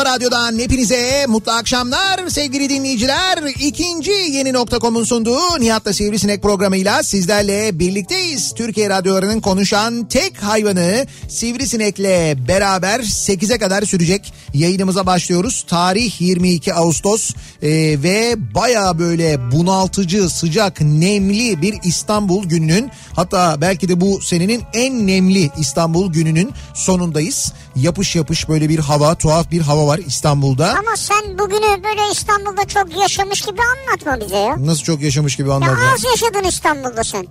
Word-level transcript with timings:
kafa 0.00 0.14
radyodan 0.14 0.58
hepinize 0.58 1.26
mutlu 1.28 1.52
akşamlar 1.52 2.28
sevgili 2.28 2.68
dinleyiciler. 2.68 3.38
İkinci 3.60 4.10
yeni 4.10 4.52
nokta.com'un 4.52 5.04
sunduğu 5.04 5.60
Nihat'la 5.60 5.92
Sivrisinek 5.92 6.42
programıyla 6.42 7.02
sizlerle 7.02 7.78
birlikteyiz. 7.78 8.54
Türkiye 8.54 8.90
radyolarının 8.90 9.40
konuşan 9.40 10.08
tek 10.08 10.42
hayvanı 10.42 11.06
Sivrisinek'le 11.28 12.48
beraber 12.48 13.00
8'e 13.00 13.58
kadar 13.58 13.82
sürecek 13.82 14.32
yayınımıza 14.54 15.06
başlıyoruz. 15.06 15.64
Tarih 15.68 16.20
22 16.20 16.74
Ağustos 16.74 17.30
ee, 17.62 17.68
ve 18.02 18.36
baya 18.54 18.98
böyle 18.98 19.50
bunaltıcı, 19.52 20.28
sıcak, 20.30 20.80
nemli 20.80 21.62
bir 21.62 21.74
İstanbul 21.84 22.44
gününün 22.44 22.90
hatta 23.16 23.60
belki 23.60 23.88
de 23.88 24.00
bu 24.00 24.20
senenin 24.22 24.62
en 24.74 25.06
nemli 25.06 25.50
İstanbul 25.58 26.12
gününün 26.12 26.52
sonundayız. 26.74 27.52
Yapış 27.76 28.16
yapış 28.16 28.48
böyle 28.48 28.68
bir 28.68 28.78
hava, 28.78 29.14
tuhaf 29.14 29.50
bir 29.50 29.60
hava 29.60 29.86
var 29.86 30.00
İstanbul'da. 30.06 30.68
Ama 30.78 30.96
sen 30.96 31.38
bugünü 31.38 31.84
böyle 31.84 32.12
İstanbul'da 32.12 32.64
çok 32.68 33.00
yaşamış 33.00 33.42
gibi 33.42 33.60
anlatma 33.78 34.26
bize 34.26 34.36
ya. 34.38 34.66
Nasıl 34.66 34.82
çok 34.82 35.00
yaşamış 35.02 35.36
gibi 35.36 35.48
Ya 35.48 35.54
anladım. 35.54 35.78
az 35.94 36.04
yaşadın 36.04 36.48
İstanbul'da 36.48 37.04
sen. 37.04 37.26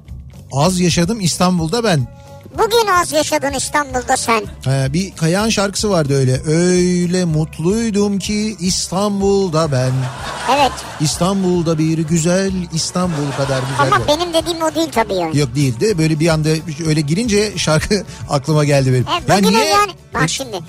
Az 0.51 0.79
yaşadım 0.79 1.21
İstanbul'da 1.21 1.83
ben. 1.83 2.07
Bugün 2.57 2.87
az 3.01 3.11
yaşadın 3.11 3.53
İstanbul'da 3.53 4.17
sen. 4.17 4.43
Ee, 4.67 4.93
bir 4.93 5.15
Kayahan 5.15 5.49
şarkısı 5.49 5.89
vardı 5.89 6.13
öyle. 6.17 6.41
Öyle 6.47 7.25
mutluydum 7.25 8.19
ki 8.19 8.55
İstanbul'da 8.59 9.71
ben. 9.71 9.91
Evet. 10.57 10.71
İstanbul'da 11.01 11.77
bir 11.77 11.97
güzel 11.97 12.51
İstanbul 12.73 13.31
kadar 13.37 13.61
güzel. 13.69 13.93
Ama 13.95 14.07
benim 14.07 14.33
dediğim 14.33 14.61
o 14.61 14.75
değil 14.75 14.89
tabii 14.91 15.13
yani. 15.13 15.37
Yok 15.37 15.55
değildi. 15.55 15.97
Böyle 15.97 16.19
bir 16.19 16.27
anda 16.27 16.49
öyle 16.87 17.01
girince 17.01 17.57
şarkı 17.57 18.03
aklıma 18.29 18.65
geldi 18.65 18.93
benim. 18.93 19.05
Evet, 19.19 19.29
Ya 19.29 19.37
niye? 19.37 19.65
yani 19.65 19.91
bak 20.13 20.29
şimdi 20.29 20.59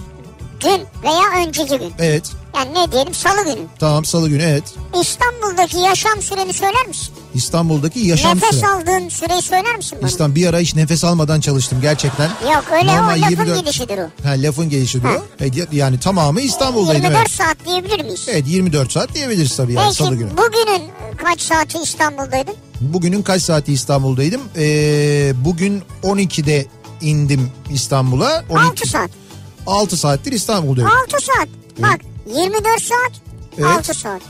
dün 0.60 0.80
veya 1.02 1.46
önceki 1.46 1.78
gün 1.78 1.92
Evet. 1.98 2.30
Yani 2.56 2.74
ne 2.74 2.92
diyelim 2.92 3.14
salı 3.14 3.44
günü 3.44 3.66
Tamam 3.78 4.04
salı 4.04 4.28
günü 4.28 4.42
evet. 4.42 4.64
İstanbul'daki 5.00 5.78
yaşam 5.78 6.22
süreni 6.22 6.52
söyler 6.52 6.86
misin? 6.86 7.14
İstanbul'daki 7.34 8.00
yaşam 8.00 8.36
Nefes 8.36 8.50
süre. 8.50 8.68
aldığın 8.68 9.08
süreyi 9.08 9.42
söyler 9.42 9.76
misin 9.76 9.98
bana? 10.00 10.08
İstanbul 10.08 10.34
bir 10.34 10.46
ara 10.46 10.58
hiç 10.58 10.74
nefes 10.74 11.04
almadan 11.04 11.40
çalıştım 11.40 11.78
gerçekten. 11.82 12.30
Yok 12.54 12.64
öyle 12.72 12.96
Normal 12.96 13.18
o 13.18 13.20
lafın 13.20 13.30
24 13.30 13.60
gelişidir 13.64 13.98
o. 13.98 14.28
Ha 14.28 14.30
lafın 14.36 14.70
gelişidir 14.70 15.04
o. 15.04 15.24
Evet, 15.40 15.68
yani 15.72 16.00
tamamı 16.00 16.40
İstanbul'daydım 16.40 17.02
24 17.02 17.20
evet. 17.20 17.30
saat 17.30 17.56
diyebilir 17.66 18.04
miyiz? 18.04 18.26
Evet 18.30 18.44
24 18.48 18.92
saat 18.92 19.14
diyebiliriz 19.14 19.56
tabii 19.56 19.72
yani 19.72 19.94
salı 19.94 20.10
Peki 20.10 20.18
günü. 20.18 20.30
bugünün 20.36 20.90
kaç 21.16 21.40
saati 21.40 21.78
İstanbul'daydın? 21.78 22.54
Bugünün 22.80 23.22
kaç 23.22 23.42
saati 23.42 23.72
İstanbul'daydım? 23.72 24.40
Ee, 24.56 25.32
bugün 25.44 25.82
12'de 26.02 26.66
indim 27.00 27.50
İstanbul'a. 27.70 28.44
12, 28.50 28.66
6 28.66 28.88
saat. 28.88 29.10
6 29.66 29.96
saattir 29.96 30.32
İstanbul'dayım. 30.32 30.90
6 31.04 31.24
saat. 31.24 31.48
Bak 31.78 32.00
24 32.26 32.82
saat 32.82 33.12
Evet. 33.58 33.66
6 33.78 33.94
saat. 33.94 34.22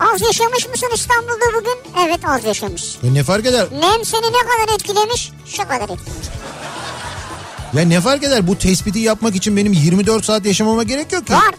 Az 0.00 0.20
yaşamış 0.22 0.68
mısın 0.68 0.88
İstanbul'da 0.94 1.58
bugün? 1.60 2.06
Evet 2.06 2.20
az 2.24 2.44
yaşamış. 2.44 2.98
Ya 3.02 3.10
ne 3.12 3.22
fark 3.22 3.46
eder? 3.46 3.66
Nem 3.72 4.04
seni 4.04 4.22
ne 4.26 4.38
kadar 4.38 4.74
etkilemiş? 4.74 5.32
Şu 5.46 5.62
kadar 5.62 5.80
etkilemiş. 5.80 6.28
Ya 7.74 7.82
ne 7.84 8.00
fark 8.00 8.24
eder? 8.24 8.46
Bu 8.48 8.58
tespiti 8.58 8.98
yapmak 8.98 9.36
için 9.36 9.56
benim 9.56 9.72
24 9.72 10.24
saat 10.24 10.46
yaşamama 10.46 10.82
gerek 10.82 11.12
yok 11.12 11.26
ki. 11.26 11.32
Var. 11.32 11.54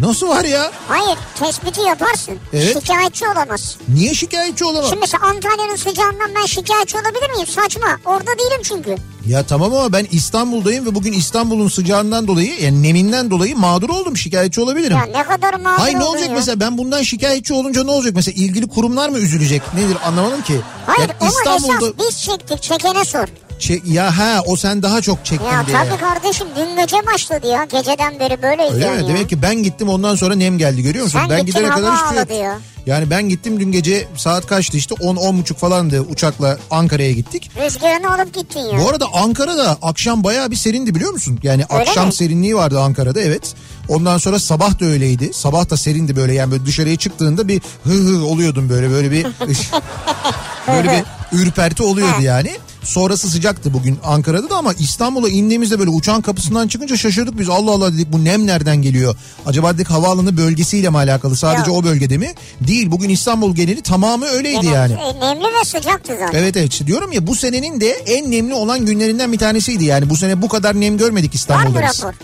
Nasıl 0.00 0.28
var 0.28 0.44
ya? 0.44 0.70
Hayır 0.88 1.18
tespiti 1.38 1.80
yaparsın. 1.80 2.34
Evet. 2.52 2.80
Şikayetçi 2.82 3.26
olamazsın. 3.26 3.80
Niye 3.88 4.14
şikayetçi 4.14 4.64
olamam? 4.64 4.84
Şimdi 4.90 5.00
mesela 5.00 5.26
Antalya'nın 5.26 5.76
sıcağından 5.76 6.30
ben 6.40 6.46
şikayetçi 6.46 6.96
olabilir 6.96 7.30
miyim? 7.34 7.46
Saçma. 7.46 7.86
Orada 8.04 8.26
değilim 8.38 8.62
çünkü. 8.62 8.96
Ya 9.26 9.46
tamam 9.46 9.74
ama 9.74 9.92
ben 9.92 10.06
İstanbul'dayım 10.10 10.86
ve 10.86 10.94
bugün 10.94 11.12
İstanbul'un 11.12 11.68
sıcağından 11.68 12.26
dolayı 12.28 12.60
yani 12.62 12.82
neminden 12.82 13.30
dolayı 13.30 13.56
mağdur 13.56 13.88
oldum. 13.90 14.16
Şikayetçi 14.16 14.60
olabilirim. 14.60 14.96
Ya 14.96 15.04
ne 15.04 15.22
kadar 15.24 15.54
mağdur 15.54 15.78
Hayır 15.80 15.98
ne 15.98 16.04
olacak 16.04 16.28
ya. 16.28 16.34
mesela 16.34 16.60
ben 16.60 16.78
bundan 16.78 17.02
şikayetçi 17.02 17.54
olunca 17.54 17.84
ne 17.84 17.90
olacak 17.90 18.12
mesela 18.14 18.34
ilgili 18.42 18.68
kurumlar 18.68 19.08
mı 19.08 19.18
üzülecek 19.18 19.62
nedir 19.74 19.96
anlamadım 20.06 20.42
ki. 20.42 20.60
Hayır 20.86 21.08
Ya 21.08 21.16
onu 21.20 21.28
İstanbul'da 21.28 21.86
esas 21.86 22.06
biz 22.08 22.22
çektik. 22.22 22.62
Çekene 22.62 23.04
sor. 23.04 23.28
Çek- 23.58 23.86
ya 23.86 24.18
ha 24.18 24.40
o 24.46 24.56
sen 24.56 24.82
daha 24.82 25.00
çok 25.02 25.24
çektin 25.24 25.46
Ya 25.46 25.66
diye. 25.66 25.76
tabii 25.76 26.00
kardeşim 26.00 26.46
dün 26.56 26.76
gece 26.76 26.96
başladı 27.06 27.46
ya. 27.46 27.64
Geceden 27.64 28.20
beri 28.20 28.42
böyleyiz 28.42 28.74
Öyle 28.74 28.90
mi? 28.90 28.96
ya. 29.02 29.08
Demek 29.08 29.28
ki 29.28 29.42
ben 29.42 29.62
gittim 29.62 29.88
ondan 29.88 30.14
sonra 30.14 30.34
nem 30.34 30.58
geldi 30.58 30.82
görüyor 30.82 31.04
musun? 31.04 31.18
Sen 31.20 31.30
ben 31.30 31.46
gittin, 31.46 31.60
gidene 31.60 31.74
kadar 31.74 31.94
hiçbir 31.94 32.08
şey 32.28 32.38
yok. 32.38 32.44
ya. 32.44 32.58
Yani 32.86 33.10
ben 33.10 33.28
gittim 33.28 33.60
dün 33.60 33.72
gece 33.72 34.08
saat 34.16 34.46
kaçtı 34.46 34.76
işte 34.76 34.94
10 35.00 35.38
buçuk 35.38 35.58
falandı 35.58 36.00
uçakla 36.00 36.58
Ankara'ya 36.70 37.12
gittik. 37.12 37.50
Rüzgarını 37.64 38.14
alıp 38.14 38.34
gittin 38.34 38.60
ya. 38.60 38.78
Bu 38.78 38.88
arada 38.88 39.06
Ankara'da 39.12 39.78
akşam 39.82 40.24
bayağı 40.24 40.50
bir 40.50 40.56
serindi 40.56 40.94
biliyor 40.94 41.12
musun? 41.12 41.38
Yani 41.42 41.64
Öyle 41.70 41.82
akşam 41.90 42.06
mi? 42.06 42.12
serinliği 42.12 42.56
vardı 42.56 42.80
Ankara'da 42.80 43.20
evet. 43.20 43.54
Ondan 43.88 44.18
sonra 44.18 44.38
sabah 44.38 44.80
da 44.80 44.84
öyleydi. 44.84 45.30
Sabah 45.34 45.70
da 45.70 45.76
serindi 45.76 46.16
böyle 46.16 46.34
yani 46.34 46.50
böyle 46.50 46.66
dışarıya 46.66 46.96
çıktığında 46.96 47.48
bir 47.48 47.62
hı 47.84 47.90
hı 47.92 48.24
oluyordun 48.24 48.68
böyle 48.68 48.90
böyle 48.90 49.10
bir 49.10 49.26
böyle 50.68 51.04
bir 51.32 51.38
ürperti 51.38 51.82
oluyordu 51.82 52.22
yani. 52.22 52.50
Sonrası 52.82 53.30
sıcaktı 53.30 53.72
bugün 53.74 53.98
Ankara'da 54.04 54.50
da 54.50 54.56
ama 54.56 54.72
İstanbul'a 54.72 55.28
indiğimizde 55.28 55.78
böyle 55.78 55.90
uçağın 55.90 56.20
kapısından 56.20 56.68
çıkınca 56.68 56.96
şaşırdık 56.96 57.38
biz. 57.38 57.48
Allah 57.48 57.70
Allah 57.70 57.92
dedik 57.92 58.12
bu 58.12 58.24
nem 58.24 58.46
nereden 58.46 58.76
geliyor? 58.82 59.16
Acaba 59.46 59.74
dedik 59.74 59.90
havaalanı 59.90 60.36
bölgesiyle 60.36 60.90
mi 60.90 60.96
alakalı? 60.96 61.36
Sadece 61.36 61.70
Yok. 61.70 61.80
o 61.80 61.84
bölgede 61.84 62.18
mi? 62.18 62.34
Değil. 62.60 62.90
Bugün 62.90 63.08
İstanbul 63.08 63.54
geneli 63.54 63.82
tamamı 63.82 64.26
öyleydi 64.26 64.60
Gene, 64.60 64.74
yani. 64.74 64.92
e, 64.92 65.20
nemli 65.20 65.44
ve 65.44 65.64
sıcaktı 65.64 66.16
zaten. 66.20 66.38
Evet 66.38 66.56
evet 66.56 66.86
diyorum 66.86 67.12
ya 67.12 67.26
bu 67.26 67.34
senenin 67.34 67.80
de 67.80 67.90
en 67.90 68.30
nemli 68.30 68.54
olan 68.54 68.86
günlerinden 68.86 69.32
bir 69.32 69.38
tanesiydi 69.38 69.84
yani. 69.84 70.10
Bu 70.10 70.16
sene 70.16 70.42
bu 70.42 70.48
kadar 70.48 70.80
nem 70.80 70.98
görmedik 70.98 71.30
Var 71.30 71.32
mı 71.32 71.36
İstanbul'da 71.36 71.82
rapor? 71.82 72.14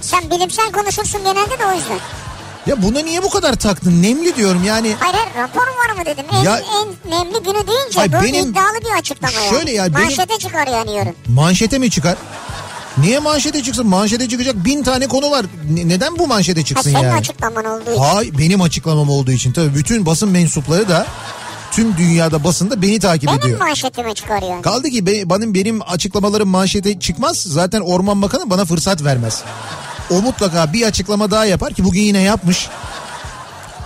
Sen 0.00 0.30
bilimsel 0.30 0.72
konuşursun 0.72 1.20
genelde 1.24 1.58
de 1.58 1.66
o 1.72 1.76
yüzden. 1.76 1.98
Ya 2.66 2.82
buna 2.82 3.00
niye 3.00 3.22
bu 3.22 3.30
kadar 3.30 3.54
taktın? 3.54 4.02
Nemli 4.02 4.36
diyorum 4.36 4.64
yani. 4.64 4.96
Hayır 5.00 5.14
hayır 5.14 5.34
rapor 5.48 5.60
var 5.60 5.96
mı 5.98 6.04
dedim. 6.06 6.24
En, 6.32 6.42
Ya- 6.42 6.58
en 6.60 7.10
nemli 7.10 7.32
günü 7.42 7.66
deyince 7.66 7.94
Hayır, 7.94 8.12
böyle 8.12 8.24
benim- 8.32 8.50
iddialı 8.50 8.78
bir 8.84 8.98
açıklama. 8.98 9.32
Şöyle 9.50 9.72
ya, 9.72 9.84
benim- 9.86 10.00
Manşete 10.04 10.38
çıkar 10.38 10.66
yani 10.66 10.96
yarın. 10.96 11.14
Manşete 11.28 11.78
mi 11.78 11.90
çıkar? 11.90 12.16
Niye 12.98 13.18
manşete 13.18 13.62
çıksın? 13.62 13.86
Manşete 13.86 14.28
çıkacak 14.28 14.54
bin 14.64 14.82
tane 14.82 15.06
konu 15.08 15.30
var. 15.30 15.46
Ne- 15.70 15.88
neden 15.88 16.18
bu 16.18 16.26
manşete 16.26 16.60
Ha, 16.60 16.66
çıksın 16.66 16.90
senin 16.90 17.02
yani? 17.04 17.18
açıklaman 17.18 17.64
olduğu 17.64 17.90
için. 17.90 18.02
Hay 18.02 18.30
benim 18.38 18.62
açıklamam 18.62 19.10
olduğu 19.10 19.32
için 19.32 19.52
tabii 19.52 19.74
bütün 19.74 20.06
basın 20.06 20.28
mensupları 20.28 20.88
da 20.88 21.06
tüm 21.72 21.96
dünyada 21.96 22.44
basında 22.44 22.82
beni 22.82 22.98
takip 23.00 23.28
Benim 23.28 23.40
ediyor. 23.40 23.58
manşetime 23.58 24.14
çıkar 24.14 24.42
yani. 24.42 24.62
Kaldı 24.62 24.88
ki 24.90 25.06
be- 25.06 25.30
benim 25.30 25.54
benim 25.54 25.80
açıklamalarım 25.88 26.48
manşete 26.48 26.98
çıkmaz. 27.00 27.36
Zaten 27.46 27.80
Orman 27.80 28.22
Bakanı 28.22 28.50
bana 28.50 28.64
fırsat 28.64 29.04
vermez. 29.04 29.42
O 30.10 30.22
mutlaka 30.22 30.72
bir 30.72 30.86
açıklama 30.86 31.30
daha 31.30 31.44
yapar 31.44 31.74
ki 31.74 31.84
bugün 31.84 32.00
yine 32.00 32.20
yapmış. 32.20 32.68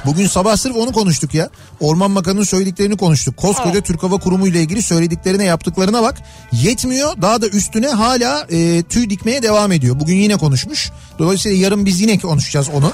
Bugün 0.06 0.26
sabah 0.26 0.56
sırf 0.56 0.76
onu 0.76 0.92
konuştuk 0.92 1.34
ya. 1.34 1.48
Orman 1.80 2.14
Bakanı'nın 2.14 2.44
söylediklerini 2.44 2.96
konuştuk. 2.96 3.36
Koskoca 3.36 3.70
Evet. 3.70 3.84
Türk 3.84 4.02
Hava 4.02 4.18
Kurumu 4.18 4.48
ile 4.48 4.60
ilgili 4.60 4.82
söylediklerine 4.82 5.44
yaptıklarına 5.44 6.02
bak. 6.02 6.18
Yetmiyor 6.52 7.22
daha 7.22 7.42
da 7.42 7.48
üstüne 7.48 7.88
hala 7.88 8.46
e, 8.50 8.82
tüy 8.82 9.10
dikmeye 9.10 9.42
devam 9.42 9.72
ediyor. 9.72 10.00
Bugün 10.00 10.16
yine 10.16 10.36
konuşmuş. 10.36 10.90
Dolayısıyla 11.18 11.58
yarın 11.58 11.86
biz 11.86 12.00
yine 12.00 12.18
konuşacağız 12.18 12.68
onu. 12.74 12.92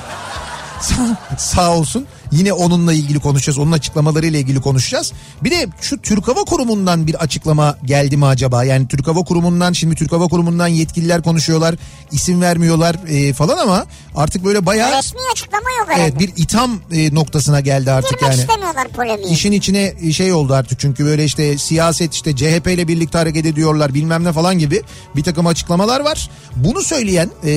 Sağ 1.39 1.71
olsun. 1.71 2.07
Yine 2.33 2.53
onunla 2.53 2.93
ilgili 2.93 3.19
konuşacağız. 3.21 3.59
Onun 3.59 3.73
açıklamalarıyla 3.73 4.39
ilgili 4.39 4.61
konuşacağız. 4.61 5.13
Bir 5.45 5.51
de 5.51 5.67
şu 5.81 5.99
Türk 6.03 6.29
Hava 6.29 6.45
Kurumu'ndan 6.45 7.07
bir 7.07 7.15
açıklama 7.15 7.77
geldi 7.85 8.17
mi 8.17 8.27
acaba? 8.27 8.65
Yani 8.65 8.89
Türk 8.89 9.07
Hava 9.07 9.21
Kurumu'ndan 9.25 9.73
şimdi 9.73 9.95
Türk 9.95 10.13
Hava 10.13 10.29
Kurumu'ndan 10.29 10.69
yetkililer 10.69 11.23
konuşuyorlar. 11.23 11.75
isim 12.13 12.41
vermiyorlar 12.41 12.97
e, 13.09 13.33
falan 13.33 13.59
ama 13.59 13.87
artık 14.17 14.45
böyle 14.45 14.67
bayağı 14.67 14.99
Resmi 14.99 15.19
açıklama 15.33 15.71
yok 15.79 15.89
herhalde. 15.89 16.03
evet, 16.03 16.19
bir 16.19 16.33
itham 16.43 16.81
e, 16.93 17.15
noktasına 17.15 17.61
geldi 17.61 17.93
artık 17.93 18.11
Girmek 18.19 18.33
yani. 18.33 18.41
istemiyorlar 18.41 18.89
polemiğe. 18.89 19.29
İşin 19.29 19.53
içine 19.53 20.13
şey 20.13 20.33
oldu 20.33 20.55
artık 20.55 20.81
çünkü 20.81 21.05
böyle 21.07 21.25
işte 21.25 21.59
siyaset 21.59 22.15
işte 22.15 22.37
CHP 22.37 22.67
ile 22.67 22.89
birlikte 22.89 23.19
hareket 23.19 23.47
ediyorlar 23.47 23.95
bilmem 23.95 24.25
ne 24.25 24.33
falan 24.33 24.59
gibi 24.59 24.83
bir 25.17 25.23
takım 25.23 25.47
açıklamalar 25.47 26.01
var. 26.01 26.31
Bunu 26.57 26.83
söyleyen 26.83 27.31
e, 27.45 27.51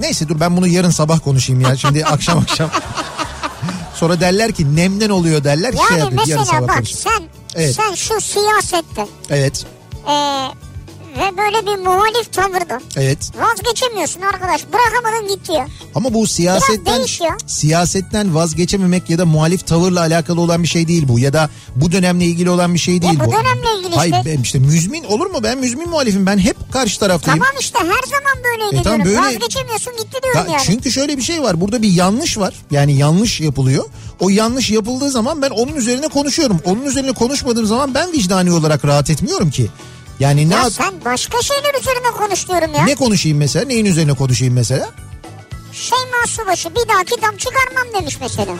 neyse 0.00 0.28
dur 0.28 0.40
ben 0.40 0.56
bunu 0.56 0.66
yarın 0.66 0.90
sabah 0.90 1.20
konuşayım 1.24 1.60
ya 1.60 1.76
şimdi 1.76 2.04
akşam 2.14 2.38
akşam. 2.38 2.70
Sonra 4.04 4.20
derler 4.20 4.52
ki 4.52 4.76
nemden 4.76 5.10
oluyor 5.10 5.44
derler 5.44 5.72
şey 5.72 5.80
Yani 5.90 6.00
yarın 6.00 6.14
mesela 6.16 6.68
bak 6.68 6.88
sen 6.88 7.22
Evet. 7.54 7.74
sen 7.74 7.94
şu 7.94 8.20
siyasette 8.20 9.06
Evet 9.30 9.66
e, 10.08 10.12
ve 11.16 11.36
böyle 11.38 11.66
bir 11.66 11.82
muhalif 11.84 12.32
tavırda 12.32 12.80
evet 12.96 13.18
vazgeçemiyorsun 13.40 14.20
arkadaş. 14.20 14.64
Bırakamadın 14.72 15.28
gitti 15.34 15.52
ya. 15.52 15.66
ama 15.94 16.14
bu 16.14 16.26
siyasetten 16.26 17.04
siyasetten 17.46 18.34
vazgeçememek 18.34 19.10
ya 19.10 19.18
da 19.18 19.26
muhalif 19.26 19.66
tavırla 19.66 20.00
alakalı 20.00 20.40
olan 20.40 20.62
bir 20.62 20.68
şey 20.68 20.88
değil 20.88 21.08
bu 21.08 21.18
ya 21.18 21.32
da 21.32 21.50
bu 21.76 21.92
dönemle 21.92 22.24
ilgili 22.24 22.50
olan 22.50 22.74
bir 22.74 22.78
şey 22.78 23.02
değil 23.02 23.20
bu 23.20 23.24
bu. 23.26 23.32
dönemle 23.32 23.78
ilgili 23.80 23.96
Hayır 23.96 24.14
işte. 24.14 24.30
ben 24.36 24.42
işte 24.42 24.58
müzmin 24.58 25.04
olur 25.04 25.26
mu 25.26 25.38
ben 25.42 25.58
müzmin 25.58 25.88
muhalifim 25.88 26.26
ben 26.26 26.38
hep 26.38 26.72
karşı 26.72 27.00
taraftayım. 27.00 27.40
Tamam 27.40 27.54
işte 27.60 27.78
her 27.78 27.84
zaman 28.10 28.44
böyleydi 28.44 28.76
E 28.76 28.82
tamam, 28.82 29.04
diyorum. 29.04 29.22
böyle- 29.24 29.36
Vazgeçemiyorsun 29.36 29.92
gitti 29.96 30.18
diyorum 30.22 30.40
Ya 30.46 30.52
yani. 30.52 30.62
Çünkü 30.66 30.92
şöyle 30.92 31.16
bir 31.16 31.22
şey 31.22 31.42
var. 31.42 31.60
Burada 31.60 31.82
bir 31.82 31.92
yanlış 31.92 32.38
var. 32.38 32.54
Yani 32.70 32.96
yanlış 32.96 33.40
yapılıyor. 33.40 33.84
O 34.20 34.28
yanlış 34.28 34.70
yapıldığı 34.70 35.10
zaman 35.10 35.42
ben 35.42 35.50
onun 35.50 35.76
üzerine 35.76 36.08
konuşuyorum. 36.08 36.60
Onun 36.64 36.82
üzerine 36.82 37.12
konuşmadığım 37.12 37.66
zaman 37.66 37.94
ben 37.94 38.12
vicdani 38.12 38.52
olarak 38.52 38.84
rahat 38.84 39.10
etmiyorum 39.10 39.50
ki. 39.50 39.70
Yani 40.20 40.50
ne 40.50 40.54
Ya 40.54 40.60
yap- 40.60 40.72
sen 40.72 40.94
başka 41.04 41.42
şeyler 41.42 41.74
üzerine 41.80 42.10
konuş 42.18 42.48
diyorum 42.48 42.74
ya. 42.74 42.84
ne 42.84 42.94
konuşayım 42.94 43.38
mesela? 43.38 43.64
Neyin 43.64 43.84
üzerine 43.84 44.12
konuşayım 44.12 44.54
mesela? 44.54 44.88
Şeyma 45.72 46.26
Subaşı 46.28 46.70
bir 46.70 46.88
daha 46.88 47.04
kitap 47.04 47.38
çıkarmam 47.40 48.00
demiş 48.00 48.18
mesela. 48.20 48.52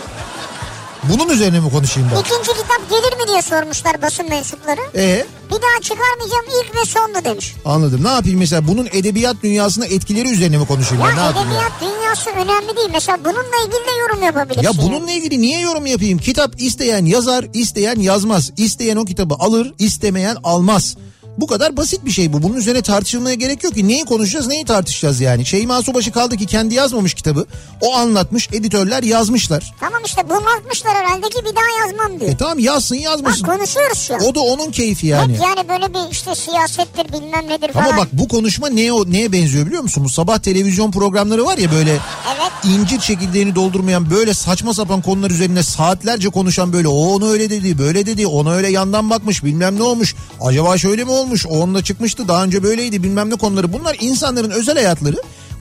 Bunun 1.03 1.29
üzerine 1.29 1.61
mi 1.61 1.71
konuşayım 1.71 2.11
ben? 2.15 2.21
İkinci 2.21 2.49
kitap 2.63 2.91
gelir 2.91 3.17
mi 3.23 3.29
diye 3.29 3.43
sormuşlar 3.43 4.03
basın 4.03 4.29
mensupları. 4.29 4.81
E 4.97 5.27
Bir 5.49 5.55
daha 5.63 5.81
çıkarmayacağım 5.83 6.45
ilk 6.65 6.77
ve 6.77 6.85
sonlu 6.85 7.25
demiş. 7.25 7.55
anladım. 7.65 8.05
Ne 8.05 8.09
yapayım 8.09 8.39
mesela? 8.39 8.69
Bunun 8.69 8.87
edebiyat 8.93 9.37
dünyasına 9.43 9.87
etkileri 9.87 10.29
üzerine 10.29 10.59
mi 10.59 10.67
konuşayım 10.67 11.05
Ya 11.05 11.09
ben? 11.11 11.17
Ne 11.17 11.21
yapayım 11.21 11.49
ya? 11.51 11.55
edebiyat 11.57 11.73
dünyası 11.81 12.31
önemli 12.31 12.77
değil. 12.77 12.89
Mesela 12.93 13.19
bununla 13.25 13.57
ilgili 13.67 13.87
de 13.87 14.01
yorum 14.01 14.23
yapabilirsin. 14.23 14.63
Ya 14.63 14.73
bununla 14.83 15.11
ilgili 15.11 15.41
niye 15.41 15.61
yorum 15.61 15.87
yapayım? 15.87 16.19
Kitap 16.19 16.61
isteyen 16.63 17.05
yazar, 17.05 17.45
isteyen 17.55 17.97
yazmaz. 18.01 18.51
İsteyen 18.57 18.97
o 18.97 19.05
kitabı 19.05 19.35
alır, 19.35 19.75
istemeyen 19.79 20.37
almaz. 20.45 20.97
Bu 21.39 21.47
kadar 21.47 21.77
basit 21.77 22.05
bir 22.05 22.11
şey 22.11 22.33
bu. 22.33 22.43
Bunun 22.43 22.57
üzerine 22.57 22.83
tartışılmaya 22.83 23.35
gerek 23.35 23.65
yok 23.65 23.75
ki. 23.75 23.89
Neyi 23.89 24.05
konuşacağız, 24.05 24.47
neyi 24.47 24.65
tartışacağız 24.65 25.21
yani. 25.21 25.47
Şeyma 25.47 25.83
Subaşı 25.83 26.13
kaldı 26.13 26.37
ki 26.37 26.47
kendi 26.47 26.75
yazmamış 26.75 27.15
kitabı. 27.15 27.47
O 27.81 27.95
anlatmış, 27.95 28.49
editörler 28.53 29.03
yazmışlar. 29.03 29.75
Tamam 29.81 30.01
işte 30.07 30.23
bunaltmışlar 30.29 30.95
herhalde 30.97 31.29
ki 31.29 31.39
bir 31.45 31.57
daha 31.57 31.87
yazmam 31.87 32.21
diyor. 32.21 32.31
E 32.33 32.37
tamam 32.37 32.59
yazsın 32.59 32.97
Bak 32.97 33.05
yazmasın. 33.05 33.47
konuşuyoruz 33.47 33.99
şu 33.99 34.15
an. 34.15 34.21
O 34.21 34.35
da 34.35 34.41
onun 34.41 34.71
keyfi 34.71 35.07
yani. 35.07 35.33
Hep 35.35 35.41
yani 35.43 35.69
böyle 35.69 35.95
bir 35.95 36.11
işte 36.13 36.35
siyasettir 36.35 37.13
bilmem 37.13 37.49
nedir 37.49 37.73
falan. 37.73 37.85
Ama 37.87 37.97
bak 37.97 38.09
bu 38.13 38.29
konuşma 38.29 38.69
neye, 38.69 38.93
neye 39.07 39.33
benziyor 39.33 39.67
biliyor 39.67 39.83
musun? 39.83 40.05
Bu 40.05 40.09
sabah 40.09 40.39
televizyon 40.39 40.91
programları 40.91 41.45
var 41.45 41.59
ya 41.59 41.73
böyle 41.73 41.91
Evet. 42.35 42.75
incir 42.75 42.99
çekirdeğini 43.01 43.55
doldurmayan 43.55 44.11
böyle 44.11 44.35
saçma 44.35 44.75
sapan 44.75 45.03
konular 45.03 45.31
üzerine 45.31 45.63
saatlerce 45.63 46.29
konuşan 46.29 46.73
böyle 46.73 46.89
o 46.89 46.95
onu 47.15 47.31
öyle 47.31 47.51
dedi 47.51 47.79
böyle 47.79 48.07
dedi 48.07 48.27
ona 48.27 48.53
öyle 48.53 48.69
yandan 48.69 49.11
bakmış 49.11 49.45
bilmem 49.45 49.79
ne 49.79 49.83
olmuş 49.83 50.15
acaba 50.41 50.79
şöyle 50.79 51.05
mi 51.05 51.11
olmuş 51.11 51.24
o 51.47 51.61
onunla 51.61 51.85
çıkmıştı 51.85 52.29
daha 52.29 52.45
önce 52.45 52.63
böyleydi 52.63 53.03
bilmem 53.03 53.31
ne 53.31 53.35
konuları 53.35 53.73
bunlar 53.73 53.97
insanların 54.01 54.51
özel 54.51 54.75
hayatları 54.75 55.17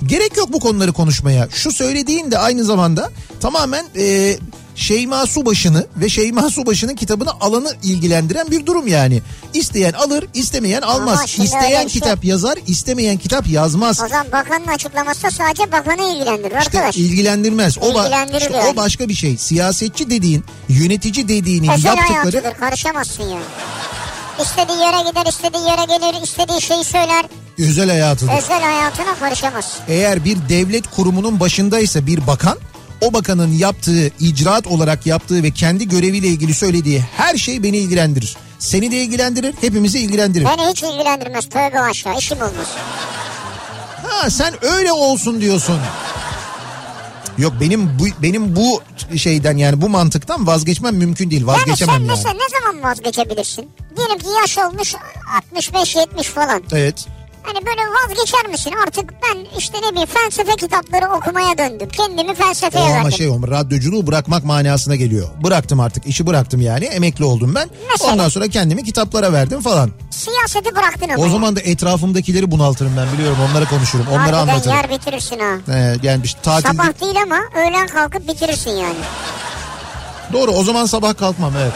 gerek 0.05 0.37
yok 0.37 0.53
bu 0.53 0.59
konuları 0.59 0.93
konuşmaya 0.93 1.47
şu 1.51 1.71
söylediğin 1.71 2.31
de 2.31 2.37
aynı 2.37 2.63
zamanda 2.63 3.11
tamamen 3.41 3.85
e, 3.97 4.37
Şeyma 4.75 5.25
Subaşı'nı 5.25 5.87
ve 5.97 6.09
Şeyma 6.09 6.49
Subaşı'nın 6.49 6.95
kitabını 6.95 7.31
alanı 7.41 7.75
ilgilendiren 7.83 8.51
bir 8.51 8.65
durum 8.65 8.87
yani. 8.87 9.21
İsteyen 9.53 9.93
alır, 9.93 10.25
istemeyen 10.33 10.81
almaz. 10.81 11.35
İsteyen 11.43 11.87
şey- 11.87 12.01
kitap 12.01 12.25
yazar, 12.25 12.57
istemeyen 12.67 13.17
kitap 13.17 13.47
yazmaz. 13.47 14.01
O 14.05 14.07
zaman 14.07 14.25
bakanın 14.31 14.67
açıklaması 14.67 15.31
sadece 15.31 15.71
bakanı 15.71 16.15
ilgilendirir 16.15 16.59
İşte 16.59 16.77
arkadaş. 16.77 16.97
ilgilendirmez. 16.97 17.77
O, 17.77 17.81
ba- 17.81 18.37
işte 18.37 18.53
yani. 18.53 18.69
o 18.73 18.75
başka 18.75 19.09
bir 19.09 19.13
şey. 19.13 19.37
Siyasetçi 19.37 20.09
dediğin, 20.09 20.43
yönetici 20.69 21.27
dediğinin 21.27 21.69
Özel 21.71 21.85
yaptıkları 21.85 22.13
hayatıdır 22.13 22.59
karışamazsın 22.59 23.23
yani. 23.23 23.43
İstediği 24.41 24.77
yere 24.77 25.09
gider, 25.09 25.25
istediği 25.25 25.63
yere 25.63 25.85
gelir, 25.85 26.23
istediği 26.23 26.61
şeyi 26.61 26.83
söyler. 26.83 27.25
özel 27.59 27.89
hayatıdır. 27.89 28.33
Özel 28.37 28.61
hayatına 28.61 29.15
karışamazsın. 29.19 29.81
Eğer 29.87 30.25
bir 30.25 30.37
devlet 30.49 30.87
kurumunun 30.95 31.39
başındaysa 31.39 32.05
bir 32.07 32.27
bakan, 32.27 32.57
o 33.01 33.13
bakanın 33.13 33.51
yaptığı, 33.53 34.07
icraat 34.19 34.67
olarak 34.67 35.05
yaptığı 35.05 35.43
ve 35.43 35.51
kendi 35.51 35.87
göreviyle 35.87 36.27
ilgili 36.27 36.53
söylediği 36.53 37.03
her 37.17 37.37
şey 37.37 37.63
beni 37.63 37.77
ilgilendirir. 37.77 38.37
Seni 38.59 38.91
de 38.91 38.95
ilgilendirir, 38.97 39.55
hepimizi 39.61 39.99
ilgilendirir. 39.99 40.45
Beni 40.45 40.69
hiç 40.71 40.83
ilgilendirmez. 40.83 41.49
Tövbe 41.49 41.79
aşağı 41.79 42.17
işim 42.17 42.37
olmaz. 42.37 42.67
Ha 44.07 44.29
sen 44.29 44.53
öyle 44.65 44.91
olsun 44.91 45.41
diyorsun. 45.41 45.79
Yok 47.37 47.53
benim 47.61 47.99
bu 47.99 48.03
benim 48.21 48.55
bu 48.55 48.81
şeyden 49.17 49.57
yani 49.57 49.81
bu 49.81 49.89
mantıktan 49.89 50.47
vazgeçmem 50.47 50.95
mümkün 50.95 51.31
değil. 51.31 51.41
Yani 51.41 51.51
sen 51.51 51.59
Vazgeçemem 51.61 51.95
yani. 51.95 52.07
mesela 52.07 52.33
ne 52.33 52.59
zaman 52.59 52.83
vazgeçebilirsin? 52.91 53.69
Diyelim 53.97 54.17
ki 54.17 54.25
yaş 54.41 54.57
olmuş 54.57 54.95
65-70 55.55 56.23
falan. 56.23 56.63
Evet. 56.71 57.07
Hani 57.43 57.65
böyle 57.65 57.81
vazgeçer 57.81 58.47
misin? 58.47 58.73
Artık 58.87 59.13
ben 59.23 59.57
işte 59.59 59.77
ne 59.81 59.91
bileyim 59.91 60.09
felsefe 60.09 60.55
kitapları 60.55 61.05
okumaya 61.09 61.57
döndüm. 61.57 61.89
Kendimi 61.89 62.31
O 62.31 62.35
felsefeye 62.35 62.85
ama 62.85 62.95
verdim. 62.95 63.11
şey 63.11 63.29
o 63.29 63.47
radyoculuğu 63.51 64.07
bırakmak 64.07 64.43
manasına 64.43 64.95
geliyor. 64.95 65.29
Bıraktım 65.43 65.79
artık 65.79 66.05
işi 66.07 66.27
bıraktım 66.27 66.61
yani 66.61 66.85
emekli 66.85 67.25
oldum 67.25 67.55
ben. 67.55 67.69
Mesela? 67.91 68.11
Ondan 68.13 68.29
sonra 68.29 68.47
kendimi 68.47 68.83
kitaplara 68.83 69.33
verdim 69.33 69.61
falan. 69.61 69.91
Siyaseti 70.09 70.75
bıraktın 70.75 71.09
ama. 71.09 71.23
O 71.23 71.29
zaman 71.29 71.55
da 71.55 71.59
etrafımdakileri 71.61 72.51
bunaltırım 72.51 72.93
ben 72.97 73.13
biliyorum 73.13 73.37
onlara 73.51 73.65
konuşurum 73.65 74.05
onlara 74.07 74.21
Harbiden 74.23 74.37
anlatırım. 74.53 74.75
yer 74.75 74.89
bitirirsin 74.89 75.39
ha. 75.39 75.73
Ee, 75.73 75.95
yani 76.03 76.21
işte 76.25 76.41
tatil 76.41 76.69
Sabah 76.69 77.01
değil 77.01 77.15
ama 77.23 77.39
öğlen 77.55 77.87
kalkıp 77.87 78.27
bitirirsin 78.27 78.71
yani. 78.71 78.95
doğru 80.33 80.51
o 80.51 80.63
zaman 80.63 80.85
sabah 80.85 81.17
kalkmam 81.17 81.53
evet. 81.61 81.73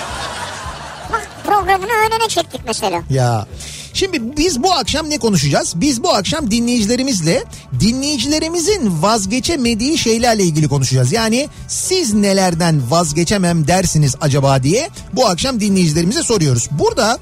Bak 1.14 1.28
programını 1.46 1.92
öğlene 1.92 2.28
çektik 2.28 2.62
mesela. 2.68 3.02
Ya 3.10 3.46
şimdi 3.98 4.38
biz 4.38 4.64
bu 4.64 4.74
akşam 4.74 5.10
ne 5.10 5.18
konuşacağız? 5.18 5.74
Biz 5.76 6.04
bu 6.04 6.14
akşam 6.14 6.52
dinleyicilerimizle 6.52 7.44
dinleyicilerimizin 7.80 9.02
vazgeçemediği 9.02 9.98
şeylerle 9.98 10.44
ilgili 10.44 10.68
konuşacağız. 10.68 11.12
Yani 11.12 11.50
siz 11.68 12.14
nelerden 12.14 12.92
vazgeçemem 12.92 13.68
dersiniz 13.68 14.16
acaba 14.22 14.64
diye 14.64 14.90
bu 15.14 15.28
akşam 15.28 15.60
dinleyicilerimize 15.60 16.24
soruyoruz. 16.24 16.68
Burada 16.72 17.20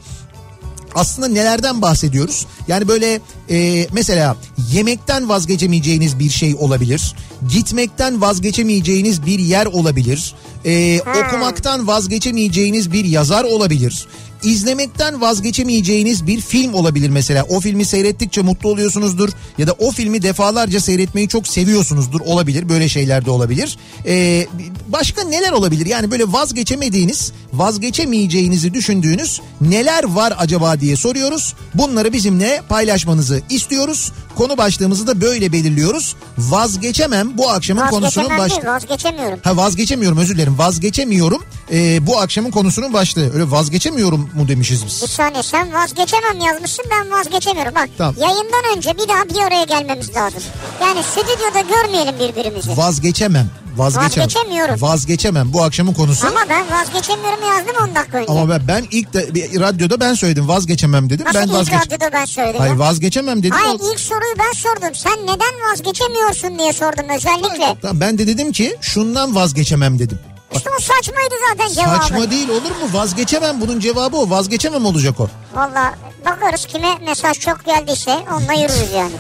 aslında 0.96 1.28
nelerden 1.28 1.82
bahsediyoruz? 1.82 2.46
Yani 2.68 2.88
böyle 2.88 3.20
e, 3.50 3.88
mesela 3.92 4.38
yemekten 4.74 5.30
vazgeçemeyeceğiniz 5.30 6.20
bir 6.20 6.30
şey 6.30 6.56
olabilir. 6.60 7.16
Gitmekten 7.52 8.22
vazgeçemeyeceğiniz 8.22 9.26
bir 9.26 9.40
yer 9.40 9.66
olabilir. 9.66 10.36
E, 10.66 11.02
okumaktan 11.02 11.88
vazgeçemeyeceğiniz 11.88 12.92
bir 12.92 13.06
yazar 13.06 13.44
olabilir. 13.44 14.08
İzlemekten 14.46 15.22
vazgeçemeyeceğiniz 15.22 16.28
bir 16.28 16.42
film 16.42 16.74
olabilir 16.74 17.10
mesela. 17.10 17.44
O 17.44 17.60
filmi 17.60 17.86
seyrettikçe 17.86 18.42
mutlu 18.42 18.70
oluyorsunuzdur 18.70 19.30
ya 19.58 19.68
da 19.68 19.72
o 19.74 19.92
filmi 19.92 20.22
defalarca 20.22 20.80
seyretmeyi 20.80 21.28
çok 21.28 21.48
seviyorsunuzdur 21.48 22.20
olabilir. 22.22 22.70
Böyle 22.70 22.90
şeyler 22.90 23.26
de 23.26 23.32
olabilir. 23.32 23.78
Ee, 24.06 24.48
başka 24.88 25.24
neler 25.24 25.52
olabilir? 25.52 25.86
Yani 25.86 26.12
böyle 26.12 26.32
vazgeçemediğiniz, 26.32 27.32
vazgeçemeyeceğinizi 27.54 28.74
düşündüğünüz 28.74 29.42
neler 29.62 30.04
var 30.04 30.34
acaba 30.38 30.80
diye 30.80 30.96
soruyoruz. 30.96 31.54
Bunları 31.74 32.14
bizimle 32.14 32.62
paylaşmanızı 32.70 33.42
istiyoruz. 33.50 34.12
Konu 34.36 34.58
başlığımızı 34.58 35.08
da 35.08 35.22
böyle 35.22 35.52
belirliyoruz. 35.52 36.16
Vazgeçemem 36.38 37.38
bu 37.38 37.50
akşamın 37.50 37.88
konusunun 37.88 38.26
Vazgeçemem 38.26 38.40
baş... 38.40 38.52
değil 38.52 38.66
vazgeçemiyorum. 38.66 39.40
Ha 39.44 39.58
vazgeçemiyorum 39.58 40.18
özür 40.18 40.36
dilerim. 40.36 40.58
Vazgeçemiyorum. 40.58 41.44
Ee, 41.72 42.08
bu 42.08 42.20
akşamın 42.20 42.52
konusunun 42.52 42.94
başlığı. 42.94 43.34
Öyle 43.34 43.52
vazgeçemiyorum 43.52 44.30
mu 44.36 44.48
demişiz 44.48 44.82
Bir 44.82 44.88
biz. 44.88 44.94
saniye 44.94 45.44
sen 45.44 45.74
vazgeçemem 45.74 46.40
yazmışsın 46.40 46.86
ben 46.92 47.12
vazgeçemiyorum. 47.12 47.76
Bak 47.76 47.90
Tamam. 47.98 48.16
yayından 48.18 48.78
önce 48.78 48.94
bir 48.98 49.08
daha 49.08 49.24
bir 49.30 49.48
araya 49.48 49.64
gelmemiz 49.64 50.16
lazım. 50.16 50.42
Yani 50.82 51.04
stüdyoda 51.04 51.62
görmeyelim 51.62 52.16
birbirimizi. 52.20 52.78
Vazgeçemem. 52.78 53.50
Vazgeçemem. 53.76 54.28
Vazgeçemiyorum. 54.28 54.82
Vazgeçemem 54.82 55.54
bu 55.54 55.64
akşamın 55.64 55.94
konusu. 55.94 56.28
Ama 56.28 56.40
ben 56.50 56.64
vazgeçemiyorum 56.72 57.40
yazdım 57.50 57.76
10 57.90 57.96
dakika 57.96 58.18
önce. 58.18 58.32
Ama 58.32 58.50
ben, 58.50 58.68
ben 58.68 58.86
ilk 58.92 59.14
de 59.14 59.34
bir 59.34 59.60
radyoda 59.60 60.00
ben 60.00 60.14
söyledim 60.14 60.48
vazgeçemem 60.48 61.10
dedim. 61.10 61.26
Nasıl 61.26 61.40
ben 61.40 61.48
ilk 61.48 61.54
vazgeç. 61.54 61.76
radyoda 61.86 62.10
ben 62.14 62.26
söyledim 62.26 62.60
Hayır 62.60 62.74
ya? 62.74 62.80
vazgeçemem 62.80 63.40
dedim. 63.40 63.52
Hayır 63.52 63.80
O- 63.80 63.92
ilk 63.92 64.00
soruyu 64.00 64.34
ben 64.40 64.52
sordum. 64.54 64.96
Sen 64.96 65.14
neden 65.24 65.72
vazgeçemiyorsun 65.72 66.60
diye 66.60 66.74
sordum 66.74 67.06
özellikle. 67.16 67.76
Tamam, 67.82 68.00
ben 68.00 68.18
de 68.18 68.28
dedim 68.28 68.52
ki 68.52 68.76
şundan 68.82 69.36
vazgeçemem 69.36 70.00
dedim. 70.00 70.20
İşte 70.54 70.70
o 70.78 70.82
saçmaydı 70.82 71.36
zaten 71.50 71.74
cevabı. 71.74 71.98
Saçma 72.04 72.32
değil 72.32 72.50
olur 72.50 72.72
mu? 72.72 72.90
Vazgeçemem 72.94 73.62
bunun 73.62 73.80
cevabı 73.80 74.18
o. 74.18 74.30
Vazgeçemem 74.30 74.86
olacak 74.86 75.20
o. 75.20 75.28
Valla 75.54 75.94
bakarız 76.26 76.66
kime 76.66 76.96
mesaj 77.06 77.40
çok 77.40 77.66
geldiyse 77.66 78.18
onunla 78.32 78.54
yürürüz 78.54 78.92
yani. 78.96 79.12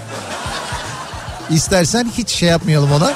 İstersen 1.49 2.11
hiç 2.17 2.29
şey 2.29 2.49
yapmayalım 2.49 2.91
ona. 2.91 3.13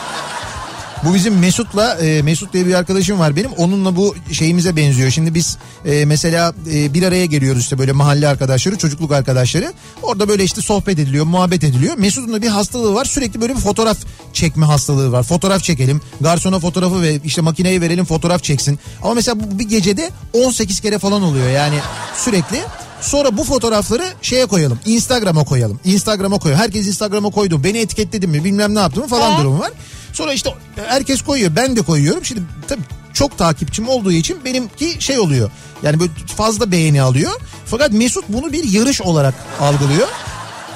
Bu 1.05 1.13
bizim 1.13 1.39
Mesut'la 1.39 1.93
e, 1.93 2.21
Mesut 2.21 2.53
diye 2.53 2.65
bir 2.65 2.73
arkadaşım 2.73 3.19
var 3.19 3.35
benim. 3.35 3.51
Onunla 3.51 3.95
bu 3.95 4.15
şeyimize 4.31 4.75
benziyor. 4.75 5.11
Şimdi 5.11 5.35
biz 5.35 5.57
e, 5.85 6.05
mesela 6.05 6.53
e, 6.73 6.93
bir 6.93 7.03
araya 7.03 7.25
geliyoruz 7.25 7.61
işte 7.61 7.79
böyle 7.79 7.91
mahalle 7.91 8.27
arkadaşları, 8.27 8.77
çocukluk 8.77 9.11
arkadaşları. 9.11 9.73
Orada 10.03 10.29
böyle 10.29 10.43
işte 10.43 10.61
sohbet 10.61 10.99
ediliyor, 10.99 11.25
muhabbet 11.25 11.63
ediliyor. 11.63 11.97
Mesut'un 11.97 12.33
da 12.33 12.41
bir 12.41 12.47
hastalığı 12.47 12.93
var. 12.93 13.05
Sürekli 13.05 13.41
böyle 13.41 13.55
bir 13.55 13.59
fotoğraf 13.59 13.97
çekme 14.33 14.65
hastalığı 14.65 15.11
var. 15.11 15.23
Fotoğraf 15.23 15.63
çekelim. 15.63 16.01
Garsona 16.21 16.59
fotoğrafı 16.59 17.01
ve 17.01 17.19
işte 17.25 17.41
makineye 17.41 17.81
verelim 17.81 18.05
fotoğraf 18.05 18.43
çeksin. 18.43 18.79
Ama 19.03 19.13
mesela 19.13 19.39
bu 19.39 19.59
bir 19.59 19.69
gecede 19.69 20.09
18 20.33 20.79
kere 20.79 20.99
falan 20.99 21.21
oluyor. 21.23 21.49
Yani 21.49 21.75
sürekli 22.15 22.59
Sonra 23.01 23.37
bu 23.37 23.43
fotoğrafları 23.43 24.03
şeye 24.21 24.45
koyalım. 24.45 24.79
Instagram'a 24.85 25.43
koyalım. 25.43 25.79
Instagram'a 25.85 26.37
koyalım. 26.39 26.61
Herkes 26.63 26.87
Instagram'a 26.87 27.29
koydu. 27.29 27.63
Beni 27.63 27.77
etiketledim 27.77 28.29
mi 28.31 28.43
bilmem 28.43 28.75
ne 28.75 28.79
yaptım 28.79 29.03
mı 29.03 29.09
falan 29.09 29.35
Ee? 29.35 29.37
durumu 29.39 29.59
var. 29.59 29.71
Sonra 30.13 30.33
işte 30.33 30.53
herkes 30.75 31.21
koyuyor. 31.21 31.55
Ben 31.55 31.75
de 31.75 31.81
koyuyorum. 31.81 32.25
Şimdi 32.25 32.41
tabii 32.67 32.81
çok 33.13 33.37
takipçim 33.37 33.89
olduğu 33.89 34.11
için 34.11 34.45
benimki 34.45 34.97
şey 34.99 35.19
oluyor. 35.19 35.51
Yani 35.83 35.99
böyle 35.99 36.11
fazla 36.37 36.71
beğeni 36.71 37.01
alıyor. 37.01 37.31
Fakat 37.65 37.91
Mesut 37.91 38.25
bunu 38.29 38.51
bir 38.53 38.63
yarış 38.63 39.01
olarak 39.01 39.33
algılıyor. 39.61 40.07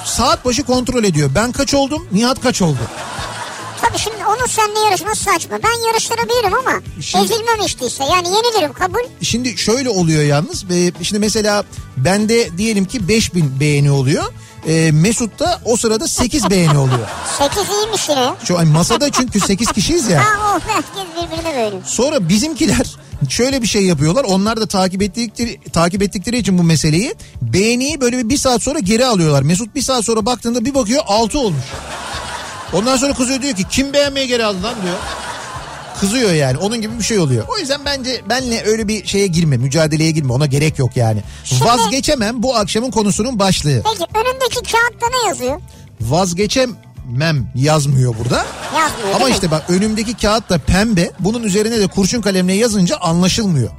Saat 0.05 0.45
başı 0.45 0.63
kontrol 0.63 1.03
ediyor. 1.03 1.29
Ben 1.35 1.51
kaç 1.51 1.73
oldum? 1.73 2.07
Nihat 2.11 2.41
kaç 2.41 2.61
oldu? 2.61 2.79
Tabii 3.81 3.97
şimdi 3.97 4.17
onun 4.25 4.45
seninle 4.45 4.79
yarışması 4.79 5.23
saçma. 5.23 5.57
Ben 5.63 5.87
yarıştırabilirim 5.87 6.53
ama 6.53 6.81
Şimdi- 7.01 7.23
ezilmem 7.25 7.65
işte. 7.65 7.85
Yani 8.13 8.27
yenilirim 8.27 8.73
kabul. 8.73 8.99
Şimdi 9.21 9.57
şöyle 9.57 9.89
oluyor 9.89 10.23
yalnız. 10.23 10.65
Şimdi 11.01 11.19
mesela 11.19 11.63
bende 11.97 12.57
diyelim 12.57 12.85
ki 12.85 13.07
5000 13.07 13.59
beğeni 13.59 13.91
oluyor. 13.91 14.23
Ee, 14.67 14.91
Mesut'ta 14.93 15.61
o 15.65 15.77
sırada 15.77 16.07
8 16.07 16.49
beğeni 16.49 16.77
oluyor. 16.77 17.07
8 17.39 17.57
iyiymiş 17.69 18.09
yine. 18.09 18.29
Şu 18.43 18.59
an 18.59 18.67
masada 18.67 19.09
çünkü 19.11 19.39
8 19.39 19.71
kişiyiz 19.71 20.09
ya. 20.09 20.23
Ha 20.33 20.55
oh 20.55 20.59
herkes 20.67 21.31
birbirine 21.31 21.55
böyle. 21.55 21.75
Sonra 21.85 22.29
bizimkiler 22.29 22.95
şöyle 23.29 23.61
bir 23.61 23.67
şey 23.67 23.85
yapıyorlar. 23.85 24.23
Onlar 24.23 24.61
da 24.61 24.65
takip 24.65 25.01
ettikleri 25.01 25.59
takip 25.73 26.01
ettikleri 26.01 26.37
için 26.37 26.57
bu 26.57 26.63
meseleyi 26.63 27.15
beğeniyi 27.41 28.01
böyle 28.01 28.17
bir, 28.17 28.29
bir 28.29 28.37
saat 28.37 28.63
sonra 28.63 28.79
geri 28.79 29.05
alıyorlar. 29.05 29.41
Mesut 29.41 29.75
bir 29.75 29.81
saat 29.81 30.05
sonra 30.05 30.25
baktığında 30.25 30.65
bir 30.65 30.73
bakıyor 30.73 31.03
6 31.07 31.39
olmuş. 31.39 31.63
Ondan 32.73 32.97
sonra 32.97 33.13
kızıyor 33.13 33.41
diyor 33.41 33.55
ki 33.55 33.63
kim 33.69 33.93
beğenmeyi 33.93 34.27
geri 34.27 34.45
aldı 34.45 34.63
lan 34.63 34.75
diyor. 34.83 34.95
Kızıyor 36.03 36.33
yani 36.33 36.57
onun 36.57 36.81
gibi 36.81 36.99
bir 36.99 37.03
şey 37.03 37.19
oluyor. 37.19 37.45
O 37.47 37.57
yüzden 37.59 37.81
bence 37.85 38.21
benle 38.29 38.63
öyle 38.65 38.87
bir 38.87 39.05
şeye 39.05 39.27
girme 39.27 39.57
mücadeleye 39.57 40.11
girme 40.11 40.33
ona 40.33 40.45
gerek 40.45 40.79
yok 40.79 40.97
yani. 40.97 41.23
Şimdi- 41.43 41.65
Vazgeçemem 41.65 42.43
bu 42.43 42.55
akşamın 42.55 42.91
konusunun 42.91 43.39
başlığı. 43.39 43.81
Peki 43.83 44.05
önündeki 44.15 44.71
kağıtta 44.71 45.07
ne 45.21 45.27
yazıyor? 45.27 45.61
Vazgeçemem 46.01 47.47
yazmıyor 47.55 48.15
burada. 48.19 48.45
Yazmıyor 48.75 49.15
Ama 49.15 49.29
işte 49.29 49.51
bak 49.51 49.63
önümdeki 49.69 50.17
kağıt 50.17 50.49
da 50.49 50.57
pembe. 50.57 51.11
Bunun 51.19 51.43
üzerine 51.43 51.79
de 51.79 51.87
kurşun 51.87 52.21
kalemle 52.21 52.53
yazınca 52.53 52.97
anlaşılmıyor. 52.97 53.69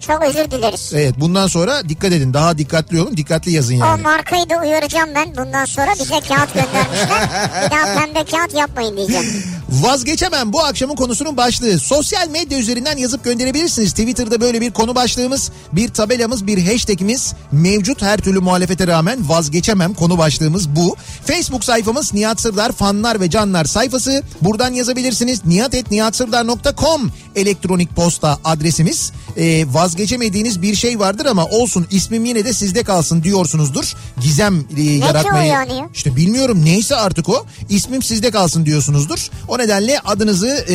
Çok 0.00 0.22
özür 0.22 0.50
dileriz. 0.50 0.90
Evet 0.94 1.14
bundan 1.20 1.46
sonra 1.46 1.88
dikkat 1.88 2.12
edin. 2.12 2.34
Daha 2.34 2.58
dikkatli 2.58 3.00
olun. 3.00 3.16
Dikkatli 3.16 3.52
yazın 3.52 3.80
O 3.80 3.84
yani. 3.84 4.02
markayı 4.02 4.50
da 4.50 4.54
uyaracağım 4.62 5.10
ben. 5.14 5.36
Bundan 5.36 5.64
sonra 5.64 5.90
bize 6.00 6.20
kağıt 6.20 6.54
göndermişler. 6.54 7.28
bir 7.66 7.70
daha 7.70 8.00
pembe 8.00 8.24
kağıt 8.24 8.54
yapmayın 8.54 8.96
diyeceğim. 8.96 9.42
Vazgeçemem 9.70 10.52
bu 10.52 10.64
akşamın 10.64 10.94
konusunun 10.96 11.36
başlığı. 11.36 11.78
Sosyal 11.78 12.28
medya 12.28 12.58
üzerinden 12.58 12.96
yazıp 12.96 13.24
gönderebilirsiniz. 13.24 13.90
Twitter'da 13.90 14.40
böyle 14.40 14.60
bir 14.60 14.70
konu 14.70 14.94
başlığımız, 14.94 15.50
bir 15.72 15.88
tabelamız, 15.88 16.46
bir 16.46 16.66
hashtagimiz 16.66 17.34
mevcut. 17.52 18.02
Her 18.02 18.18
türlü 18.18 18.38
muhalefete 18.40 18.86
rağmen 18.86 19.28
vazgeçemem 19.28 19.94
konu 19.94 20.18
başlığımız 20.18 20.68
bu. 20.76 20.96
Facebook 21.26 21.64
sayfamız 21.64 22.14
Nihat 22.14 22.40
Sırdar 22.40 22.72
fanlar 22.72 23.20
ve 23.20 23.30
canlar 23.30 23.64
sayfası. 23.64 24.22
Buradan 24.42 24.72
yazabilirsiniz. 24.72 25.40
nihatetnihatsırdar.com 25.46 27.10
elektronik 27.36 27.96
posta 27.96 28.38
adresimiz. 28.44 29.12
Ee, 29.36 29.74
vazgeçemediğiniz 29.94 30.62
bir 30.62 30.74
şey 30.74 30.98
vardır 30.98 31.26
ama 31.26 31.46
olsun 31.46 31.86
ismim 31.90 32.24
yine 32.24 32.44
de 32.44 32.52
sizde 32.52 32.82
kalsın 32.82 33.22
diyorsunuzdur. 33.22 33.94
Gizem 34.20 34.64
e, 34.76 34.82
yaratmayı. 34.82 35.50
o 35.50 35.54
yani 35.54 35.72
ya? 35.78 35.88
İşte 35.94 36.16
bilmiyorum 36.16 36.60
neyse 36.64 36.96
artık 36.96 37.28
o. 37.28 37.46
İsmim 37.68 38.02
sizde 38.02 38.30
kalsın 38.30 38.66
diyorsunuzdur. 38.66 39.28
O 39.48 39.58
nedenle 39.58 40.00
adınızı 40.00 40.64
e, 40.68 40.74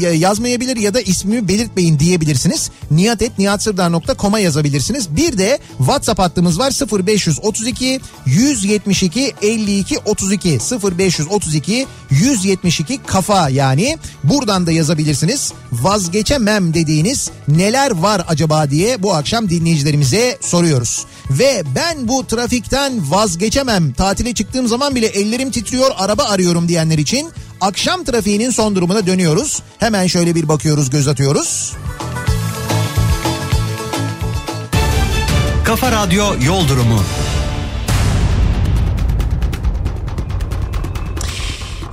ya- 0.00 0.14
yazmayabilir 0.14 0.76
ya 0.76 0.94
da 0.94 1.00
ismimi 1.00 1.48
belirtmeyin 1.48 1.98
diyebilirsiniz. 1.98 2.70
niyatetniyatsırdar.com'a 2.90 4.38
yazabilirsiniz. 4.38 5.16
Bir 5.16 5.38
de 5.38 5.58
WhatsApp 5.78 6.18
hattımız 6.20 6.58
var 6.58 6.72
0532 7.06 8.00
172 8.26 9.34
52 9.42 9.98
32 9.98 10.58
0532 10.98 11.86
172 12.10 12.98
kafa 13.06 13.48
yani 13.48 13.98
buradan 14.24 14.66
da 14.66 14.72
yazabilirsiniz. 14.72 15.52
Vazgeçemem 15.72 16.74
dediğiniz 16.74 17.30
neler 17.48 17.90
var 17.90 18.24
acaba 18.28 18.35
diye 18.70 19.02
bu 19.02 19.14
akşam 19.14 19.50
dinleyicilerimize 19.50 20.38
soruyoruz. 20.40 21.06
Ve 21.30 21.62
ben 21.74 22.08
bu 22.08 22.26
trafikten 22.26 23.10
vazgeçemem. 23.10 23.92
Tatile 23.92 24.34
çıktığım 24.34 24.68
zaman 24.68 24.94
bile 24.94 25.06
ellerim 25.06 25.50
titriyor, 25.50 25.90
araba 25.96 26.24
arıyorum 26.24 26.68
diyenler 26.68 26.98
için 26.98 27.28
akşam 27.60 28.04
trafiğinin 28.04 28.50
son 28.50 28.76
durumuna 28.76 29.06
dönüyoruz. 29.06 29.62
Hemen 29.78 30.06
şöyle 30.06 30.34
bir 30.34 30.48
bakıyoruz, 30.48 30.90
göz 30.90 31.08
atıyoruz. 31.08 31.72
Kafa 35.64 35.92
Radyo 35.92 36.24
Yol 36.44 36.68
Durumu. 36.68 37.00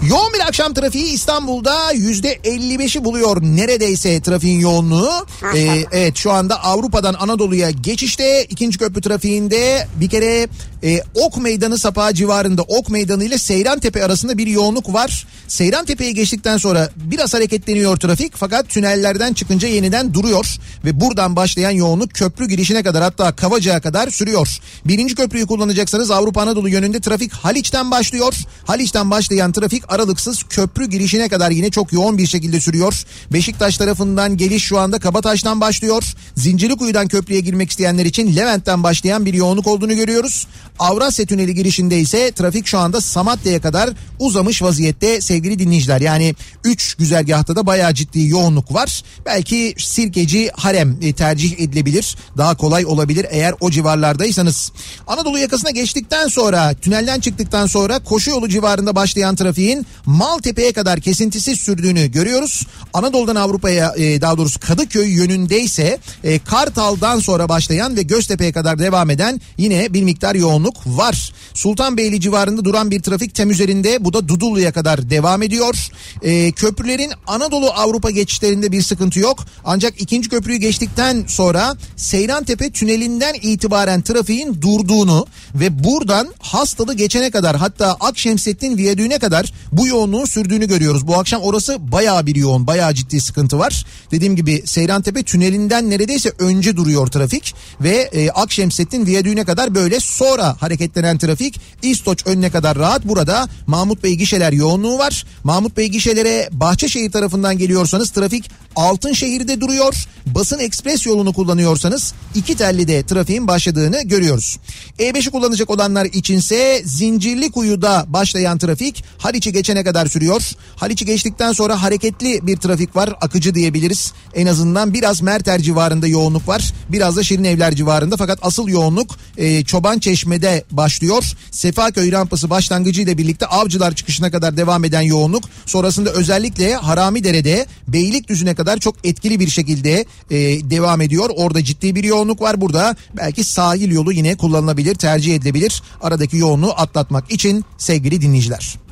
Yoğun 0.09 0.33
bir 0.33 0.39
akşam 0.39 0.73
trafiği 0.73 1.05
İstanbul'da 1.05 1.91
yüzde 1.91 2.35
55'i 2.35 3.03
buluyor 3.03 3.41
neredeyse 3.41 4.21
trafiğin 4.21 4.59
yoğunluğu. 4.59 5.11
Ee, 5.55 5.85
evet 5.91 6.17
şu 6.17 6.31
anda 6.31 6.63
Avrupa'dan 6.63 7.13
Anadolu'ya 7.13 7.71
geçişte 7.71 8.45
ikinci 8.45 8.77
köprü 8.77 9.01
trafiğinde 9.01 9.87
bir 9.95 10.09
kere 10.09 10.47
e, 10.83 11.01
Ok 11.15 11.37
Meydanı 11.37 11.77
sapağı 11.77 12.13
civarında 12.13 12.61
Ok 12.61 12.89
Meydanı 12.89 13.23
ile 13.23 13.37
Seyrantepe 13.37 14.05
arasında 14.05 14.37
bir 14.37 14.47
yoğunluk 14.47 14.93
var. 14.93 15.27
Seyrantepe'yi 15.47 16.13
geçtikten 16.13 16.57
sonra 16.57 16.89
biraz 16.95 17.33
hareketleniyor 17.33 17.97
trafik 17.97 18.33
fakat 18.35 18.69
tünellerden 18.69 19.33
çıkınca 19.33 19.67
yeniden 19.67 20.13
duruyor 20.13 20.45
ve 20.85 21.01
buradan 21.01 21.35
başlayan 21.35 21.71
yoğunluk 21.71 22.13
köprü 22.13 22.47
girişine 22.47 22.83
kadar 22.83 23.03
hatta 23.03 23.35
Kavacık'a 23.35 23.81
kadar 23.81 24.09
sürüyor. 24.09 24.59
Birinci 24.85 25.15
köprüyü 25.15 25.47
kullanacaksanız 25.47 26.11
Avrupa 26.11 26.41
Anadolu 26.41 26.69
yönünde 26.69 26.99
trafik 26.99 27.33
Haliç'ten 27.33 27.91
başlıyor. 27.91 28.33
Haliç'ten 28.65 29.11
başlayan 29.11 29.51
trafik 29.51 29.92
aralıksız 29.93 30.43
köprü 30.43 30.85
girişine 30.85 31.29
kadar 31.29 31.51
yine 31.51 31.71
çok 31.71 31.93
yoğun 31.93 32.17
bir 32.17 32.27
şekilde 32.27 32.61
sürüyor. 32.61 33.03
Beşiktaş 33.33 33.77
tarafından 33.77 34.37
geliş 34.37 34.63
şu 34.63 34.79
anda 34.79 34.99
Kabataş'tan 34.99 35.61
başlıyor. 35.61 36.03
Zincirlikuyu'dan 36.35 37.07
köprüye 37.07 37.39
girmek 37.39 37.69
isteyenler 37.69 38.05
için 38.05 38.35
Levent'ten 38.35 38.83
başlayan 38.83 39.25
bir 39.25 39.33
yoğunluk 39.33 39.67
olduğunu 39.67 39.95
görüyoruz. 39.95 40.47
Avrasya 40.79 41.25
Tüneli 41.25 41.55
girişinde 41.55 41.99
ise 41.99 42.31
trafik 42.31 42.67
şu 42.67 42.79
anda 42.79 43.01
Samatya'ya 43.01 43.61
kadar 43.61 43.89
uzamış 44.19 44.61
vaziyette 44.61 45.21
sevgili 45.21 45.59
dinleyiciler. 45.59 46.01
Yani 46.01 46.35
3 46.63 46.95
güzergahta 46.95 47.55
da 47.55 47.65
bayağı 47.65 47.93
ciddi 47.93 48.27
yoğunluk 48.27 48.73
var. 48.73 49.03
Belki 49.25 49.75
Sirkeci 49.77 50.49
Harem 50.53 50.97
e, 51.01 51.13
tercih 51.13 51.59
edilebilir. 51.59 52.17
Daha 52.37 52.57
kolay 52.57 52.85
olabilir 52.85 53.25
eğer 53.29 53.53
o 53.59 53.71
civarlardaysanız. 53.71 54.71
Anadolu 55.07 55.39
yakasına 55.39 55.71
geçtikten 55.71 56.27
sonra 56.27 56.73
tünelden 56.73 57.19
çıktıktan 57.19 57.67
sonra 57.67 57.99
koşu 57.99 58.29
yolu 58.29 58.49
civarında 58.49 58.95
başlayan 58.95 59.35
trafiğin 59.35 59.82
Maltepe'ye 60.05 60.73
kadar 60.73 60.99
kesintisiz 60.99 61.59
sürdüğünü 61.59 62.11
görüyoruz. 62.11 62.67
Anadolu'dan 62.93 63.35
Avrupa'ya 63.35 63.93
e, 63.97 64.21
daha 64.21 64.37
doğrusu 64.37 64.59
Kadıköy 64.59 65.09
yönündeyse 65.09 65.97
e, 66.23 66.39
Kartal'dan 66.39 67.19
sonra 67.19 67.49
başlayan 67.49 67.95
ve 67.95 68.01
Göztepe'ye 68.01 68.51
kadar 68.51 68.79
devam 68.79 69.09
eden 69.09 69.41
yine 69.57 69.93
bir 69.93 70.03
miktar 70.03 70.35
yoğunluk 70.35 70.75
var. 70.85 71.33
Sultanbeyli 71.53 72.21
civarında 72.21 72.65
duran 72.65 72.91
bir 72.91 73.01
trafik 73.01 73.35
tem 73.35 73.51
üzerinde 73.51 74.05
bu 74.05 74.13
da 74.13 74.27
Dudullu'ya 74.27 74.71
kadar 74.71 75.09
devam 75.09 75.41
ediyor. 75.41 75.89
E, 76.21 76.51
köprülerin 76.51 77.11
Anadolu 77.27 77.69
Avrupa 77.69 78.11
geçişlerinde 78.11 78.71
bir 78.71 78.81
sıkıntı 78.81 79.19
yok. 79.19 79.45
Ancak 79.65 80.01
ikinci 80.01 80.29
köprüyü 80.29 80.57
geçtikten 80.59 81.23
sonra 81.27 81.75
Seyrantepe 81.95 82.71
tünelinden 82.71 83.33
itibaren 83.41 84.01
trafiğin 84.01 84.61
durduğunu 84.61 85.27
ve 85.55 85.83
buradan 85.83 86.33
Hastalı 86.39 86.93
geçene 86.93 87.31
kadar 87.31 87.55
hatta 87.55 87.97
Akşemsettin 87.99 88.77
Viyadüğü'ne 88.77 89.19
kadar 89.19 89.53
bu 89.77 89.87
yoğunluğun 89.87 90.25
sürdüğünü 90.25 90.67
görüyoruz. 90.67 91.07
Bu 91.07 91.15
akşam 91.15 91.41
orası 91.41 91.91
bayağı 91.91 92.25
bir 92.25 92.35
yoğun, 92.35 92.67
bayağı 92.67 92.93
ciddi 92.93 93.21
sıkıntı 93.21 93.59
var. 93.59 93.85
Dediğim 94.11 94.35
gibi 94.35 94.63
Seyrantepe 94.65 95.23
tünelinden 95.23 95.89
neredeyse 95.89 96.31
önce 96.39 96.77
duruyor 96.77 97.07
trafik 97.07 97.55
ve 97.81 98.09
e, 98.13 98.29
Akşemsettin 98.29 99.05
Viyadüğü'ne 99.05 99.43
kadar 99.43 99.75
böyle 99.75 99.99
sonra 99.99 100.55
hareketlenen 100.59 101.17
trafik 101.17 101.61
İstoç 101.81 102.27
önüne 102.27 102.49
kadar 102.49 102.77
rahat. 102.77 103.05
Burada 103.05 103.47
Mahmut 103.67 104.03
Bey 104.03 104.15
gişeler 104.15 104.51
yoğunluğu 104.51 104.97
var. 104.97 105.25
Mahmut 105.43 105.77
Bey 105.77 105.87
gişelere 105.87 106.49
Bahçeşehir 106.51 107.11
tarafından 107.11 107.57
geliyorsanız 107.57 108.11
trafik 108.11 108.51
Altınşehir'de 108.75 109.61
duruyor. 109.61 110.07
Basın 110.25 110.59
ekspres 110.59 111.05
yolunu 111.05 111.33
kullanıyorsanız 111.33 112.13
iki 112.35 112.55
telli 112.55 112.87
de 112.87 113.03
trafiğin 113.03 113.47
başladığını 113.47 114.01
görüyoruz. 114.01 114.59
E5'i 114.99 115.31
kullanacak 115.31 115.69
olanlar 115.69 116.05
içinse 116.05 116.81
Zincirlikuyu'da 116.85 118.05
başlayan 118.07 118.57
trafik 118.57 119.03
Haliç'i 119.17 119.51
geçene 119.63 119.83
kadar 119.83 120.05
sürüyor. 120.05 120.51
Haliç'i 120.75 121.05
geçtikten 121.05 121.51
sonra 121.51 121.81
hareketli 121.81 122.47
bir 122.47 122.57
trafik 122.57 122.95
var. 122.95 123.09
Akıcı 123.21 123.55
diyebiliriz. 123.55 124.13
En 124.35 124.47
azından 124.47 124.93
biraz 124.93 125.21
Merter 125.21 125.59
civarında 125.59 126.07
yoğunluk 126.07 126.47
var. 126.47 126.73
Biraz 126.89 127.15
da 127.15 127.23
Şirin 127.23 127.43
Evler 127.43 127.75
civarında 127.75 128.17
fakat 128.17 128.39
asıl 128.41 128.67
yoğunluk 128.67 129.15
e, 129.37 129.63
Çoban 129.63 129.99
Çeşme'de 129.99 130.63
başlıyor. 130.71 131.23
Sefaköy 131.51 132.11
rampası 132.11 132.49
başlangıcı 132.49 133.01
ile 133.01 133.17
birlikte 133.17 133.45
Avcılar 133.45 133.95
çıkışına 133.95 134.31
kadar 134.31 134.57
devam 134.57 134.83
eden 134.83 135.01
yoğunluk. 135.01 135.43
Sonrasında 135.65 136.09
özellikle 136.09 136.75
Haramidere'de 136.75 137.65
Beylikdüzü'ne 137.87 138.55
kadar 138.55 138.77
çok 138.77 138.95
etkili 139.03 139.39
bir 139.39 139.49
şekilde 139.49 140.05
e, 140.31 140.37
devam 140.69 141.01
ediyor. 141.01 141.29
Orada 141.35 141.63
ciddi 141.63 141.95
bir 141.95 142.03
yoğunluk 142.03 142.41
var. 142.41 142.61
Burada 142.61 142.95
belki 143.17 143.43
sahil 143.43 143.91
yolu 143.91 144.11
yine 144.11 144.35
kullanılabilir, 144.35 144.95
tercih 144.95 145.35
edilebilir. 145.35 145.83
Aradaki 146.01 146.37
yoğunluğu 146.37 146.71
atlatmak 146.71 147.31
için 147.31 147.65
sevgili 147.77 148.21
dinleyiciler. 148.21 148.82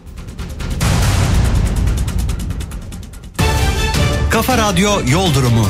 Kafa 4.41 4.55
Radyo 4.55 5.01
Yol 5.05 5.29
Durumu. 5.33 5.65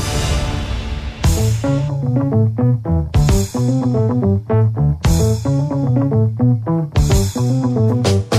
Kafa 7.91 8.30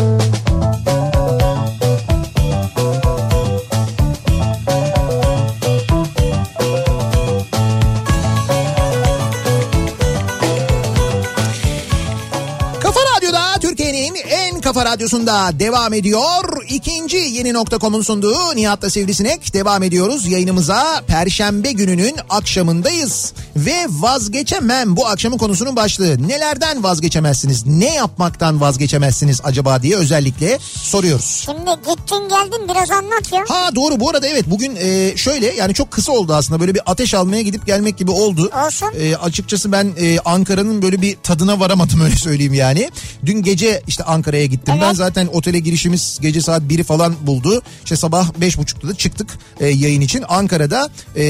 radyosunda 14.92 15.50
devam 15.58 15.92
ediyor. 15.92 16.62
İkinci 16.68 17.16
yeni 17.16 17.52
nokta.com'un 17.52 18.02
sunduğu 18.02 18.56
Nihat'la 18.56 18.90
Sivrisinek 18.90 19.54
devam 19.54 19.82
ediyoruz. 19.82 20.26
Yayınımıza 20.26 21.02
Perşembe 21.06 21.72
gününün 21.72 22.14
akşamındayız. 22.30 23.32
Ve 23.56 23.86
vazgeçemem 23.88 24.96
bu 24.96 25.06
akşamın 25.06 25.38
konusunun 25.38 25.76
başlığı. 25.76 26.28
Nelerden 26.28 26.82
vazgeçemezsiniz? 26.82 27.66
Ne 27.66 27.94
yapmaktan 27.94 28.60
vazgeçemezsiniz 28.60 29.40
acaba 29.44 29.82
diye 29.82 29.96
özellikle 29.96 30.58
soruyoruz. 30.82 31.42
Şimdi 31.44 31.70
gittin 31.70 32.28
geldin 32.28 32.68
biraz 32.68 32.90
anlat 32.90 33.32
ya. 33.32 33.44
Ha 33.48 33.74
doğru 33.74 34.00
bu 34.00 34.10
arada 34.10 34.26
evet 34.26 34.44
bugün 34.46 34.76
e, 34.76 35.16
şöyle 35.16 35.46
yani 35.54 35.74
çok 35.74 35.90
kısa 35.90 36.12
oldu 36.12 36.34
aslında 36.34 36.60
böyle 36.60 36.74
bir 36.74 36.82
ateş 36.86 37.14
almaya 37.14 37.42
gidip 37.42 37.66
gelmek 37.66 37.98
gibi 37.98 38.10
oldu. 38.10 38.50
Olsun. 38.66 38.88
E, 39.00 39.16
açıkçası 39.16 39.72
ben 39.72 39.92
e, 40.00 40.18
Ankara'nın 40.24 40.82
böyle 40.82 41.02
bir 41.02 41.16
tadına 41.22 41.60
varamadım 41.60 42.00
öyle 42.04 42.16
söyleyeyim 42.16 42.54
yani. 42.54 42.90
Dün 43.26 43.42
gece 43.42 43.82
işte 43.86 44.04
Ankara'ya 44.04 44.46
gittim. 44.46 44.74
Evet. 44.82 44.90
Ben 44.90 44.94
zaten 44.94 45.26
otele 45.32 45.58
girişimiz 45.58 46.18
gece 46.22 46.40
saat 46.40 46.62
1'i 46.62 46.82
falan 46.82 47.14
buldu. 47.26 47.62
İşte 47.84 47.96
sabah 47.96 48.28
5.30'da 48.40 48.88
da 48.88 48.94
çıktık 48.94 49.38
e, 49.60 49.66
yayın 49.66 50.00
için. 50.00 50.24
Ankara'da 50.28 50.88
e, 51.16 51.24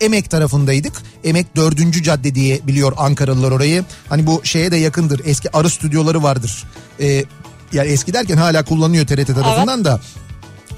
Emek 0.00 0.30
tarafındaydık. 0.30 0.92
Emek 1.24 1.56
4. 1.56 2.04
cadde 2.04 2.34
diye 2.34 2.60
biliyor 2.66 2.92
Ankaralılar 2.96 3.50
orayı. 3.50 3.84
Hani 4.08 4.26
bu 4.26 4.40
şeye 4.44 4.70
de 4.70 4.76
yakındır. 4.76 5.20
Eski 5.24 5.56
arı 5.56 5.70
stüdyoları 5.70 6.22
vardır. 6.22 6.64
E, 7.00 7.24
yani 7.72 7.88
eski 7.88 8.12
derken 8.12 8.36
hala 8.36 8.64
kullanıyor 8.64 9.06
TRT 9.06 9.26
tarafından 9.26 9.84
da 9.84 10.00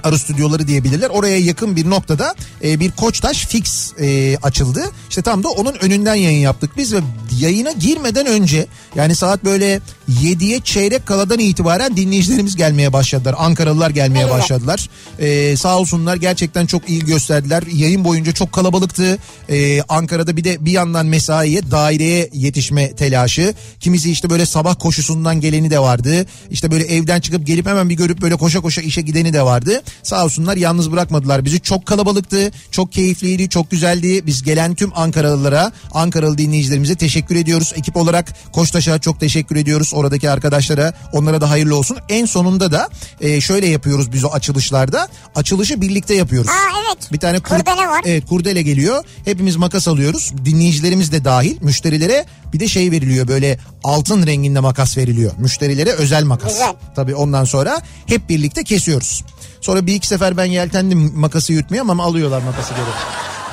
arı 0.05 0.19
stüdyoları 0.19 0.67
diyebilirler. 0.69 1.09
Oraya 1.11 1.39
yakın 1.39 1.77
bir 1.77 1.91
noktada 1.91 2.35
e, 2.65 2.81
bir 2.81 2.91
Koçtaş 2.91 3.47
fix 3.47 3.93
e, 4.01 4.37
açıldı. 4.43 4.83
İşte 5.09 5.23
tam 5.23 5.43
da 5.43 5.49
onun 5.49 5.75
önünden 5.75 6.15
yayın 6.15 6.39
yaptık 6.39 6.71
biz 6.77 6.95
ve 6.95 6.99
yayına 7.41 7.73
girmeden 7.73 8.27
önce 8.27 8.67
yani 8.95 9.15
saat 9.15 9.45
böyle 9.45 9.81
7'ye 10.23 10.61
çeyrek 10.61 11.07
kaladan 11.07 11.39
itibaren 11.39 11.97
dinleyicilerimiz 11.97 12.57
gelmeye 12.57 12.93
başladılar. 12.93 13.35
Ankaralılar 13.39 13.91
gelmeye 13.91 14.21
Evet. 14.21 14.33
başladılar. 14.33 14.89
E, 15.19 15.57
sağ 15.57 15.79
olsunlar 15.79 16.17
gerçekten 16.17 16.67
çok 16.67 16.89
iyi 16.89 17.05
gösterdiler. 17.05 17.63
Yayın 17.73 18.05
boyunca 18.05 18.33
çok 18.33 18.53
kalabalıktı. 18.53 19.19
E, 19.49 19.83
Ankara'da 19.83 20.37
bir 20.37 20.45
de 20.45 20.65
bir 20.65 20.73
yandan 20.73 21.07
mesaiye 21.07 21.71
daireye 21.71 22.31
yetişme 22.33 22.93
telaşı. 22.93 23.55
Kimisi 23.81 24.11
işte 24.11 24.31
böyle 24.31 24.47
sabah 24.47 24.75
koşusundan 24.79 25.41
geleni 25.41 25.71
de 25.71 25.79
vardı. 25.79 26.27
İşte 26.51 26.71
böyle 26.71 26.85
evden 26.85 27.21
çıkıp 27.21 27.47
gelip 27.47 27.67
hemen 27.67 27.89
bir 27.89 27.95
görüp 27.95 28.21
böyle 28.21 28.37
koşa 28.37 28.61
koşa 28.61 28.81
işe 28.81 29.01
gideni 29.01 29.33
de 29.33 29.43
vardı. 29.43 29.83
Sağ 30.03 30.25
olsunlar 30.25 30.57
yalnız 30.57 30.93
bırakmadılar 30.93 31.45
bizi. 31.45 31.61
Çok 31.61 31.87
kalabalıktı, 31.87 32.51
çok 32.71 32.93
keyifliydi, 32.93 33.49
çok 33.49 33.71
güzeldi. 33.71 34.27
Biz 34.27 34.43
gelen 34.43 34.75
tüm 34.75 34.91
Ankaralılara, 34.95 35.73
Ankaralı 35.95 36.39
dinleyicilerimize 36.39 36.95
teşekkür 36.95 37.37
ediyoruz. 37.37 37.73
Ekip 37.77 37.97
olarak 37.97 38.35
Koçtaş'a 38.53 38.99
çok 38.99 39.21
teşekkür 39.21 39.57
ediyoruz. 39.57 39.91
Oradaki 39.95 40.31
arkadaşlara, 40.31 40.93
onlara 41.13 41.41
da 41.41 41.51
hayırlı 41.51 41.77
olsun. 41.77 41.97
En 42.09 42.27
sonunda 42.27 42.73
da 42.73 42.89
e, 43.21 43.41
şöyle 43.41 43.67
yapıyoruz 43.67 44.13
biz 44.13 44.25
o 44.25 44.29
açılışlarda. 44.29 45.09
Açılışı 45.35 45.81
birlikte 45.81 46.15
yapıyoruz. 46.15 46.51
Aa 46.51 46.79
evet. 46.89 47.13
Bir 47.13 47.19
tane 47.19 47.41
kur- 47.41 47.59
Kurdele 47.59 47.87
var. 47.89 48.01
Evet 48.05 48.27
kurdele 48.27 48.63
geliyor. 48.63 49.05
Hepimiz 49.25 49.57
makas 49.57 49.89
alıyoruz. 49.89 50.33
Dinleyicilerimiz 50.45 51.13
de 51.13 51.25
dahil. 51.25 51.57
Müşterilere 51.61 52.27
bir 52.53 52.61
de 52.61 52.69
şey 52.69 52.91
veriliyor 52.91 53.29
böyle 53.29 53.59
altın 53.85 54.27
renginde 54.27 54.61
makas 54.61 54.97
veriliyor. 54.99 55.33
Müşterilere 55.39 55.91
özel 55.91 56.25
makas. 56.25 56.53
Güzel. 56.53 56.75
Tabii 56.97 57.15
ondan 57.15 57.45
sonra 57.45 57.83
hep 58.07 58.29
birlikte 58.29 58.65
kesiyoruz. 58.65 59.25
Sonra 59.61 59.78
bir 59.87 59.95
iki 59.95 60.07
sefer 60.07 60.37
ben 60.37 60.45
yeltendim 60.45 61.13
makası 61.17 61.53
yürütmeye 61.53 61.81
ama 61.81 62.05
alıyorlar 62.05 62.43
makası 62.43 62.71
geri. 62.75 62.85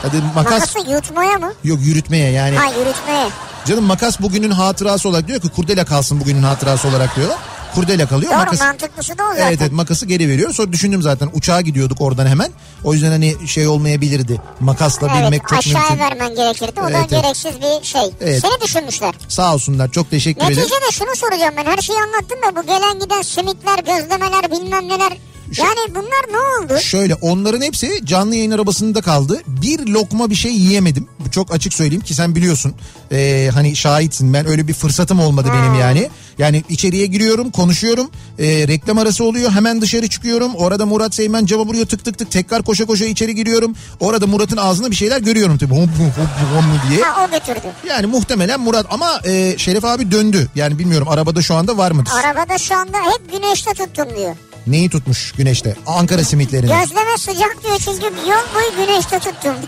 Hadi 0.01 0.17
makas 0.35 0.51
Makası 0.75 0.91
yutmaya 0.91 1.37
mı? 1.37 1.53
yok 1.63 1.79
yürütmeye 1.81 2.31
yani. 2.31 2.55
Ha 2.57 2.65
yürütmeye. 2.79 3.27
Canım 3.65 3.83
makas 3.83 4.19
bugünün 4.21 4.51
hatırası 4.51 5.09
olarak 5.09 5.27
diyor 5.27 5.41
ki 5.41 5.49
kurdele 5.49 5.85
kalsın 5.85 6.19
bugünün 6.19 6.43
hatırası 6.43 6.87
olarak 6.87 7.15
diyorlar. 7.15 7.37
Kurdele 7.75 8.05
kalıyor. 8.05 8.31
Doğru 8.31 8.39
makas... 8.39 8.59
mantıklısı 8.59 9.17
da 9.17 9.23
o 9.23 9.29
zaten. 9.31 9.47
Evet 9.47 9.61
evet 9.61 9.71
makası 9.71 10.05
geri 10.05 10.29
veriyor. 10.29 10.53
Sonra 10.53 10.71
düşündüm 10.73 11.01
zaten 11.01 11.29
uçağa 11.33 11.61
gidiyorduk 11.61 12.01
oradan 12.01 12.25
hemen. 12.27 12.51
O 12.83 12.93
yüzden 12.93 13.11
hani 13.11 13.47
şey 13.47 13.67
olmayabilirdi. 13.67 14.41
Makasla 14.59 15.07
Evet, 15.13 15.23
bilmek 15.23 15.47
çok 15.47 15.59
aşağıya 15.59 15.79
mümkün. 15.89 15.99
vermen 15.99 16.35
gerekirdi. 16.35 16.79
O 16.81 16.83
Evet, 16.89 16.93
da 16.93 16.97
evet. 16.99 17.09
gereksiz 17.09 17.51
bir 17.61 17.85
şey. 17.85 18.01
Evet. 18.21 18.41
Seni 18.41 18.61
düşünmüşler. 18.61 19.15
Sağ 19.27 19.53
olsunlar 19.53 19.91
çok 19.91 20.11
teşekkür 20.11 20.41
ederim. 20.45 20.57
Neticede 20.57 20.91
şunu 20.91 21.15
soracağım 21.15 21.53
ben. 21.57 21.65
Her 21.65 21.77
şeyi 21.77 21.99
anlattım 21.99 22.37
da 22.47 22.55
bu 22.61 22.67
gelen 22.67 22.99
giden 22.99 23.21
simitler, 23.21 23.77
gözlemeler 23.79 24.51
bilmem 24.51 24.87
neler 24.87 25.17
Yani 25.63 25.95
bunlar 25.95 26.25
ne 26.31 26.37
oldu? 26.65 26.79
Şöyle 26.81 27.15
onların 27.15 27.61
hepsi 27.61 28.05
canlı 28.05 28.35
yayın 28.35 28.51
arabasında 28.51 29.01
kaldı. 29.01 29.41
Bir 29.47 29.87
lokma 29.87 30.29
bir 30.29 30.35
şey 30.35 30.51
yiyemedim. 30.51 31.07
Bu 31.25 31.31
çok 31.31 31.53
açık 31.53 31.73
söyleyeyim 31.73 32.03
ki 32.03 32.13
sen 32.13 32.35
biliyorsun. 32.35 32.73
Ee, 33.11 33.49
hani 33.53 33.75
şahitsin 33.75 34.33
ben 34.33 34.47
öyle 34.47 34.67
bir 34.67 34.73
fırsatım 34.73 35.19
olmadı 35.19 35.49
benim 35.53 35.73
yani. 35.79 36.09
Yani 36.37 36.63
içeriye 36.69 37.05
giriyorum 37.05 37.51
konuşuyorum. 37.51 38.11
Ee, 38.39 38.45
reklam 38.67 38.97
arası 38.97 39.23
oluyor 39.23 39.51
hemen 39.51 39.81
dışarı 39.81 40.07
çıkıyorum. 40.07 40.55
Orada 40.55 40.85
Murat 40.85 41.15
Seymen 41.15 41.45
cama 41.45 41.65
vuruyor 41.65 41.85
tık 41.85 42.05
tık 42.05 42.17
tık. 42.17 42.31
Tekrar 42.31 42.63
koşa 42.63 42.85
koşa 42.85 43.05
içeri 43.05 43.35
giriyorum. 43.35 43.75
Orada 43.99 44.27
Murat'ın 44.27 44.57
ağzına 44.57 44.91
bir 44.91 44.95
şeyler 44.95 45.21
görüyorum 45.21 45.57
tabii. 45.57 45.73
Hop, 45.73 45.89
hop, 45.89 46.17
hop, 46.17 46.55
hop 46.55 46.89
diye. 46.91 47.01
Ha 47.03 47.25
o 47.27 47.31
götürdü. 47.31 47.67
Yani 47.87 48.05
muhtemelen 48.05 48.59
Murat 48.59 48.85
ama 48.89 49.19
e, 49.25 49.57
Şeref 49.57 49.85
abi 49.85 50.11
döndü. 50.11 50.47
Yani 50.55 50.79
bilmiyorum 50.79 51.07
arabada 51.07 51.41
şu 51.41 51.55
anda 51.55 51.77
var 51.77 51.91
mıdır? 51.91 52.11
Arabada 52.23 52.57
şu 52.57 52.75
anda 52.75 52.97
hep 52.97 53.31
güneşte 53.31 53.73
tuttum 53.73 54.05
diyor. 54.17 54.35
Neyi 54.67 54.89
tutmuş 54.89 55.31
güneşte? 55.31 55.75
Ankara 55.87 56.23
simitlerini. 56.23 56.71
Gözleme 56.81 57.17
sıcak 57.17 57.63
diyor 57.63 57.77
çünkü 57.77 58.03
yol 58.05 58.45
boyu 58.55 58.85
güneşte 58.87 59.19
tuttum. 59.19 59.55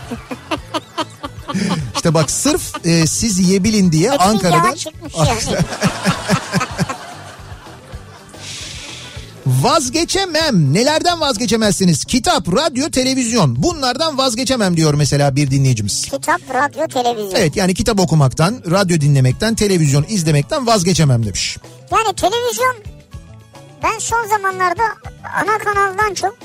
İşte 1.94 2.14
bak 2.14 2.30
sırf 2.30 2.86
e, 2.86 3.06
siz 3.06 3.38
yiyebilin 3.38 3.92
diye 3.92 4.12
Ankara'dan 4.12 4.68
yağ 4.70 4.76
çıkmış 4.76 5.14
yani. 5.16 5.58
vazgeçemem. 9.46 10.74
Nelerden 10.74 11.20
vazgeçemezsiniz? 11.20 12.04
Kitap, 12.04 12.48
radyo, 12.48 12.90
televizyon. 12.90 13.62
Bunlardan 13.62 14.18
vazgeçemem 14.18 14.76
diyor 14.76 14.94
mesela 14.94 15.36
bir 15.36 15.50
dinleyicimiz. 15.50 16.02
Kitap, 16.02 16.40
radyo, 16.54 16.88
televizyon. 16.88 17.40
Evet 17.40 17.56
yani 17.56 17.74
kitap 17.74 18.00
okumaktan, 18.00 18.62
radyo 18.70 19.00
dinlemekten, 19.00 19.54
televizyon 19.54 20.04
izlemekten 20.08 20.66
vazgeçemem 20.66 21.26
demiş. 21.26 21.58
Yani 21.92 22.14
televizyon 22.16 22.97
ben 23.82 23.98
son 23.98 24.26
zamanlarda 24.28 24.82
ana 25.42 25.58
kanaldan 25.58 26.14
çok 26.14 26.38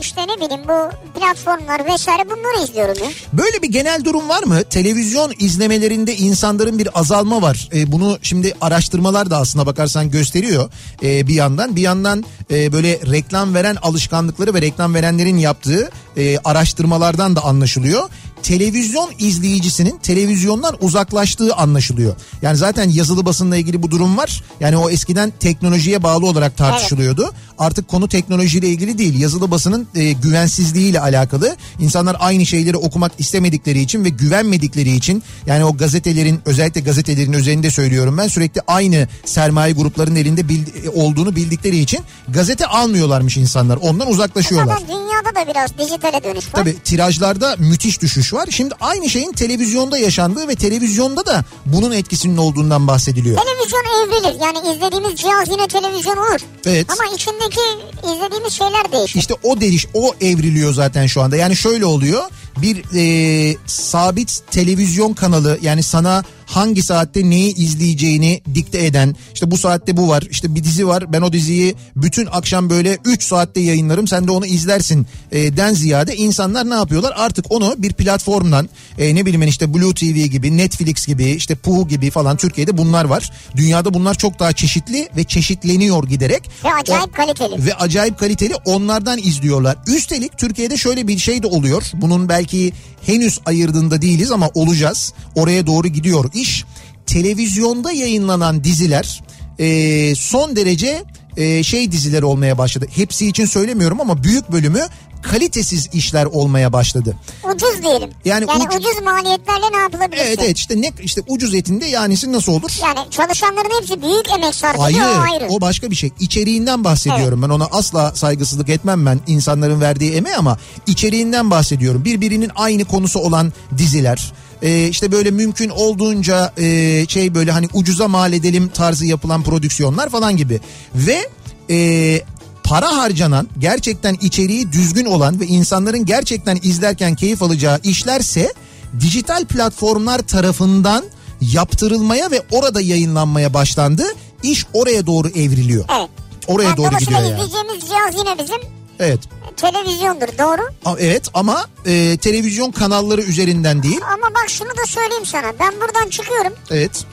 işte 0.00 0.22
ne 0.22 0.36
bileyim 0.36 0.62
bu 0.68 0.90
platformlar 1.20 1.86
vesaire 1.92 2.30
bunları 2.30 2.64
izliyorum 2.64 3.04
ya. 3.04 3.10
Böyle 3.32 3.62
bir 3.62 3.68
genel 3.68 4.04
durum 4.04 4.28
var 4.28 4.42
mı? 4.42 4.64
Televizyon 4.64 5.32
izlemelerinde 5.38 6.16
insanların 6.16 6.78
bir 6.78 7.00
azalma 7.00 7.42
var. 7.42 7.68
E, 7.74 7.92
bunu 7.92 8.18
şimdi 8.22 8.54
araştırmalar 8.60 9.30
da 9.30 9.36
aslına 9.36 9.66
bakarsan 9.66 10.10
gösteriyor 10.10 10.70
e, 11.02 11.26
bir 11.26 11.34
yandan. 11.34 11.76
Bir 11.76 11.80
yandan 11.80 12.24
e, 12.50 12.72
böyle 12.72 13.00
reklam 13.12 13.54
veren 13.54 13.76
alışkanlıkları 13.82 14.54
ve 14.54 14.62
reklam 14.62 14.94
verenlerin 14.94 15.36
yaptığı 15.36 15.90
e, 16.16 16.38
araştırmalardan 16.38 17.36
da 17.36 17.44
anlaşılıyor. 17.44 18.08
Televizyon 18.42 19.10
izleyicisinin 19.18 19.98
televizyondan 20.02 20.76
uzaklaştığı 20.80 21.54
anlaşılıyor. 21.54 22.14
Yani 22.42 22.56
zaten 22.56 22.90
yazılı 22.90 23.26
basınla 23.26 23.56
ilgili 23.56 23.82
bu 23.82 23.90
durum 23.90 24.16
var. 24.16 24.42
Yani 24.60 24.76
o 24.76 24.90
eskiden 24.90 25.32
teknolojiye 25.40 26.02
bağlı 26.02 26.26
olarak 26.26 26.56
tartışılıyordu. 26.56 27.32
Artık 27.58 27.88
konu 27.88 28.08
teknolojiyle 28.08 28.68
ilgili 28.68 28.98
değil. 28.98 29.20
Yazılı 29.20 29.50
basının 29.50 29.88
e, 29.94 30.12
güvensizliğiyle 30.12 31.00
alakalı. 31.00 31.56
İnsanlar 31.78 32.16
aynı 32.20 32.46
şeyleri 32.46 32.76
okumak 32.76 33.12
istemedikleri 33.18 33.80
için 33.80 34.04
ve 34.04 34.08
güvenmedikleri 34.08 34.96
için 34.96 35.22
yani 35.46 35.64
o 35.64 35.76
gazetelerin 35.76 36.40
özellikle 36.46 36.80
gazetelerin 36.80 37.32
üzerinde 37.32 37.70
söylüyorum 37.70 38.18
ben 38.18 38.28
sürekli 38.28 38.60
aynı 38.66 39.08
sermaye 39.24 39.72
gruplarının 39.72 40.16
elinde 40.16 40.40
bildi- 40.48 40.90
olduğunu 40.94 41.36
bildikleri 41.36 41.78
için 41.78 42.00
gazete 42.28 42.66
almıyorlarmış 42.66 43.36
insanlar. 43.36 43.76
Ondan 43.76 44.08
uzaklaşıyorlar. 44.10 44.78
Zaten 44.78 44.88
dünyada 44.88 45.34
da 45.46 45.50
biraz 45.52 45.78
dijitale 45.78 46.24
dönüş 46.24 46.44
var. 46.46 46.52
Tabii 46.52 46.76
tirajlarda 46.84 47.56
müthiş 47.58 48.00
düşüş 48.02 48.27
var. 48.34 48.48
Şimdi 48.50 48.74
aynı 48.80 49.08
şeyin 49.08 49.32
televizyonda 49.32 49.98
yaşandığı 49.98 50.48
ve 50.48 50.54
televizyonda 50.54 51.26
da 51.26 51.44
bunun 51.66 51.92
etkisinin 51.92 52.36
olduğundan 52.36 52.86
bahsediliyor. 52.86 53.38
Televizyon 53.38 53.84
evrilir. 53.84 54.40
Yani 54.40 54.76
izlediğimiz 54.76 55.20
cihaz 55.20 55.48
yine 55.48 55.68
televizyon 55.68 56.16
olur. 56.16 56.40
Evet. 56.66 56.86
Ama 56.90 57.14
içindeki 57.14 57.60
izlediğimiz 58.04 58.52
şeyler 58.52 58.92
değişir. 58.92 59.18
İşte 59.18 59.34
o 59.42 59.60
deriş 59.60 59.86
o 59.94 60.14
evriliyor 60.20 60.72
zaten 60.72 61.06
şu 61.06 61.22
anda. 61.22 61.36
Yani 61.36 61.56
şöyle 61.56 61.84
oluyor. 61.84 62.22
Bir 62.56 62.84
e, 62.94 63.56
sabit 63.66 64.42
televizyon 64.50 65.12
kanalı 65.12 65.58
yani 65.62 65.82
sana 65.82 66.24
hangi 66.48 66.82
saatte 66.82 67.30
neyi 67.30 67.54
izleyeceğini 67.54 68.40
dikte 68.54 68.86
eden 68.86 69.16
işte 69.34 69.50
bu 69.50 69.58
saatte 69.58 69.96
bu 69.96 70.08
var 70.08 70.24
işte 70.30 70.54
bir 70.54 70.64
dizi 70.64 70.86
var 70.86 71.12
ben 71.12 71.22
o 71.22 71.32
diziyi 71.32 71.74
bütün 71.96 72.26
akşam 72.32 72.70
böyle 72.70 72.98
3 73.04 73.22
saatte 73.22 73.60
yayınlarım 73.60 74.08
sen 74.08 74.26
de 74.26 74.30
onu 74.30 74.46
izlersin 74.46 75.06
e, 75.32 75.56
den 75.56 75.74
ziyade 75.74 76.16
insanlar 76.16 76.70
ne 76.70 76.74
yapıyorlar 76.74 77.12
artık 77.16 77.52
onu 77.52 77.74
bir 77.78 77.92
platformdan 77.92 78.68
e, 78.98 79.14
ne 79.14 79.26
bileyim 79.26 79.42
işte 79.48 79.74
Blue 79.74 79.94
TV 79.94 80.04
gibi 80.26 80.56
Netflix 80.56 81.06
gibi 81.06 81.24
işte 81.30 81.54
Puhu 81.54 81.88
gibi 81.88 82.10
falan 82.10 82.36
Türkiye'de 82.36 82.78
bunlar 82.78 83.04
var. 83.04 83.30
Dünyada 83.56 83.94
bunlar 83.94 84.14
çok 84.14 84.38
daha 84.38 84.52
çeşitli 84.52 85.08
ve 85.16 85.24
çeşitleniyor 85.24 86.04
giderek. 86.08 86.50
Ve 86.64 86.68
acayip 86.74 87.08
O- 87.08 87.12
kaliteli. 87.12 87.66
ve 87.66 87.74
acayip 87.74 88.18
kaliteli 88.18 88.54
onlardan 88.64 89.18
izliyorlar. 89.18 89.76
Üstelik 89.86 90.38
Türkiye'de 90.38 90.76
şöyle 90.76 91.08
bir 91.08 91.18
şey 91.18 91.42
de 91.42 91.46
oluyor. 91.46 91.82
Bunun 91.94 92.28
belki 92.28 92.72
henüz 93.06 93.38
ayırdığında 93.46 94.02
değiliz 94.02 94.30
ama 94.30 94.50
olacağız. 94.54 95.12
Oraya 95.34 95.66
doğru 95.66 95.88
gidiyor 95.88 96.30
iş. 96.40 96.64
Televizyonda 97.06 97.92
yayınlanan 97.92 98.64
diziler 98.64 99.22
e, 99.58 100.14
son 100.14 100.56
derece 100.56 101.04
e, 101.36 101.62
şey 101.62 101.92
diziler 101.92 102.22
olmaya 102.22 102.58
başladı. 102.58 102.86
Hepsi 102.96 103.26
için 103.28 103.46
söylemiyorum 103.46 104.00
ama 104.00 104.22
büyük 104.24 104.52
bölümü 104.52 104.80
kalitesiz 105.22 105.88
işler 105.92 106.24
olmaya 106.24 106.72
başladı. 106.72 107.16
Ucuz 107.54 107.82
diyelim. 107.82 108.10
Yani 108.24 108.46
Yani, 108.48 108.62
ucu- 108.62 108.78
ucuz 108.78 109.02
maliyetlerle 109.04 109.72
ne 109.72 109.76
yapılabilir? 109.76 110.22
Evet 110.26 110.38
evet 110.42 110.58
işte 110.58 110.80
ne 110.80 110.92
işte 111.02 111.20
ucuz 111.28 111.54
etinde 111.54 111.86
yanisi 111.86 112.32
nasıl 112.32 112.52
olur? 112.52 112.70
Yani 112.82 112.98
çalışanların 113.10 113.80
hepsi 113.80 114.02
büyük 114.02 114.30
emek 114.36 114.54
sarf 114.54 114.90
ediyor 114.90 115.06
o 115.18 115.20
ayrı. 115.32 115.46
o 115.50 115.60
başka 115.60 115.90
bir 115.90 115.96
şey. 115.96 116.10
İçeriğinden 116.20 116.84
bahsediyorum 116.84 117.42
ben 117.42 117.48
ona 117.48 117.64
asla 117.66 118.14
saygısızlık 118.14 118.68
etmem 118.68 119.06
ben 119.06 119.20
insanların 119.26 119.80
verdiği 119.80 120.12
emeğe 120.12 120.36
ama 120.36 120.58
içeriğinden 120.86 121.50
bahsediyorum. 121.50 122.04
Birbirinin 122.04 122.50
aynı 122.56 122.84
konusu 122.84 123.18
olan 123.18 123.52
diziler. 123.78 124.32
Ee, 124.62 124.88
işte 124.88 125.12
böyle 125.12 125.30
mümkün 125.30 125.68
olduğunca 125.68 126.52
e, 126.58 127.06
şey 127.08 127.34
böyle 127.34 127.52
hani 127.52 127.68
ucuza 127.72 128.08
mal 128.08 128.32
edelim 128.32 128.68
tarzı 128.68 129.06
yapılan 129.06 129.42
prodüksiyonlar 129.42 130.08
falan 130.08 130.36
gibi. 130.36 130.60
Ve 130.94 131.28
e, 131.70 132.20
para 132.64 132.96
harcanan 132.96 133.48
gerçekten 133.58 134.14
içeriği 134.20 134.72
düzgün 134.72 135.06
olan 135.06 135.40
ve 135.40 135.46
insanların 135.46 136.04
gerçekten 136.04 136.58
izlerken 136.62 137.14
keyif 137.14 137.42
alacağı 137.42 137.80
işlerse 137.84 138.52
dijital 139.00 139.44
platformlar 139.44 140.18
tarafından 140.18 141.04
yaptırılmaya 141.40 142.30
ve 142.30 142.42
orada 142.50 142.80
yayınlanmaya 142.80 143.54
başlandı. 143.54 144.04
İş 144.42 144.66
oraya 144.72 145.06
doğru 145.06 145.28
evriliyor. 145.28 145.84
Evet. 145.98 146.08
Oraya 146.46 146.64
Yani 146.64 146.76
doğru 146.76 146.98
gidiyor 146.98 147.20
yani. 147.20 147.28
izleyeceğimiz 147.32 147.80
cihaz 147.88 148.14
yine 148.18 148.38
bizim 148.38 148.77
Evet. 149.00 149.20
televizyondur 149.56 150.28
doğru. 150.38 150.62
A- 150.84 150.96
Evet 150.98 151.28
ama 151.34 151.64
e, 151.86 152.16
televizyon 152.18 152.70
kanalları 152.70 153.20
üzerinden 153.22 153.82
değil. 153.82 154.00
Ama 154.14 154.34
bak 154.34 154.44
şunu 154.48 154.68
da 154.68 154.86
söyleyeyim 154.86 155.26
sana. 155.26 155.52
Ben 155.60 155.72
buradan 155.80 156.08
çıkıyorum. 156.10 156.52
Evet. 156.70 157.04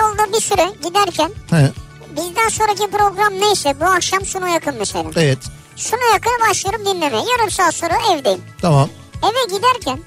Yolda 0.00 0.32
bir 0.32 0.40
süre 0.40 0.66
giderken 0.88 1.30
He, 1.50 1.70
bizden 2.16 2.48
sonraki 2.48 2.90
program 2.90 3.32
neyse 3.40 3.74
bu 3.80 3.84
akşam 3.84 4.24
Suna 4.26 4.48
yakın 4.48 4.74
mesela. 4.78 5.10
evet. 5.16 5.38
Suna 5.76 6.04
yakın 6.12 6.32
başlıyorum 6.50 6.86
dinlemeye. 6.86 7.22
Yarım 7.32 7.50
saat 7.50 7.74
sonra 7.74 7.94
evdeyim. 8.12 8.40
Tamam. 8.62 8.88
Eve 9.22 9.56
giderken 9.56 9.98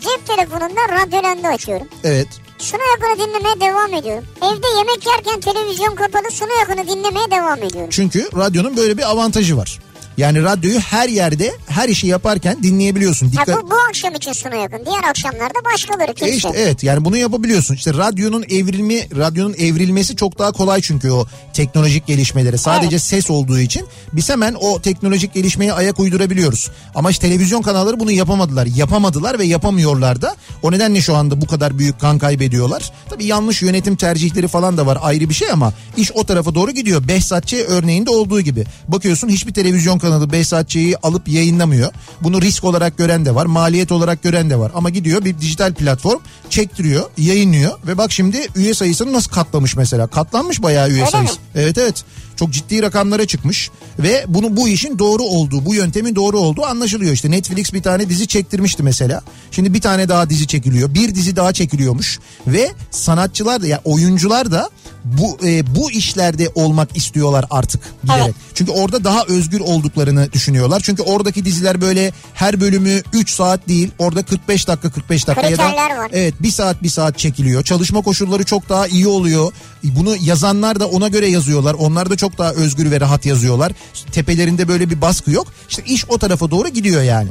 cep 0.00 0.26
telefonunda 0.26 0.88
radyolanda 0.88 1.48
açıyorum. 1.48 1.86
Evet. 2.04 2.28
Suna 2.58 2.80
yakını 2.84 3.26
dinlemeye 3.28 3.60
devam 3.60 3.94
ediyorum. 3.94 4.24
Evde 4.42 4.66
yemek 4.78 5.06
yerken 5.06 5.40
televizyon 5.40 5.94
kapalı 5.94 6.30
Suna 6.30 6.52
yakını 6.60 6.88
dinlemeye 6.88 7.30
devam 7.30 7.58
ediyorum. 7.62 7.90
Çünkü 7.90 8.28
radyonun 8.36 8.76
böyle 8.76 8.98
bir 8.98 9.10
avantajı 9.10 9.56
var. 9.56 9.78
Yani 10.16 10.42
radyoyu 10.42 10.80
her 10.80 11.08
yerde 11.08 11.52
her 11.66 11.88
işi 11.88 12.06
yaparken 12.06 12.62
dinleyebiliyorsun. 12.62 13.32
Dikkat... 13.32 13.48
bu, 13.62 13.70
bu 13.70 13.74
akşam 13.88 14.14
için 14.14 14.32
Suna 14.32 14.54
yakın. 14.54 14.78
Diğer 14.86 15.04
akşamlarda 15.10 15.64
başkaları 15.72 16.10
E 16.10 16.14
kimse. 16.14 16.36
işte 16.36 16.48
evet 16.56 16.82
yani 16.84 17.04
bunu 17.04 17.16
yapabiliyorsun. 17.16 17.74
İşte 17.74 17.94
radyonun 17.94 18.42
evrilmi, 18.42 19.08
radyonun 19.16 19.54
evrilmesi 19.54 20.16
çok 20.16 20.38
daha 20.38 20.52
kolay 20.52 20.80
çünkü 20.80 21.10
o 21.10 21.26
teknolojik 21.52 22.06
gelişmelere. 22.06 22.56
Sadece 22.58 22.88
Evet. 22.96 23.02
ses 23.02 23.30
olduğu 23.30 23.58
için 23.58 23.86
biz 24.12 24.28
hemen 24.30 24.54
o 24.60 24.80
teknolojik 24.82 25.34
gelişmeye 25.34 25.72
ayak 25.72 26.00
uydurabiliyoruz. 26.00 26.70
Ama 26.94 27.10
işte 27.10 27.26
televizyon 27.28 27.62
kanalları 27.62 28.00
bunu 28.00 28.10
yapamadılar. 28.10 28.66
Yapamadılar 28.66 29.38
ve 29.38 29.44
yapamıyorlar 29.44 30.22
da. 30.22 30.36
O 30.62 30.72
nedenle 30.72 31.00
şu 31.00 31.14
anda 31.16 31.40
bu 31.40 31.46
kadar 31.46 31.78
büyük 31.78 32.00
kan 32.00 32.18
kaybediyorlar. 32.18 32.92
Tabii 33.10 33.24
yanlış 33.24 33.62
yönetim 33.62 33.96
tercihleri 33.96 34.48
falan 34.48 34.76
da 34.76 34.86
var 34.86 34.98
ayrı 35.02 35.28
bir 35.28 35.34
şey 35.34 35.50
ama 35.50 35.72
iş 35.96 36.12
o 36.12 36.24
tarafa 36.24 36.54
doğru 36.54 36.70
gidiyor. 36.70 37.08
Behzatçı 37.08 37.56
örneğinde 37.56 38.10
olduğu 38.10 38.40
gibi. 38.40 38.64
Bakıyorsun 38.88 39.28
hiçbir 39.28 39.54
televizyon 39.54 39.98
kanalı 40.04 40.32
Behzatçı'yı 40.32 40.96
alıp 41.02 41.28
yayınlamıyor. 41.28 41.92
Bunu 42.20 42.42
risk 42.42 42.64
olarak 42.64 42.98
gören 42.98 43.24
de 43.26 43.34
var, 43.34 43.46
maliyet 43.46 43.92
olarak 43.92 44.22
gören 44.22 44.50
de 44.50 44.58
var. 44.58 44.72
Ama 44.74 44.90
gidiyor 44.90 45.24
bir 45.24 45.38
dijital 45.38 45.74
platform 45.74 46.18
çektiriyor, 46.50 47.04
yayınlıyor 47.18 47.72
ve 47.86 47.98
bak 47.98 48.12
şimdi 48.12 48.48
üye 48.56 48.74
sayısını 48.74 49.12
nasıl 49.12 49.30
katlamış 49.30 49.76
mesela. 49.76 50.06
Katlanmış 50.06 50.62
bayağı 50.62 50.88
üye 50.88 51.00
Öyle 51.00 51.10
sayısı. 51.10 51.34
mi? 51.34 51.40
Evet 51.54 51.78
evet. 51.78 52.04
Çok 52.36 52.50
ciddi 52.50 52.82
rakamlara 52.82 53.26
çıkmış 53.26 53.70
ve 53.98 54.24
bunu 54.28 54.56
bu 54.56 54.68
işin 54.68 54.98
doğru 54.98 55.22
olduğu, 55.22 55.66
bu 55.66 55.74
yöntemin 55.74 56.14
doğru 56.16 56.38
olduğu 56.38 56.66
anlaşılıyor. 56.66 57.12
İşte 57.12 57.30
Netflix 57.30 57.72
bir 57.72 57.82
tane 57.82 58.08
dizi 58.08 58.26
çektirmişti 58.26 58.82
mesela. 58.82 59.22
Şimdi 59.50 59.74
bir 59.74 59.80
tane 59.80 60.08
daha 60.08 60.30
dizi 60.30 60.46
çekiliyor. 60.46 60.94
Bir 60.94 61.14
dizi 61.14 61.36
daha 61.36 61.52
çekiliyormuş 61.52 62.18
ve 62.46 62.72
sanatçılar 62.90 63.62
da 63.62 63.66
yani 63.66 63.80
oyuncular 63.84 64.50
da 64.52 64.70
bu 65.04 65.38
e, 65.46 65.74
bu 65.74 65.90
işlerde 65.90 66.48
olmak 66.54 66.96
istiyorlar 66.96 67.44
artık 67.50 67.80
giderek. 68.02 68.22
Evet. 68.24 68.34
Çünkü 68.54 68.72
orada 68.72 69.04
daha 69.04 69.24
özgür 69.24 69.60
olduklarını 69.60 70.32
düşünüyorlar. 70.32 70.80
Çünkü 70.84 71.02
oradaki 71.02 71.44
diziler 71.44 71.80
böyle 71.80 72.12
her 72.34 72.60
bölümü 72.60 73.02
3 73.12 73.30
saat 73.30 73.68
değil. 73.68 73.90
Orada 73.98 74.22
45 74.22 74.68
dakika 74.68 74.90
45 74.90 75.26
dakika 75.26 75.48
ya 75.48 75.58
da 75.58 75.62
Kriterler 75.68 75.96
var. 75.96 76.10
evet 76.12 76.34
1 76.42 76.50
saat 76.50 76.82
1 76.82 76.88
saat 76.88 77.18
çekiliyor. 77.18 77.62
Çalışma 77.64 78.02
koşulları 78.02 78.44
çok 78.44 78.68
daha 78.68 78.86
iyi 78.86 79.06
oluyor. 79.08 79.52
Bunu 79.84 80.16
yazanlar 80.20 80.80
da 80.80 80.88
ona 80.88 81.08
göre 81.08 81.26
yazıyorlar. 81.26 81.74
Onlar 81.74 82.10
da 82.10 82.16
çok 82.16 82.38
daha 82.38 82.52
özgür 82.52 82.90
ve 82.90 83.00
rahat 83.00 83.26
yazıyorlar. 83.26 83.72
Tepelerinde 84.12 84.68
böyle 84.68 84.90
bir 84.90 85.00
baskı 85.00 85.30
yok. 85.30 85.46
İşte 85.68 85.82
iş 85.86 86.04
o 86.08 86.18
tarafa 86.18 86.50
doğru 86.50 86.68
gidiyor 86.68 87.02
yani. 87.02 87.28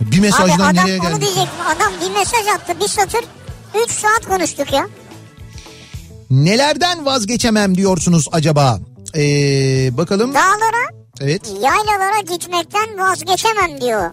Bir 0.00 0.06
Abi 0.18 0.20
mesajdan 0.20 0.60
adam 0.60 0.76
nereye 0.76 1.00
onu 1.00 1.08
geldik? 1.08 1.20
diyecektim. 1.20 1.60
Adam 1.76 1.92
bir 2.00 2.18
mesaj 2.18 2.46
attı 2.56 2.72
bir 2.80 2.88
satır 2.88 3.20
3 3.84 3.90
saat 3.90 4.26
konuştuk 4.28 4.72
ya. 4.72 4.88
Nelerden 6.30 7.06
vazgeçemem 7.06 7.74
diyorsunuz 7.74 8.28
acaba? 8.32 8.78
Ee, 9.16 9.20
bakalım. 9.96 10.34
Dağlara 10.34 11.04
Evet. 11.20 11.42
yaylalara 11.62 12.20
gitmekten 12.20 12.98
vazgeçemem 12.98 13.80
diyor. 13.80 14.10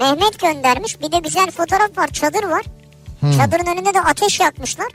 Mehmet 0.00 0.38
göndermiş. 0.40 1.00
Bir 1.00 1.12
de 1.12 1.18
güzel 1.18 1.50
fotoğraf 1.50 1.98
var. 1.98 2.08
Çadır 2.08 2.42
var. 2.44 2.62
Hmm. 3.20 3.32
Çadırın 3.32 3.66
önünde 3.66 3.94
de 3.94 4.00
ateş 4.00 4.40
yakmışlar. 4.40 4.88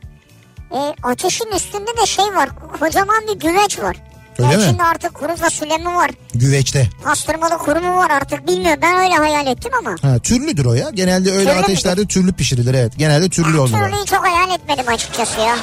E, 0.71 0.77
ateşin 1.03 1.51
üstünde 1.55 1.97
de 2.01 2.05
şey 2.05 2.25
var. 2.25 2.49
Kocaman 2.79 3.23
bir 3.27 3.39
güveç 3.39 3.79
var. 3.79 3.97
Öyle 4.39 4.51
Ya 4.51 4.57
mi? 4.57 4.63
İçinde 4.63 4.83
artık 4.83 5.13
kuru 5.13 5.35
fasulye 5.35 5.77
mi 5.77 5.85
var? 5.95 6.11
Güveçte. 6.33 6.89
Pastırmalı 7.03 7.57
kuru 7.57 7.79
mu 7.81 7.95
var 7.97 8.09
artık 8.09 8.47
bilmiyorum. 8.47 8.79
Ben 8.81 8.95
öyle 8.95 9.13
hayal 9.15 9.47
ettim 9.47 9.71
ama. 9.79 9.95
Ha, 10.01 10.19
türlüdür 10.19 10.65
o 10.65 10.73
ya. 10.73 10.89
Genelde 10.89 11.31
öyle 11.31 11.49
Türlü 11.49 11.59
ateşlerde 11.63 12.05
türlü 12.05 12.33
pişirilir 12.33 12.73
evet. 12.73 12.93
Genelde 12.97 13.29
türlü 13.29 13.57
olmalı. 13.59 13.83
Türlüyü 13.85 14.05
çok 14.05 14.25
hayal 14.27 14.55
etmedim 14.55 14.87
açıkçası 14.87 15.39
ya. 15.39 15.55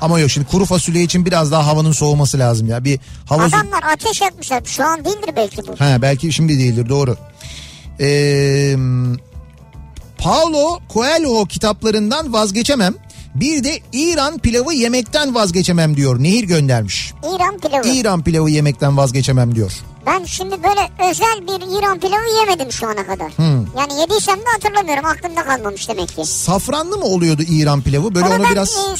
Ama 0.00 0.20
yok 0.20 0.30
şimdi 0.30 0.46
kuru 0.46 0.64
fasulye 0.64 1.02
için 1.02 1.26
biraz 1.26 1.52
daha 1.52 1.66
havanın 1.66 1.92
soğuması 1.92 2.38
lazım 2.38 2.68
ya. 2.68 2.84
Bir 2.84 3.00
hava 3.26 3.42
Adamlar 3.42 3.82
ateş 3.92 4.20
yakmışlar. 4.20 4.62
Şu 4.64 4.84
an 4.84 5.04
değildir 5.04 5.30
belki 5.36 5.56
bu. 5.66 5.74
Ha 5.78 6.02
belki 6.02 6.32
şimdi 6.32 6.58
değildir 6.58 6.88
doğru. 6.88 7.16
Ee, 8.00 8.76
Paulo 10.18 10.78
Coelho 10.92 11.46
kitaplarından 11.46 12.32
vazgeçemem. 12.32 12.94
Bir 13.34 13.64
de 13.64 13.80
İran 13.92 14.38
pilavı 14.38 14.74
yemekten 14.74 15.34
vazgeçemem 15.34 15.96
diyor. 15.96 16.22
Nehir 16.22 16.44
göndermiş. 16.44 17.14
İran 17.36 17.58
pilavı. 17.58 17.88
İran 17.88 18.22
pilavı 18.22 18.50
yemekten 18.50 18.96
vazgeçemem 18.96 19.54
diyor. 19.54 19.72
Ben 20.06 20.24
şimdi 20.24 20.62
böyle 20.62 21.10
özel 21.10 21.42
bir 21.46 21.78
İran 21.78 22.00
pilavı 22.00 22.38
yemedim 22.40 22.72
şu 22.72 22.86
ana 22.86 23.06
kadar. 23.06 23.32
Yani 23.78 24.00
yediysem 24.00 24.38
de 24.38 24.44
hatırlamıyorum. 24.52 25.04
Aklımda 25.04 25.44
kalmamış 25.44 25.88
demek 25.88 26.08
ki. 26.08 26.24
Safranlı 26.24 26.96
mı 26.98 27.04
oluyordu 27.04 27.42
İran 27.48 27.82
pilavı? 27.82 28.14
Böyle 28.14 28.26
Onu 28.26 28.34
onu 28.34 28.42
ben 28.44 28.50
biraz... 28.52 28.68
e, 28.70 28.96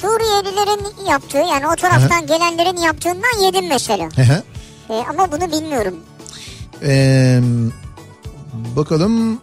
Suriyelilerin 0.00 1.06
yaptığı 1.10 1.36
yani 1.38 1.66
o 1.72 1.76
taraftan 1.76 2.26
gelenlerin 2.26 2.76
yaptığından 2.76 3.42
yedim 3.44 3.68
mesela. 3.68 4.04
Hı. 4.16 4.42
E, 4.90 4.94
ama 5.10 5.32
bunu 5.32 5.52
bilmiyorum. 5.52 5.94
Ee, 6.82 7.40
bakalım. 8.76 9.40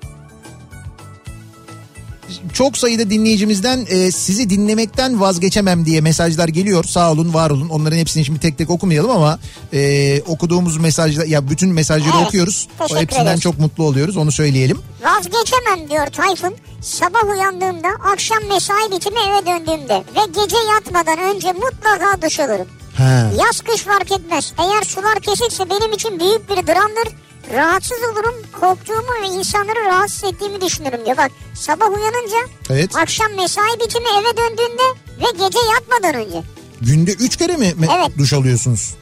Çok 2.54 2.78
sayıda 2.78 3.10
dinleyicimizden 3.10 3.86
e, 3.90 4.12
sizi 4.12 4.50
dinlemekten 4.50 5.20
vazgeçemem 5.22 5.86
diye 5.86 6.02
mesajlar 6.02 6.48
geliyor. 6.48 6.84
Sağ 6.84 7.12
olun, 7.12 7.34
var 7.34 7.50
olun. 7.50 7.70
Onların 7.70 7.98
hepsini 7.98 8.26
şimdi 8.26 8.40
tek 8.40 8.58
tek 8.58 8.70
okumayalım 8.70 9.12
ama 9.12 9.40
e, 9.74 10.22
okuduğumuz 10.22 10.78
mesajlar 10.78 11.26
ya 11.26 11.50
bütün 11.50 11.70
mesajları 11.70 12.18
Evet, 12.18 12.28
okuyoruz. 12.28 12.68
O 12.80 12.98
hepsinden 12.98 13.26
ederiz. 13.26 13.42
çok 13.42 13.60
mutlu 13.60 13.84
oluyoruz. 13.84 14.18
Onu 14.18 14.32
söyleyelim. 14.32 14.78
Vazgeçemem 15.04 15.90
diyor 15.90 16.08
Tayfun. 16.08 16.56
Sabah 16.82 17.24
uyandığımda, 17.36 17.88
akşam 18.14 18.40
mesai 18.50 18.92
bitimi 18.92 19.20
eve 19.20 19.46
döndüğümde 19.46 20.04
ve 20.16 20.42
gece 20.42 20.58
yatmadan 20.74 21.36
önce 21.36 21.54
mutlaka 21.54 22.22
duş 22.22 22.40
alırım. 22.40 22.68
Ha. 22.98 23.32
Yaz 23.40 23.62
kış 23.62 23.82
fark 23.82 24.12
etmez. 24.12 24.54
Eğer 24.60 24.82
sular 24.84 25.20
kesikse 25.20 25.70
benim 25.70 25.94
için 25.94 26.20
büyük 26.20 26.50
bir 26.50 26.68
dramdır. 26.68 27.14
Rahatsız 27.54 27.98
olurum, 28.12 28.36
korktuğumu 28.60 29.08
ve 29.24 29.28
insanları 29.28 29.86
rahatsız 29.86 30.24
ettiğimi 30.34 30.62
düşünürüm 30.62 31.06
diyor. 31.06 31.18
Bak 31.18 31.32
sabah 31.56 31.86
uyanınca, 31.90 32.38
Evet. 32.70 32.96
akşam 32.96 33.34
mesai 33.34 33.80
bitimi 33.86 34.06
eve 34.20 34.38
döndüğünde 34.38 34.84
ve 35.20 35.32
gece 35.46 35.60
yatmadan 35.74 36.14
önce. 36.26 36.42
Günde 36.82 37.12
üç 37.12 37.38
kere 37.38 37.58
mi 37.58 37.74
Evet. 37.98 38.18
duş 38.18 38.34
alıyorsunuz? 38.34 38.96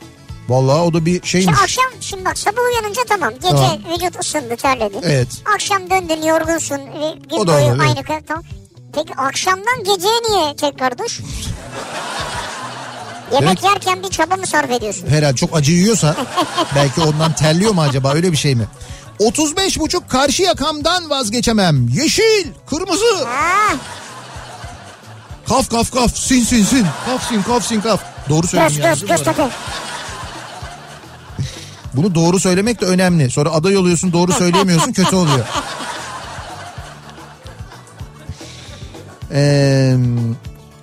Vallahi 0.49 0.81
o 0.81 0.93
da 0.93 1.05
bir 1.05 1.23
şeymiş. 1.23 1.45
Şimdi 1.45 1.57
akşam 1.63 1.85
şimdi 2.01 2.25
bak 2.25 2.37
sabah 2.37 2.61
uyanınca 2.71 3.01
tamam 3.09 3.33
gece 3.33 3.49
Tamam. 3.49 3.79
vücut 3.93 4.19
ısındı 4.23 4.55
terledin. 4.55 5.01
Evet. 5.03 5.27
Akşam 5.55 5.89
döndün 5.89 6.21
yorgunsun 6.21 6.77
ve 6.77 7.13
gün 7.29 7.37
O 7.37 7.47
da 7.47 7.53
boyu 7.53 7.65
olur, 7.65 7.71
evet. 7.75 7.81
aynı 7.81 8.03
kadar. 8.03 8.21
Tamam. 8.27 8.43
Peki 8.95 9.13
akşamdan 9.17 9.77
geceye 9.83 10.19
niye 10.29 10.55
tekrar 10.55 10.97
duş? 10.97 11.19
Yemek 13.31 13.47
Demek- 13.47 13.63
yerken 13.63 14.03
bir 14.03 14.09
çaba 14.09 14.35
mı 14.35 14.47
sarf 14.47 14.71
ediyorsun? 14.71 15.07
Herhalde 15.07 15.35
çok 15.35 15.57
acı 15.57 15.71
yiyorsa 15.71 16.15
belki 16.75 17.01
ondan 17.01 17.35
terliyor 17.35 17.73
mu 17.73 17.81
acaba 17.81 18.13
öyle 18.13 18.31
bir 18.31 18.37
şey 18.37 18.55
mi? 18.55 18.65
35 19.19 19.79
buçuk 19.79 20.09
karşı 20.09 20.43
yakamdan 20.43 21.09
vazgeçemem. 21.09 21.87
Yeşil, 21.87 22.47
kırmızı. 22.69 23.25
Ha, 23.25 23.75
Kaf 25.47 25.69
kaf 25.69 25.91
kaf 25.91 26.15
sin 26.17 26.43
sin 26.43 26.63
sin. 26.63 26.85
Kaf 27.05 27.29
sin 27.29 27.41
kaf 27.41 27.65
sin 27.65 27.81
kaf. 27.81 28.01
Doğru 28.29 28.47
söyledim 28.47 28.81
göz 28.83 29.05
göz 29.05 29.23
göz. 29.23 29.51
Bunu 31.93 32.15
doğru 32.15 32.39
söylemek 32.39 32.81
de 32.81 32.85
önemli. 32.85 33.31
Sonra 33.31 33.49
aday 33.49 33.77
oluyorsun 33.77 34.13
doğru 34.13 34.31
söyleyemiyorsun 34.31 34.93
kötü 34.93 35.15
oluyor. 35.15 35.45
Ee, 39.31 39.95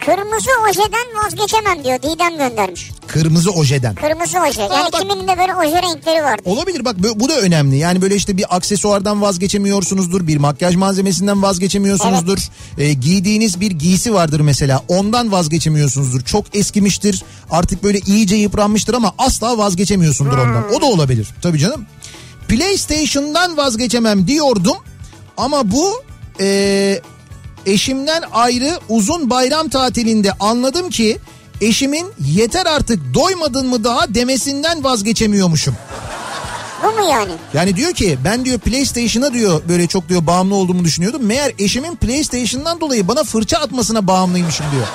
Kırmızı 0.06 0.50
ojeden 0.70 1.24
vazgeçemem 1.24 1.84
diyor 1.84 1.98
Didem 2.02 2.38
göndermiş. 2.38 2.90
kırmızı 3.06 3.50
ojeden. 3.50 3.94
Kırmızı 3.94 4.38
oje. 4.40 4.62
Yani 4.62 4.72
Aa, 4.74 4.92
bak- 4.92 5.00
kiminin 5.00 5.28
de 5.28 5.38
böyle 5.38 5.54
oje 5.54 5.82
renkleri 5.82 6.22
vardı. 6.24 6.42
Olabilir 6.44 6.84
bak 6.84 6.96
bu 6.98 7.20
bu 7.20 7.28
da 7.28 7.40
önemli. 7.40 7.76
Yani 7.76 8.02
böyle 8.02 8.16
işte 8.16 8.36
bir 8.36 8.56
aksesuardan 8.56 9.22
vazgeçemiyorsunuzdur. 9.22 10.26
Bir 10.26 10.36
makyaj 10.36 10.74
malzemesinden 10.76 11.42
vazgeçemiyorsunuzdur. 11.42 12.38
Ee, 12.78 12.92
giydiğiniz 12.92 13.60
bir 13.60 13.70
giysi 13.70 14.14
vardır 14.14 14.40
mesela. 14.40 14.82
Ondan 14.88 15.32
vazgeçemiyorsunuzdur. 15.32 16.20
Çok 16.20 16.56
eskimiştir. 16.56 17.22
Artık 17.50 17.82
böyle 17.82 17.98
iyice 17.98 18.36
yıpranmıştır 18.36 18.94
ama 18.94 19.14
asla 19.18 19.58
vazgeçemiyorsundur 19.58 20.38
ondan. 20.38 20.74
O 20.74 20.80
da 20.80 20.86
olabilir. 20.86 21.28
Tabii 21.42 21.58
canım. 21.58 21.86
PlayStation'dan 22.48 23.56
vazgeçemem 23.56 24.26
diyordum. 24.26 24.76
Ama 25.36 25.70
bu 25.70 26.02
e, 26.40 27.00
eşimden 27.66 28.22
ayrı 28.32 28.78
uzun 28.88 29.30
bayram 29.30 29.68
tatilinde 29.68 30.32
anladım 30.40 30.90
ki 30.90 31.18
eşimin 31.60 32.06
yeter 32.20 32.66
artık 32.66 33.14
doymadın 33.14 33.66
mı 33.66 33.84
daha 33.84 34.14
demesinden 34.14 34.84
vazgeçemiyormuşum. 34.84 35.76
Bu 36.82 37.00
mu 37.00 37.10
yani? 37.10 37.32
Yani 37.54 37.76
diyor 37.76 37.92
ki 37.92 38.18
ben 38.24 38.44
diyor 38.44 38.58
PlayStation'a 38.58 39.32
diyor 39.32 39.62
böyle 39.68 39.86
çok 39.86 40.08
diyor 40.08 40.26
bağımlı 40.26 40.54
olduğumu 40.54 40.84
düşünüyordum. 40.84 41.22
Meğer 41.26 41.52
eşimin 41.58 41.96
PlayStation'dan 41.96 42.80
dolayı 42.80 43.08
bana 43.08 43.24
fırça 43.24 43.58
atmasına 43.58 44.06
bağımlıymışım 44.06 44.66
diyor. 44.72 44.86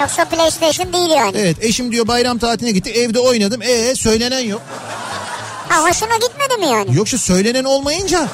Yoksa 0.00 0.24
PlayStation 0.24 0.92
değil 0.92 1.10
yani. 1.10 1.36
Evet 1.36 1.56
eşim 1.60 1.92
diyor 1.92 2.08
bayram 2.08 2.38
tatiline 2.38 2.70
gitti 2.72 2.90
evde 2.90 3.18
oynadım. 3.18 3.62
Ee 3.62 3.94
söylenen 3.94 4.40
yok. 4.40 4.62
Ha 5.68 5.82
hoşuna 5.82 6.16
gitmedi 6.16 6.66
mi 6.66 6.66
yani? 6.72 6.96
Yok 6.96 7.08
şu 7.08 7.18
söylenen 7.18 7.64
olmayınca. 7.64 8.28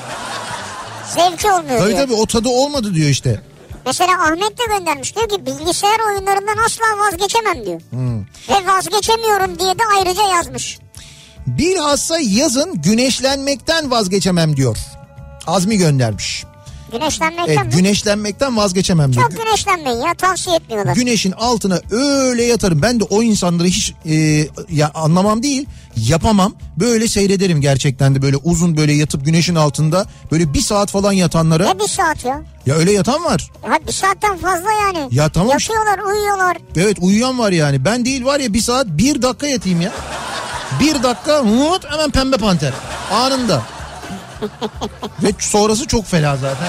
Zevki 1.14 1.50
olmuyor 1.52 1.78
Tabii 1.78 1.88
diyor. 1.88 1.98
tabii 1.98 2.14
o 2.14 2.26
tadı 2.26 2.48
olmadı 2.48 2.94
diyor 2.94 3.08
işte. 3.08 3.40
Mesela 3.88 4.12
Ahmet 4.24 4.58
de 4.58 4.78
göndermiş 4.78 5.16
diyor 5.16 5.28
ki 5.28 5.46
bilgisayar 5.46 6.00
oyunlarından 6.08 6.56
asla 6.66 6.84
vazgeçemem 6.98 7.66
diyor. 7.66 7.80
Hmm. 7.90 8.20
Ve 8.20 8.66
vazgeçemiyorum 8.66 9.58
diye 9.58 9.78
de 9.78 9.82
ayrıca 9.96 10.22
yazmış. 10.22 10.78
Bilhassa 11.46 12.18
yazın 12.20 12.82
güneşlenmekten 12.82 13.90
vazgeçemem 13.90 14.56
diyor. 14.56 14.78
Azmi 15.46 15.78
göndermiş. 15.78 16.44
Güneşlenmekten 16.92 17.54
Evet 17.54 17.64
mi? 17.64 17.70
güneşlenmekten 17.70 18.56
vazgeçemem. 18.56 19.12
Çok 19.12 19.30
güneşlenmeyin 19.30 19.98
ya 20.06 20.14
tavsiye 20.14 20.56
etmiyorlar. 20.56 20.94
Güneşin 20.94 21.32
altına 21.32 21.80
öyle 21.90 22.44
yatarım. 22.44 22.82
Ben 22.82 23.00
de 23.00 23.04
o 23.04 23.22
insanları 23.22 23.68
hiç 23.68 23.94
e, 24.06 24.14
ya 24.70 24.90
anlamam 24.94 25.42
değil, 25.42 25.66
yapamam. 25.96 26.54
Böyle 26.76 27.08
seyrederim 27.08 27.60
gerçekten 27.60 28.14
de 28.14 28.22
böyle 28.22 28.36
uzun 28.36 28.76
böyle 28.76 28.92
yatıp 28.92 29.24
güneşin 29.24 29.54
altında 29.54 30.06
böyle 30.32 30.54
bir 30.54 30.60
saat 30.60 30.90
falan 30.90 31.12
yatanlara. 31.12 31.72
Ne 31.72 31.78
bir 31.78 31.88
saat 31.88 32.24
ya? 32.24 32.42
Ya 32.66 32.74
öyle 32.74 32.92
yatan 32.92 33.24
var. 33.24 33.50
Ya 33.64 33.78
bir 33.86 33.92
saatten 33.92 34.38
fazla 34.38 34.72
yani. 34.72 35.08
Ya 35.10 35.28
tamam. 35.28 35.50
Yatıyorlar 35.50 35.98
uyuyorlar. 35.98 36.56
Evet 36.76 36.96
uyuyan 37.00 37.38
var 37.38 37.52
yani. 37.52 37.84
Ben 37.84 38.04
değil 38.04 38.24
var 38.24 38.40
ya 38.40 38.52
bir 38.52 38.60
saat 38.60 38.86
bir 38.86 39.22
dakika 39.22 39.46
yatayım 39.46 39.80
ya. 39.80 39.92
Bir 40.80 41.02
dakika 41.02 41.38
hut 41.40 41.84
hemen 41.90 42.10
pembe 42.10 42.36
panter. 42.36 42.72
Anında. 43.12 43.62
Ve 45.22 45.32
sonrası 45.38 45.86
çok 45.86 46.06
fena 46.06 46.36
zaten. 46.36 46.68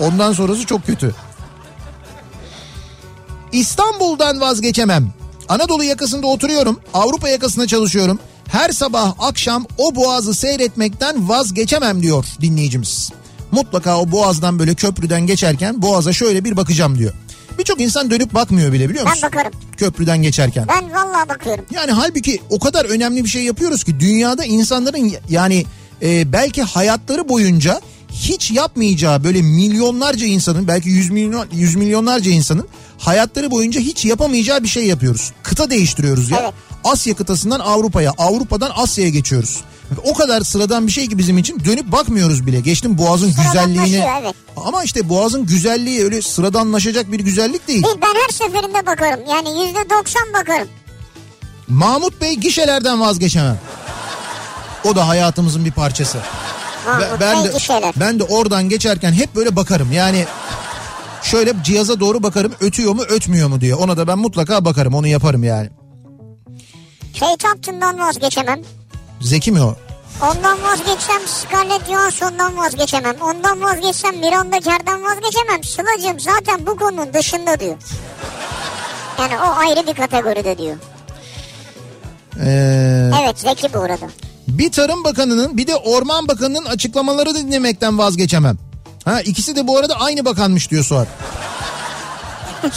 Ondan 0.00 0.32
sonrası 0.32 0.66
çok 0.66 0.86
kötü. 0.86 1.14
İstanbul'dan 3.52 4.40
vazgeçemem. 4.40 5.12
Anadolu 5.48 5.84
yakasında 5.84 6.26
oturuyorum. 6.26 6.80
Avrupa 6.94 7.28
yakasında 7.28 7.66
çalışıyorum. 7.66 8.18
Her 8.48 8.70
sabah 8.70 9.14
akşam 9.18 9.66
o 9.78 9.94
boğazı 9.94 10.34
seyretmekten 10.34 11.28
vazgeçemem 11.28 12.02
diyor 12.02 12.24
dinleyicimiz. 12.40 13.10
Mutlaka 13.52 14.00
o 14.00 14.10
boğazdan 14.10 14.58
böyle 14.58 14.74
köprüden 14.74 15.26
geçerken 15.26 15.82
boğaza 15.82 16.12
şöyle 16.12 16.44
bir 16.44 16.56
bakacağım 16.56 16.98
diyor. 16.98 17.12
Birçok 17.58 17.80
insan 17.80 18.10
dönüp 18.10 18.34
bakmıyor 18.34 18.72
bile 18.72 18.88
biliyor 18.88 19.04
Ben 19.06 19.12
musun? 19.12 19.28
bakarım. 19.32 19.52
Köprüden 19.76 20.22
geçerken. 20.22 20.68
Ben 20.68 20.92
vallahi 20.94 21.28
bakıyorum. 21.28 21.64
Yani 21.70 21.92
halbuki 21.92 22.40
o 22.50 22.58
kadar 22.58 22.84
önemli 22.84 23.24
bir 23.24 23.28
şey 23.28 23.42
yapıyoruz 23.44 23.84
ki 23.84 24.00
dünyada 24.00 24.44
insanların 24.44 25.12
yani 25.28 25.64
e, 26.02 26.32
belki 26.32 26.62
hayatları 26.62 27.28
boyunca 27.28 27.80
hiç 28.12 28.50
yapmayacağı 28.50 29.24
böyle 29.24 29.42
milyonlarca 29.42 30.26
insanın 30.26 30.68
belki 30.68 30.88
yüz 30.88 31.10
milyon 31.10 31.46
yüz 31.52 31.74
milyonlarca 31.76 32.30
insanın 32.30 32.68
hayatları 32.98 33.50
boyunca 33.50 33.80
hiç 33.80 34.04
yapamayacağı 34.04 34.62
bir 34.62 34.68
şey 34.68 34.86
yapıyoruz. 34.86 35.32
Kıta 35.42 35.70
değiştiriyoruz 35.70 36.30
ya. 36.30 36.38
Evet. 36.42 36.54
Asya 36.84 37.14
kıtasından 37.14 37.60
Avrupa'ya, 37.60 38.12
Avrupa'dan 38.18 38.70
Asya'ya 38.74 39.10
geçiyoruz. 39.10 39.60
O 40.04 40.14
kadar 40.14 40.40
sıradan 40.40 40.86
bir 40.86 40.92
şey 40.92 41.08
ki 41.08 41.18
bizim 41.18 41.38
için 41.38 41.64
dönüp 41.64 41.92
bakmıyoruz 41.92 42.46
bile. 42.46 42.60
Geçtim 42.60 42.98
Boğaz'ın 42.98 43.34
güzelliğine. 43.44 44.06
Evet. 44.22 44.34
Ama 44.56 44.84
işte 44.84 45.08
Boğaz'ın 45.08 45.46
güzelliği 45.46 46.04
öyle 46.04 46.22
sıradanlaşacak 46.22 47.12
bir 47.12 47.20
güzellik 47.20 47.68
değil. 47.68 47.82
Değil 47.84 47.96
ben 48.02 48.14
her 48.22 48.28
seferinde 48.32 48.86
bakarım. 48.86 49.20
Yani 49.30 49.48
yüzde 49.66 49.90
doksan 49.90 50.32
bakarım. 50.34 50.68
Mahmut 51.68 52.20
Bey 52.20 52.34
gişelerden 52.34 53.00
vazgeçemem. 53.00 53.58
O 54.84 54.96
da 54.96 55.08
hayatımızın 55.08 55.64
bir 55.64 55.72
parçası. 55.72 56.18
Ben 57.20 57.44
Bey 57.44 57.52
de 57.52 57.92
ben 57.96 58.18
de 58.18 58.24
oradan 58.24 58.68
geçerken 58.68 59.12
hep 59.12 59.34
böyle 59.34 59.56
bakarım. 59.56 59.92
Yani 59.92 60.26
şöyle 61.22 61.52
cihaza 61.64 62.00
doğru 62.00 62.22
bakarım 62.22 62.52
ötüyor 62.60 62.94
mu 62.94 63.02
ötmüyor 63.02 63.48
mu 63.48 63.60
diye. 63.60 63.74
Ona 63.74 63.96
da 63.96 64.06
ben 64.06 64.18
mutlaka 64.18 64.64
bakarım 64.64 64.94
onu 64.94 65.06
yaparım 65.06 65.44
yani. 65.44 65.70
Kate 67.20 67.48
Upton'dan 67.56 67.98
vazgeçemem. 67.98 68.60
Zeki 69.20 69.52
mi 69.52 69.62
o? 69.62 69.76
Ondan 70.22 70.62
vazgeçsem 70.62 71.20
Scarlett 71.26 71.88
Johansson'dan 71.88 72.56
vazgeçemem. 72.56 73.16
Ondan 73.20 73.62
vazgeçsem 73.62 74.16
Miranda 74.18 74.60
Kerr'den 74.60 75.02
vazgeçemem. 75.02 75.64
Sıla'cığım 75.64 76.20
zaten 76.20 76.66
bu 76.66 76.76
konunun 76.76 77.14
dışında 77.14 77.60
diyor. 77.60 77.76
Yani 79.18 79.34
o 79.38 79.58
ayrı 79.58 79.86
bir 79.86 79.94
kategoride 79.94 80.58
diyor. 80.58 80.76
Ee, 82.40 83.10
Evet 83.22 83.38
Zeki 83.38 83.74
bu 83.74 83.78
arada. 83.78 84.06
Bir 84.48 84.72
Tarım 84.72 85.04
Bakanı'nın 85.04 85.56
bir 85.56 85.66
de 85.66 85.76
Orman 85.76 86.28
Bakanı'nın 86.28 86.64
açıklamaları 86.64 87.34
dinlemekten 87.34 87.98
vazgeçemem. 87.98 88.58
Ha 89.04 89.20
ikisi 89.20 89.56
de 89.56 89.66
bu 89.66 89.78
arada 89.78 89.94
aynı 90.00 90.24
bakanmış 90.24 90.70
diyor 90.70 90.84
Suat. 90.84 91.08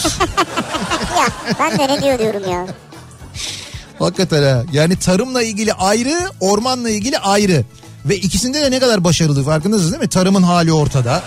ya 1.18 1.26
ben 1.60 1.78
de 1.78 1.88
ne 1.88 2.02
diyor 2.02 2.18
diyorum 2.18 2.50
ya. 2.52 2.66
Hakikaten 3.98 4.42
ha. 4.42 4.62
Yani 4.72 4.96
tarımla 4.98 5.42
ilgili 5.42 5.72
ayrı, 5.72 6.30
ormanla 6.40 6.90
ilgili 6.90 7.18
ayrı. 7.18 7.64
Ve 8.04 8.16
ikisinde 8.16 8.62
de 8.62 8.70
ne 8.70 8.80
kadar 8.80 9.04
başarılı 9.04 9.44
farkındasınız 9.44 9.92
değil 9.92 10.02
mi? 10.02 10.08
Tarımın 10.08 10.42
hali 10.42 10.72
ortada. 10.72 11.22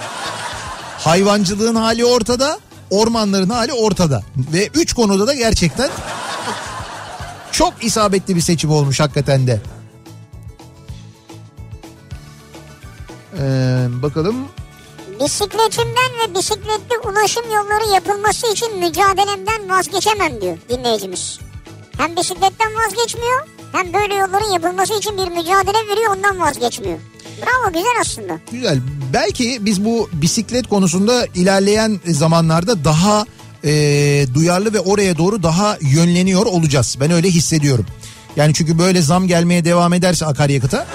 Hayvancılığın 0.97 1.75
hali 1.75 2.06
ortada. 2.06 2.60
Ormanların 2.89 3.49
hali 3.49 3.73
ortada. 3.73 4.21
Ve 4.38 4.69
üç 4.73 4.93
konuda 4.93 5.27
da 5.27 5.34
gerçekten 5.34 5.89
çok 7.51 7.84
isabetli 7.84 8.36
bir 8.36 8.41
seçim 8.41 8.71
olmuş 8.71 8.99
hakikaten 8.99 9.47
de. 9.47 9.62
Ee, 13.41 13.88
bakalım. 14.01 14.36
Bisikletimden 15.19 16.12
ve 16.21 16.36
bisikletli 16.39 17.10
ulaşım 17.10 17.43
yolları 17.45 17.93
yapılması 17.93 18.51
için 18.51 18.80
mücadelemden 18.80 19.69
vazgeçemem 19.69 20.41
diyor 20.41 20.58
dinleyicimiz. 20.69 21.39
Hem 21.97 22.15
bisikletten 22.15 22.67
vazgeçmiyor 22.86 23.47
hem 23.71 23.93
böyle 23.93 24.13
yolların 24.13 24.51
yapılması 24.54 24.93
için 24.93 25.17
bir 25.17 25.27
mücadele 25.27 25.88
veriyor 25.91 26.15
ondan 26.17 26.39
vazgeçmiyor. 26.39 26.99
Bravo 27.41 27.73
güzel 27.73 28.01
aslında. 28.01 28.39
Güzel. 28.51 28.80
Belki 29.13 29.58
biz 29.65 29.86
bu 29.86 30.10
bisiklet 30.13 30.67
konusunda 30.67 31.25
ilerleyen 31.36 31.99
zamanlarda 32.06 32.84
daha 32.84 33.25
e, 33.63 33.71
duyarlı 34.34 34.73
ve 34.73 34.80
oraya 34.80 35.17
doğru 35.17 35.43
daha 35.43 35.77
yönleniyor 35.82 36.45
olacağız. 36.45 36.97
Ben 36.99 37.12
öyle 37.12 37.27
hissediyorum. 37.30 37.86
Yani 38.36 38.54
çünkü 38.54 38.80
böyle 38.80 39.01
zam 39.01 39.27
gelmeye 39.27 39.65
devam 39.65 39.93
ederse 39.93 40.25
akaryakıta 40.25 40.88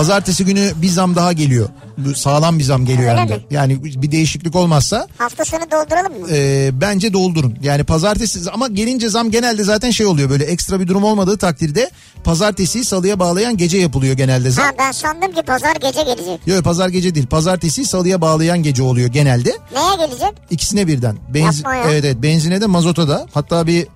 pazartesi 0.00 0.44
günü 0.44 0.72
bir 0.82 0.88
zam 0.88 1.16
daha 1.16 1.32
geliyor. 1.32 1.68
Sağlam 2.16 2.58
bir 2.58 2.64
zam 2.64 2.84
geliyor 2.86 3.10
Öyle 3.10 3.20
hem 3.20 3.28
de. 3.28 3.34
mi? 3.36 3.42
Yani 3.50 3.84
bir 3.84 4.10
değişiklik 4.12 4.56
olmazsa 4.56 5.06
Hafta 5.18 5.44
sonu 5.44 5.60
dolduralım 5.60 6.20
mı? 6.20 6.26
e, 6.30 6.70
bence 6.80 7.12
doldurun. 7.12 7.58
Yani 7.62 7.84
pazartesi 7.84 8.50
ama 8.50 8.68
gelince 8.68 9.08
zam 9.08 9.30
genelde 9.30 9.64
zaten 9.64 9.90
şey 9.90 10.06
oluyor 10.06 10.30
böyle 10.30 10.44
ekstra 10.44 10.80
bir 10.80 10.88
durum 10.88 11.04
olmadığı 11.04 11.36
takdirde 11.38 11.90
pazartesiyi 12.24 12.84
salıya 12.84 13.18
bağlayan 13.18 13.56
gece 13.56 13.78
yapılıyor 13.78 14.16
genelde 14.16 14.50
zam. 14.50 14.64
Ha 14.64 14.70
ben 14.78 14.92
sandım 14.92 15.32
ki 15.32 15.42
pazar 15.42 15.76
gece 15.76 16.02
gelecek. 16.02 16.46
Yok 16.46 16.64
pazar 16.64 16.88
gece 16.88 17.14
değil. 17.14 17.26
Pazartesi 17.26 17.84
salıya 17.84 18.20
bağlayan 18.20 18.62
gece 18.62 18.82
oluyor 18.82 19.08
genelde. 19.08 19.50
Neye 19.72 20.06
gelecek? 20.06 20.32
İkisine 20.50 20.86
birden. 20.86 21.16
Benzin, 21.34 21.58
Yapma 21.58 21.74
ya. 21.74 21.84
evet 21.90 22.04
evet 22.04 22.16
benzine 22.22 22.60
de 22.60 22.66
mazota 22.66 23.08
da. 23.08 23.26
Hatta 23.34 23.66
bir 23.66 23.86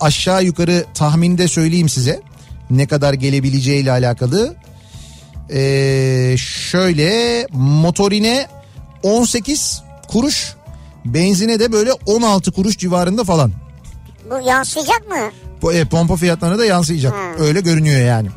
aşağı 0.00 0.44
yukarı 0.44 0.84
tahminde 0.94 1.48
söyleyeyim 1.48 1.88
size. 1.88 2.20
Ne 2.70 2.86
kadar 2.86 3.14
gelebileceğiyle 3.14 3.90
alakalı. 3.92 4.54
Ee, 5.50 6.34
şöyle 6.38 7.46
motorine 7.52 8.46
18 9.02 9.82
kuruş. 10.08 10.54
Benzine 11.04 11.60
de 11.60 11.72
böyle 11.72 11.92
16 11.92 12.52
kuruş 12.52 12.78
civarında 12.78 13.24
falan. 13.24 13.52
Bu 14.30 14.48
yansıyacak 14.48 15.08
mı? 15.08 15.16
Bu, 15.62 15.72
e, 15.72 15.84
pompa 15.84 16.16
fiyatlarına 16.16 16.58
da 16.58 16.64
yansıyacak. 16.64 17.12
Hmm. 17.12 17.44
Öyle 17.46 17.60
görünüyor 17.60 18.00
yani. 18.00 18.28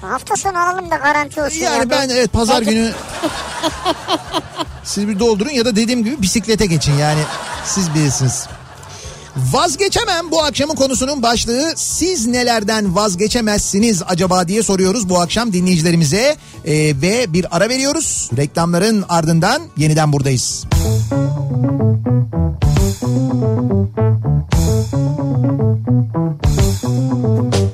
Hafta 0.00 0.36
sonu 0.36 0.58
alalım 0.58 0.90
da 0.90 0.96
garanti 0.96 1.42
olsun. 1.42 1.60
Yani 1.60 1.78
ya. 1.78 1.90
ben 1.90 2.08
evet 2.08 2.32
pazar 2.32 2.60
Belki- 2.60 2.70
günü 2.70 2.92
siz 4.84 5.08
bir 5.08 5.18
doldurun 5.18 5.50
ya 5.50 5.64
da 5.64 5.76
dediğim 5.76 6.04
gibi 6.04 6.22
bisiklete 6.22 6.66
geçin 6.66 6.92
yani 6.92 7.20
siz 7.64 7.94
bilirsiniz. 7.94 8.46
Vazgeçemem 9.36 10.30
bu 10.30 10.42
akşamın 10.42 10.74
konusunun 10.74 11.22
başlığı 11.22 11.72
siz 11.76 12.26
nelerden 12.26 12.94
vazgeçemezsiniz 12.94 14.02
acaba? 14.06 14.48
diye 14.48 14.62
soruyoruz 14.62 15.08
bu 15.08 15.20
akşam 15.20 15.52
dinleyicilerimize. 15.52 16.36
Ee, 16.64 16.72
ve 17.02 17.32
bir 17.32 17.56
ara 17.56 17.68
veriyoruz. 17.68 18.30
Reklamların 18.36 19.04
ardından 19.08 19.62
yeniden 19.76 20.12
buradayız. 20.12 20.64
Kafa 26.54 27.73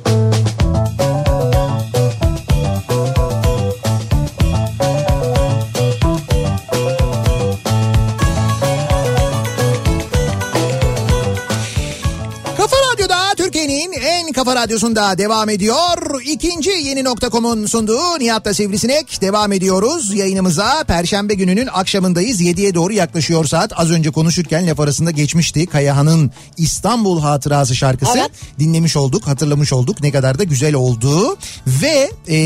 kafa 14.51 14.63
radyosunda 14.63 15.19
devam 15.19 15.49
ediyor. 15.49 16.23
İkinci 16.25 16.71
yeni 16.71 17.05
nokta.com'un 17.05 17.67
sunduğu 17.67 18.19
Nihat'ta 18.19 18.55
Sivrisinek 18.55 19.21
devam 19.21 19.53
ediyoruz. 19.53 20.15
Yayınımıza 20.15 20.85
Perşembe 20.85 21.35
gününün 21.35 21.69
akşamındayız. 21.73 22.41
7'ye 22.41 22.75
doğru 22.75 22.93
yaklaşıyor 22.93 23.45
saat. 23.45 23.73
Az 23.77 23.91
önce 23.91 24.11
konuşurken 24.11 24.67
laf 24.67 24.81
arasında 24.81 25.11
geçmişti. 25.11 25.67
Kayahan'ın 25.67 26.31
İstanbul 26.57 27.21
Hatırası 27.21 27.77
şarkısı. 27.77 28.19
Evet. 28.19 28.31
Dinlemiş 28.59 28.97
olduk, 28.97 29.27
hatırlamış 29.27 29.73
olduk. 29.73 30.01
Ne 30.01 30.13
kadar 30.13 30.39
da 30.39 30.45
güzel 30.45 30.75
oldu. 30.75 31.37
Ve 31.67 32.11
e, 32.29 32.39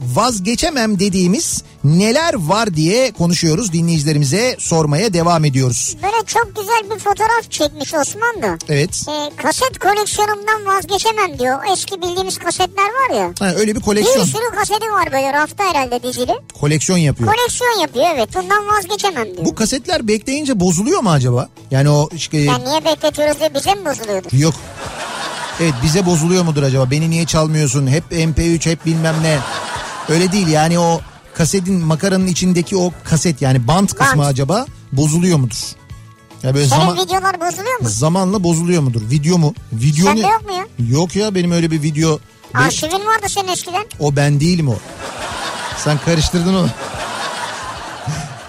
vazgeçemem 0.00 0.98
dediğimiz 0.98 1.62
neler 1.86 2.34
var 2.34 2.74
diye 2.74 3.12
konuşuyoruz. 3.12 3.72
Dinleyicilerimize 3.72 4.56
sormaya 4.58 5.12
devam 5.12 5.44
ediyoruz. 5.44 5.96
Böyle 6.02 6.26
çok 6.26 6.56
güzel 6.56 6.82
bir 6.94 6.98
fotoğraf 6.98 7.50
çekmiş 7.50 7.94
Osman 7.94 8.42
da. 8.42 8.58
Evet. 8.68 9.02
Ee, 9.08 9.36
kaset 9.42 9.78
koleksiyonumdan 9.78 10.66
vazgeçemem 10.66 11.38
diyor. 11.38 11.58
Eski 11.72 12.02
bildiğimiz 12.02 12.38
kasetler 12.38 12.84
var 12.84 13.16
ya. 13.20 13.30
Ha, 13.38 13.54
öyle 13.54 13.70
bir 13.70 13.80
Bir 13.80 13.84
koleksiyon. 13.84 14.24
sürü 14.24 14.54
kaseti 14.58 14.92
var 14.92 15.12
böyle 15.12 15.32
rafta 15.32 15.64
herhalde 15.64 16.02
dizili. 16.02 16.32
Koleksiyon 16.60 16.98
yapıyor. 16.98 17.32
Koleksiyon 17.34 17.80
yapıyor 17.80 18.04
evet. 18.14 18.28
Bundan 18.34 18.66
vazgeçemem 18.76 19.24
diyor. 19.24 19.44
Bu 19.44 19.54
kasetler 19.54 20.08
bekleyince 20.08 20.60
bozuluyor 20.60 21.00
mu 21.00 21.10
acaba? 21.10 21.48
Yani 21.70 21.90
o 21.90 22.08
işte 22.14 22.38
Ya 22.38 22.58
niye 22.58 22.84
bekletiyoruz 22.84 23.38
diye 23.40 23.54
bize 23.54 23.74
mi 23.74 23.84
bozuluyordur? 23.84 24.32
yok. 24.38 24.54
Evet 25.60 25.74
bize 25.82 26.06
bozuluyor 26.06 26.44
mudur 26.44 26.62
acaba? 26.62 26.90
Beni 26.90 27.10
niye 27.10 27.26
çalmıyorsun? 27.26 27.86
Hep 27.86 28.04
MP3 28.12 28.70
hep 28.70 28.86
bilmem 28.86 29.14
ne. 29.22 29.38
Öyle 30.08 30.32
değil 30.32 30.48
yani 30.48 30.78
o 30.78 31.00
kasetin 31.38 31.84
makaranın 31.84 32.26
içindeki 32.26 32.76
o 32.76 32.92
kaset 33.04 33.42
yani 33.42 33.68
bant 33.68 33.94
kısmı 33.94 34.18
Bant. 34.22 34.28
acaba 34.30 34.66
bozuluyor 34.92 35.38
mudur? 35.38 35.56
Ya 36.42 36.54
böyle 36.54 36.66
Senin 36.66 36.80
zaman, 36.80 36.96
videolar 36.96 37.40
bozuluyor 37.40 37.80
mu? 37.80 37.88
zamanla 37.88 38.44
bozuluyor 38.44 38.82
mudur? 38.82 39.02
Video 39.10 39.38
mu? 39.38 39.54
Video 39.72 40.04
Sende 40.04 40.22
ne? 40.22 40.26
yok 40.26 40.44
mu 40.48 40.52
ya? 40.52 40.66
Yok 40.98 41.16
ya 41.16 41.34
benim 41.34 41.52
öyle 41.52 41.70
bir 41.70 41.82
video. 41.82 42.18
Arşivin 42.54 43.06
vardı 43.06 43.26
senin 43.28 43.48
eskiden. 43.48 43.84
o 44.00 44.16
ben 44.16 44.40
değilim 44.40 44.68
o. 44.68 44.74
Sen 45.84 45.98
karıştırdın 46.04 46.54
onu. 46.54 46.68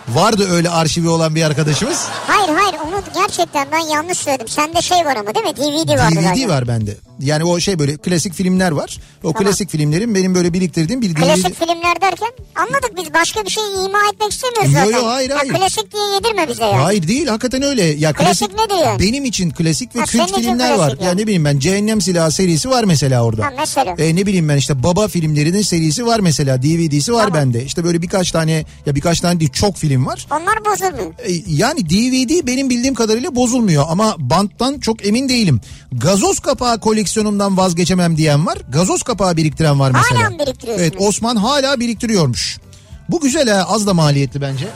Vardı 0.09 0.47
öyle 0.51 0.69
arşivi 0.69 1.09
olan 1.09 1.35
bir 1.35 1.43
arkadaşımız. 1.43 2.07
Hayır 2.27 2.49
hayır 2.59 2.75
onu 2.87 3.01
gerçekten 3.13 3.67
ben 3.71 3.79
yanlış 3.79 4.17
söyledim. 4.17 4.47
Sende 4.47 4.81
şey 4.81 4.97
var 5.05 5.15
ama 5.15 5.35
değil 5.35 5.45
mi? 5.45 5.55
DVD 5.55 5.99
vardı 5.99 6.15
DVD 6.15 6.23
galiba. 6.23 6.53
var 6.53 6.67
bende. 6.67 6.97
Yani 7.19 7.43
o 7.43 7.59
şey 7.59 7.79
böyle 7.79 7.97
klasik 7.97 8.33
filmler 8.33 8.71
var. 8.71 8.97
O 9.23 9.33
klasik 9.33 9.69
filmlerin 9.69 10.15
benim 10.15 10.35
böyle 10.35 10.53
biriktirdiğim 10.53 11.01
bir 11.01 11.15
DVD. 11.15 11.19
Klasik 11.23 11.59
filmler 11.59 12.01
derken 12.01 12.27
anladık 12.55 12.91
biz 12.97 13.13
başka 13.13 13.43
bir 13.45 13.49
şey 13.49 13.63
ima 13.85 13.99
etmek 14.13 14.31
istemiyoruz 14.31 14.73
Yo, 14.73 14.79
yo, 14.79 14.85
zaten. 14.91 15.07
hayır, 15.07 15.29
Ya 15.29 15.37
hayır. 15.39 15.53
klasik 15.53 15.93
diye 15.93 16.03
yedirme 16.13 16.47
bize 16.47 16.63
yani. 16.63 16.75
Hayır 16.75 17.07
değil 17.07 17.27
hakikaten 17.27 17.61
öyle. 17.61 17.83
Ya 17.83 18.13
Klasik 18.13 18.49
nedir 18.53 18.85
yani? 18.85 18.99
Benim 18.99 19.25
için 19.25 19.49
klasik 19.51 19.95
ve 19.95 19.99
Ha, 19.99 20.05
kült 20.05 20.35
filmler 20.35 20.71
var. 20.77 20.87
klasik 20.89 21.01
Ya 21.01 21.07
yani. 21.07 21.21
ne 21.21 21.23
bileyim 21.23 21.45
ben 21.45 21.59
Cehennem 21.59 22.01
Silahı 22.01 22.31
serisi 22.31 22.69
var 22.69 22.83
mesela 22.83 23.23
orada. 23.23 23.45
Ha, 23.45 23.53
mesela. 23.59 23.95
E, 23.97 24.15
ne 24.15 24.25
bileyim 24.25 24.49
ben 24.49 24.57
işte 24.57 24.83
Baba 24.83 25.07
filmlerinin 25.07 25.61
serisi 25.61 26.05
var 26.05 26.19
mesela 26.19 26.63
DVD'si 26.63 27.13
var 27.13 27.23
Tamam. 27.23 27.39
bende. 27.39 27.63
İşte 27.65 27.83
böyle 27.83 28.01
birkaç 28.01 28.31
tane 28.31 28.65
ya 28.85 28.95
birkaç 28.95 29.19
tane 29.19 29.39
değil 29.39 29.51
çok 29.51 29.77
film 29.77 30.05
var. 30.05 30.27
Onlar 30.31 30.65
bozulmuyor. 30.65 31.13
E, 31.19 31.31
Yani 31.47 31.89
DVD 31.89 32.47
benim 32.47 32.69
bildiğim 32.69 32.95
kadarıyla 32.95 33.35
bozulmuyor 33.35 33.85
ama 33.89 34.15
banttan 34.19 34.79
çok 34.79 35.05
emin 35.07 35.29
değilim. 35.29 35.61
Gazoz 35.91 36.39
kapağı 36.39 36.79
koleksiyonumdan 37.07 37.57
vazgeçemem 37.57 38.17
diyen 38.17 38.45
var. 38.45 38.57
Gazoz 38.69 39.03
kapağı 39.03 39.37
biriktiren 39.37 39.79
var 39.79 39.91
mesela. 39.91 40.23
Hala 40.29 40.39
biriktiriyorsunuz? 40.39 40.81
Evet 40.81 41.01
Osman 41.01 41.35
hala 41.35 41.79
biriktiriyormuş. 41.79 42.57
Bu 43.09 43.19
güzel 43.19 43.49
ha 43.49 43.65
az 43.73 43.87
da 43.87 43.93
maliyetli 43.93 44.41
bence. 44.41 44.67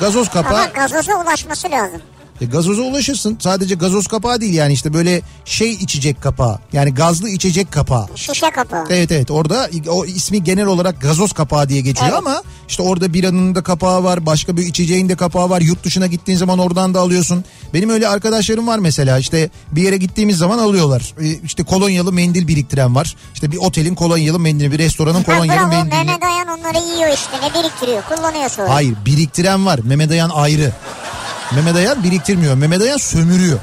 Gazoz 0.00 0.28
kapağı. 0.28 0.54
Ama 0.54 0.64
gazoza 0.66 1.22
ulaşması 1.22 1.70
lazım. 1.70 2.02
E, 2.40 2.44
gazoza 2.44 2.82
ulaşırsın. 2.82 3.36
Sadece 3.40 3.74
gazoz 3.74 4.06
kapağı 4.06 4.40
değil 4.40 4.54
yani 4.54 4.72
işte 4.72 4.94
böyle 4.94 5.22
şey 5.44 5.72
içecek 5.72 6.22
kapağı. 6.22 6.58
Yani 6.72 6.94
gazlı 6.94 7.28
içecek 7.28 7.72
kapağı. 7.72 8.06
Şişe 8.14 8.50
kapağı. 8.50 8.84
Evet 8.90 9.12
evet 9.12 9.30
orada 9.30 9.68
o 9.88 10.04
ismi 10.04 10.44
genel 10.44 10.66
olarak 10.66 11.00
gazoz 11.00 11.32
kapağı 11.32 11.68
diye 11.68 11.80
geçiyor 11.80 12.08
Evet. 12.10 12.18
ama 12.18 12.42
işte 12.68 12.82
orada 12.82 13.12
biranın 13.14 13.54
da 13.54 13.62
kapağı 13.62 14.04
var 14.04 14.26
başka 14.26 14.56
bir 14.56 14.66
içeceğin 14.66 15.08
de 15.08 15.14
kapağı 15.16 15.50
var 15.50 15.60
yurt 15.60 15.84
dışına 15.84 16.06
gittiğin 16.06 16.38
zaman 16.38 16.58
oradan 16.58 16.94
da 16.94 17.00
alıyorsun. 17.00 17.44
Benim 17.74 17.90
öyle 17.90 18.08
arkadaşlarım 18.08 18.66
var 18.66 18.78
mesela 18.78 19.18
işte 19.18 19.50
bir 19.72 19.82
yere 19.82 19.96
gittiğimiz 19.96 20.36
zaman 20.38 20.58
alıyorlar. 20.58 21.14
E, 21.20 21.26
işte 21.44 21.62
kolonyalı 21.62 22.12
mendil 22.12 22.48
biriktiren 22.48 22.94
var. 22.94 23.16
İşte 23.34 23.52
bir 23.52 23.56
otelin 23.56 23.94
kolonyalı 23.94 24.40
mendili 24.40 24.72
bir 24.72 24.78
restoranın 24.78 25.18
Ha, 25.18 25.24
kolonyalı 25.24 25.58
bravo 25.58 25.68
mendili. 25.68 25.94
Mehmet 25.94 26.22
Ayan 26.22 26.48
onları 26.48 26.78
yiyor 26.96 27.08
işte 27.14 27.36
ne 27.42 27.62
biriktiriyor 27.62 28.02
kullanıyor 28.02 28.48
sonra. 28.50 28.74
Hayır 28.74 28.94
biriktiren 29.06 29.66
var 29.66 29.80
Mehmet 29.84 30.10
Ayan 30.10 30.30
ayrı. 30.30 30.72
Mehmet 31.56 31.76
Ayan 31.76 32.02
biriktirmiyor 32.04 32.54
Mehmet 32.54 32.82
Ayan 32.82 32.96
sömürüyor. 32.96 33.58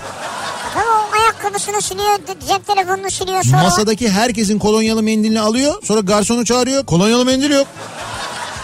O 0.75 1.15
ayakkabısını 1.21 1.81
siliyor 1.81 2.19
cep 2.47 2.67
telefonunu 2.67 3.11
siliyor 3.11 3.43
sonra. 3.43 3.63
Masadaki 3.63 4.09
herkesin 4.09 4.59
kolonyalı 4.59 5.03
mendilini 5.03 5.39
alıyor. 5.39 5.73
Sonra 5.83 5.99
garsonu 5.99 6.45
çağırıyor. 6.45 6.85
Kolonyalı 6.85 7.25
mendil 7.25 7.51
yok. 7.51 7.67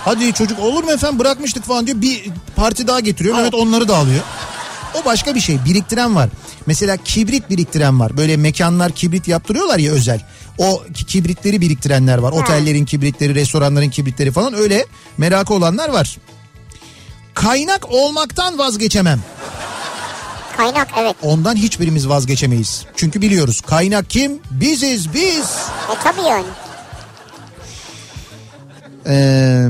Hadi 0.05 0.33
çocuk 0.33 0.59
olur 0.59 0.83
mu 0.83 0.91
efendim 0.91 1.19
bırakmıştık 1.19 1.63
falan 1.63 1.87
diyor. 1.87 2.01
Bir 2.01 2.23
parti 2.55 2.87
daha 2.87 2.99
getiriyor. 2.99 3.37
Evet 3.39 3.53
onları 3.53 3.87
da 3.87 3.97
alıyor. 3.97 4.21
O 5.01 5.05
başka 5.05 5.35
bir 5.35 5.39
şey. 5.39 5.57
Biriktiren 5.65 6.15
var. 6.15 6.29
Mesela 6.65 6.97
kibrit 6.97 7.49
biriktiren 7.49 7.99
var. 7.99 8.17
Böyle 8.17 8.37
mekanlar 8.37 8.91
kibrit 8.91 9.27
yaptırıyorlar 9.27 9.77
ya 9.79 9.91
özel. 9.91 10.21
O 10.57 10.83
ki- 10.93 11.05
kibritleri 11.05 11.61
biriktirenler 11.61 12.17
var. 12.17 12.31
Otellerin 12.31 12.85
kibritleri, 12.85 13.35
restoranların 13.35 13.89
kibritleri 13.89 14.31
falan 14.31 14.53
öyle 14.53 14.85
merakı 15.17 15.53
olanlar 15.53 15.89
var. 15.89 16.17
Kaynak 17.35 17.91
olmaktan 17.91 18.57
vazgeçemem. 18.57 19.19
Kaynak 20.57 20.87
evet. 20.99 21.15
Ondan 21.23 21.55
hiçbirimiz 21.55 22.09
vazgeçemeyiz. 22.09 22.85
Çünkü 22.95 23.21
biliyoruz 23.21 23.61
kaynak 23.61 24.09
kim? 24.09 24.39
Biziz 24.51 25.13
biz. 25.13 25.45
E 25.91 25.93
tabii 26.03 26.21
yani. 26.21 26.45
Ee, 29.07 29.67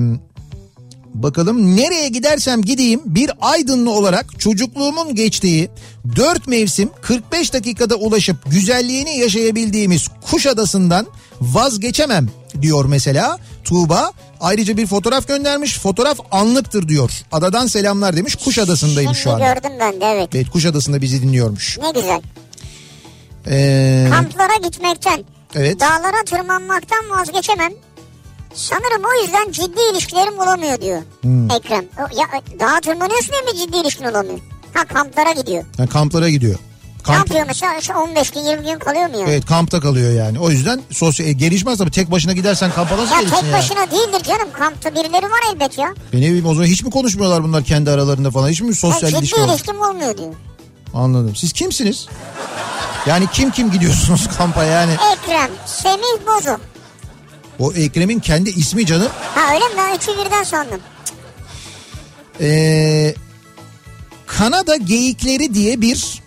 bakalım 1.14 1.76
nereye 1.76 2.10
gidersem 2.10 2.62
gideyim 2.62 3.02
bir 3.06 3.32
Aydınlı 3.42 3.92
olarak 3.92 4.40
çocukluğumun 4.40 5.16
geçtiği 5.16 5.70
4 6.16 6.48
mevsim 6.48 6.90
45 7.02 7.54
dakikada 7.54 7.96
ulaşıp 7.96 8.38
güzelliğini 8.52 9.18
yaşayabildiğimiz 9.18 10.08
Kuşadası'ndan 10.32 11.08
vazgeçemem 11.42 12.30
diyor 12.62 12.86
mesela 12.86 13.40
Tuğba. 13.64 14.12
Ayrıca 14.42 14.78
bir 14.78 14.88
fotoğraf 14.88 15.28
göndermiş. 15.28 15.80
Fotoğraf 15.80 16.20
anlıktır 16.32 16.88
diyor. 16.88 17.12
Adadan 17.32 17.68
selamlar 17.68 18.16
demiş. 18.18 18.36
Kuşadası'ndayım 18.36 19.14
Şimdi 19.16 19.24
şu 19.24 19.32
anda. 19.32 19.54
gördüm 19.54 19.72
ben 19.80 20.02
de 20.02 20.06
evet. 20.06 20.30
Evet 20.36 20.50
Kuşadası'nda 20.50 21.02
bizi 21.02 21.22
dinliyormuş. 21.22 21.78
Ne 21.78 21.92
güzel. 21.92 22.22
Ee, 23.48 24.08
Kamplara 24.12 24.56
gitmekten, 24.64 25.24
evet. 25.56 25.80
dağlara 25.80 26.24
tırmanmaktan 26.26 27.10
vazgeçemem. 27.10 27.72
Sanırım 28.54 29.04
o 29.04 29.22
yüzden 29.24 29.52
ciddi 29.52 29.80
ilişkilerim 29.94 30.40
olamıyor 30.40 30.82
diyor 30.82 31.02
Hmm. 31.22 31.52
Ekrem. 31.52 31.86
O, 31.98 32.02
ya 32.02 32.42
dağa 32.60 32.82
tırmanıyorsun 32.82 33.34
ya 33.34 33.42
mı 33.42 33.60
ciddi 33.60 33.78
ilişkin 33.78 34.06
olamıyor? 34.06 34.40
Ha 34.74 34.86
kamplara 34.86 35.32
gidiyor. 35.32 35.66
Yani 35.78 35.90
kamplara 35.90 36.30
gidiyor. 36.30 36.60
Ne 37.10 37.14
Kamp, 37.16 37.18
yapıyor 37.30 37.46
mesela 37.48 37.78
işte 37.78 37.96
15 37.96 38.30
gün 38.32 38.40
20 38.42 38.66
gün 38.66 38.80
kalıyor 38.80 39.10
mu 39.10 39.18
ya? 39.20 39.26
Evet 39.28 39.46
kampta 39.46 39.80
kalıyor 39.80 40.12
yani. 40.14 40.40
O 40.40 40.50
yüzden 40.50 40.82
sosyal 40.92 41.30
e, 41.30 41.32
gelişmez 41.34 41.78
tabii. 41.78 41.92
Tek 41.92 42.12
başına 42.12 42.34
gidersen 42.34 42.72
kampa 42.72 42.98
nasıl 42.98 43.16
Ya 43.16 43.20
gelirsin 43.22 43.36
tek 43.42 43.46
ya? 43.52 43.58
başına 43.58 43.92
değildir 43.92 44.24
canım 44.28 44.48
kampta 44.54 44.92
birileri 44.96 45.26
var 45.26 45.40
elbet 45.54 45.78
ya. 45.78 45.94
Ben 46.14 46.22
ne 46.22 46.26
bileyim 46.26 46.46
o 46.46 46.54
zaman 46.54 46.68
hiç 46.68 46.84
mi 46.84 46.90
konuşmuyorlar 46.92 47.44
bunlar 47.44 47.64
kendi 47.64 47.92
aralarında 47.92 48.32
falan? 48.32 48.50
Hiç 48.50 48.62
mi 48.62 48.68
Ya 48.68 48.74
sosyal 48.76 49.10
ciddi 49.10 49.20
ilişki 49.20 49.42
var? 49.42 49.48
ilişkim 49.50 49.82
olmuyor 49.82 50.18
diyor. 50.18 50.34
Anladım. 50.94 51.36
Siz 51.36 51.54
kimsiniz? 51.54 52.08
Yani 53.06 53.28
kim 53.34 53.52
kim 53.52 53.72
gidiyorsunuz 53.72 54.28
kampa 54.38 54.64
yani? 54.64 54.92
Ekrem, 55.14 55.50
Semih 55.66 56.28
Bozuk. 56.28 56.60
O 57.60 57.74
Ekrem'in 57.74 58.20
kendi 58.20 58.50
ismi 58.50 58.86
canım. 58.86 59.08
Ha 59.36 59.54
öyle 59.54 59.66
mi 59.66 59.74
ben 59.78 59.96
üçü 59.98 60.26
birden 60.26 60.44
sandım. 60.44 60.80
Ee, 62.42 63.16
Kanada 64.28 64.76
Geyikleri 64.76 65.54
diye 65.54 65.82
bir 65.82 66.22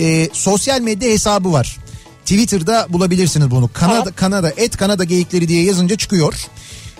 e, 0.00 0.28
sosyal 0.32 0.80
medya 0.80 1.10
hesabı 1.10 1.52
var. 1.52 1.78
Twitter'da 2.24 2.86
bulabilirsiniz 2.88 3.50
bunu. 3.50 3.70
Kanada 3.72 4.02
Evet. 4.06 4.16
Kanada 4.16 4.50
et 4.56 4.76
Kanada 4.76 5.04
Geyikleri 5.04 5.48
diye 5.48 5.64
yazınca 5.64 5.96
çıkıyor. 5.96 6.34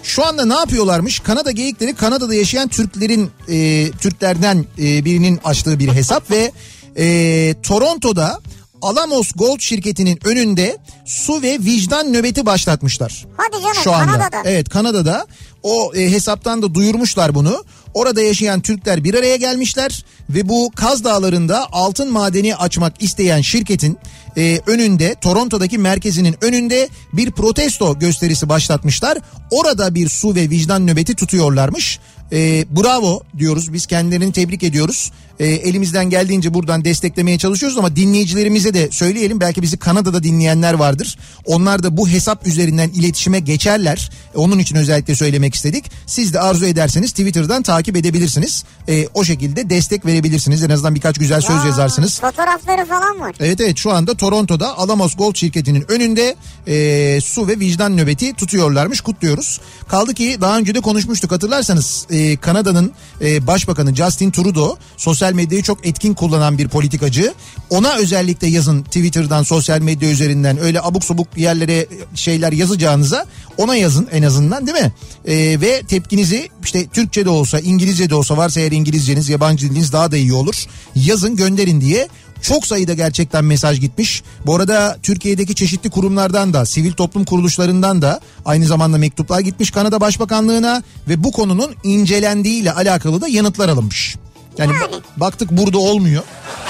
Şu 0.02 0.26
anda 0.26 0.44
ne 0.44 0.54
yapıyorlarmış? 0.54 1.20
Kanada 1.20 1.50
Geyikleri 1.50 1.94
Kanada'da 1.94 2.34
yaşayan 2.34 2.68
Türklerin 2.68 3.30
e, 3.48 3.90
Türklerden 3.90 4.64
e, 4.78 5.04
birinin 5.04 5.40
açtığı 5.44 5.78
bir 5.78 5.88
hesap 5.88 6.30
ve 6.30 6.52
e, 6.96 7.54
Toronto'da 7.62 8.40
Alamos 8.82 9.32
Gold 9.32 9.60
şirketinin 9.60 10.18
önünde 10.24 10.78
su 11.04 11.42
ve 11.42 11.58
vicdan 11.60 12.12
nöbeti 12.12 12.46
başlatmışlar. 12.46 13.26
Hadi 13.36 13.62
canım 13.62 13.74
Şu 13.84 13.92
anda. 13.92 14.12
Kanada'da. 14.12 14.42
Evet 14.44 14.68
Kanada'da 14.68 15.26
o 15.62 15.92
e, 15.94 16.12
hesaptan 16.12 16.62
da 16.62 16.74
duyurmuşlar 16.74 17.34
bunu. 17.34 17.64
Orada 17.94 18.20
yaşayan 18.22 18.60
Türkler 18.60 19.04
bir 19.04 19.14
araya 19.14 19.36
gelmişler 19.36 20.04
ve 20.30 20.48
bu 20.48 20.70
Kaz 20.74 21.04
Dağları'nda 21.04 21.66
altın 21.72 22.12
madeni 22.12 22.56
açmak 22.56 23.02
isteyen 23.02 23.40
şirketin 23.40 23.98
e, 24.36 24.60
önünde 24.66 25.14
Toronto'daki 25.20 25.78
merkezinin 25.78 26.36
önünde 26.40 26.88
bir 27.12 27.30
protesto 27.30 27.98
gösterisi 27.98 28.48
başlatmışlar. 28.48 29.18
Orada 29.50 29.94
bir 29.94 30.08
su 30.08 30.34
ve 30.34 30.50
vicdan 30.50 30.86
nöbeti 30.86 31.14
tutuyorlarmış. 31.14 31.98
E, 32.32 32.66
bravo 32.76 33.22
diyoruz 33.38 33.72
biz 33.72 33.86
kendilerini 33.86 34.32
tebrik 34.32 34.62
ediyoruz. 34.62 35.12
E, 35.40 35.46
elimizden 35.46 36.10
geldiğince 36.10 36.54
buradan 36.54 36.84
desteklemeye 36.84 37.38
çalışıyoruz 37.38 37.78
ama 37.78 37.96
dinleyicilerimize 37.96 38.74
de 38.74 38.88
söyleyelim. 38.90 39.40
Belki 39.40 39.62
bizi 39.62 39.76
Kanada'da 39.76 40.22
dinleyenler 40.22 40.74
vardır. 40.74 41.18
Onlar 41.44 41.82
da 41.82 41.96
bu 41.96 42.08
hesap 42.08 42.46
üzerinden 42.46 42.88
iletişime 42.88 43.40
geçerler. 43.40 44.10
E, 44.34 44.38
onun 44.38 44.58
için 44.58 44.76
özellikle 44.76 45.14
söylemek 45.14 45.54
istedik. 45.54 45.84
Siz 46.06 46.34
de 46.34 46.40
arzu 46.40 46.64
ederseniz 46.66 47.10
Twitter'dan 47.10 47.62
takip 47.62 47.96
edebilirsiniz. 47.96 48.64
E, 48.88 49.06
o 49.14 49.24
şekilde 49.24 49.70
destek 49.70 50.06
verebilirsiniz. 50.06 50.62
En 50.62 50.70
azından 50.70 50.94
birkaç 50.94 51.18
güzel 51.18 51.40
söz 51.40 51.56
Aa, 51.56 51.66
yazarsınız. 51.66 52.20
Fotoğrafları 52.20 52.86
falan 52.86 53.20
var. 53.20 53.34
Evet 53.40 53.60
evet 53.60 53.76
şu 53.78 53.92
anda 53.92 54.14
Toronto'da 54.14 54.78
Alamos 54.78 55.16
Gold 55.16 55.34
şirketinin 55.34 55.84
önünde 55.88 56.36
e, 56.66 57.20
su 57.20 57.48
ve 57.48 57.60
vicdan 57.60 57.96
nöbeti 57.96 58.34
tutuyorlarmış 58.34 59.00
kutluyoruz. 59.00 59.60
Kaldı 59.88 60.14
ki 60.14 60.36
daha 60.40 60.58
önce 60.58 60.74
de 60.74 60.80
konuşmuştuk 60.80 61.32
hatırlarsanız 61.32 62.06
e, 62.10 62.36
Kanada'nın 62.36 62.92
e, 63.20 63.46
başbakanı 63.46 63.94
Justin 63.94 64.30
Trudeau 64.30 64.78
sosyal 64.96 65.29
medyayı 65.32 65.62
çok 65.62 65.86
etkin 65.86 66.14
kullanan 66.14 66.58
bir 66.58 66.68
politikacı. 66.68 67.34
Ona 67.70 67.94
özellikle 67.94 68.46
yazın 68.46 68.82
Twitter'dan 68.82 69.42
sosyal 69.42 69.80
medya 69.80 70.10
üzerinden 70.10 70.60
öyle 70.60 70.80
abuk 70.82 71.04
subuk 71.04 71.28
yerlere 71.36 71.86
şeyler 72.14 72.52
yazacağınıza 72.52 73.26
ona 73.56 73.76
yazın 73.76 74.08
en 74.12 74.22
azından 74.22 74.66
değil 74.66 74.78
mi? 74.78 74.92
E, 75.26 75.60
ve 75.60 75.82
tepkinizi 75.88 76.48
işte 76.64 76.86
Türkçe 76.86 77.24
de 77.24 77.30
olsa 77.30 77.60
İngilizce 77.60 78.10
de 78.10 78.14
olsa 78.14 78.36
varsa 78.36 78.60
eğer 78.60 78.72
İngilizceniz 78.72 79.28
yabancı 79.28 79.70
diliniz 79.70 79.92
daha 79.92 80.12
da 80.12 80.16
iyi 80.16 80.32
olur. 80.32 80.64
Yazın 80.94 81.36
gönderin 81.36 81.80
diye 81.80 82.08
çok 82.42 82.66
sayıda 82.66 82.94
gerçekten 82.94 83.44
mesaj 83.44 83.80
gitmiş. 83.80 84.22
Bu 84.46 84.56
arada 84.56 84.98
Türkiye'deki 85.02 85.54
çeşitli 85.54 85.90
kurumlardan 85.90 86.52
da, 86.52 86.66
sivil 86.66 86.92
toplum 86.92 87.24
kuruluşlarından 87.24 88.02
da 88.02 88.20
aynı 88.44 88.66
zamanda 88.66 88.98
mektuplar 88.98 89.40
gitmiş 89.40 89.70
Kanada 89.70 90.00
Başbakanlığına 90.00 90.82
ve 91.08 91.24
bu 91.24 91.32
konunun 91.32 91.74
incelendiğiyle 91.84 92.72
alakalı 92.72 93.20
da 93.20 93.28
yanıtlar 93.28 93.68
alınmış. 93.68 94.16
Yani 94.60 94.72
Yani. 94.74 94.92
ba- 94.94 95.00
baktık 95.16 95.50
burada 95.50 95.78
olmuyor. 95.78 96.22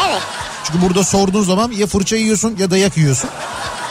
Evet. 0.08 0.22
Çünkü 0.64 0.82
burada 0.82 1.04
sorduğun 1.04 1.42
zaman 1.42 1.70
ya 1.72 1.86
fırça 1.86 2.16
yiyorsun 2.16 2.56
ya 2.58 2.70
dayak 2.70 2.96
yiyorsun. 2.96 3.30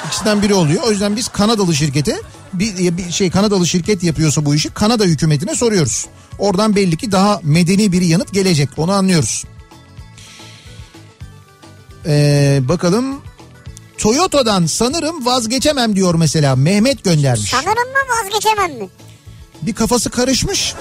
İkisinden 0.08 0.42
biri 0.42 0.54
oluyor. 0.54 0.84
O 0.84 0.92
yüzden 0.92 1.16
biz 1.16 1.28
Kanadalı 1.28 1.76
şirkete 1.76 2.22
bir, 2.54 2.98
bir 2.98 3.12
şey 3.12 3.30
Kanadalı 3.32 3.68
şirket 3.68 4.04
yapıyorsa 4.04 4.46
bu 4.46 4.56
işi 4.56 4.70
Kanada 4.70 5.04
hükümetine 5.04 5.56
soruyoruz. 5.56 6.06
Oradan 6.40 6.76
belli 6.76 6.98
ki 6.98 7.12
daha 7.12 7.40
medeni 7.44 7.92
bir 7.92 8.02
yanıt 8.02 8.34
gelecek. 8.34 8.70
Onu 8.78 8.92
anlıyoruz. 8.92 9.44
Ee, 12.06 12.60
bakalım 12.64 13.22
Toyota'dan 13.98 14.66
sanırım 14.66 15.26
vazgeçemem 15.26 15.96
diyor 15.96 16.16
mesela 16.16 16.56
Mehmet 16.56 17.04
göndermiş. 17.04 17.50
Sanırım 17.50 17.74
mı 17.74 18.00
vazgeçemem 18.24 18.72
mi? 18.84 18.90
Bir 19.62 19.74
kafası 19.74 20.10
karışmış. 20.10 20.74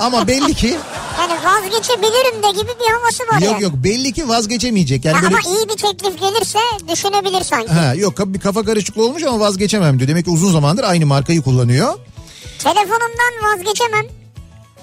Ama 0.00 0.26
belli 0.28 0.54
ki 0.54 0.76
Yani 1.18 1.32
vazgeçebilirim 1.44 2.42
de 2.42 2.50
gibi 2.60 2.70
bir 2.80 2.92
havası 2.92 3.22
var 3.22 3.40
yok 3.40 3.52
yani. 3.52 3.62
yok 3.62 3.72
belli 3.74 4.12
ki 4.12 4.28
vazgeçemeyecek. 4.28 5.04
Yani 5.04 5.16
Ha, 5.16 5.22
böyle 5.22 5.36
Ama 5.36 5.56
iyi 5.56 5.68
bir 5.68 5.76
teklif 5.76 6.20
gelirse 6.20 6.58
düşünebilir 6.92 7.44
sanki. 7.44 7.72
ha 7.72 7.94
yok 7.94 8.14
bir 8.26 8.40
kafa 8.40 8.64
karışıklığı 8.64 9.04
olmuş 9.04 9.22
ama 9.22 9.40
vazgeçemem 9.40 9.98
diyor. 9.98 10.08
Demek 10.08 10.24
ki 10.24 10.30
uzun 10.30 10.52
zamandır 10.52 10.84
aynı 10.84 11.06
markayı 11.06 11.42
kullanıyor. 11.42 11.94
Telefonumdan 12.58 13.32
vazgeçemem. 13.52 14.04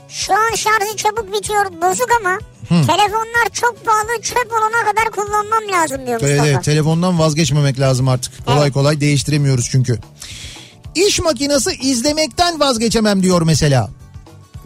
Şu 0.10 0.34
an 0.34 0.56
şarjı 0.56 0.96
çabuk 0.98 1.34
bitiyor 1.34 1.66
bozuk 1.66 2.08
ama 2.22 2.38
telefonlar 2.70 3.50
çok 3.54 3.86
pahalı 3.86 4.22
çöp 4.22 4.52
olana 4.52 4.92
kadar 4.92 5.12
kullanmam 5.12 5.64
lazım 5.72 6.08
diyor 6.08 6.20
Evet, 6.22 6.32
Mustafa. 6.32 6.48
evet 6.50 6.64
telefondan 6.64 7.20
vazgeçmemek 7.20 7.80
lazım 7.80 8.08
artık. 8.08 8.46
Kolay 8.46 8.62
Evet. 8.64 8.74
kolay 8.74 9.02
değiştiremiyoruz 9.02 9.68
çünkü. 9.72 10.00
İş 10.96 11.20
makinesi 11.20 11.72
izlemekten 11.72 12.60
vazgeçemem 12.60 13.24
diyor 13.24 13.42
mesela. 13.42 13.90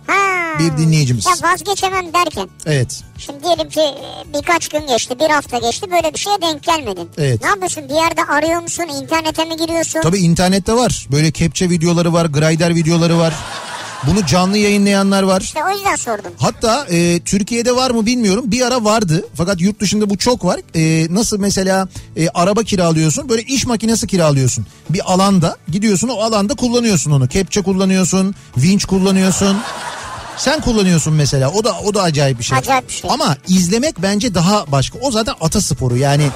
Ha. 0.10 0.60
Bir 0.60 0.78
dinleyicimiz. 0.78 1.26
Ya 1.26 1.49
vazgeçemem 1.51 2.14
derken. 2.14 2.49
Evet. 2.66 3.01
Şimdi 3.18 3.43
diyelim 3.43 3.70
ki 3.70 3.82
e, 3.82 4.34
birkaç 4.34 4.68
gün 4.68 4.88
geçti, 4.88 5.16
bir 5.20 5.30
hafta 5.30 5.57
geçti 5.57 5.91
böyle 5.91 6.14
bir 6.14 6.20
şeye 6.20 6.41
denk 6.41 6.64
gelmedin. 6.64 7.10
Evet. 7.18 7.41
Ne 7.41 7.47
yapıyorsun? 7.47 7.89
Bir 7.89 7.93
yerde 7.93 8.24
arıyor 8.24 8.62
musun? 8.62 8.86
İnternete 9.01 9.45
mi 9.45 9.57
giriyorsun? 9.57 10.01
Tabii 10.01 10.20
internette 10.20 10.74
var. 10.74 11.07
Böyle 11.12 11.32
kepçe 11.32 11.70
videoları 11.70 12.14
var, 12.14 12.26
grinder 12.26 12.76
videoları 12.76 13.18
var. 13.18 13.34
Bunu 14.07 14.26
canlı 14.26 14.57
yayınlayanlar 14.57 15.24
var. 15.24 15.41
İşte 15.41 15.60
o 15.66 15.70
yüzden 15.76 15.95
sordum. 15.95 16.32
Hatta 16.38 16.86
e, 16.91 17.20
Türkiye'de 17.20 17.76
var 17.76 17.91
mı 17.91 18.05
bilmiyorum. 18.05 18.43
Bir 18.47 18.62
ara 18.62 18.84
vardı. 18.84 19.26
Fakat 19.34 19.62
yurt 19.62 19.80
dışında 19.80 20.10
bu 20.10 20.18
çok 20.18 20.45
var. 20.45 20.60
E, 20.76 21.07
nasıl 21.14 21.39
mesela 21.39 21.88
e, 22.18 22.30
araba 22.30 22.64
kiralıyorsun. 22.64 23.30
Böyle 23.30 23.41
iş 23.41 23.66
makinesi 23.66 24.07
kiralıyorsun. 24.07 24.66
Bir 24.89 25.14
alanda 25.14 25.57
gidiyorsun 25.72 26.07
o 26.07 26.20
alanda 26.22 26.55
kullanıyorsun 26.55 27.12
onu. 27.12 27.28
Kepçe 27.28 27.62
kullanıyorsun. 27.62 28.36
Vinç 28.57 28.86
kullanıyorsun. 28.86 29.57
Sen 30.40 30.62
kullanıyorsun 30.62 31.14
mesela. 31.14 31.52
O 31.52 31.64
da 31.64 31.80
o 31.80 31.94
da 31.94 32.02
acayip 32.02 32.40
bir 32.40 32.44
şey. 32.44 32.58
Acayip 32.58 32.88
bir 32.88 32.94
şey. 32.94 33.12
Ama 33.12 33.38
izlemek 33.48 34.02
bence 34.02 34.34
daha 34.34 34.72
başka. 34.72 35.00
O 35.00 35.12
zaten 35.12 35.34
ata 35.42 35.62
sporu 35.62 35.98
yani. 35.98 36.28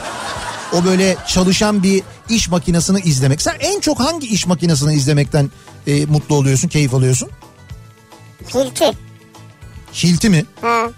O 0.73 0.85
böyle 0.85 1.17
çalışan 1.27 1.83
bir 1.83 2.03
iş 2.29 2.49
makinesini 2.49 2.99
izlemek. 2.99 3.41
Sen 3.41 3.55
en 3.59 3.79
çok 3.79 3.99
hangi 3.99 4.27
iş 4.27 4.47
makinesini 4.47 4.93
izlemekten 4.95 5.51
e, 5.87 6.05
mutlu 6.05 6.35
oluyorsun, 6.35 6.67
keyif 6.67 6.93
alıyorsun? 6.93 7.29
Hilti. 8.53 8.91
Hilti 9.93 10.29
mi? 10.29 10.45
Hı. 10.61 10.91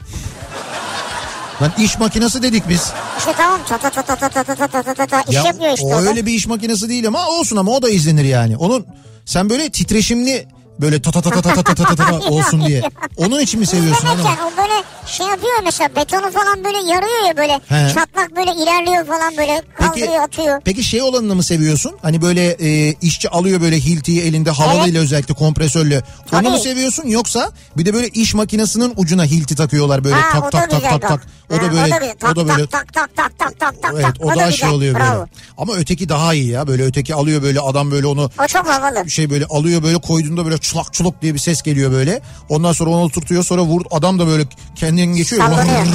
Lan 1.61 1.73
iş 1.77 1.99
makinesi 1.99 2.43
dedik 2.43 2.69
biz. 2.69 2.91
İşte 3.17 3.33
tamam 3.37 3.61
çata 3.69 3.89
çata 3.89 4.15
çata 4.15 4.43
çata 4.43 4.67
çata 4.71 4.95
çata 4.95 5.21
iş 5.21 5.35
ya, 5.35 5.43
yapıyor 5.43 5.73
işte. 5.73 5.87
O, 5.87 5.95
o 5.95 6.01
öyle 6.01 6.25
bir 6.25 6.33
iş 6.33 6.47
makinesi 6.47 6.89
değil 6.89 7.07
ama 7.07 7.27
olsun 7.27 7.57
ama 7.57 7.71
o 7.71 7.81
da 7.81 7.89
izlenir 7.89 8.23
yani. 8.23 8.57
Onun 8.57 8.85
sen 9.25 9.49
böyle 9.49 9.69
titreşimli 9.69 10.47
böyle 10.81 11.01
ta 11.01 11.11
ta 11.11 11.21
ta 11.21 11.31
ta 11.31 11.41
ta 11.41 11.53
ta 11.63 11.73
ta 11.73 11.85
ta 11.85 11.95
ta 11.95 12.19
olsun 12.19 12.65
diye. 12.65 12.81
Onun 13.17 13.39
için 13.39 13.59
mi 13.59 13.65
seviyorsun 13.65 14.05
İzlemek 14.05 14.25
onu? 14.25 14.27
yani 14.29 14.39
o 14.53 14.57
böyle 14.57 14.83
şey 15.07 15.27
yapıyor 15.27 15.53
mesela 15.63 15.89
betonu 15.95 16.31
falan 16.31 16.63
böyle 16.63 16.77
yarıyor 16.77 17.27
ya 17.27 17.37
böyle 17.37 17.53
He. 17.53 17.93
çatlak 17.93 18.35
böyle 18.35 18.51
ilerliyor 18.51 19.05
falan 19.05 19.37
böyle 19.37 19.61
kaldırıyor 19.77 20.23
atıyor. 20.23 20.61
peki 20.65 20.83
şey 20.83 21.01
olanını 21.01 21.35
mı 21.35 21.43
seviyorsun? 21.43 21.91
Hani 22.01 22.21
böyle 22.21 22.49
e, 22.59 22.93
işçi 23.01 23.29
alıyor 23.29 23.61
böyle 23.61 23.79
hiltiyi 23.79 24.21
elinde 24.21 24.51
havalıyla 24.51 25.01
özellikle 25.01 25.33
kompresörle. 25.33 25.95
Onu 25.97 26.03
Tabii. 26.31 26.49
mu 26.49 26.57
seviyorsun 26.59 27.07
yoksa 27.07 27.51
bir 27.77 27.85
de 27.85 27.93
böyle 27.93 28.07
iş 28.07 28.33
makinesinin 28.33 28.93
ucuna 28.95 29.23
hilti 29.25 29.55
takıyorlar 29.55 30.03
böyle 30.03 30.15
Ha, 30.15 30.29
tak 30.31 30.45
o 30.45 30.49
tak 30.49 30.71
da 30.71 30.79
tak 30.79 30.91
tak 30.91 31.01
tak. 31.09 31.21
O 31.51 31.55
da 31.55 31.71
böyle 31.73 32.15
o 32.31 32.35
da 32.35 32.47
böyle 32.47 32.67
tak 32.67 32.93
tak 32.93 33.15
tak 33.15 33.39
tak 33.39 33.59
tak 33.59 33.81
tak 33.81 33.91
Evet 33.93 34.03
tak. 34.05 34.15
o 34.25 34.35
daha 34.35 34.51
şey 34.51 34.69
oluyor 34.69 34.95
Bravo. 34.95 35.13
böyle. 35.19 35.29
Ama 35.57 35.73
öteki 35.75 36.09
daha 36.09 36.33
iyi 36.33 36.47
ya. 36.49 36.67
Böyle 36.67 36.83
öteki 36.83 37.15
alıyor 37.15 37.41
böyle 37.43 37.59
adam 37.59 37.91
böyle 37.91 38.07
onu 38.07 38.29
O 38.43 38.47
çok 38.47 38.67
havalı. 38.67 39.09
şey 39.09 39.29
böyle 39.29 39.45
alıyor 39.45 39.83
böyle 39.83 39.97
koyduğunda 39.97 40.45
böyle 40.45 40.57
çulak 40.65 40.93
çuluk 40.93 41.21
diye 41.21 41.33
bir 41.33 41.39
ses 41.39 41.61
geliyor 41.61 41.91
böyle. 41.91 42.21
Ondan 42.49 42.73
sonra 42.73 42.89
onu 42.89 43.01
oturtuyor 43.03 43.43
sonra 43.43 43.61
vur 43.61 43.81
adam 43.91 44.19
da 44.19 44.27
böyle 44.27 44.43
kendinden 44.75 45.05
geçiyor. 45.05 45.41
Sallanıyor. 45.41 45.85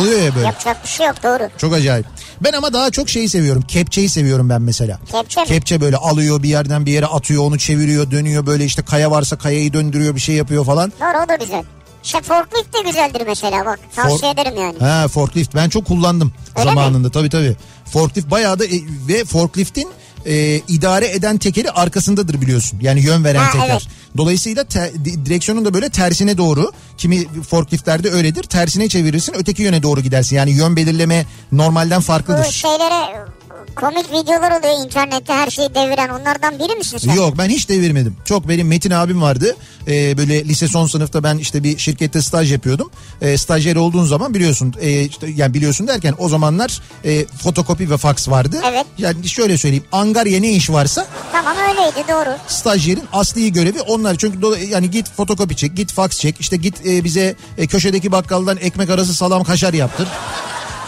oluyor 0.00 0.20
ya 0.20 0.34
böyle. 0.34 0.46
Yapacak 0.46 0.84
bir 0.84 0.88
şey 0.88 1.06
yok 1.06 1.22
doğru. 1.22 1.48
Çok 1.58 1.74
acayip. 1.74 2.06
Ben 2.40 2.52
ama 2.52 2.72
daha 2.72 2.90
çok 2.90 3.08
şeyi 3.08 3.28
seviyorum. 3.28 3.62
Kepçeyi 3.62 4.08
seviyorum 4.08 4.48
ben 4.48 4.62
mesela. 4.62 4.98
Kepçe 5.12 5.40
mi? 5.40 5.46
Kepçe 5.46 5.80
böyle 5.80 5.96
alıyor 5.96 6.42
bir 6.42 6.48
yerden 6.48 6.86
bir 6.86 6.92
yere 6.92 7.06
atıyor 7.06 7.42
onu 7.42 7.58
çeviriyor 7.58 8.10
dönüyor 8.10 8.46
böyle 8.46 8.64
işte 8.64 8.82
kaya 8.82 9.10
varsa 9.10 9.38
kayayı 9.38 9.72
döndürüyor 9.72 10.14
bir 10.14 10.20
şey 10.20 10.34
yapıyor 10.34 10.64
falan. 10.64 10.92
Doğru 11.00 11.24
o 11.24 11.28
da 11.28 11.34
güzel. 11.34 11.64
İşte 12.04 12.22
forklift 12.22 12.74
de 12.74 12.82
güzeldir 12.90 13.22
mesela 13.26 13.66
bak. 13.66 13.80
Tavsiye 13.96 14.32
For- 14.32 14.34
ederim 14.34 14.60
yani. 14.60 14.78
Ha 14.78 15.08
forklift 15.08 15.54
ben 15.54 15.68
çok 15.68 15.86
kullandım 15.86 16.32
Öyle 16.56 16.68
zamanında 16.68 17.10
tabii 17.10 17.30
tabii. 17.30 17.56
Forklift 17.92 18.30
bayağı 18.30 18.58
da 18.58 18.64
e, 18.64 18.80
ve 19.08 19.24
forkliftin 19.24 19.88
e, 20.26 20.56
idare 20.68 21.10
eden 21.10 21.38
tekeri 21.38 21.70
arkasındadır 21.70 22.40
biliyorsun. 22.40 22.78
Yani 22.82 23.00
yön 23.00 23.24
veren 23.24 23.38
Ha, 23.44 23.52
teker. 23.52 23.68
evet. 23.70 23.82
Dolayısıyla 24.16 24.64
te- 24.64 24.92
di- 25.04 25.26
direksiyonun 25.26 25.64
da 25.64 25.74
böyle 25.74 25.88
tersine 25.88 26.38
doğru 26.38 26.72
kimi 26.98 27.42
forkliftlerde 27.42 28.10
öyledir. 28.10 28.42
Tersine 28.42 28.88
çevirirsin 28.88 29.34
öteki 29.38 29.62
yöne 29.62 29.82
doğru 29.82 30.00
gidersin. 30.00 30.36
Yani 30.36 30.50
yön 30.50 30.76
belirleme 30.76 31.26
normalden 31.52 31.98
Bu 31.98 32.04
farklıdır. 32.04 32.44
şeylere 32.52 33.26
komik 33.76 34.06
videolar 34.12 34.50
oluyor 34.60 34.84
internette 34.84 35.32
her 35.32 35.50
şeyi 35.50 35.74
deviren 35.74 36.08
onlardan 36.08 36.58
biri 36.58 36.74
misin 36.76 36.98
sen? 36.98 37.14
Yok 37.14 37.38
ben 37.38 37.48
hiç 37.48 37.68
devirmedim. 37.68 38.16
Çok 38.24 38.48
benim 38.48 38.68
Metin 38.68 38.90
abim 38.90 39.22
vardı. 39.22 39.56
Ee, 39.88 40.18
böyle 40.18 40.44
lise 40.44 40.68
son 40.68 40.86
sınıfta 40.86 41.22
ben 41.22 41.38
işte 41.38 41.62
bir 41.62 41.78
şirkette 41.78 42.22
staj 42.22 42.52
yapıyordum. 42.52 42.90
Ee, 43.22 43.38
stajyer 43.38 43.76
olduğun 43.76 44.04
zaman 44.04 44.34
biliyorsun 44.34 44.74
e, 44.80 45.02
işte 45.02 45.26
yani 45.36 45.54
biliyorsun 45.54 45.86
derken 45.88 46.14
o 46.18 46.28
zamanlar 46.28 46.80
e, 47.04 47.26
fotokopi 47.26 47.90
ve 47.90 47.96
faks 47.96 48.28
vardı. 48.28 48.56
Evet. 48.70 48.86
Yani 48.98 49.28
şöyle 49.28 49.58
söyleyeyim 49.58 49.84
Angarya 49.92 50.40
ne 50.40 50.50
iş 50.52 50.70
varsa 50.70 51.06
Tamam 51.32 51.56
öyleydi 51.68 52.08
doğru. 52.08 52.36
stajyerin 52.48 53.04
asli 53.12 53.52
görevi 53.52 53.80
onlar. 53.80 54.16
Çünkü 54.18 54.38
dola- 54.40 54.68
yani 54.68 54.90
git 54.90 55.10
fotokopi 55.16 55.56
çek, 55.56 55.76
git 55.76 55.92
faks 55.92 56.18
çek, 56.18 56.36
işte 56.40 56.56
git 56.56 56.86
e, 56.86 57.04
bize 57.04 57.34
e, 57.58 57.66
köşedeki 57.66 58.12
bakkaldan 58.12 58.56
ekmek 58.56 58.90
arası 58.90 59.14
salam 59.14 59.44
kaşar 59.44 59.74
yaptır. 59.74 60.08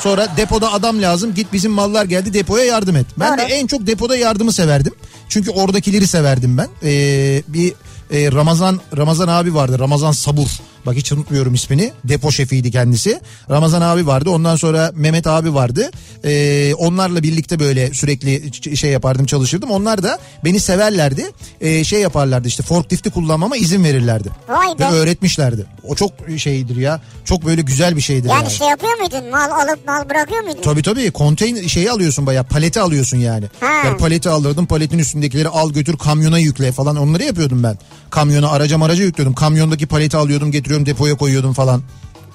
Sonra 0.01 0.29
depoda 0.37 0.73
adam 0.73 1.03
lazım. 1.03 1.35
Git 1.35 1.53
bizim 1.53 1.73
mallar 1.73 2.05
geldi 2.05 2.35
depoya 2.35 2.65
yardım 2.65 2.97
et. 2.97 3.07
Ben 3.17 3.39
Doğru. 3.39 3.49
de 3.49 3.55
en 3.55 3.67
çok 3.67 3.87
depoda 3.87 4.17
yardımı 4.17 4.53
severdim. 4.53 4.95
Çünkü 5.29 5.51
oradakileri 5.51 6.07
severdim 6.07 6.59
ben. 6.59 6.69
Ee, 6.83 7.43
bir 7.49 7.73
e, 8.11 8.33
Ramazan 8.33 8.81
Ramazan 8.97 9.29
abi 9.29 9.55
vardı. 9.55 9.79
Ramazan 9.79 10.13
Sabur. 10.13 10.49
Bak 10.89 10.97
hiç 10.97 11.13
unutmuyorum 11.13 11.55
ismini. 11.55 11.93
Depo 12.05 12.33
şefiydi 12.33 12.71
kendisi. 12.71 13.21
Ramazan 13.51 13.83
abi 13.83 14.07
vardı. 14.07 14.31
Ondan 14.31 14.57
sonra 14.57 14.93
Mehmet 14.95 15.27
abi 15.27 15.55
vardı. 15.55 15.91
Ee, 16.25 16.75
onlarla 16.75 17.23
birlikte 17.23 17.61
böyle 17.61 17.95
sürekli 17.95 18.77
şey 18.77 18.91
yapardım 18.91 19.27
çalışırdım. 19.27 19.71
Onlar 19.71 20.03
da 20.03 20.19
beni 20.45 20.61
severlerdi. 20.61 21.27
Ee, 21.61 21.85
şey 21.85 22.01
yaparlardı 22.01 22.49
işte 22.49 22.63
forklifti 22.63 23.11
kullanmama 23.11 23.57
izin 23.57 23.85
verirlerdi. 23.85 24.29
Vay 24.49 24.79
be. 24.79 24.85
Ve 24.85 24.89
öğretmişlerdi. 24.89 25.67
O 25.85 25.95
çok 25.95 26.13
şeydir 26.37 26.77
ya. 26.77 27.01
Çok 27.25 27.47
böyle 27.47 27.63
güzel 27.63 27.97
bir 27.97 28.01
şeydir. 28.01 28.29
Yani 28.29 28.43
yani. 28.43 28.51
şey 28.51 28.69
yapıyor 28.69 28.99
muydun? 28.99 29.31
Mal 29.31 29.51
alıp 29.51 29.87
mal 29.87 30.11
bırakıyor 30.11 30.43
muydun? 30.43 30.63
Tabii 30.63 30.83
tabii 30.83 31.11
konteyner 31.11 31.69
şeyi 31.69 31.91
alıyorsun 31.91 32.27
bayağı 32.27 32.45
paleti 32.45 32.81
alıyorsun 32.81 33.19
yani. 33.19 33.45
Ha. 33.61 33.73
Yani 33.85 33.97
paleti 33.97 34.29
alırdım 34.29 34.67
paletin 34.67 34.99
üstündekileri 34.99 35.49
al 35.49 35.71
götür 35.71 35.97
kamyona 35.97 36.39
yükle 36.39 36.73
falan 36.73 36.97
onları 36.97 37.25
yapıyordum 37.25 37.63
ben. 37.63 37.79
Kamyona 38.11 38.49
araca 38.51 38.79
maraca 38.79 39.05
yüklüyordum. 39.05 39.35
Kamyondaki 39.35 39.87
paleti 39.87 40.17
alıyordum 40.17 40.51
getiriyorum 40.79 40.87
depoya 40.87 41.15
koyuyordum 41.17 41.53
falan. 41.53 41.83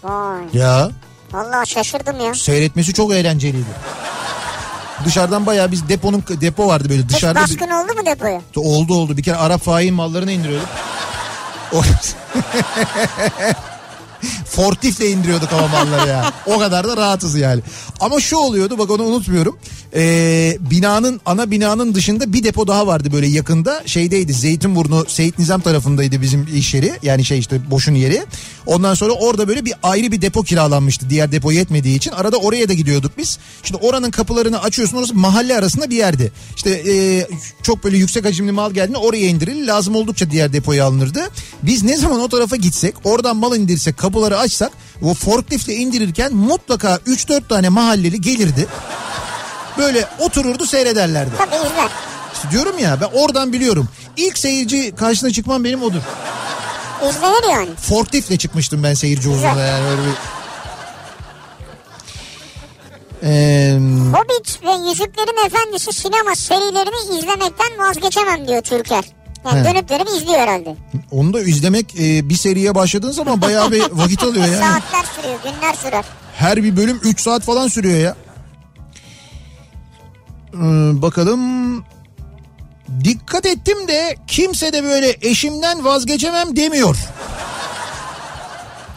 Vay. 0.04 0.44
Ya 0.54 0.92
Vallahi 1.34 1.70
şaşırdım 1.70 2.20
ya. 2.20 2.34
seyretmesi 2.34 2.94
çok 2.94 3.14
eğlenceliydi. 3.14 3.66
Dışarıdan 5.06 5.46
bayağı 5.46 5.72
biz 5.72 5.90
deponun 5.90 6.24
depo 6.42 6.68
vardı 6.68 6.90
böyle 6.90 7.04
Hiç 7.04 7.10
dışarıda 7.10 7.40
bir- 7.40 7.44
baskın 7.60 7.70
oldu 7.74 7.94
mu 8.00 8.06
depoya? 8.06 8.42
oldu 8.56 8.94
oldu 8.94 9.18
bir 9.18 9.24
kere 9.24 9.36
Arap 9.36 9.62
fahin 9.64 9.94
mallarını 9.94 10.32
indiriyorduk. 10.32 10.70
Fortifle 14.46 15.10
indiriyorduk 15.10 15.54
ama 15.54 15.68
malları 15.68 16.10
ya. 16.10 16.32
O 16.46 16.60
kadar 16.60 16.88
da 16.88 16.98
rahatız 16.98 17.36
yani. 17.36 17.62
Ama 18.00 18.20
şu 18.20 18.38
oluyordu 18.38 18.78
bak 18.78 18.90
onu 18.92 19.04
unutmuyorum. 19.04 19.60
Ee, 19.96 20.58
binanın 20.60 21.22
ana 21.26 21.52
binanın 21.52 21.94
dışında 21.94 22.34
bir 22.34 22.44
depo 22.44 22.68
daha 22.68 22.88
vardı 22.88 23.10
böyle 23.14 23.28
yakında. 23.28 23.84
Şeydeydi 23.86 24.34
Zeytinburnu 24.34 25.06
Seyit 25.08 25.40
Nizam 25.40 25.62
tarafındaydı 25.62 26.22
bizim 26.22 26.48
iş 26.56 26.74
yeri. 26.74 26.94
Yani 27.04 27.26
şey 27.26 27.40
işte 27.40 27.72
boşun 27.72 27.96
yeri. 27.96 28.26
Ondan 28.66 28.94
sonra 28.94 29.14
orada 29.14 29.48
böyle 29.48 29.66
bir 29.66 29.74
ayrı 29.84 30.12
bir 30.12 30.22
depo 30.22 30.44
kiralanmıştı. 30.44 31.10
Diğer 31.10 31.32
depo 31.32 31.52
yetmediği 31.52 31.98
için. 31.98 32.12
Arada 32.12 32.38
oraya 32.38 32.70
da 32.70 32.74
gidiyorduk 32.74 33.12
biz. 33.18 33.38
Şimdi 33.64 33.86
oranın 33.86 34.12
kapılarını 34.12 34.62
açıyorsun. 34.62 34.98
Orası 34.98 35.16
mahalle 35.16 35.58
arasında 35.58 35.90
bir 35.90 35.96
yerdi. 35.96 36.32
İşte 36.56 36.70
e, 36.70 37.28
çok 37.64 37.84
böyle 37.84 37.98
yüksek 37.98 38.26
hacimli 38.26 38.52
mal 38.52 38.72
geldiğinde 38.72 38.98
oraya 38.98 39.28
indirilir. 39.28 39.68
Lazım 39.68 39.96
oldukça 39.96 40.32
diğer 40.32 40.54
depoya 40.54 40.86
alınırdı. 40.86 41.22
Biz 41.64 41.84
ne 41.84 41.98
zaman 41.98 42.20
o 42.20 42.28
tarafa 42.28 42.56
gitsek 42.56 42.96
oradan 43.04 43.38
mal 43.38 43.56
indirsek 43.56 43.98
kapıları 43.98 44.40
açsak 44.40 44.72
o 45.02 45.14
forkliftle 45.14 45.76
indirirken 45.76 46.34
mutlaka 46.34 46.96
3-4 46.96 47.48
tane 47.48 47.70
mahalleli 47.70 48.22
gelirdi. 48.22 48.68
Böyle 49.78 50.08
otururdu 50.20 50.66
seyrederlerdi. 50.66 51.32
Tabii 51.38 51.56
izler. 51.56 51.90
İşte 52.34 52.52
diyorum 52.52 52.80
ya 52.80 52.98
ben 53.02 53.20
oradan 53.20 53.54
biliyorum. 53.54 53.90
İlk 54.18 54.38
seyirci 54.38 54.96
karşısına 54.96 55.32
çıkmam 55.32 55.64
benim 55.64 55.84
odur. 55.84 56.00
İzlenir 57.10 57.50
yani. 57.52 57.70
Forkliftle 57.76 58.38
çıkmıştım 58.38 58.84
ben 58.84 58.94
seyirci 58.94 59.30
huzuruna 59.30 59.62
yani 59.62 59.86
öyle 59.90 60.02
bir... 60.02 60.14
Ee, 63.26 63.74
Hobbit 64.14 64.60
ve 64.64 64.90
Yüzüklerin 64.90 65.46
Efendisi 65.46 65.94
sinema 65.94 66.36
serilerini 66.36 67.20
izlemekten 67.20 67.80
vazgeçemem 67.80 68.48
diyor 68.48 68.62
Türker. 68.62 69.04
Yani 69.46 69.60
He. 69.60 69.64
dönüp 69.74 69.90
dönüp 69.90 70.08
izliyor 70.08 70.40
herhalde. 70.40 70.76
onu 71.12 71.34
da 71.34 71.42
izlemek 71.42 71.96
e, 72.00 72.30
bir 72.30 72.36
seriye 72.36 72.76
başladığın 72.76 73.12
zaman 73.12 73.42
bayağı 73.42 73.72
bir 73.72 73.82
vakit 73.92 74.24
alıyor 74.24 74.46
yani. 74.46 74.56
Saatler 74.58 75.06
sürüyor, 75.16 75.40
günler 75.44 75.74
sürer. 75.74 76.06
Her 76.36 76.64
bir 76.64 76.78
bölüm 76.78 77.00
3 77.04 77.22
saat 77.22 77.44
falan 77.44 77.68
sürüyor 77.68 77.98
ya. 78.00 78.16
Ee, 80.54 81.02
bakalım. 81.02 81.84
Dikkat 83.04 83.46
ettim 83.46 83.88
de 83.88 84.16
kimse 84.28 84.74
de 84.74 84.84
böyle 84.84 85.18
eşimden 85.22 85.86
vazgeçemem 85.86 86.56
demiyor. 86.56 86.98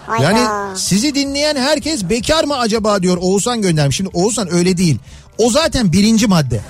Hayda. 0.07 0.23
Yani 0.23 0.79
sizi 0.79 1.15
dinleyen 1.15 1.57
herkes 1.57 2.05
bekar 2.05 2.45
mı 2.45 2.59
acaba 2.59 3.03
diyor 3.03 3.17
Oğuzhan 3.21 3.63
göndermiş. 3.63 3.97
Şimdi 3.97 4.11
Oğuzhan 4.15 4.55
öyle 4.55 4.77
değil. 4.77 4.99
O 5.39 5.51
zaten 5.51 5.93
birinci 5.93 6.27
madde. 6.27 6.61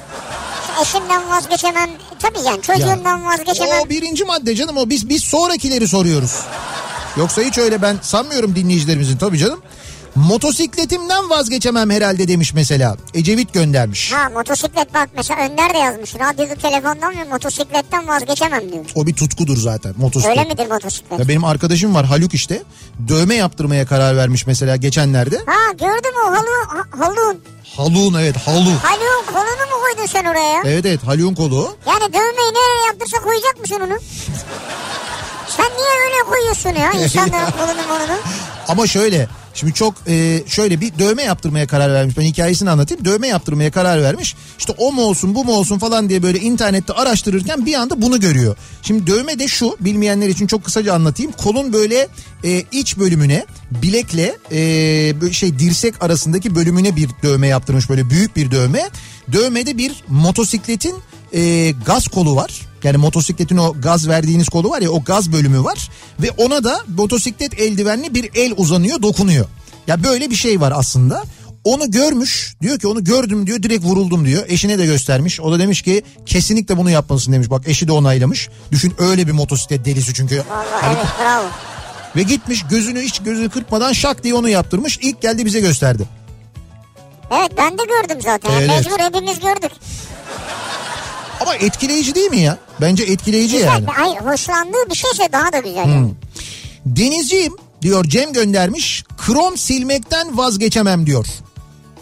Eşimden 0.82 1.30
vazgeçemem. 1.30 1.90
Tabii 2.18 2.38
yani 2.46 2.62
çocuğumdan 2.62 3.24
vazgeçemem. 3.24 3.80
O 3.86 3.88
birinci 3.90 4.24
madde 4.24 4.54
canım 4.54 4.76
o 4.76 4.88
biz 4.88 5.08
biz 5.08 5.22
sonrakileri 5.24 5.88
soruyoruz. 5.88 6.40
Yoksa 7.16 7.42
hiç 7.42 7.58
öyle 7.58 7.82
ben 7.82 7.96
sanmıyorum 8.02 8.54
dinleyicilerimizin 8.56 9.16
tabii 9.16 9.38
canım. 9.38 9.62
Motosikletimden 10.16 11.30
vazgeçemem 11.30 11.90
herhalde 11.90 12.28
demiş 12.28 12.54
mesela. 12.54 12.96
Ecevit 13.14 13.52
göndermiş. 13.54 14.12
Ha 14.12 14.28
motosiklet 14.28 14.94
bak 14.94 15.08
mesela 15.16 15.40
Önder 15.40 15.74
de 15.74 15.78
yazmış. 15.78 16.14
Radyoda 16.14 16.54
telefondan 16.54 17.18
ve 17.18 17.24
motosikletten 17.24 18.08
vazgeçemem 18.08 18.72
diyor. 18.72 18.84
O 18.94 19.06
bir 19.06 19.14
tutkudur 19.14 19.56
zaten 19.56 19.94
motosiklet. 19.96 20.38
Öyle 20.38 20.48
midir 20.48 20.66
motosiklet? 20.70 21.20
Ya 21.20 21.28
benim 21.28 21.44
arkadaşım 21.44 21.94
var 21.94 22.06
Haluk 22.06 22.34
işte. 22.34 22.62
Dövme 23.08 23.34
yaptırmaya 23.34 23.86
karar 23.86 24.16
vermiş 24.16 24.46
mesela 24.46 24.76
geçenlerde. 24.76 25.36
Ha 25.46 25.72
gördüm 25.72 26.12
o 26.26 26.30
halu, 26.30 26.68
ha, 26.68 26.84
halun. 27.04 27.40
Haluk'un 27.76 28.20
evet 28.20 28.36
Haluk. 28.36 28.78
Halun 28.82 29.26
kolunu 29.26 29.66
mu 29.70 29.76
koydun 29.82 30.06
sen 30.06 30.24
oraya? 30.24 30.62
Evet 30.64 30.86
evet 30.86 31.00
Haluk'un 31.06 31.34
kolu. 31.34 31.76
Yani 31.86 32.12
dövmeyi 32.12 32.52
nereye 32.52 32.86
yaptırsa 32.86 33.18
koyacak 33.22 33.60
mısın 33.60 33.76
onu? 33.80 33.98
Sen 35.56 35.66
niye 35.66 35.88
öyle 36.06 36.30
koyuyorsun 36.30 36.70
ya 36.70 36.92
insanların 37.04 37.50
kolunu 37.50 37.86
molunu? 37.88 38.18
Ama 38.68 38.86
şöyle 38.86 39.28
şimdi 39.56 39.74
çok 39.74 39.94
e, 40.08 40.42
şöyle 40.46 40.80
bir 40.80 40.98
dövme 40.98 41.22
yaptırmaya 41.22 41.66
karar 41.66 41.92
vermiş. 41.92 42.18
Ben 42.18 42.22
hikayesini 42.22 42.70
anlatayım. 42.70 43.04
Dövme 43.04 43.28
yaptırmaya 43.28 43.70
karar 43.70 44.02
vermiş. 44.02 44.34
İşte 44.58 44.72
o 44.78 44.92
mu 44.92 45.02
olsun 45.02 45.34
bu 45.34 45.44
mu 45.44 45.52
olsun 45.52 45.78
falan 45.78 46.08
diye 46.08 46.22
böyle 46.22 46.38
internette 46.38 46.92
araştırırken 46.92 47.66
bir 47.66 47.74
anda 47.74 48.02
bunu 48.02 48.20
görüyor. 48.20 48.56
Şimdi 48.82 49.06
dövme 49.06 49.38
de 49.38 49.48
şu 49.48 49.76
bilmeyenler 49.80 50.28
için 50.28 50.46
çok 50.46 50.64
kısaca 50.64 50.94
anlatayım. 50.94 51.32
Kolun 51.32 51.72
böyle 51.72 52.08
e, 52.44 52.64
iç 52.72 52.98
bölümüne 52.98 53.46
bilekle 53.70 54.36
e, 54.50 55.32
şey 55.32 55.58
dirsek 55.58 56.04
arasındaki 56.04 56.54
bölümüne 56.54 56.96
bir 56.96 57.10
dövme 57.22 57.46
yaptırmış. 57.46 57.90
Böyle 57.90 58.10
büyük 58.10 58.36
bir 58.36 58.50
dövme. 58.50 58.90
Dövmede 59.32 59.78
bir 59.78 60.04
motosikletin 60.08 60.94
e, 61.32 61.70
gaz 61.86 62.08
kolu 62.08 62.36
var. 62.36 62.65
Yani 62.84 62.96
motosikletin 62.96 63.56
o 63.56 63.74
gaz 63.80 64.08
verdiğiniz 64.08 64.48
kolu 64.48 64.70
var 64.70 64.82
ya 64.82 64.90
o 64.90 65.04
gaz 65.04 65.32
bölümü 65.32 65.64
var. 65.64 65.90
Ve 66.22 66.30
ona 66.30 66.64
da 66.64 66.80
motosiklet 66.96 67.60
eldivenli 67.60 68.14
bir 68.14 68.30
el 68.34 68.54
uzanıyor 68.56 69.02
dokunuyor. 69.02 69.46
Ya 69.86 70.02
böyle 70.04 70.30
bir 70.30 70.36
şey 70.36 70.60
var 70.60 70.72
aslında. 70.76 71.24
Onu 71.64 71.90
görmüş 71.90 72.54
diyor 72.62 72.78
ki 72.78 72.86
onu 72.86 73.04
gördüm 73.04 73.46
diyor 73.46 73.62
direkt 73.62 73.84
vuruldum 73.84 74.26
diyor. 74.26 74.44
Eşine 74.48 74.78
de 74.78 74.86
göstermiş. 74.86 75.40
O 75.40 75.52
da 75.52 75.58
demiş 75.58 75.82
ki 75.82 76.02
kesinlikle 76.26 76.76
bunu 76.76 76.90
yapmalısın 76.90 77.32
demiş. 77.32 77.50
Bak 77.50 77.68
eşi 77.68 77.88
de 77.88 77.92
onaylamış. 77.92 78.48
Düşün 78.72 78.94
öyle 78.98 79.26
bir 79.26 79.32
motosiklet 79.32 79.84
delisi 79.84 80.14
çünkü. 80.14 80.42
Vallahi 80.50 80.96
evet 80.96 81.06
bravo. 81.20 81.44
Ve 82.16 82.22
gitmiş 82.22 82.64
gözünü 82.70 83.00
hiç 83.00 83.18
gözünü 83.18 83.48
kırpmadan 83.48 83.92
şak 83.92 84.24
diye 84.24 84.34
onu 84.34 84.48
yaptırmış. 84.48 84.98
İlk 85.02 85.22
geldi 85.22 85.46
bize 85.46 85.60
gösterdi. 85.60 86.02
Evet 87.30 87.52
ben 87.56 87.78
de 87.78 87.82
gördüm 87.84 88.18
zaten. 88.22 88.50
Evet. 88.50 88.68
Mecbur 88.68 88.98
hepimiz 88.98 89.40
gördük. 89.40 89.72
Ama 91.40 91.54
etkileyici 91.54 92.14
değil 92.14 92.30
mi 92.30 92.40
ya? 92.40 92.58
Bence 92.80 93.04
etkileyici 93.04 93.56
Güzel. 93.56 93.68
yani. 93.68 93.86
Hayır 93.86 94.16
hoşlandığı 94.16 94.90
bir 94.90 94.94
şeyse 94.94 95.32
daha 95.32 95.52
da 95.52 95.58
güzel. 95.58 95.76
yani. 95.76 96.14
Denizciyim 96.86 97.52
diyor 97.82 98.04
Cem 98.04 98.32
göndermiş. 98.32 99.04
Krom 99.26 99.56
silmekten 99.56 100.36
vazgeçemem 100.38 101.06
diyor. 101.06 101.26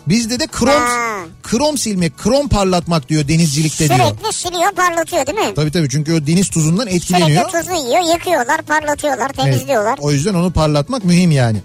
Bizde 0.07 0.41
de 0.41 0.47
krom 0.47 0.69
Ha. 0.83 1.17
krom 1.43 1.79
silmek, 1.79 2.19
krom 2.19 2.49
parlatmak 2.49 3.09
diyor 3.09 3.29
denizcilikte 3.29 3.89
diyor. 3.89 3.99
Sürekli 3.99 4.33
siliyor 4.33 4.73
parlatıyor 4.73 5.27
değil 5.27 5.39
mi? 5.39 5.55
Tabii 5.57 5.71
tabii 5.73 5.89
çünkü 5.89 6.13
o 6.15 6.27
deniz 6.27 6.49
tuzundan 6.51 6.87
etkileniyor. 6.87 7.51
Sürekli 7.51 7.69
tuzu 7.69 7.87
yiyor 7.87 8.15
yıkıyorlar 8.15 8.63
parlatıyorlar 8.63 9.27
Evet, 9.27 9.37
temizliyorlar. 9.37 9.99
o 10.03 10.13
yüzden 10.13 10.35
onu 10.35 10.53
parlatmak 10.53 11.05
mühim 11.05 11.31
yani. 11.31 11.59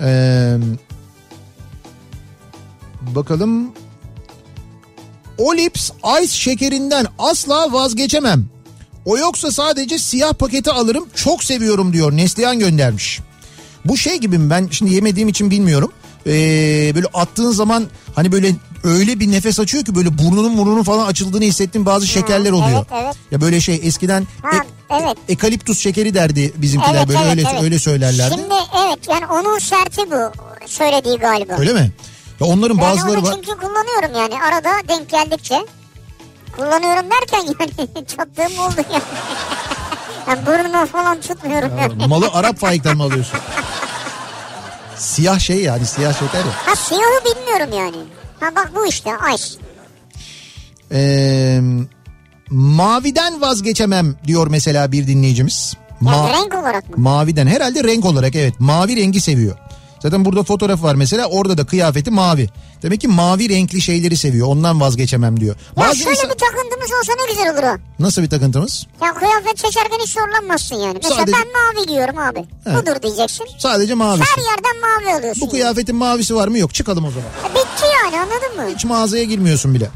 Ee, 0.00 0.56
bakalım. 3.00 3.72
Olips 5.38 5.90
Ice 6.22 6.32
şekerinden 6.32 7.06
asla 7.18 7.72
vazgeçemem. 7.72 8.44
O 9.04 9.18
yoksa 9.18 9.50
sadece 9.52 9.98
siyah 9.98 10.32
paketi 10.32 10.70
alırım 10.70 11.04
çok 11.14 11.44
seviyorum 11.44 11.92
diyor 11.92 12.12
Neslihan 12.12 12.58
göndermiş. 12.58 13.20
Bu 13.84 13.96
şey 13.96 14.16
gibi 14.16 14.38
mi 14.38 14.50
ben 14.50 14.68
şimdi 14.70 14.94
yemediğim 14.94 15.28
için 15.28 15.50
bilmiyorum. 15.50 15.92
Ee, 16.26 16.30
böyle 16.94 17.06
attığın 17.14 17.50
zaman 17.50 17.86
hani 18.14 18.32
böyle 18.32 18.54
öyle 18.84 19.20
bir 19.20 19.30
nefes 19.32 19.60
açıyor 19.60 19.84
ki 19.84 19.94
böyle 19.94 20.18
burnunun 20.18 20.58
burnunun 20.58 20.82
falan 20.82 21.06
açıldığını 21.06 21.44
hissettiğim 21.44 21.86
bazı 21.86 22.06
şekerler 22.06 22.52
oluyor. 22.52 22.86
evet, 22.92 23.02
evet. 23.04 23.14
Ya 23.30 23.40
böyle 23.40 23.60
şey 23.60 23.80
eskiden 23.84 24.26
Ha, 24.42 24.50
ek- 24.56 24.66
evet. 25.04 25.16
ekaliptus 25.28 25.78
şekeri 25.78 26.14
derdi 26.14 26.52
bizimkiler 26.56 26.94
Evet, 26.94 27.08
böyle 27.08 27.18
evet, 27.20 27.30
öyle 27.30 27.48
evet. 27.52 27.62
öyle 27.62 27.78
söylerlerdi. 27.78 28.34
Şimdi 28.34 28.54
evet 28.86 28.98
yani 29.08 29.26
onun 29.26 29.58
serti 29.58 30.00
bu 30.10 30.32
söylediği 30.66 31.16
galiba. 31.18 31.54
Öyle 31.58 31.72
mi? 31.72 31.90
Ya 32.40 32.46
onların 32.46 32.78
ben 32.78 32.84
bazıları 32.84 33.18
onu 33.20 33.26
var. 33.26 33.32
çünkü 33.34 33.50
kullanıyorum 33.60 34.14
yani 34.16 34.42
arada 34.42 34.70
denk 34.88 35.10
geldikçe. 35.10 35.66
Kullanıyorum 36.56 37.06
derken 37.10 37.54
yani 37.60 37.88
çattığım 38.06 38.58
oldu 38.58 38.76
yani. 38.92 39.02
yani 40.28 40.46
burnuma 40.46 40.86
falan 40.86 41.20
tutmuyorum 41.20 41.78
yani. 41.78 42.06
Malı 42.06 42.28
Arap 42.32 42.58
faikten 42.58 42.96
mi 42.96 43.02
alıyorsun? 43.02 43.38
siyah 44.96 45.38
şey 45.38 45.62
yani 45.62 45.86
siyah 45.86 46.12
şeker 46.12 46.38
ya. 46.38 46.52
Ha 46.66 46.76
siyahı 46.76 47.24
bilmiyorum 47.24 47.78
yani. 47.78 47.96
Ha 48.40 48.46
bak 48.56 48.70
bu 48.76 48.86
işte 48.86 49.10
ice. 49.34 49.44
Ee, 50.92 51.60
maviden 52.50 53.40
vazgeçemem 53.40 54.16
diyor 54.26 54.46
mesela 54.46 54.92
bir 54.92 55.06
dinleyicimiz. 55.06 55.74
Yani 56.02 56.16
Ma- 56.16 56.32
renk 56.42 56.54
olarak 56.54 56.88
mı? 56.90 56.94
Maviden 56.98 57.46
herhalde 57.46 57.84
renk 57.84 58.04
olarak 58.04 58.34
evet 58.36 58.54
mavi 58.60 58.96
rengi 58.96 59.20
seviyor. 59.20 59.56
Zaten 60.06 60.24
burada 60.24 60.42
fotoğraf 60.42 60.82
var 60.82 60.94
mesela 60.94 61.26
orada 61.26 61.58
da 61.58 61.66
kıyafeti 61.66 62.10
mavi. 62.10 62.48
Demek 62.82 63.00
ki 63.00 63.08
mavi 63.08 63.48
renkli 63.48 63.80
şeyleri 63.80 64.16
seviyor 64.16 64.46
ondan 64.46 64.80
vazgeçemem 64.80 65.40
diyor. 65.40 65.56
Ya 65.76 65.86
Bazı 65.86 65.96
şöyle 65.96 66.10
insan- 66.10 66.30
bir 66.30 66.38
takıntımız 66.38 66.90
olsa 67.00 67.12
ne 67.20 67.32
güzel 67.32 67.52
olur 67.54 67.62
o. 67.62 68.02
Nasıl 68.02 68.22
bir 68.22 68.30
takıntımız? 68.30 68.86
Ya 69.02 69.14
kıyafet 69.14 69.60
seçerken 69.60 69.98
hiç 70.02 70.10
zorlanmazsın 70.10 70.76
yani. 70.76 70.94
Mesela 71.02 71.14
Sadece- 71.20 71.36
ben 71.36 71.46
mavi 71.52 71.86
giyiyorum 71.86 72.18
abi. 72.18 72.44
Evet. 72.66 72.82
Budur 72.82 73.02
diyeceksin. 73.02 73.46
Sadece 73.58 73.94
mavi. 73.94 74.20
Her 74.20 74.42
yerden 74.42 74.80
mavi 74.80 75.18
alıyorsun. 75.18 75.40
Bu 75.46 75.50
kıyafetin 75.50 75.96
mavisi 75.96 76.34
var 76.36 76.48
mı? 76.48 76.58
Yok 76.58 76.74
çıkalım 76.74 77.04
o 77.04 77.10
zaman. 77.10 77.28
Ya 77.44 77.50
Bitti 77.50 77.86
yani 78.04 78.16
anladın 78.20 78.56
mı? 78.56 78.74
Hiç 78.76 78.84
mağazaya 78.84 79.24
girmiyorsun 79.24 79.74
bile. 79.74 79.90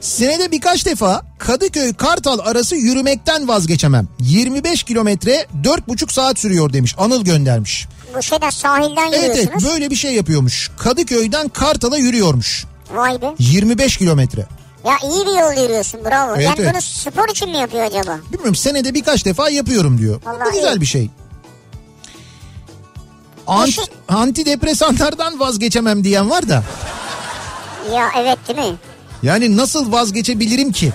Senede 0.00 0.50
birkaç 0.50 0.86
defa 0.86 1.22
Kadıköy 1.38 1.94
Kartal 1.94 2.38
arası 2.38 2.76
yürümekten 2.76 3.48
vazgeçemem. 3.48 4.08
25 4.20 4.82
kilometre 4.82 5.46
4,5 5.64 6.12
saat 6.12 6.38
sürüyor 6.38 6.72
demiş. 6.72 6.94
Anıl 6.98 7.24
göndermiş. 7.24 7.86
Şeyden 8.22 8.50
sahilden 8.50 9.06
Evet 9.12 9.18
evet 9.24 9.36
yürüyorsunuz. 9.36 9.64
böyle 9.74 9.90
bir 9.90 9.96
şey 9.96 10.14
yapıyormuş. 10.14 10.70
Kadıköy'den 10.78 11.48
Kartal'a 11.48 11.96
yürüyormuş. 11.96 12.64
Vay 12.94 13.22
be. 13.22 13.34
25 13.38 13.96
kilometre. 13.96 14.46
Ya 14.86 14.94
iyi 15.02 15.26
bir 15.26 15.40
yol 15.40 15.62
yürüyorsun 15.62 16.00
bravo. 16.04 16.34
Evet, 16.36 16.44
yani 16.44 16.56
evet. 16.58 16.72
bunu 16.72 16.82
spor 16.82 17.28
için 17.28 17.50
mi 17.50 17.56
yapıyor 17.56 17.84
acaba? 17.84 18.18
Bilmiyorum 18.32 18.54
senede 18.54 18.94
birkaç 18.94 19.24
defa 19.24 19.48
yapıyorum 19.50 19.98
diyor. 19.98 20.20
Vallahi 20.24 20.48
Bu 20.48 20.52
güzel 20.56 20.76
iyi. 20.76 20.80
bir 20.80 20.86
şey. 20.86 21.10
Ant, 23.46 23.68
Eşi- 23.68 23.80
antidepresanlardan 24.08 25.40
vazgeçemem 25.40 26.04
diyen 26.04 26.30
var 26.30 26.48
da. 26.48 26.62
Ya 27.94 28.08
evet 28.18 28.38
değil 28.48 28.68
mi? 28.70 28.76
Yani 29.22 29.56
nasıl 29.56 29.92
vazgeçebilirim 29.92 30.72
ki? 30.72 30.92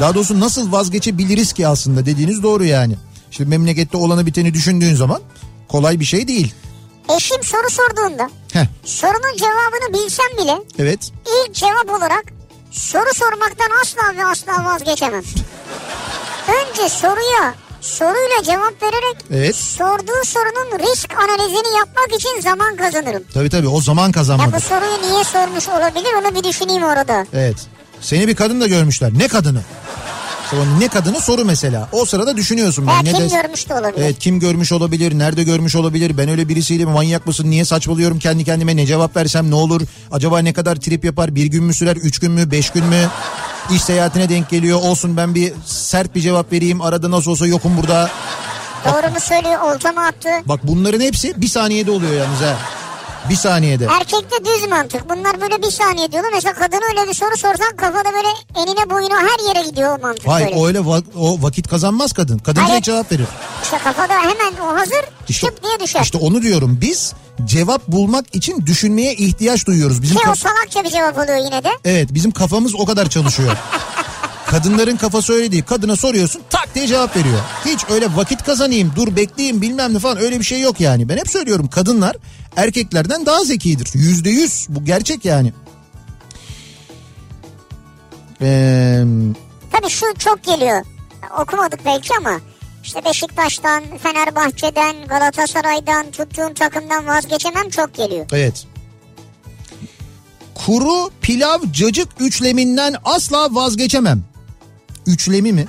Daha 0.00 0.14
doğrusu 0.14 0.40
nasıl 0.40 0.72
vazgeçebiliriz 0.72 1.52
ki 1.52 1.68
aslında 1.68 2.06
dediğiniz 2.06 2.42
doğru 2.42 2.64
yani. 2.64 2.94
Şimdi 3.30 3.50
memlekette 3.50 3.96
olanı 3.96 4.26
biteni 4.26 4.54
düşündüğün 4.54 4.94
zaman 4.94 5.20
kolay 5.68 6.00
bir 6.00 6.04
şey 6.04 6.28
değil. 6.28 6.54
Eşim 7.16 7.42
soru 7.42 7.70
sorduğunda 7.70 8.30
Heh, 8.52 8.66
sorunun 8.84 9.36
cevabını 9.36 9.92
bilsem 10.04 10.26
bile 10.42 10.58
evet. 10.78 11.12
ilk 11.26 11.54
cevap 11.54 11.90
olarak 11.98 12.24
soru 12.70 13.14
sormaktan 13.14 13.70
asla 13.82 14.16
ve 14.16 14.24
asla 14.26 14.64
vazgeçemem. 14.64 15.22
Önce 16.48 16.88
soruya 16.88 17.54
soruyla 17.80 18.42
cevap 18.44 18.82
vererek 18.82 19.16
Evet. 19.32 19.56
sorduğu 19.56 20.24
sorunun 20.24 20.78
risk 20.78 21.14
analizini 21.18 21.76
yapmak 21.78 22.12
için 22.20 22.40
zaman 22.40 22.76
kazanırım. 22.76 23.22
Tabii 23.34 23.50
tabii 23.50 23.68
o 23.68 23.80
zaman 23.80 24.06
Ya 24.06 24.12
kazanmadı. 24.12 24.56
bu 24.56 24.60
soruyu 24.60 25.02
niye 25.12 25.24
sormuş 25.24 25.68
olabilir 25.68 26.12
onu 26.22 26.34
bir 26.34 26.44
düşüneyim 26.44 26.82
orada. 26.82 27.26
Evet. 27.32 27.56
Seni 28.00 28.28
bir 28.28 28.36
kadın 28.36 28.60
da 28.60 28.66
görmüşler. 28.66 29.10
Ne 29.18 29.28
kadını? 29.28 29.60
İşte 30.52 30.56
o 30.60 30.80
ne 30.80 30.88
kadını 30.88 31.20
soru 31.20 31.44
mesela. 31.44 31.88
O 31.92 32.04
sırada 32.04 32.36
düşünüyorsun. 32.36 32.86
Ben 32.86 33.04
ne 33.04 33.12
kim 33.12 33.24
des- 33.26 33.42
görmüş 33.42 33.68
de 33.68 33.74
olabilir. 33.74 34.04
Evet 34.04 34.18
kim 34.18 34.40
görmüş 34.40 34.72
olabilir, 34.72 35.18
nerede 35.18 35.42
görmüş 35.44 35.76
olabilir, 35.76 36.18
ben 36.18 36.28
öyle 36.28 36.48
birisiydim 36.48 36.90
manyak 36.90 37.26
mısın, 37.26 37.50
niye 37.50 37.64
saçmalıyorum 37.64 38.18
kendi 38.18 38.44
kendime 38.44 38.76
ne 38.76 38.86
cevap 38.86 39.16
versem 39.16 39.50
ne 39.50 39.54
olur, 39.54 39.80
acaba 40.10 40.38
ne 40.38 40.52
kadar 40.52 40.76
trip 40.76 41.04
yapar, 41.04 41.34
bir 41.34 41.46
gün 41.46 41.64
mü 41.64 41.74
sürer, 41.74 41.96
üç 41.96 42.18
gün 42.18 42.32
mü, 42.32 42.50
beş 42.50 42.70
gün 42.70 42.84
mü, 42.84 43.08
iş 43.70 43.82
seyahatine 43.82 44.28
denk 44.28 44.50
geliyor, 44.50 44.78
olsun 44.82 45.16
ben 45.16 45.34
bir 45.34 45.52
sert 45.66 46.14
bir 46.14 46.20
cevap 46.20 46.52
vereyim, 46.52 46.80
arada 46.82 47.10
nasıl 47.10 47.30
olsa 47.30 47.46
yokum 47.46 47.76
burada. 47.76 48.10
Doğru 48.84 49.12
mu 49.12 49.20
söylüyor 49.20 49.60
olta 49.74 49.92
mı 49.92 50.06
attı? 50.06 50.28
Bak 50.46 50.60
bunların 50.62 51.00
hepsi 51.00 51.40
bir 51.40 51.48
saniyede 51.48 51.90
oluyor 51.90 52.12
yalnız 52.12 52.40
ha. 52.40 52.56
Bir 53.30 53.34
saniyede. 53.36 53.84
Erkekte 54.00 54.36
düz 54.44 54.68
mantık. 54.70 55.10
Bunlar 55.10 55.40
böyle 55.40 55.62
bir 55.62 55.70
saniye 55.70 56.12
diyorlar. 56.12 56.30
Mesela 56.34 56.54
kadına 56.54 56.80
öyle 56.90 57.08
bir 57.08 57.14
soru 57.14 57.36
sorsan 57.36 57.76
kafada 57.76 58.12
böyle 58.12 58.28
enine 58.56 58.90
boyuna 58.90 59.14
her 59.18 59.48
yere 59.54 59.68
gidiyor 59.70 59.98
o 59.98 60.02
mantık 60.02 60.28
Hayır 60.28 60.46
böyle. 60.46 60.58
o 60.58 60.66
öyle 60.66 60.78
va- 60.78 61.02
o 61.18 61.42
vakit 61.42 61.68
kazanmaz 61.68 62.12
kadın. 62.12 62.38
Kadın 62.38 62.60
Hayır. 62.60 62.72
direkt 62.72 62.86
cevap 62.86 63.12
verir. 63.12 63.26
İşte 63.62 63.78
kafada 63.84 64.14
hemen 64.18 64.52
o 64.62 64.76
hazır 64.80 65.04
İşte, 65.28 65.46
şıp 65.46 65.62
diye 65.64 65.80
düşer. 65.80 66.00
işte 66.02 66.18
onu 66.18 66.42
diyorum 66.42 66.78
biz 66.80 67.12
cevap 67.44 67.88
bulmak 67.88 68.34
için 68.34 68.66
düşünmeye 68.66 69.14
ihtiyaç 69.14 69.66
duyuyoruz. 69.66 70.02
Bizim 70.02 70.16
Ki 70.16 70.22
o 70.30 70.34
salakça 70.34 70.84
bir 70.84 70.90
cevap 70.90 71.18
oluyor 71.18 71.36
yine 71.44 71.64
de. 71.64 71.70
Evet 71.84 72.08
bizim 72.14 72.30
kafamız 72.30 72.74
o 72.74 72.84
kadar 72.86 73.08
çalışıyor. 73.08 73.56
Kadınların 74.50 74.96
kafası 74.96 75.32
öyle 75.32 75.52
değil. 75.52 75.62
Kadına 75.62 75.96
soruyorsun 75.96 76.42
tak 76.50 76.74
diye 76.74 76.86
cevap 76.86 77.16
veriyor. 77.16 77.38
Hiç 77.64 77.84
öyle 77.90 78.16
vakit 78.16 78.42
kazanayım, 78.42 78.92
dur 78.96 79.16
bekleyeyim 79.16 79.62
bilmem 79.62 79.94
ne 79.94 79.98
falan 79.98 80.18
öyle 80.18 80.38
bir 80.38 80.44
şey 80.44 80.60
yok 80.60 80.80
yani. 80.80 81.08
Ben 81.08 81.16
hep 81.16 81.28
söylüyorum 81.28 81.68
kadınlar 81.68 82.16
erkeklerden 82.56 83.26
daha 83.26 83.44
zekidir. 83.44 83.88
Yüzde 83.94 84.30
yüz 84.30 84.66
bu 84.68 84.84
gerçek 84.84 85.24
yani. 85.24 85.52
Ee, 88.42 89.04
Tabii 89.72 89.88
şu 89.90 90.06
çok 90.18 90.42
geliyor. 90.44 90.84
Okumadık 91.40 91.80
belki 91.84 92.08
ama 92.18 92.40
işte 92.84 93.04
Beşiktaş'tan, 93.04 93.82
Fenerbahçe'den, 94.02 94.96
Galatasaray'dan, 95.08 96.10
tuttuğum 96.10 96.54
takımdan 96.54 97.06
vazgeçemem 97.06 97.70
çok 97.70 97.94
geliyor. 97.94 98.26
evet. 98.32 98.66
Kuru 100.66 101.10
pilav 101.22 101.58
cacık 101.72 102.08
üçleminden 102.20 102.94
asla 103.04 103.54
vazgeçemem. 103.54 104.24
Üçlemi 105.08 105.52
mi? 105.52 105.66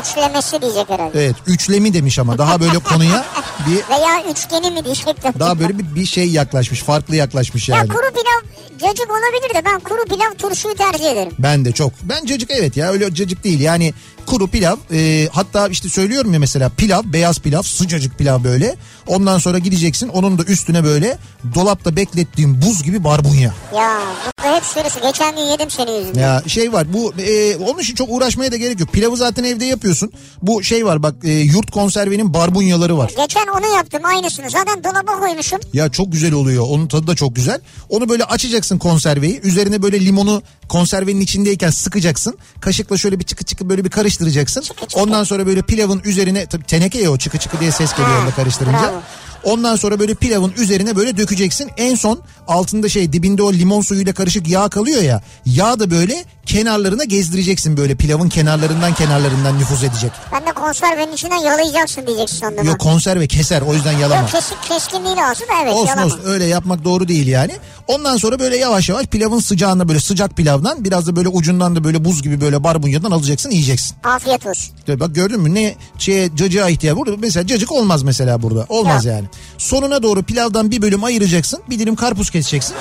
Üçlemesi 0.00 0.62
diyecek 0.62 0.90
herhalde. 0.90 1.24
Evet 1.24 1.36
üçlemi 1.46 1.94
demiş 1.94 2.18
ama 2.18 2.38
daha 2.38 2.60
böyle 2.60 2.78
konuya 2.78 3.24
bir 3.66 3.74
Veya 3.96 4.22
üçgeni 4.30 4.70
mi 4.70 4.84
diyecektim. 4.84 5.32
daha 5.38 5.60
böyle 5.60 5.78
bir, 5.78 5.94
bir 5.94 6.06
şey 6.06 6.28
yaklaşmış 6.30 6.82
farklı 6.82 7.16
yaklaşmış 7.16 7.68
Ya 7.68 7.76
yani. 7.76 7.88
kuru 7.88 8.10
pilav 8.10 8.48
cacık 8.88 9.10
olabilir 9.10 9.54
de 9.54 9.62
ben 9.64 9.80
kuru 9.80 10.04
pilav 10.04 10.34
turşuyu 10.38 10.74
tercih 10.74 11.10
ederim. 11.10 11.32
Ben 11.38 11.64
de 11.64 11.72
çok. 11.72 11.92
Ben 12.02 12.26
cacık 12.26 12.50
evet 12.50 12.76
ya 12.76 12.90
öyle 12.90 13.14
cacık 13.14 13.44
değil. 13.44 13.60
Yani 13.60 13.94
kuru 14.26 14.46
pilav 14.48 14.76
e, 14.92 15.28
hatta 15.32 15.68
işte 15.68 15.88
söylüyorum 15.88 16.32
ya 16.32 16.38
mesela 16.38 16.68
pilav 16.76 17.02
beyaz 17.04 17.38
pilav 17.38 17.62
sıcacık 17.62 18.18
pilav 18.18 18.44
böyle. 18.44 18.76
Ondan 19.06 19.38
sonra 19.38 19.58
gideceksin 19.58 20.08
onun 20.08 20.38
da 20.38 20.42
üstüne 20.42 20.84
böyle 20.84 21.18
dolapta 21.54 21.96
beklettiğim 21.96 22.62
buz 22.62 22.82
gibi 22.82 23.04
barbunya. 23.04 23.54
Ya 23.76 24.00
burada 24.44 24.56
hep 24.56 24.64
söylüyorsun. 24.64 25.02
Geçen 25.02 25.36
gün 25.36 25.42
yedim 25.42 25.70
senin 25.70 25.92
yüzünden. 25.92 26.20
Ya 26.20 26.42
şey 26.46 26.72
var 26.72 26.92
bu 26.92 27.12
e, 27.22 27.56
onun 27.56 27.78
için 27.78 27.94
çok 27.94 28.08
uğraşmaya 28.10 28.52
da 28.52 28.56
gerek 28.56 28.80
yok. 28.80 28.92
Pilavı 28.92 29.16
zaten 29.16 29.44
evde 29.44 29.64
yapıyorsun. 29.78 30.12
Bu 30.42 30.62
şey 30.62 30.86
var 30.86 31.02
bak 31.02 31.14
e, 31.24 31.30
yurt 31.32 31.70
konservenin 31.70 32.34
barbunyaları 32.34 32.98
var. 32.98 33.10
Geçen 33.16 33.46
onu 33.46 33.66
yaptım 33.76 34.04
aynısını. 34.04 34.50
Zaten 34.50 34.84
dolaba 34.84 35.20
koymuşum. 35.20 35.58
Ya 35.72 35.88
çok 35.88 36.12
güzel 36.12 36.32
oluyor. 36.32 36.64
Onun 36.68 36.86
tadı 36.88 37.06
da 37.06 37.14
çok 37.14 37.36
güzel. 37.36 37.60
Onu 37.88 38.08
böyle 38.08 38.24
açacaksın 38.24 38.78
konserveyi. 38.78 39.40
Üzerine 39.40 39.82
böyle 39.82 40.00
limonu 40.04 40.42
konservenin 40.68 41.20
içindeyken 41.20 41.70
sıkacaksın. 41.70 42.38
Kaşıkla 42.60 42.96
şöyle 42.96 43.18
bir 43.18 43.24
çıkı 43.24 43.44
çıkı 43.44 43.68
böyle 43.68 43.84
bir 43.84 43.90
karıştıracaksın. 43.90 44.60
Çıkı 44.60 44.86
çıkı. 44.86 45.02
Ondan 45.02 45.24
sonra 45.24 45.46
böyle 45.46 45.62
pilavın 45.62 46.00
üzerine 46.04 46.46
tabii 46.46 46.64
teneke 46.64 46.98
ya 46.98 47.10
o 47.10 47.18
çıkı 47.18 47.38
çıkı 47.38 47.60
diye 47.60 47.72
ses 47.72 47.90
geliyor 47.92 48.18
orada 48.20 48.30
karıştırınca. 48.34 48.78
bravo. 48.78 49.02
Ondan 49.48 49.76
sonra 49.76 49.98
böyle 50.00 50.14
pilavın 50.14 50.52
üzerine 50.56 50.96
böyle 50.96 51.16
dökeceksin. 51.16 51.70
En 51.76 51.94
son 51.94 52.20
altında 52.48 52.88
şey 52.88 53.12
dibinde 53.12 53.42
o 53.42 53.52
limon 53.52 53.80
suyuyla 53.82 54.12
karışık 54.12 54.48
yağ 54.48 54.68
kalıyor 54.68 55.02
ya. 55.02 55.22
Yağ 55.46 55.80
da 55.80 55.90
böyle 55.90 56.24
kenarlarına 56.46 57.04
gezdireceksin 57.04 57.76
böyle 57.76 57.94
pilavın 57.94 58.28
kenarlarından 58.28 58.94
kenarlarından 58.94 59.58
nüfuz 59.58 59.84
edecek. 59.84 60.10
Ben 60.32 60.46
de 60.46 60.52
konservenin 60.52 61.12
içinden 61.12 61.36
yalayacaksın 61.36 62.06
diyeceksin 62.06 62.36
sandım. 62.38 62.66
Yok 62.66 62.78
konserve 62.78 63.26
keser 63.26 63.62
o 63.62 63.74
yüzden 63.74 63.92
yalama. 63.92 64.20
Yok 64.20 64.30
kesik 64.30 64.62
keskinliği 64.62 65.16
lazım 65.16 65.46
da 65.48 65.52
evet 65.62 65.72
Olsun 65.72 65.86
yalama. 65.86 66.06
olsun 66.06 66.20
öyle 66.24 66.44
yapmak 66.44 66.84
doğru 66.84 67.08
değil 67.08 67.26
yani. 67.26 67.52
Ondan 67.88 68.16
sonra 68.16 68.38
böyle 68.38 68.56
yavaş 68.56 68.88
yavaş 68.88 69.06
pilavın 69.06 69.40
sıcağında 69.40 69.88
böyle 69.88 70.00
sıcak 70.00 70.36
pilavdan 70.36 70.84
biraz 70.84 71.06
da 71.06 71.16
böyle 71.16 71.28
ucundan 71.28 71.76
da 71.76 71.84
böyle 71.84 72.04
buz 72.04 72.22
gibi 72.22 72.40
böyle 72.40 72.64
barbunyadan 72.64 73.10
alacaksın 73.10 73.50
yiyeceksin. 73.50 73.96
Afiyet 74.04 74.46
olsun. 74.46 74.74
Bak 74.88 75.14
gördün 75.14 75.40
mü 75.40 75.54
ne 75.54 75.74
şeye 75.98 76.36
cacığa 76.36 76.68
ihtiyaç 76.68 76.96
burada 76.96 77.16
mesela 77.18 77.46
cacık 77.46 77.72
olmaz 77.72 78.02
mesela 78.02 78.42
burada 78.42 78.66
olmaz 78.68 79.04
Ya. 79.04 79.12
yani. 79.12 79.26
Sonuna 79.58 80.02
doğru 80.02 80.22
pilavdan 80.22 80.70
bir 80.70 80.82
bölüm 80.82 81.04
ayıracaksın 81.04 81.62
bir 81.70 81.78
dilim 81.78 81.96
karpuz 81.96 82.30
keseceksin. 82.30 82.76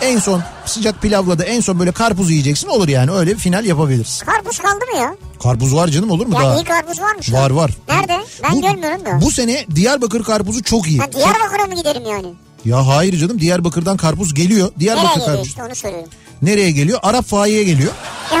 En 0.00 0.18
son 0.18 0.42
sıcak 0.66 1.02
pilavla 1.02 1.38
da 1.38 1.44
en 1.44 1.60
son 1.60 1.78
böyle 1.78 1.92
karpuz 1.92 2.30
yiyeceksin 2.30 2.68
olur 2.68 2.88
yani 2.88 3.10
öyle 3.10 3.30
bir 3.34 3.38
final 3.38 3.64
yapabiliriz. 3.64 4.22
Karpuz 4.26 4.58
kaldı 4.58 4.84
mı 4.94 5.00
ya? 5.00 5.14
Karpuz 5.42 5.74
var 5.74 5.88
canım 5.88 6.10
olur 6.10 6.26
mu 6.26 6.34
Ya 6.34 6.40
daha? 6.40 6.54
iyi 6.56 6.64
karpuz 6.64 7.00
var 7.00 7.14
mı 7.14 7.22
şu 7.24 7.32
Var 7.32 7.50
var. 7.50 7.70
Nerede? 7.88 8.18
Ben 8.42 8.52
Bu- 8.52 8.60
görmüyorum 8.62 9.04
da. 9.04 9.20
Bu 9.20 9.30
sene 9.30 9.66
Diyarbakır 9.74 10.22
karpuzu 10.24 10.62
çok 10.62 10.86
iyi. 10.88 10.98
Ha, 10.98 11.12
Diyarbakır'a 11.12 11.66
mı 11.66 11.74
giderim 11.74 12.02
yani? 12.10 12.34
Ya 12.64 12.86
hayır 12.86 13.18
canım 13.18 13.40
Diyarbakır'dan 13.40 13.96
karpuz 13.96 14.34
geliyor. 14.34 14.66
Nereye 14.68 14.80
Diyarbakır 14.80 15.08
geliyor 15.10 15.26
karpuz. 15.26 15.46
işte 15.48 15.62
onu 15.64 15.74
soruyorum. 15.74 16.08
Nereye 16.42 16.70
geliyor? 16.70 16.98
Arap 17.02 17.24
fahiye 17.24 17.64
geliyor. 17.64 17.92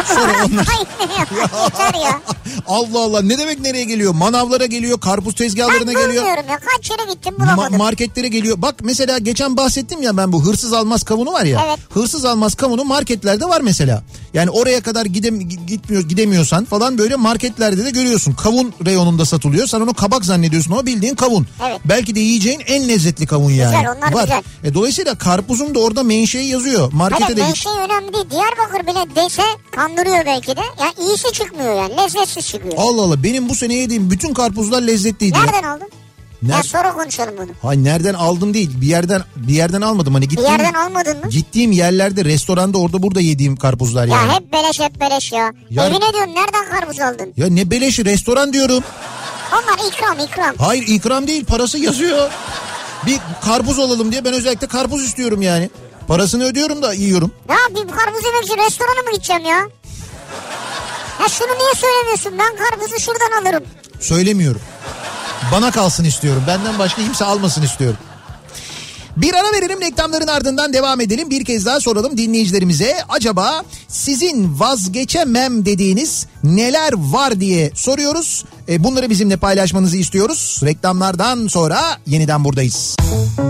Sonra 0.08 0.32
onlar-. 0.46 0.66
Yeter 1.64 2.00
ya. 2.04 2.20
Allah 2.66 2.98
Allah 3.04 3.22
ne 3.22 3.38
demek 3.38 3.60
nereye 3.60 3.84
geliyor? 3.84 4.14
Manavlara 4.14 4.66
geliyor, 4.66 5.00
karpuz 5.00 5.32
Ben 5.32 5.36
tezgahlarına 5.38 5.92
geliyor. 5.92 6.08
bulmuyorum 6.14 6.44
ya. 6.50 6.58
Kaç 6.58 6.90
yere 6.90 7.12
gittim 7.12 7.34
Ma- 7.38 7.40
bulamadım. 7.42 7.76
marketlere 7.78 8.28
geliyor. 8.28 8.62
Bak 8.62 8.74
mesela 8.82 9.18
geçen 9.18 9.56
bahsettim 9.56 10.02
ya 10.02 10.16
ben 10.16 10.32
bu 10.32 10.44
hırsız 10.44 10.72
almaz 10.72 11.02
kavunu 11.02 11.32
var 11.32 11.44
ya. 11.44 11.64
Evet. 11.68 11.78
Hırsız 11.90 12.24
almaz 12.24 12.54
kavunu 12.54 12.84
marketlerde 12.84 13.44
var 13.44 13.60
mesela. 13.60 14.02
Yani 14.34 14.50
oraya 14.50 14.80
kadar 14.80 15.06
gidem 15.06 15.40
gitmiyor 15.40 16.02
gidemiyorsan 16.08 16.64
falan 16.64 16.98
böyle 16.98 17.16
marketlerde 17.16 17.84
de 17.84 17.90
görüyorsun. 17.90 18.32
Kavun 18.32 18.72
reyonunda 18.86 19.24
satılıyor. 19.24 19.66
Sen 19.66 19.80
onu 19.80 19.94
kabak 19.94 20.24
zannediyorsun 20.24 20.72
ama 20.72 20.86
bildiğin 20.86 21.14
kavun. 21.14 21.46
Evet. 21.68 21.80
Belki 21.84 22.14
de 22.14 22.20
yiyeceğin 22.20 22.60
en 22.66 22.88
lezzetli 22.88 23.26
kavun 23.26 23.50
yani. 23.50 23.88
onlar 23.98 24.07
var. 24.14 24.22
güzel. 24.24 24.42
E, 24.64 24.74
dolayısıyla 24.74 25.18
karpuzun 25.18 25.74
da 25.74 25.78
orada 25.78 26.02
menşei 26.02 26.46
yazıyor. 26.46 26.92
Markete 26.92 27.24
Hayır 27.24 27.36
de 27.36 27.40
git. 27.40 27.48
menşei 27.48 27.72
önemli 27.72 28.12
değil. 28.14 28.24
Diyarbakır 28.30 28.86
bile 28.86 29.14
dese 29.24 29.42
kandırıyor 29.76 30.26
belki 30.26 30.56
de. 30.56 30.60
Ya 30.80 31.06
iyisi 31.06 31.32
çıkmıyor 31.32 31.74
yani. 31.76 31.96
Lezzetsiz 31.96 32.46
çıkıyor. 32.48 32.74
Allah 32.76 33.02
Allah 33.02 33.22
benim 33.22 33.48
bu 33.48 33.54
sene 33.54 33.74
yediğim 33.74 34.10
bütün 34.10 34.34
karpuzlar 34.34 34.82
lezzetliydi. 34.82 35.38
ya. 35.38 35.44
Nereden 35.44 35.62
aldın? 35.62 35.88
Ya 36.48 36.56
Ner- 36.58 36.62
sonra 36.62 36.92
konuşalım 36.92 37.34
bunu. 37.38 37.50
Hayır 37.62 37.84
nereden 37.84 38.14
aldım 38.14 38.54
değil 38.54 38.70
bir 38.80 38.86
yerden 38.86 39.22
bir 39.36 39.52
yerden 39.54 39.80
almadım 39.80 40.14
hani 40.14 40.24
Bir 40.24 40.28
gittiğim 40.30 40.50
yerden 40.50 40.72
almadın 40.72 41.18
mı? 41.24 41.30
gittiğim 41.30 41.72
yerlerde 41.72 42.24
restoranda 42.24 42.78
orada 42.78 43.02
burada 43.02 43.20
yediğim 43.20 43.56
karpuzlar 43.56 44.06
yani. 44.06 44.28
Ya 44.28 44.34
hep 44.36 44.52
beleş 44.52 44.80
hep 44.80 45.00
beleş 45.00 45.32
ya. 45.32 45.52
Ya- 45.70 45.86
Evine 45.86 46.12
diyorum 46.12 46.34
nereden 46.34 46.70
karpuz 46.70 47.00
aldın? 47.00 47.32
Ya 47.36 47.46
ne 47.46 47.70
beleşi 47.70 48.04
restoran 48.04 48.52
diyorum. 48.52 48.84
Onlar 49.52 49.88
ikram 49.88 50.18
ikram. 50.26 50.54
Hayır 50.58 50.84
ikram 50.88 51.26
değil 51.26 51.44
parası 51.44 51.78
yazıyor. 51.78 52.30
Bir 53.06 53.18
karpuz 53.44 53.78
alalım 53.78 54.12
diye 54.12 54.24
ben 54.24 54.32
özellikle 54.32 54.66
karpuz 54.66 55.04
istiyorum 55.04 55.42
yani. 55.42 55.70
Parasını 56.08 56.44
ödüyorum 56.44 56.82
da 56.82 56.92
yiyorum. 56.92 57.32
Ya 57.48 57.56
bir 57.70 57.92
karpuz 57.92 58.24
yemek 58.24 58.44
için 58.44 58.56
restorana 58.58 59.02
mı 59.02 59.12
gideceğim 59.12 59.44
ya? 59.44 59.58
Ya 61.20 61.28
şunu 61.28 61.48
niye 61.58 61.74
söylemiyorsun? 61.74 62.32
Ben 62.38 62.56
karpuzu 62.56 63.00
şuradan 63.00 63.42
alırım. 63.42 63.64
Söylemiyorum. 64.00 64.60
Bana 65.52 65.70
kalsın 65.70 66.04
istiyorum. 66.04 66.44
Benden 66.46 66.78
başka 66.78 67.02
kimse 67.02 67.24
almasın 67.24 67.62
istiyorum. 67.62 67.98
Bir 69.22 69.34
ara 69.34 69.52
verelim 69.52 69.80
reklamların 69.80 70.26
ardından 70.26 70.72
devam 70.72 71.00
edelim. 71.00 71.30
Bir 71.30 71.44
kez 71.44 71.66
daha 71.66 71.80
soralım 71.80 72.16
dinleyicilerimize. 72.16 72.96
Acaba 73.08 73.64
sizin 73.88 74.60
vazgeçemem 74.60 75.66
dediğiniz 75.66 76.26
neler 76.44 76.92
var 76.96 77.40
diye 77.40 77.70
soruyoruz. 77.74 78.44
E, 78.68 78.84
bunları 78.84 79.10
bizimle 79.10 79.36
paylaşmanızı 79.36 79.96
istiyoruz. 79.96 80.60
Reklamlardan 80.64 81.46
sonra 81.46 81.80
yeniden 82.06 82.44
buradayız. 82.44 82.96
Kafa 82.98 83.48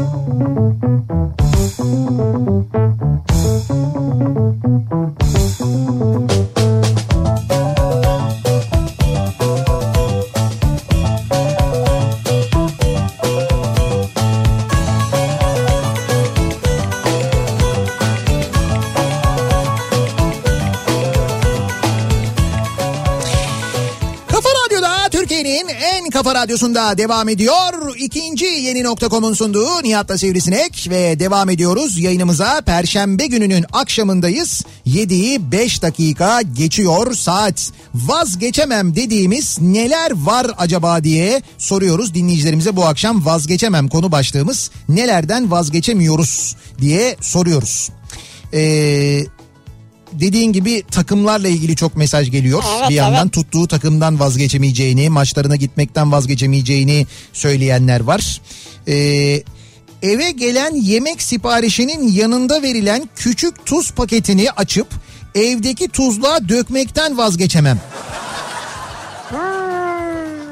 kafa 26.29 26.41
radyosunda 26.41 26.99
devam 26.99 27.29
ediyor. 27.29 27.97
İkinci 27.99 28.45
yeni 28.45 28.85
nokta.com'un 28.85 29.35
sunduğu 29.35 29.83
Nihat'la 29.83 30.18
Sivrisinek 30.18 30.87
ve 30.91 31.20
devam 31.20 31.51
ediyoruz 31.51 31.99
yayınımıza. 31.99 32.61
Perşembe 32.61 33.26
gününün 33.26 33.64
akşamındayız. 33.72 34.62
7'yi 34.87 35.53
5 35.53 35.83
dakika 35.83 36.43
geçiyor 36.43 37.14
saat. 37.14 37.70
Vazgeçemem 37.95 38.97
dediğimiz 38.97 39.61
neler 39.61 40.12
var 40.14 40.47
acaba 40.59 41.05
diye 41.05 41.43
soruyoruz 41.59 42.14
dinleyicilerimize 42.14 42.76
bu 42.76 42.87
akşam 42.87 43.26
vazgeçemem 43.26 43.89
konu 43.89 44.12
başlığımız 44.12 44.70
nelerden 44.89 45.51
vazgeçemiyoruz 45.51 46.57
diye 46.81 47.16
soruyoruz. 47.20 47.91
Eee 48.53 49.26
dediğin 50.21 50.53
gibi 50.53 50.83
takımlarla 50.91 51.49
ilgili 51.49 51.77
çok 51.77 51.97
mesaj 51.97 52.31
geliyor. 52.31 52.62
Evet, 52.79 52.91
bir 52.91 52.95
yandan 52.95 53.23
evet. 53.23 53.33
tuttuğu 53.33 53.69
takımdan 53.69 54.21
vazgeçemeyeceğini, 54.21 55.09
maçlarına 55.09 55.57
gitmekten 55.57 56.12
vazgeçemeyeceğini 56.12 57.07
söyleyenler 57.33 58.01
var. 58.01 58.41
Ee, 58.89 59.43
eve 60.03 60.31
gelen 60.31 60.75
yemek 60.75 61.23
siparişinin 61.23 62.09
yanında 62.09 62.62
verilen 62.62 63.09
küçük 63.16 63.66
tuz 63.66 63.91
paketini 63.91 64.51
açıp 64.51 64.89
evdeki 65.35 65.89
tuzluğa 65.89 66.49
dökmekten 66.49 67.19
vazgeçemem. 67.19 67.81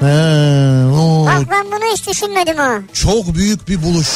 Ha, 0.01 0.91
o 0.95 1.27
Bak 1.27 1.51
ben 1.51 1.67
bunu 1.67 1.93
hiç 1.93 2.09
düşünmedim 2.09 2.57
ha. 2.57 2.79
çok 2.93 3.35
büyük 3.35 3.69
bir 3.69 3.83
buluş. 3.83 4.09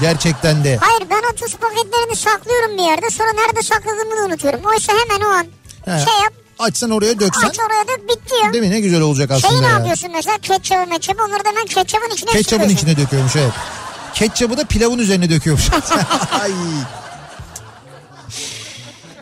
Gerçekten 0.00 0.64
de. 0.64 0.76
Hayır 0.80 1.10
ben 1.10 1.22
o 1.32 1.34
tuz 1.36 1.56
paketlerini 1.56 2.16
saklıyorum 2.16 2.78
bir 2.78 2.82
yerde 2.82 3.10
sonra 3.10 3.28
nerede 3.32 3.62
sakladığımı 3.62 4.16
da 4.16 4.24
unutuyorum. 4.26 4.60
Oysa 4.64 4.92
hemen 4.92 5.24
o 5.26 5.28
an 5.28 5.46
He. 5.84 6.04
şey 6.04 6.14
yap 6.22 6.32
Açsan 6.58 6.90
oraya 6.90 7.20
döksen. 7.20 7.48
aç 7.48 7.58
oraya 7.58 7.88
dök 7.88 8.08
bitti 8.08 8.34
ya. 8.44 8.52
Değil 8.52 8.64
mi? 8.64 8.70
Ne 8.70 8.80
güzel 8.80 9.00
olacak 9.00 9.30
aslında 9.30 9.48
Şeyi 9.52 9.62
ne 9.62 9.66
ya. 9.66 9.72
yapıyorsun 9.72 10.10
mesela 10.12 10.38
ketçabı 10.38 10.86
meçhabı 10.90 11.22
onları 11.24 11.44
da 11.44 11.48
hemen 11.48 11.66
ketçabın 11.66 12.10
içine 12.14 12.30
Ketçabın 12.30 12.42
sıkıyorsun. 12.68 12.76
içine 12.76 12.96
döküyormuş 13.04 13.36
evet. 13.36 13.52
Ketçabı 14.14 14.56
da 14.56 14.64
pilavın 14.64 14.98
üzerine 14.98 15.30
döküyormuş. 15.30 15.64
Ay. 16.42 16.52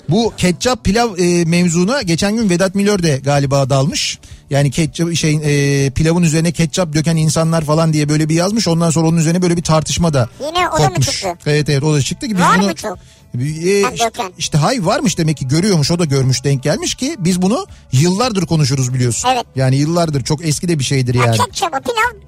Bu 0.09 0.33
ketçap 0.37 0.85
pilav 0.85 1.19
e, 1.19 1.45
mevzuna 1.45 2.03
geçen 2.03 2.37
gün 2.37 2.51
Vedat 2.51 2.75
Milor 2.75 3.03
de 3.03 3.17
galiba 3.25 3.71
dalmış. 3.71 4.19
Yani 4.51 4.71
ketçap 4.71 5.15
şey 5.15 5.39
e, 5.87 5.91
pilavın 5.91 6.23
üzerine 6.23 6.53
ketçap 6.53 6.93
döken 6.95 7.17
insanlar 7.17 7.65
falan 7.65 7.93
diye 7.93 8.09
böyle 8.09 8.29
bir 8.29 8.35
yazmış. 8.35 8.69
Ondan 8.69 8.91
sonra 8.91 9.09
onun 9.09 9.17
üzerine 9.17 9.43
böyle 9.43 9.57
bir 9.57 9.63
tartışma 9.63 10.13
da 10.13 10.29
Yine 10.47 10.69
o 10.69 10.79
da 10.79 10.83
mı 10.83 10.89
kopmuş. 10.89 11.07
çıktı? 11.07 11.29
Evet 11.47 11.69
evet 11.69 11.83
o 11.83 11.95
da 11.95 12.03
çıktı 12.03 12.29
ki 12.29 12.35
biz 12.37 12.43
Var 12.43 12.59
bunu 12.59 12.67
mı 12.67 12.75
çok? 12.75 12.99
E, 13.39 13.83
Ha, 13.83 13.91
işte, 13.95 14.11
işte 14.39 14.59
hay 14.59 14.87
varmış 14.87 15.19
demek 15.19 15.37
ki 15.37 15.49
görüyormuş 15.49 15.91
o 15.91 15.99
da 15.99 16.05
görmüş 16.05 16.45
denk 16.45 16.63
gelmiş 16.63 16.95
ki 16.95 17.17
biz 17.19 17.43
bunu 17.43 17.67
yıllardır 17.93 18.47
konuşuruz 18.47 18.95
biliyorsun. 18.95 19.29
Evet. 19.33 19.45
Yani 19.57 19.77
yıllardır 19.77 20.25
çok 20.25 20.45
eski 20.45 20.69
de 20.69 20.79
bir 20.79 20.85
şeydir 20.85 21.15
Ya 21.15 21.25
yani. 21.25 21.37
ketçabı 21.37 21.77
pilav 21.81 22.21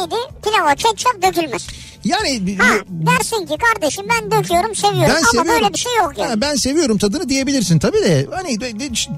neydi? 0.00 0.14
Pilava 0.44 0.74
ketçap 0.74 1.22
dökülmez. 1.22 1.66
Yani 2.04 2.56
Ha 2.58 2.74
dersin 2.88 3.46
ki 3.46 3.56
kardeşim 3.74 4.04
ben 4.10 4.30
döküyorum 4.30 4.74
seviyorum 4.74 5.08
Ben 5.08 5.16
ama 5.22 5.26
seviyorum. 5.30 5.50
böyle 5.62 5.72
bir 5.74 5.78
şey 5.78 5.96
yok 5.96 6.12
yani. 6.18 6.28
Ha, 6.30 6.40
ben 6.40 6.54
seviyorum 6.54 6.98
tadını 6.98 7.28
diyebilirsin 7.28 7.78
tabii 7.78 8.02
de 8.02 8.26
hani 8.30 8.58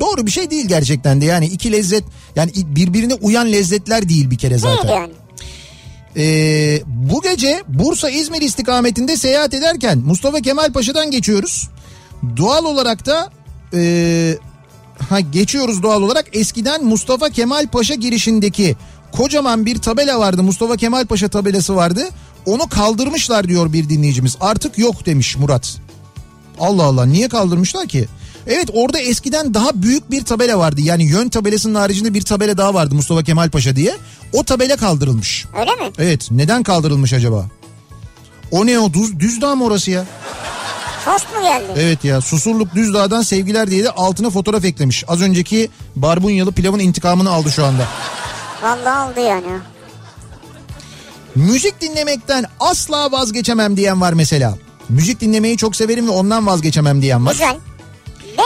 doğru 0.01 0.27
bir 0.27 0.31
şey 0.31 0.51
değil 0.51 0.67
gerçekten 0.69 1.21
de 1.21 1.25
yani 1.25 1.47
iki 1.47 1.73
lezzet 1.73 2.05
yani 2.37 2.51
birbirine 2.57 3.15
uyan 3.15 3.53
lezzetler 3.53 4.09
değil 4.09 4.31
bir 4.31 4.39
kere 4.39 4.63
Değil 4.63 4.77
zaten. 4.83 4.95
yani. 4.95 5.13
Ee, 6.17 6.83
bu 6.87 7.23
gece 7.23 7.63
Bursa 7.69 8.11
İzmir 8.11 8.41
istikametinde 8.43 9.17
seyahat 9.17 9.55
ederken 9.55 9.99
Mustafa 9.99 10.41
Kemal 10.41 10.73
Paşa'dan 10.73 11.11
geçiyoruz. 11.11 11.69
Doğal 12.37 12.65
olarak 12.65 13.07
da 13.07 13.31
ee, 13.75 14.35
ha 15.09 15.21
geçiyoruz 15.21 15.83
doğal 15.83 16.03
olarak 16.03 16.25
eskiden 16.33 16.85
Mustafa 16.85 17.31
Kemal 17.31 17.67
Paşa 17.69 17.95
girişindeki 17.95 18.77
kocaman 19.13 19.67
bir 19.67 19.79
tabela 19.79 20.19
vardı. 20.21 20.43
Mustafa 20.43 20.77
Kemal 20.77 21.07
Paşa 21.07 21.29
tabelası 21.29 21.77
vardı. 21.77 22.09
Onu 22.47 22.69
kaldırmışlar 22.69 23.49
diyor 23.49 23.73
bir 23.73 23.89
dinleyicimiz. 23.89 24.37
Artık 24.41 24.79
yok 24.79 25.07
demiş 25.07 25.37
Murat. 25.37 25.77
Allah 26.61 26.83
Allah 26.83 27.07
niye 27.07 27.29
kaldırmışlar 27.29 27.87
ki? 27.87 28.09
Evet 28.47 28.69
orada 28.73 28.99
eskiden 28.99 29.55
daha 29.55 29.83
büyük 29.83 30.11
bir 30.11 30.25
tabela 30.25 30.59
vardı. 30.59 30.81
Yani 30.81 31.05
yön 31.05 31.29
tabelasının 31.29 31.75
haricinde 31.75 32.15
bir 32.15 32.23
tabela 32.23 32.57
daha 32.59 32.75
vardı 32.75 32.95
Mustafa 32.95 33.23
Kemal 33.23 33.51
Paşa 33.51 33.77
diye. 33.77 33.97
O 34.33 34.45
tabela 34.45 34.77
kaldırılmış. 34.77 35.47
Öyle 35.61 35.71
mi? 35.71 35.93
Evet 35.99 36.29
neden 36.31 36.63
kaldırılmış 36.63 37.13
acaba? 37.13 37.47
O 38.51 38.67
ne 38.67 38.79
o 38.79 38.93
düz, 38.93 39.21
Düzdağ 39.21 39.55
mı 39.55 39.65
orası 39.65 39.91
ya? 39.91 40.05
Tost 41.05 41.27
mu 41.37 41.43
geldi? 41.43 41.67
Evet 41.77 42.05
ya 42.05 42.21
Susurluk 42.21 42.75
Düzdağ'dan 42.75 43.23
sevgiler 43.23 43.71
diye 43.71 43.85
de 43.85 43.91
altına 43.91 44.31
fotoğraf 44.31 44.65
eklemiş. 44.65 45.05
Az 45.09 45.23
önceki 45.23 45.71
barbunyalı 45.97 46.53
pilavın 46.53 46.79
intikamını 46.79 47.31
aldı 47.31 47.51
şu 47.51 47.65
anda. 47.65 47.85
Vallahi 48.63 48.89
aldı 49.11 49.21
yani. 49.21 49.47
Müzik 51.35 51.81
dinlemekten 51.81 52.45
asla 52.61 53.13
vazgeçemem 53.13 53.77
diyen 53.77 54.01
var 54.01 54.13
mesela. 54.13 54.59
Müzik 54.89 55.21
dinlemeyi 55.21 55.57
çok 55.57 55.77
severim 55.77 56.07
ve 56.07 56.11
ondan 56.11 56.47
vazgeçemem 56.47 57.03
diyen 57.03 57.27
var. 57.27 57.33
Güzel. 57.33 57.57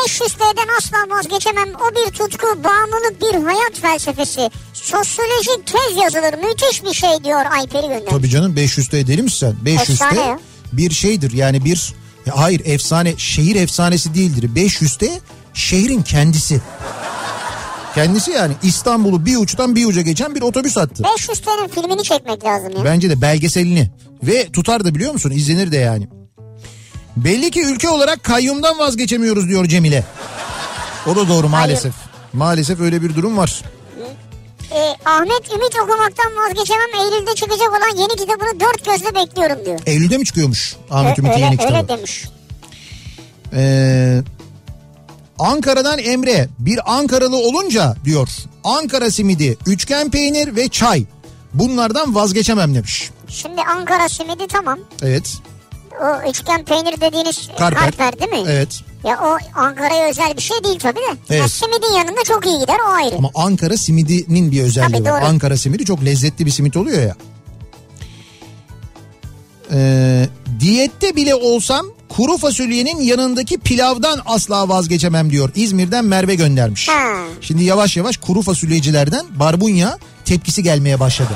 500 0.06 0.32
T'den 0.32 0.68
asla 0.78 1.16
vazgeçemem. 1.16 1.68
O 1.68 1.94
bir 1.94 2.12
tutku, 2.12 2.46
bağımlılık, 2.64 3.20
bir 3.20 3.44
hayat 3.44 3.72
felsefesi. 3.82 4.50
Sosyolojik 4.72 5.66
tez 5.66 5.96
yazılır. 6.02 6.34
Müthiş 6.48 6.84
bir 6.84 6.94
şey 6.94 7.24
diyor 7.24 7.40
Ayperi 7.50 7.86
Gönder. 7.88 8.10
Tabii 8.10 8.28
canım 8.30 8.54
500'te 8.56 9.06
deli 9.06 9.22
misin 9.22 9.38
sen? 9.64 9.74
500'te 9.74 9.92
Efsane 9.92 10.20
ya. 10.20 10.38
bir 10.72 10.90
şeydir 10.90 11.32
yani 11.32 11.64
bir 11.64 11.94
ya 12.26 12.34
hayır 12.36 12.62
efsane 12.64 13.14
şehir 13.18 13.56
efsanesi 13.56 14.14
değildir. 14.14 14.50
500'te 14.56 15.20
şehrin 15.54 16.02
kendisi. 16.02 16.60
Kendisi 17.94 18.30
yani 18.30 18.54
İstanbul'u 18.62 19.26
bir 19.26 19.36
uçtan 19.36 19.76
bir 19.76 19.86
uca 19.86 20.02
geçen 20.02 20.34
bir 20.34 20.42
otobüs 20.42 20.76
hattı. 20.76 21.02
500 21.16 21.40
T'nin 21.40 21.68
filmini 21.68 22.02
çekmek 22.02 22.44
lazım 22.44 22.72
ya. 22.78 22.84
Bence 22.84 23.10
de 23.10 23.20
belgeselini 23.20 23.90
ve 24.22 24.48
tutar 24.52 24.84
da 24.84 24.94
biliyor 24.94 25.12
musun 25.12 25.30
izlenir 25.30 25.72
de 25.72 25.76
yani. 25.76 26.08
Belli 27.16 27.50
ki 27.50 27.62
ülke 27.64 27.88
olarak 27.88 28.24
kayyumdan 28.24 28.78
vazgeçemiyoruz 28.78 29.48
diyor 29.48 29.66
Cemile. 29.66 30.04
O 31.06 31.16
da 31.16 31.28
doğru 31.28 31.48
maalesef. 31.48 31.92
Maalesef 32.32 32.80
öyle 32.80 33.02
bir 33.02 33.14
durum 33.16 33.36
var. 33.36 33.62
Ee, 34.72 34.94
Ahmet 35.04 35.52
Ümit 35.54 35.76
okumaktan 35.82 36.32
vazgeçemem. 36.36 36.88
Eylül'de 37.00 37.34
çıkacak 37.34 37.68
olan 37.68 37.96
yeni 37.96 38.08
kitabını 38.16 38.60
dört 38.60 38.84
gözle 38.84 39.14
bekliyorum 39.14 39.64
diyor. 39.66 39.80
Eylül'de 39.86 40.18
mi 40.18 40.24
çıkıyormuş 40.24 40.76
Ahmet 40.90 41.18
Ö- 41.18 41.22
Ümit'in 41.22 41.38
yeni 41.40 41.56
kitabı? 41.56 41.74
öyle 41.76 41.88
demiş. 41.88 42.24
Ee, 43.52 44.22
Ankara'dan 45.38 45.98
Emre 45.98 46.48
bir 46.58 46.94
Ankaralı 46.96 47.36
olunca 47.36 47.94
diyor 48.04 48.28
Ankara 48.64 49.10
simidi, 49.10 49.58
üçgen 49.66 50.10
peynir 50.10 50.56
ve 50.56 50.68
çay 50.68 51.04
bunlardan 51.54 52.14
vazgeçemem 52.14 52.74
demiş. 52.74 53.10
Şimdi 53.28 53.60
Ankara 53.62 54.08
simidi 54.08 54.46
tamam. 54.48 54.78
Evet. 55.02 55.38
O 56.02 56.30
üçgen 56.30 56.64
peynir 56.64 57.00
dediğiniz 57.00 57.48
Karper. 57.58 57.80
karper, 57.80 58.20
değil 58.20 58.42
mi? 58.42 58.48
Evet. 58.50 58.80
Ya 59.04 59.20
o 59.22 59.58
Ankara'ya 59.60 60.08
özel 60.08 60.36
bir 60.36 60.42
şey 60.42 60.64
değil 60.64 60.78
tabii 60.78 60.96
de. 60.98 61.16
Evet. 61.30 61.40
Ya 61.40 61.48
simidin 61.48 61.92
yanında 61.98 62.24
çok 62.24 62.46
iyi 62.46 62.58
gider 62.60 62.76
o 62.88 62.92
ayrı. 62.92 63.16
Ama 63.16 63.30
Ankara 63.34 63.76
simidinin 63.76 64.52
bir 64.52 64.62
özelliği 64.62 64.92
Tabii, 65.02 65.10
var. 65.10 65.20
doğru. 65.22 65.28
Ankara 65.28 65.56
simidi 65.56 65.84
çok 65.84 66.04
lezzetli 66.04 66.46
bir 66.46 66.50
simit 66.50 66.76
oluyor 66.76 67.02
ya. 67.02 67.16
Ee, 69.72 70.28
diyette 70.60 71.16
bile 71.16 71.34
olsam 71.34 71.86
kuru 72.08 72.38
fasulyenin 72.38 73.00
yanındaki 73.00 73.58
pilavdan 73.58 74.20
asla 74.26 74.68
vazgeçemem 74.68 75.30
diyor. 75.30 75.50
İzmir'den 75.54 76.04
Merve 76.04 76.34
göndermiş. 76.34 76.88
Ha. 76.88 77.14
Şimdi 77.40 77.64
yavaş 77.64 77.96
yavaş 77.96 78.16
kuru 78.16 78.42
fasulyecilerden 78.42 79.26
barbunya 79.30 79.98
tepkisi 80.24 80.62
gelmeye 80.62 81.00
başladı. 81.00 81.32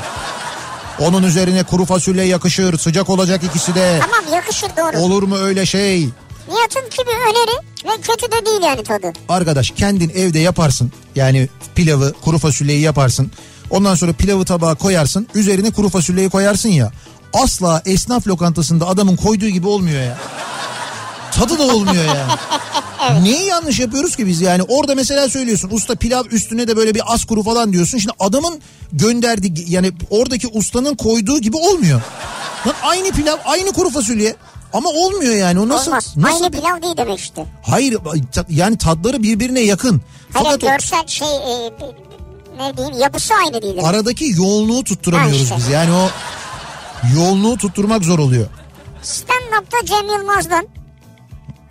Onun 1.01 1.23
üzerine 1.23 1.63
kuru 1.63 1.85
fasulye 1.85 2.25
yakışır 2.25 2.79
sıcak 2.79 3.11
olacak 3.11 3.43
ikisi 3.45 3.75
de. 3.75 4.01
Tamam 4.01 4.35
yakışır 4.35 4.69
doğru. 4.77 4.99
Olur 5.03 5.23
mu 5.23 5.37
öyle 5.37 5.67
şey? 5.67 6.09
Nihat'ın 6.49 6.91
ki 6.91 6.99
bir 6.99 7.31
öneri 7.31 7.67
ve 7.85 8.01
kötü 8.03 8.33
de 8.33 8.47
değil 8.47 8.63
yani 8.63 8.83
tadı. 8.83 9.13
Arkadaş 9.29 9.71
kendin 9.71 10.09
evde 10.09 10.39
yaparsın. 10.39 10.93
Yani 11.17 11.49
pilavı 11.75 12.13
kuru 12.25 12.39
fasulyeyi 12.39 12.81
yaparsın. 12.81 13.31
Ondan 13.71 13.95
sonra 13.95 14.13
pilavı 14.13 14.45
tabağa 14.45 14.75
koyarsın. 14.75 15.29
Üzerine 15.35 15.71
kuru 15.71 15.89
fasulyeyi 15.89 16.31
koyarsın 16.31 16.69
ya. 16.69 16.93
Asla 17.33 17.83
esnaf 17.87 18.27
lokantasında 18.27 18.87
adamın 18.87 19.17
koyduğu 19.17 19.49
gibi 19.49 19.69
olmuyor 19.69 20.03
ya. 20.03 20.19
Tadı 21.33 21.59
da 21.59 21.63
olmuyor 21.63 22.05
yani. 22.05 22.33
Neyi 23.23 23.45
yanlış 23.47 23.79
yapıyoruz 23.79 24.17
ki 24.17 24.27
biz 24.27 24.41
yani 24.41 24.63
orada 24.63 24.95
mesela 24.95 25.29
söylüyorsun 25.29 25.71
usta 25.73 25.95
pilav 25.95 26.25
üstüne 26.31 26.69
de 26.69 26.77
böyle 26.77 26.95
bir 26.95 27.03
az 27.07 27.25
kuru 27.25 27.43
falan 27.43 27.73
diyorsun. 27.73 27.99
Şimdi 27.99 28.15
adamın 28.21 28.61
gönderdiği 28.93 29.65
yani 29.73 29.93
oradaki 30.11 30.49
ustanın 30.49 30.95
koyduğu 30.95 31.39
gibi 31.39 31.57
olmuyor. 31.57 32.01
Lan 32.67 32.75
aynı 32.83 33.11
pilav 33.11 33.37
aynı 33.45 33.73
kuru 33.73 33.91
fasulye 33.91 34.37
ama 34.73 34.89
olmuyor 34.89 35.35
yani 35.35 35.61
o 35.61 35.69
nasıl? 35.69 35.91
Olmaz. 35.91 36.13
nasıl 36.17 36.45
Aynı 36.45 36.53
bir- 36.53 36.59
pilav 36.59 36.83
değil 36.83 36.97
demek 36.97 37.19
işte. 37.19 37.47
Hayır 37.63 37.99
yani 38.49 38.79
tadları 38.79 39.23
birbirine 39.23 39.61
yakın. 39.61 40.01
Hayır 40.33 40.47
Fakat 40.47 40.65
o 40.65 40.67
görsel 40.67 41.07
şey 41.07 41.29
e, 41.29 41.71
ne 42.59 42.77
diyeyim 42.77 42.99
yapısı 42.99 43.35
aynı 43.35 43.63
değil. 43.63 43.75
aradaki 43.85 44.25
yoğunluğu 44.37 44.85
tutturamıyoruz 44.85 45.39
Ha 45.41 45.45
işte. 45.45 45.57
biz. 45.57 45.69
Yani 45.69 45.93
o 45.93 46.09
yoğunluğu 47.17 47.57
tutturmak 47.57 48.05
zor 48.05 48.19
oluyor. 48.19 48.47
Stand-up'ta 49.03 49.87
Cem 49.87 50.07
Yılmaz'dan, 50.09 50.67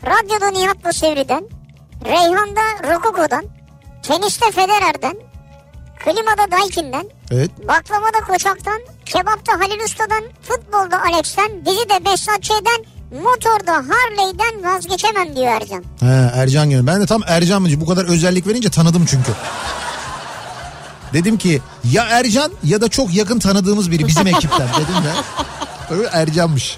radyoda 0.05 0.51
Nihat'la 0.51 0.93
Sevri'den, 0.93 1.43
Reyhan'da 2.05 2.93
Rokoko'dan, 2.93 3.45
teniste 4.03 4.51
Federer'den, 4.51 5.15
klimada 6.03 6.51
Daikin'den, 6.51 7.05
Evet. 7.31 7.51
baklavada 7.67 8.19
Koçak'tan, 8.27 8.81
kebapta 9.05 9.53
Halil 9.59 9.83
Usta'dan, 9.85 10.23
futbolda 10.41 11.01
Alex'ten, 11.01 11.65
dizide 11.65 12.05
Behzat 12.05 12.43
Ç'den, 12.43 12.85
motorda 13.23 13.73
Harley'den 13.73 14.63
vazgeçemem 14.63 15.35
diyor 15.35 15.47
Ercan. 15.61 15.83
He, 15.99 16.31
Ercan 16.41 16.69
gibi. 16.69 16.87
Ben 16.87 17.01
de 17.01 17.05
tam 17.05 17.21
Ercan 17.27 17.61
mı? 17.61 17.67
Bu 17.75 17.85
kadar 17.85 18.05
özellik 18.05 18.47
verince 18.47 18.69
tanıdım 18.69 19.05
çünkü. 19.05 19.31
Dedim 21.13 21.37
ki 21.37 21.61
ya 21.91 22.03
Ercan 22.03 22.51
ya 22.63 22.81
da 22.81 22.89
çok 22.89 23.13
yakın 23.15 23.39
tanıdığımız 23.39 23.91
biri 23.91 24.07
bizim 24.07 24.27
ekipten 24.27 24.67
dedim 24.67 25.03
de. 25.03 25.11
Öyle 25.95 26.07
Ercan'mış. 26.13 26.77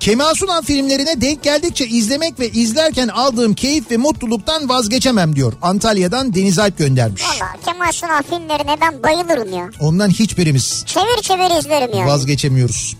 Kemal 0.00 0.34
Sunal 0.34 0.62
filmlerine 0.62 1.20
denk 1.20 1.42
geldikçe 1.42 1.86
izlemek 1.86 2.40
ve 2.40 2.48
izlerken 2.50 3.08
aldığım 3.08 3.54
keyif 3.54 3.90
ve 3.90 3.96
mutluluktan 3.96 4.68
vazgeçemem 4.68 5.36
diyor. 5.36 5.52
Antalya'dan 5.62 6.34
Deniz 6.34 6.58
Alp 6.58 6.78
göndermiş. 6.78 7.22
Valla 7.22 7.52
Kemal 7.64 7.92
Sunal 7.92 8.22
filmlerine 8.22 8.76
ben 8.80 9.02
bayılırım 9.02 9.52
ya. 9.52 9.70
Ondan 9.80 10.08
hiçbirimiz 10.08 10.84
Çevir 10.86 11.22
çevir 11.22 11.58
izlerim 11.60 11.90
yani. 11.98 12.06
vazgeçemiyoruz. 12.06 12.96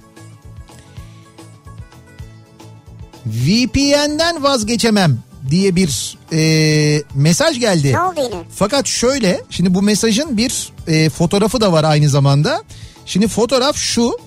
VPN'den 3.26 4.42
vazgeçemem 4.42 5.18
diye 5.50 5.76
bir 5.76 6.18
e, 6.32 7.02
mesaj 7.14 7.60
geldi. 7.60 7.92
ne 7.92 8.00
oldu 8.00 8.20
yine? 8.24 8.42
Fakat 8.54 8.86
şöyle 8.86 9.40
şimdi 9.50 9.74
bu 9.74 9.82
mesajın 9.82 10.36
bir 10.36 10.72
e, 10.86 11.10
fotoğrafı 11.10 11.60
da 11.60 11.72
var 11.72 11.84
aynı 11.84 12.08
zamanda. 12.08 12.62
Şimdi 13.06 13.28
fotoğraf 13.28 13.76
şu 13.76 14.18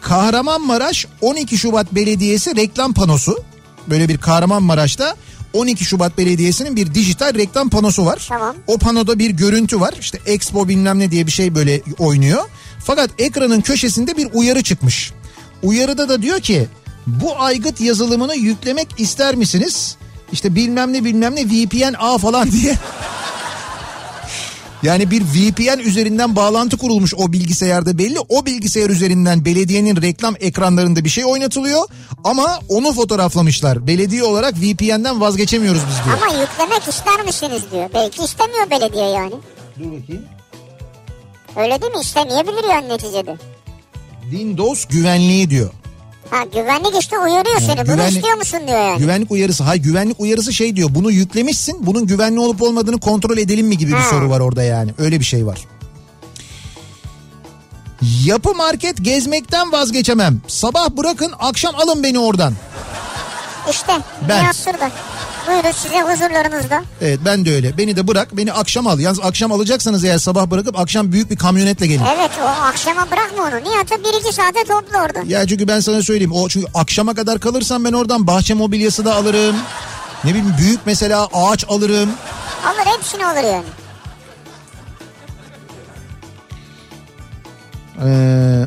Kahramanmaraş 0.00 1.06
12 1.20 1.58
Şubat 1.58 1.92
Belediyesi 1.94 2.56
reklam 2.56 2.94
panosu. 2.94 3.42
Böyle 3.90 4.08
bir 4.08 4.18
Kahramanmaraş'ta 4.18 5.16
12 5.52 5.84
Şubat 5.84 6.18
Belediyesi'nin 6.18 6.76
bir 6.76 6.94
dijital 6.94 7.34
reklam 7.34 7.70
panosu 7.70 8.06
var. 8.06 8.26
Tamam. 8.28 8.56
O 8.66 8.78
panoda 8.78 9.18
bir 9.18 9.30
görüntü 9.30 9.80
var. 9.80 9.94
İşte 10.00 10.18
Expo 10.26 10.68
bilmem 10.68 10.98
ne 10.98 11.10
diye 11.10 11.26
bir 11.26 11.32
şey 11.32 11.54
böyle 11.54 11.80
oynuyor. 11.98 12.42
Fakat 12.84 13.10
ekranın 13.18 13.60
köşesinde 13.60 14.16
bir 14.16 14.28
uyarı 14.32 14.62
çıkmış. 14.62 15.12
Uyarıda 15.62 16.08
da 16.08 16.22
diyor 16.22 16.40
ki 16.40 16.66
bu 17.06 17.40
aygıt 17.40 17.80
yazılımını 17.80 18.34
yüklemek 18.36 18.88
ister 18.98 19.34
misiniz? 19.34 19.96
İşte 20.32 20.54
bilmem 20.54 20.92
ne 20.92 21.04
bilmem 21.04 21.36
ne 21.36 21.46
VPN 21.46 21.94
A 21.98 22.18
falan 22.18 22.52
diye. 22.52 22.78
Yani 24.82 25.10
bir 25.10 25.22
VPN 25.22 25.78
üzerinden 25.78 26.36
bağlantı 26.36 26.76
kurulmuş 26.76 27.14
o 27.14 27.32
bilgisayarda 27.32 27.98
belli. 27.98 28.18
O 28.28 28.46
bilgisayar 28.46 28.90
üzerinden 28.90 29.44
belediyenin 29.44 30.02
reklam 30.02 30.34
ekranlarında 30.40 31.04
bir 31.04 31.08
şey 31.08 31.24
oynatılıyor. 31.24 31.84
Ama 32.24 32.58
onu 32.68 32.92
fotoğraflamışlar. 32.92 33.86
Belediye 33.86 34.24
olarak 34.24 34.54
VPN'den 34.54 35.20
vazgeçemiyoruz 35.20 35.80
biz 35.88 36.04
diyor. 36.04 36.16
Ama 36.22 36.40
yüklemek 36.42 36.88
ister 36.88 37.24
misiniz 37.26 37.62
diyor. 37.72 37.90
Belki 37.94 38.22
istemiyor 38.24 38.70
belediye 38.70 39.04
yani. 39.04 39.34
Dur 39.78 39.84
bakayım. 39.84 40.24
Öyle 41.56 41.82
değil 41.82 41.92
mi? 41.92 42.00
İstemeyebilir 42.02 42.64
yani 42.70 42.88
neticede. 42.88 43.36
Windows 44.30 44.84
güvenliği 44.88 45.50
diyor. 45.50 45.70
Ha 46.32 46.44
güvenlik 46.44 47.00
işte 47.00 47.18
uyarıyor 47.18 47.60
seni. 47.60 47.76
Bunu 47.76 47.84
güvenlik- 47.96 48.16
istiyor 48.16 48.36
musun 48.36 48.58
diyor 48.66 48.78
yani. 48.78 48.98
Güvenlik 48.98 49.30
uyarısı. 49.30 49.64
Hayır 49.64 49.82
güvenlik 49.82 50.20
uyarısı 50.20 50.52
şey 50.52 50.76
diyor. 50.76 50.88
Bunu 50.94 51.10
yüklemişsin. 51.10 51.86
Bunun 51.86 52.06
güvenli 52.06 52.40
olup 52.40 52.62
olmadığını 52.62 53.00
kontrol 53.00 53.38
edelim 53.38 53.66
mi 53.66 53.78
gibi 53.78 53.90
bir 53.92 53.96
Ha. 53.96 54.10
soru 54.10 54.30
var 54.30 54.40
orada 54.40 54.62
yani. 54.62 54.90
Öyle 54.98 55.20
bir 55.20 55.24
şey 55.24 55.46
var. 55.46 55.58
Yapı 58.24 58.54
market 58.54 59.04
gezmekten 59.04 59.72
vazgeçemem. 59.72 60.40
Sabah 60.48 60.90
bırakın 60.90 61.32
akşam 61.38 61.74
alın 61.74 62.02
beni 62.02 62.18
oradan. 62.18 62.54
İşte 63.70 63.92
Ben. 64.28 64.52
Sırda. 64.52 64.90
Buyurun 65.46 65.70
size 65.70 66.00
huzurlarınızda. 66.00 66.82
Evet 67.00 67.20
ben 67.24 67.44
de 67.44 67.54
öyle. 67.54 67.78
Beni 67.78 67.96
de 67.96 68.08
bırak 68.08 68.36
beni 68.36 68.52
akşam 68.52 68.86
al. 68.86 68.98
Yalnız 69.00 69.20
akşam 69.20 69.52
alacaksanız 69.52 70.04
eğer 70.04 70.18
sabah 70.18 70.46
bırakıp 70.46 70.78
akşam 70.78 71.12
büyük 71.12 71.30
bir 71.30 71.36
kamyonetle 71.36 71.86
gelin. 71.86 72.02
Evet 72.16 72.30
o 72.42 72.46
akşama 72.46 73.10
bırakma 73.10 73.42
onu. 73.42 73.70
Nihat'ı 73.70 74.04
bir 74.04 74.20
iki 74.20 74.32
saate 74.34 74.64
topla 74.64 75.02
orada. 75.04 75.22
Ya 75.26 75.46
çünkü 75.46 75.68
ben 75.68 75.80
sana 75.80 76.02
söyleyeyim. 76.02 76.32
O 76.32 76.48
çünkü 76.48 76.66
akşama 76.74 77.14
kadar 77.14 77.40
kalırsam 77.40 77.84
ben 77.84 77.92
oradan 77.92 78.26
bahçe 78.26 78.54
mobilyası 78.54 79.04
da 79.04 79.14
alırım. 79.14 79.56
Ne 80.24 80.30
bileyim 80.30 80.54
büyük 80.58 80.80
mesela 80.86 81.28
ağaç 81.32 81.64
alırım. 81.68 82.10
Alır 82.66 82.96
hepsini 82.96 83.26
alır 83.26 83.42
yani. 83.42 83.64
Ee, 88.04 88.66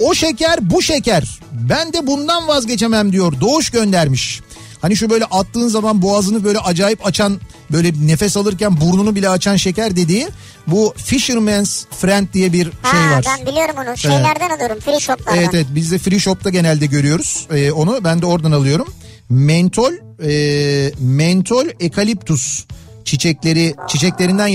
o 0.00 0.14
şeker 0.14 0.58
bu 0.60 0.82
şeker. 0.82 1.40
Ben 1.52 1.92
de 1.92 2.06
bundan 2.06 2.48
vazgeçemem 2.48 3.12
diyor. 3.12 3.40
Doğuş 3.40 3.70
göndermiş. 3.70 4.40
Hani 4.82 4.96
şu 4.96 5.10
böyle 5.10 5.24
attığın 5.24 5.68
zaman 5.68 6.02
boğazını 6.02 6.44
böyle 6.44 6.58
acayip 6.58 7.06
açan 7.06 7.40
böyle 7.72 7.92
nefes 8.06 8.36
alırken 8.36 8.80
burnunu 8.80 9.14
bile 9.14 9.28
açan 9.28 9.56
şeker 9.56 9.96
dediği 9.96 10.28
bu 10.66 10.94
Fisherman's 10.96 11.84
Friend 12.00 12.26
diye 12.32 12.52
bir 12.52 12.70
Ha 12.82 12.90
şey 12.90 13.00
var. 13.00 13.24
ben 13.26 13.46
biliyorum 13.46 13.74
onu. 13.78 13.96
Şeylerden 13.96 14.50
alıyorum. 14.50 14.78
Free 14.80 15.00
shoplardan. 15.00 15.36
Evet 15.36 15.48
evet 15.54 15.66
biz 15.74 15.92
de 15.92 15.98
free 15.98 16.18
shop'ta 16.18 16.50
genelde 16.50 16.86
görüyoruz 16.86 17.46
ee, 17.52 17.72
onu 17.72 18.04
ben 18.04 18.22
de 18.22 18.26
oradan 18.26 18.52
alıyorum. 18.52 18.88
Mentol 19.30 19.92
e, 20.24 20.92
mentol 21.00 21.66
ekaliptus 21.80 22.64
çiçekleri 23.04 23.74
çiçeklerinden 23.88 24.48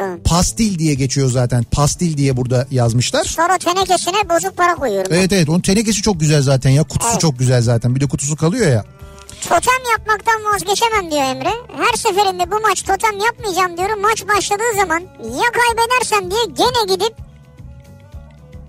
onun. 0.00 0.18
pastil 0.24 0.78
diye 0.78 0.94
geçiyor 0.94 1.30
zaten 1.30 1.64
pastil 1.70 2.16
diye 2.16 2.36
burada 2.36 2.66
yazmışlar. 2.70 3.24
Sonra 3.24 3.58
tenekesine 3.58 4.28
bozuk 4.30 4.56
para 4.56 4.74
koyuyorum. 4.74 5.10
ben. 5.12 5.16
Evet 5.16 5.32
evet 5.32 5.48
onun 5.48 5.60
tenekesi 5.60 6.02
çok 6.02 6.20
güzel 6.20 6.42
zaten 6.42 6.70
ya 6.70 6.82
kutusu 6.82 7.10
Evet. 7.12 7.20
çok 7.20 7.38
güzel 7.38 7.62
zaten 7.62 7.94
bir 7.94 8.00
de 8.00 8.06
kutusu 8.06 8.36
kalıyor 8.36 8.70
ya. 8.70 8.84
Totem 9.48 9.82
yapmaktan 9.92 10.44
vazgeçemem 10.44 11.10
diyor 11.10 11.22
Emre. 11.22 11.52
Her 11.76 11.92
seferinde 11.96 12.50
bu 12.50 12.60
maç 12.60 12.82
totem 12.82 13.18
yapmayacağım 13.18 13.76
diyorum. 13.76 14.00
Maç 14.00 14.28
başladığı 14.28 14.72
zaman 14.76 15.00
ya 15.20 15.50
kaybedersem 15.52 16.30
diye 16.30 16.44
gene 16.44 16.94
gidip 16.94 17.14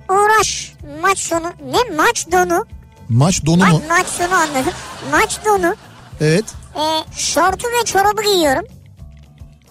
uğraş 0.10 0.74
maç 1.02 1.18
sonu 1.20 1.54
ne 1.72 1.96
maç 1.96 2.28
donu 2.32 2.66
Maç 3.10 3.46
donu 3.46 3.60
Bak 3.62 3.72
mu? 3.72 3.82
maç 3.90 4.08
sonu 4.08 4.34
anladım. 4.36 4.74
Maç 5.12 5.40
donu 5.46 5.76
Evet. 6.22 6.46
e, 6.76 6.84
şortu 7.20 7.68
ve 7.68 7.86
çorabı 7.86 8.22
giyiyorum. 8.24 8.66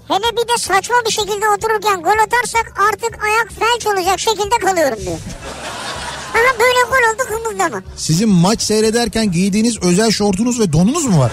Hele 0.08 0.32
bir 0.32 0.48
de 0.48 0.58
saçma 0.58 0.96
bir 1.06 1.10
şekilde 1.12 1.48
otururken 1.48 2.02
gol 2.02 2.18
atarsak 2.24 2.74
artık 2.88 3.24
ayak 3.24 3.48
felç 3.58 3.86
olacak 3.86 4.20
şekilde 4.20 4.58
kalıyorum 4.58 4.98
diyor. 4.98 5.18
Aha 6.34 6.58
böyle 6.60 6.80
gol 6.90 7.14
oldu 7.14 7.28
kımıldama. 7.44 7.82
Sizin 7.96 8.28
maç 8.28 8.62
seyrederken 8.62 9.32
giydiğiniz 9.32 9.82
özel 9.82 10.10
şortunuz 10.10 10.60
ve 10.60 10.72
donunuz 10.72 11.04
mu 11.06 11.18
var? 11.18 11.32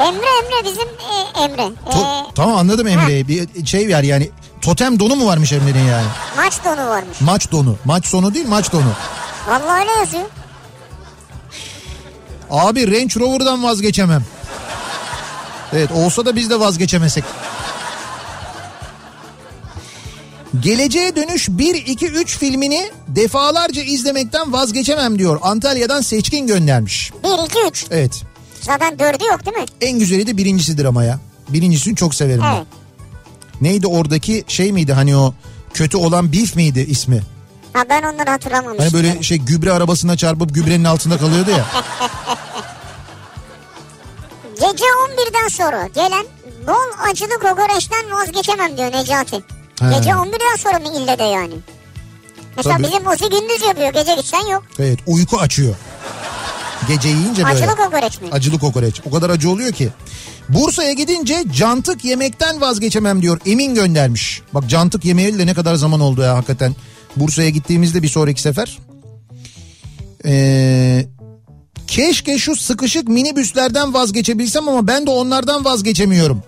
Emre 0.00 0.26
Emre 0.38 0.64
bizim 0.72 0.88
e, 0.88 1.42
Emre. 1.42 1.62
To- 1.90 2.22
E, 2.30 2.32
tamam 2.34 2.56
anladım 2.56 2.86
Emre'yi. 2.86 3.28
Bir 3.28 3.66
şey 3.66 3.88
var 3.96 4.02
yani 4.02 4.30
totem 4.62 5.00
donu 5.00 5.16
mu 5.16 5.26
varmış 5.26 5.52
Emre'nin 5.52 5.84
yani? 5.86 6.06
maç 6.36 6.64
donu 6.64 6.88
varmış. 6.88 7.20
Maç 7.20 7.52
donu. 7.52 7.76
Maç 7.84 8.06
sonu 8.06 8.34
değil 8.34 8.48
maç 8.48 8.72
donu. 8.72 8.92
Vallahi 9.48 9.80
öyle 9.80 9.90
yazıyor. 10.00 10.24
Abi 12.50 12.86
Range 13.00 13.20
Rover'dan 13.20 13.62
vazgeçemem. 13.64 14.24
Evet 15.72 15.90
olsa 15.92 16.26
da 16.26 16.36
biz 16.36 16.50
de 16.50 16.60
vazgeçemesek. 16.60 17.24
Geleceğe 20.60 21.16
Dönüş 21.16 21.48
1 21.48 21.74
2 21.74 22.06
3 22.06 22.38
filmini 22.38 22.90
defalarca 23.08 23.82
izlemekten 23.82 24.52
vazgeçemem 24.52 25.18
diyor. 25.18 25.38
Antalya'dan 25.42 26.00
Seçkin 26.00 26.46
göndermiş. 26.46 27.12
1 27.24 27.46
2 27.46 27.58
3. 27.70 27.86
Evet. 27.90 28.22
Zaten 28.60 28.98
dördü 28.98 29.24
yok 29.24 29.46
değil 29.46 29.56
mi? 29.56 29.64
En 29.80 29.98
güzeli 29.98 30.26
de 30.26 30.36
birincisidir 30.36 30.84
ama 30.84 31.04
ya. 31.04 31.18
Birincisini 31.48 31.96
çok 31.96 32.14
severim 32.14 32.42
ben. 32.42 32.56
Evet. 32.56 32.66
Neydi 33.60 33.86
oradaki 33.86 34.44
şey 34.48 34.72
miydi 34.72 34.92
hani 34.92 35.16
o 35.16 35.34
kötü 35.74 35.96
olan 35.96 36.32
Beef 36.32 36.56
miydi 36.56 36.80
ismi? 36.88 37.22
Ha 37.72 37.84
ben 37.90 38.02
onları 38.02 38.30
hatırlamamıştım. 38.30 38.84
Hani 38.84 38.92
böyle 38.92 39.22
şey 39.22 39.38
gübre 39.38 39.72
arabasına 39.72 40.16
çarpıp 40.16 40.54
gübrenin 40.54 40.84
altında 40.84 41.18
kalıyordu 41.18 41.50
ya. 41.50 41.66
Gece 44.54 44.84
11'den 44.84 45.48
sonra 45.48 45.86
gelen 45.86 46.24
bol 46.66 47.10
acılı 47.10 47.38
kokoreçten 47.38 48.10
vazgeçemem 48.12 48.76
diyor 48.76 48.92
Necati. 48.92 49.57
He. 49.80 49.86
Gece 49.98 50.10
11'den 50.10 50.56
sonra 50.56 50.78
mı 50.78 51.02
ille 51.02 51.18
de 51.18 51.22
yani? 51.24 51.54
Mesela 52.56 52.76
Tabii. 52.76 52.86
bizim 52.86 53.04
Musi 53.04 53.24
gündüz 53.24 53.62
yapıyor 53.68 53.92
gece 53.92 54.14
gitsen 54.14 54.46
yok. 54.46 54.64
Evet 54.78 54.98
uyku 55.06 55.38
açıyor. 55.38 55.74
Gece 56.88 57.08
yiyince 57.08 57.44
böyle. 57.44 57.56
Acılı 57.56 57.76
kokoreç 57.76 58.20
mi? 58.20 58.28
Acılı 58.32 58.58
kokoreç. 58.58 59.00
O 59.06 59.10
kadar 59.10 59.30
acı 59.30 59.50
oluyor 59.50 59.72
ki. 59.72 59.88
Bursa'ya 60.48 60.92
gidince 60.92 61.44
cantık 61.52 62.04
yemekten 62.04 62.60
vazgeçemem 62.60 63.22
diyor. 63.22 63.40
Emin 63.46 63.74
göndermiş. 63.74 64.42
Bak 64.52 64.68
cantık 64.68 65.04
yemeyeli 65.04 65.38
de 65.38 65.46
ne 65.46 65.54
kadar 65.54 65.74
zaman 65.74 66.00
oldu 66.00 66.20
ya 66.22 66.36
hakikaten. 66.36 66.76
Bursa'ya 67.16 67.48
gittiğimizde 67.50 68.02
bir 68.02 68.08
sonraki 68.08 68.42
sefer. 68.42 68.78
Ee, 70.24 71.06
keşke 71.86 72.38
şu 72.38 72.56
sıkışık 72.56 73.08
minibüslerden 73.08 73.94
vazgeçebilsem 73.94 74.68
ama 74.68 74.86
ben 74.86 75.06
de 75.06 75.10
onlardan 75.10 75.64
vazgeçemiyorum. 75.64 76.42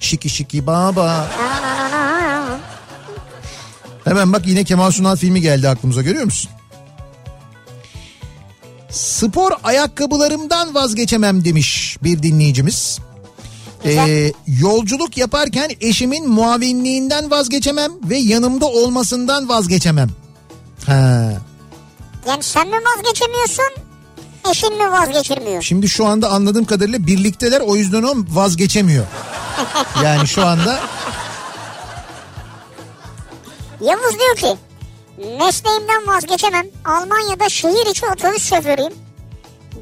Şiki 0.00 0.28
şiki 0.28 0.66
baba. 0.66 1.30
Hemen 4.04 4.32
bak 4.32 4.46
yine 4.46 4.64
Kemal 4.64 4.90
Sunal 4.90 5.16
filmi 5.16 5.40
geldi 5.40 5.68
aklımıza 5.68 6.02
görüyor 6.02 6.24
musun? 6.24 6.50
Spor 8.90 9.52
ayakkabılarımdan 9.64 10.74
vazgeçemem 10.74 11.44
demiş 11.44 11.96
bir 12.02 12.22
dinleyicimiz. 12.22 12.98
Ee, 13.84 14.32
yolculuk 14.46 15.16
yaparken 15.16 15.70
eşimin 15.80 16.28
muavinliğinden 16.28 17.30
vazgeçemem 17.30 17.92
ve 18.04 18.16
yanımda 18.16 18.66
olmasından 18.66 19.48
vazgeçemem. 19.48 20.08
Ha. 20.86 21.32
Yani 22.28 22.42
sen 22.42 22.68
mi 22.68 22.76
vazgeçemiyorsun? 22.76 23.84
Eşin 24.50 24.76
mi 24.76 24.92
vazgeçirmiyor? 24.92 25.62
Şimdi 25.62 25.88
şu 25.88 26.06
anda 26.06 26.30
anladığım 26.30 26.64
kadarıyla 26.64 27.06
birlikteler 27.06 27.60
o 27.60 27.76
yüzden 27.76 28.02
o 28.02 28.14
vazgeçemiyor. 28.28 29.06
Yani 30.04 30.28
şu 30.28 30.46
anda 30.46 30.80
Yavuz 33.84 34.18
diyor 34.18 34.36
ki 34.36 34.58
mesleğimden 35.38 36.06
vazgeçemem. 36.06 36.66
Almanya'da 36.84 37.48
şehir 37.48 37.90
içi 37.90 38.06
otobüs 38.06 38.48
şoförüyüm. 38.48 38.92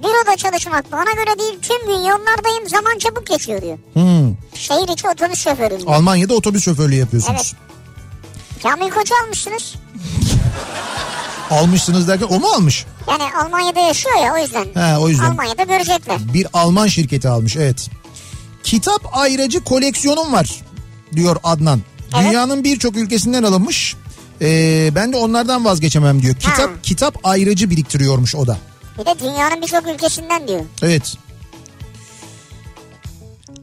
Büroda 0.02 0.36
çalışmak 0.36 0.92
bana 0.92 1.12
göre 1.12 1.38
değil 1.38 1.58
tüm 1.62 1.86
gün 1.86 1.98
yollardayım 2.00 2.68
zaman 2.68 2.98
çabuk 2.98 3.26
geçiyor 3.26 3.62
diyor. 3.62 3.78
hmm, 3.92 4.36
Şehir 4.54 4.88
içi 4.88 5.08
otobüs 5.08 5.38
şoförüyüm 5.44 5.82
diyor. 5.82 5.94
Almanya'da 5.94 6.34
otobüs 6.34 6.64
şoförlüğü 6.64 6.94
yapıyorsunuz. 6.96 7.54
Evet. 7.54 8.62
Kamil 8.62 8.90
Koç'u 8.90 9.14
almışsınız. 9.24 9.74
Almışsınız 11.50 12.08
derken 12.08 12.26
o 12.30 12.40
mu 12.40 12.46
almış? 12.48 12.86
Yani 13.10 13.22
Almanya'da 13.44 13.80
yaşıyor 13.80 14.16
ya 14.24 14.34
o 14.34 14.38
yüzden. 14.38 14.64
He, 14.74 14.98
o 14.98 15.08
yüzden. 15.08 15.24
Almanya'da 15.24 15.62
görecekler. 15.62 16.16
Bir 16.34 16.46
Alman 16.52 16.86
şirketi 16.86 17.28
almış 17.28 17.56
evet. 17.56 17.90
Kitap 18.64 19.00
ayracı 19.12 19.64
koleksiyonum 19.64 20.32
var 20.32 20.60
diyor 21.16 21.36
Adnan. 21.44 21.80
Evet. 22.14 22.24
Dünyanın 22.28 22.64
birçok 22.64 22.96
ülkesinden 22.96 23.42
alınmış. 23.42 23.96
Ee, 24.40 24.90
ben 24.94 25.12
de 25.12 25.16
onlardan 25.16 25.64
vazgeçemem 25.64 26.22
diyor. 26.22 26.34
Kitap 26.34 26.58
Ha. 26.70 26.82
kitap 26.82 27.18
ayracı 27.24 27.70
biriktiriyormuş 27.70 28.34
o 28.34 28.46
da. 28.46 28.58
Bir 28.98 29.06
de 29.06 29.14
dünyanın 29.20 29.62
birçok 29.62 29.86
ülkesinden 29.88 30.48
diyor. 30.48 30.60
Evet. 30.82 31.14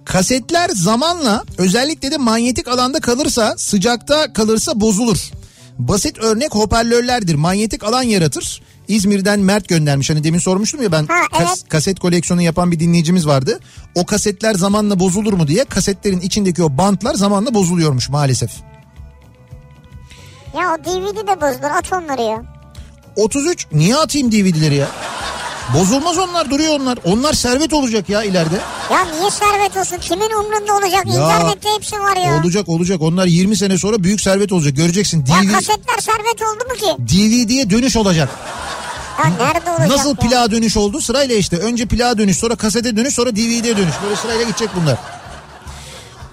Kasetler 0.05 0.69
zamanla 0.69 1.43
özellikle 1.57 2.11
de 2.11 2.17
manyetik 2.17 2.67
alanda 2.67 2.99
kalırsa 2.99 3.55
sıcakta 3.57 4.33
kalırsa 4.33 4.79
bozulur. 4.79 5.31
Basit 5.79 6.17
örnek 6.17 6.55
hoparlörlerdir. 6.55 7.35
Manyetik 7.35 7.83
alan 7.83 8.03
yaratır. 8.03 8.61
İzmir'den 8.93 9.39
Mert 9.39 9.67
göndermiş. 9.69 10.09
Hani 10.09 10.23
demin 10.23 10.39
sormuştum 10.39 10.81
ya 10.83 10.91
ben 10.91 11.05
Ha, 11.07 11.13
kas- 11.31 11.47
evet. 11.47 11.69
kaset 11.69 11.99
koleksiyonu 11.99 12.41
yapan 12.41 12.71
bir 12.71 12.79
dinleyicimiz 12.79 13.27
vardı. 13.27 13.59
O 13.95 14.05
kasetler 14.05 14.53
zamanla 14.53 14.99
bozulur 14.99 15.33
mu 15.33 15.47
diye 15.47 15.65
kasetlerin 15.65 16.19
içindeki 16.19 16.63
o 16.63 16.77
bantlar 16.77 17.13
zamanla 17.15 17.53
bozuluyormuş 17.53 18.09
maalesef. 18.09 18.51
Ya 20.57 20.75
o 20.75 20.83
DVD 20.85 21.17
de 21.27 21.41
bozulur 21.41 21.71
at 21.77 21.93
onları 21.93 22.21
ya. 22.21 22.43
33 23.15 23.67
niye 23.73 23.95
atayım 23.95 24.31
DVD'leri 24.31 24.75
ya? 24.75 24.87
Bozulmaz 25.73 26.17
onlar 26.17 26.49
duruyor 26.51 26.79
onlar. 26.79 26.97
Onlar 27.03 27.33
servet 27.33 27.73
olacak 27.73 28.09
ya 28.09 28.23
ileride. 28.23 28.55
Ya 28.91 29.05
niye 29.05 29.31
servet 29.31 29.77
olsun? 29.77 29.97
Kimin 29.97 30.29
umrunda 30.29 30.73
olacak? 30.73 31.05
Ya, 31.05 31.13
İnternette 31.13 31.69
hepsi 31.75 31.99
var 31.99 32.15
ya. 32.15 32.41
Olacak 32.41 32.69
olacak. 32.69 33.01
Onlar 33.01 33.25
20 33.25 33.55
sene 33.57 33.77
sonra 33.77 34.03
büyük 34.03 34.21
servet 34.21 34.51
olacak. 34.51 34.75
Göreceksin. 34.75 35.17
Ya 35.19 35.25
DVD, 35.43 35.51
kasetler 35.51 35.97
servet 35.99 36.41
oldu 36.41 36.63
mu 36.69 36.75
ki? 36.75 37.13
DVD'ye 37.15 37.69
dönüş 37.69 37.95
olacak. 37.95 38.29
Ya 39.23 39.29
nerede 39.29 39.71
olacak 39.71 39.89
Nasıl 39.89 40.09
ya? 40.09 40.15
plağa 40.15 40.51
dönüş 40.51 40.77
oldu? 40.77 41.01
Sırayla 41.01 41.35
işte. 41.35 41.57
Önce 41.57 41.85
plağa 41.85 42.17
dönüş, 42.17 42.37
sonra 42.37 42.55
kasete 42.55 42.97
dönüş, 42.97 43.13
sonra 43.13 43.35
DVD'ye 43.35 43.77
dönüş. 43.77 43.93
Böyle 44.03 44.15
sırayla 44.15 44.43
gidecek 44.43 44.69
bunlar. 44.81 44.97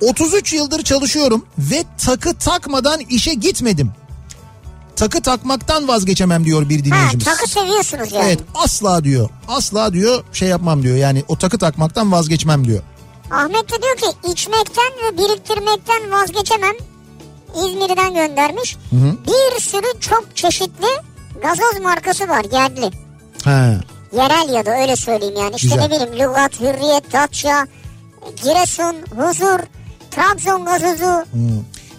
33 0.01 0.53
yıldır 0.53 0.83
çalışıyorum 0.83 1.47
ve 1.59 1.85
takı 2.05 2.35
takmadan 2.39 3.01
işe 3.01 3.35
gitmedim. 3.35 3.91
Takı 4.97 5.23
takmaktan 5.23 5.89
vazgeçemem 5.89 6.45
diyor 6.45 6.69
bir 6.69 6.79
Ha 6.79 6.85
dinleyicimiz. 6.85 7.25
takı 7.25 7.51
seviyorsunuz 7.51 8.13
yani. 8.13 8.25
Evet 8.27 8.39
asla 8.55 9.05
diyor. 9.05 9.29
Asla 9.49 9.93
diyor 9.93 10.25
şey 10.33 10.49
yapmam 10.49 10.83
diyor. 10.83 10.97
Yani 10.97 11.25
o 11.29 11.39
takı 11.39 11.59
takmaktan 11.59 12.13
vazgeçmem 12.13 12.65
diyor. 12.67 12.81
Ahmet 13.31 13.73
de 13.73 13.83
diyor 13.83 13.97
ki 13.97 14.31
içmekten 14.33 14.85
ve 15.05 15.19
biriktirmekten 15.19 16.11
vazgeçemem. 16.13 16.75
İzmir'den 17.57 18.15
göndermiş. 18.15 18.77
Bir 18.93 19.61
sürü 19.61 20.01
çok 20.01 20.25
çeşitli 20.35 20.87
gazoz 21.43 21.83
markası 21.83 22.29
var 22.29 22.45
yerli. 22.53 22.91
He. 23.45 23.79
Yerel 24.17 24.55
ya 24.55 24.67
da 24.67 24.81
öyle 24.81 24.97
söyleyeyim 24.97 25.35
yani. 25.39 25.57
İşte 25.57 25.69
Güzel. 25.69 25.83
ne 25.83 25.91
bileyim 25.91 26.13
Lugat, 26.31 26.61
Hürriyet, 26.61 27.13
Datça, 27.13 27.67
Giresun, 28.43 28.97
Huzur, 29.17 29.59
Trabzon 30.11 30.65
gazozu. 30.65 31.25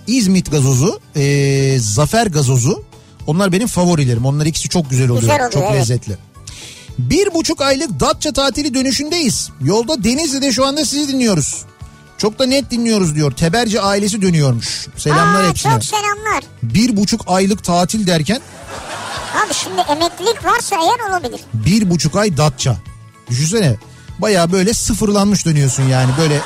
İzmit 0.08 0.52
gazozu, 0.52 1.00
eee, 1.16 1.80
Zafer 1.80 2.28
gazozu. 2.28 2.84
Onlar 3.28 3.52
benim 3.52 3.68
favorilerim. 3.68 4.26
Onlar 4.26 4.46
ikisi 4.46 4.70
çok 4.70 4.90
güzel 4.90 5.06
oluyor. 5.10 5.22
Güzel 5.22 5.36
oluyor, 5.36 5.52
çok 5.52 5.64
evet. 5.64 5.74
lezzetli. 5.76 6.18
Bir 6.98 7.34
buçuk 7.34 7.62
aylık 7.62 8.00
Datça 8.00 8.34
tatili 8.34 8.74
dönüşündeyiz. 8.74 9.50
Yolda 9.64 10.04
Denizli'de 10.04 10.52
şu 10.52 10.66
anda 10.66 10.86
sizi 10.86 11.08
dinliyoruz. 11.08 11.66
Çok 12.18 12.40
da 12.40 12.46
net 12.46 12.72
dinliyoruz 12.72 13.16
diyor. 13.16 13.32
Teberci 13.32 13.82
ailesi 13.82 14.22
dönüyormuş. 14.22 14.88
Selamlar 14.98 15.44
Aa, 15.44 15.50
hepsine. 15.50 15.72
çok 15.72 15.84
selamlar. 15.84 16.44
Bir 16.64 16.98
buçuk 16.98 17.22
aylık 17.28 17.64
tatil 17.64 18.08
derken 18.08 18.42
Abi 19.46 19.54
şimdi 19.54 19.82
emeklilik 19.82 20.46
varsa 20.46 20.76
eğer 20.76 21.10
olabilir. 21.10 21.40
bir 21.54 21.90
buçuk 21.90 22.16
ay 22.16 22.38
Datça. 22.38 22.78
Düşünsene. 23.30 23.76
Baya 24.20 24.52
böyle 24.52 24.74
sıfırlanmış 24.74 25.46
dönüyorsun 25.46 25.84
yani 25.84 26.12
böyle 26.20 26.40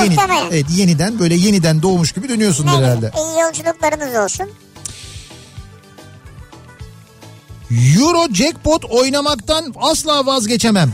yeni, 0.00 0.08
Muhtemelen. 0.14 0.46
evet, 0.50 0.66
yeniden 0.70 1.18
böyle 1.18 1.34
yeniden 1.34 1.82
doğmuş 1.82 2.12
gibi 2.12 2.28
dönüyorsun 2.28 2.66
Ne 2.66 2.70
herhalde. 2.70 3.10
iyi 3.16 3.40
yolculuklarınız 3.40 4.16
olsun. 4.24 4.50
Euro 7.70 8.28
jackpot 8.34 8.84
oynamaktan 8.84 9.74
asla 9.80 10.26
vazgeçemem. 10.26 10.92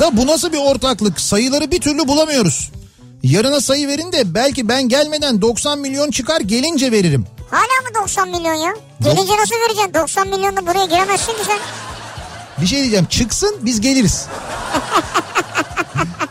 Da 0.00 0.16
bu 0.16 0.26
nasıl 0.26 0.52
bir 0.52 0.58
ortaklık? 0.58 1.20
Sayıları 1.20 1.70
bir 1.70 1.80
türlü 1.80 2.08
bulamıyoruz. 2.08 2.70
Yarına 3.22 3.60
sayı 3.60 3.88
verin 3.88 4.12
de 4.12 4.34
belki 4.34 4.68
ben 4.68 4.88
gelmeden 4.88 5.42
90 5.42 5.78
milyon 5.78 6.10
çıkar 6.10 6.40
gelince 6.40 6.92
veririm. 6.92 7.26
Hala 7.50 7.60
mı 7.88 8.02
90 8.02 8.28
milyon 8.28 8.54
ya? 8.54 8.74
Gelince 9.00 9.36
nasıl 9.36 9.54
vereceksin? 9.54 9.94
90 9.94 10.28
milyonla 10.28 10.66
buraya 10.66 10.84
giremezsin 10.86 11.32
ki 11.32 11.44
sen. 11.46 11.58
Bir 12.60 12.66
şey 12.66 12.78
diyeceğim 12.80 13.06
çıksın 13.06 13.56
biz 13.60 13.80
geliriz. 13.80 14.26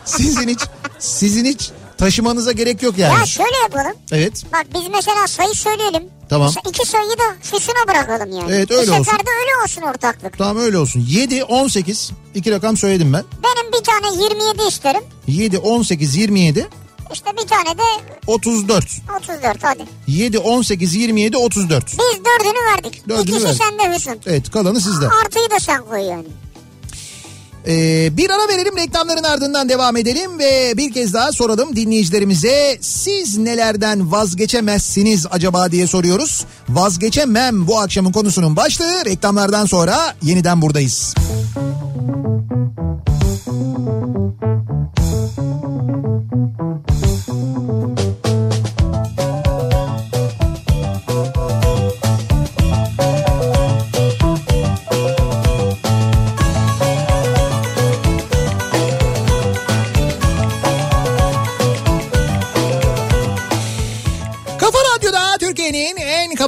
sizin 0.04 0.48
hiç 0.48 0.60
sizin 0.98 1.44
hiç 1.44 1.70
taşımanıza 1.98 2.52
gerek 2.52 2.82
yok 2.82 2.98
yani. 2.98 3.18
Ya 3.20 3.26
şöyle 3.26 3.56
yapalım. 3.62 3.96
Evet. 4.12 4.42
Bak 4.52 4.66
biz 4.74 4.82
mesela 4.92 5.26
sayı 5.26 5.54
söyleyelim. 5.54 6.02
Tamam. 6.28 6.46
Mesela 6.48 6.70
iki 6.70 6.88
sayıyı 6.88 7.18
da 7.18 7.22
füsüne 7.42 7.88
bırakalım 7.88 8.32
yani. 8.38 8.52
Evet, 8.52 8.70
öyle 8.70 8.90
olsun. 8.90 9.02
seferde 9.02 9.30
öyle 9.40 9.62
olsun 9.64 9.82
ortaklık. 9.82 10.38
Tamam 10.38 10.56
öyle 10.62 10.78
olsun. 10.78 11.04
7 11.08 11.44
18 11.44 12.10
iki 12.34 12.50
rakam 12.50 12.76
söyledim 12.76 13.12
ben. 13.12 13.24
Benim 13.44 13.72
bir 13.72 13.84
tane 13.84 14.22
27 14.22 14.62
isterim. 14.68 15.02
7 15.26 15.58
18 15.58 16.16
27 16.16 16.68
İşte 17.12 17.30
bir 17.42 17.48
tane 17.48 17.78
de 17.78 17.82
34. 18.26 18.84
34 19.20 19.58
hadi. 19.64 19.82
7 20.06 20.38
18 20.38 20.94
27 20.94 21.36
34. 21.36 21.86
Biz 21.86 21.98
dördünü 22.24 22.58
verdik. 22.74 23.08
Dördünü 23.08 23.22
İkisi 23.36 23.44
verdik. 23.44 23.62
sende 23.62 23.96
Hüsnü. 23.96 24.16
Evet 24.26 24.50
kalanı 24.50 24.80
sizde. 24.80 25.08
Artıyı 25.24 25.50
da 25.50 25.60
sen 25.60 25.82
koy 25.84 26.00
yani. 26.00 26.26
Ee, 27.66 28.16
bir 28.16 28.30
ara 28.30 28.48
verelim 28.48 28.76
reklamların 28.76 29.22
ardından 29.24 29.68
devam 29.68 29.96
edelim 29.96 30.38
ve 30.38 30.72
bir 30.76 30.92
kez 30.92 31.14
daha 31.14 31.32
soralım 31.32 31.76
dinleyicilerimize 31.76 32.78
siz 32.80 33.38
nelerden 33.38 34.12
vazgeçemezsiniz 34.12 35.26
acaba 35.30 35.70
diye 35.72 35.86
soruyoruz. 35.86 36.44
Vazgeçemem 36.68 37.66
bu 37.66 37.78
akşamın 37.80 38.12
konusunun 38.12 38.56
başlığı 38.56 39.04
reklamlardan 39.04 39.66
sonra 39.66 40.14
yeniden 40.22 40.62
buradayız. 40.62 41.14
Kafa 41.14 42.93
thank 43.84 44.38
you 47.98 48.03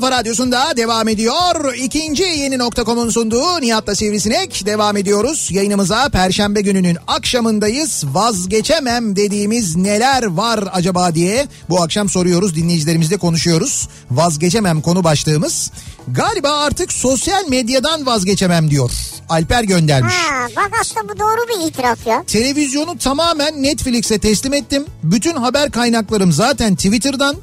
kafa 0.07 0.19
radyosunda 0.19 0.77
devam 0.77 1.09
ediyor. 1.09 1.75
İkinci 1.75 2.23
yeni 2.23 2.59
nokta.com'un 2.59 3.11
sunduğu 3.11 3.61
Nihat'la 3.61 3.95
Sivrisinek 3.95 4.67
devam 4.67 4.97
ediyoruz. 4.97 5.49
Yayınımıza 5.51 6.09
Perşembe 6.09 6.61
gününün 6.61 6.99
akşamındayız. 7.07 8.05
Vazgeçemem 8.13 9.17
dediğimiz 9.17 9.77
neler 9.77 10.27
var 10.27 10.65
acaba 10.73 11.15
diye 11.15 11.47
bu 11.69 11.83
akşam 11.83 12.09
soruyoruz. 12.09 12.57
Dinleyicilerimizle 12.57 13.17
konuşuyoruz. 13.17 13.89
Vazgeçemem 14.11 14.81
konu 14.81 15.05
başlığımız. 15.05 15.71
Galiba 16.09 16.51
artık 16.51 16.93
sosyal 16.93 17.49
medyadan 17.49 18.07
vazgeçemem 18.07 18.71
diyor. 18.71 18.91
Alper 19.29 19.65
göndermiş. 19.65 20.15
Ha, 20.15 20.49
bak 20.57 20.71
aslında 20.81 21.09
bu 21.09 21.19
doğru 21.19 21.49
bir 21.49 21.69
itiraf 21.69 22.07
ya. 22.07 22.25
Televizyonu 22.27 22.99
tamamen 22.99 23.63
Netflix'e 23.63 24.19
teslim 24.19 24.55
ettim. 24.55 24.85
Bütün 25.03 25.37
haber 25.37 25.71
kaynaklarım 25.71 26.33
zaten 26.33 26.77
Twitter'dan. 26.77 27.37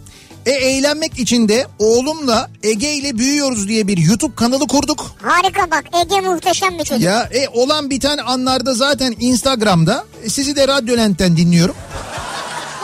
E 0.45 0.51
eğlenmek 0.51 1.19
için 1.19 1.47
de 1.47 1.67
oğlumla 1.79 2.49
Ege 2.63 2.93
ile 2.93 3.17
büyüyoruz 3.17 3.67
diye 3.67 3.87
bir 3.87 3.97
YouTube 3.97 4.35
kanalı 4.35 4.67
kurduk. 4.67 5.11
Harika 5.21 5.71
bak 5.71 5.83
Ege 6.01 6.21
muhteşem 6.21 6.79
bir 6.79 6.83
çocuk. 6.83 7.03
Ya 7.03 7.29
e 7.33 7.47
olan 7.47 7.89
biten 7.89 8.17
anlarda 8.17 8.73
zaten 8.73 9.15
Instagram'da. 9.19 10.05
E, 10.23 10.29
sizi 10.29 10.55
de 10.55 10.67
Radyolent'ten 10.67 11.37
dinliyorum. 11.37 11.75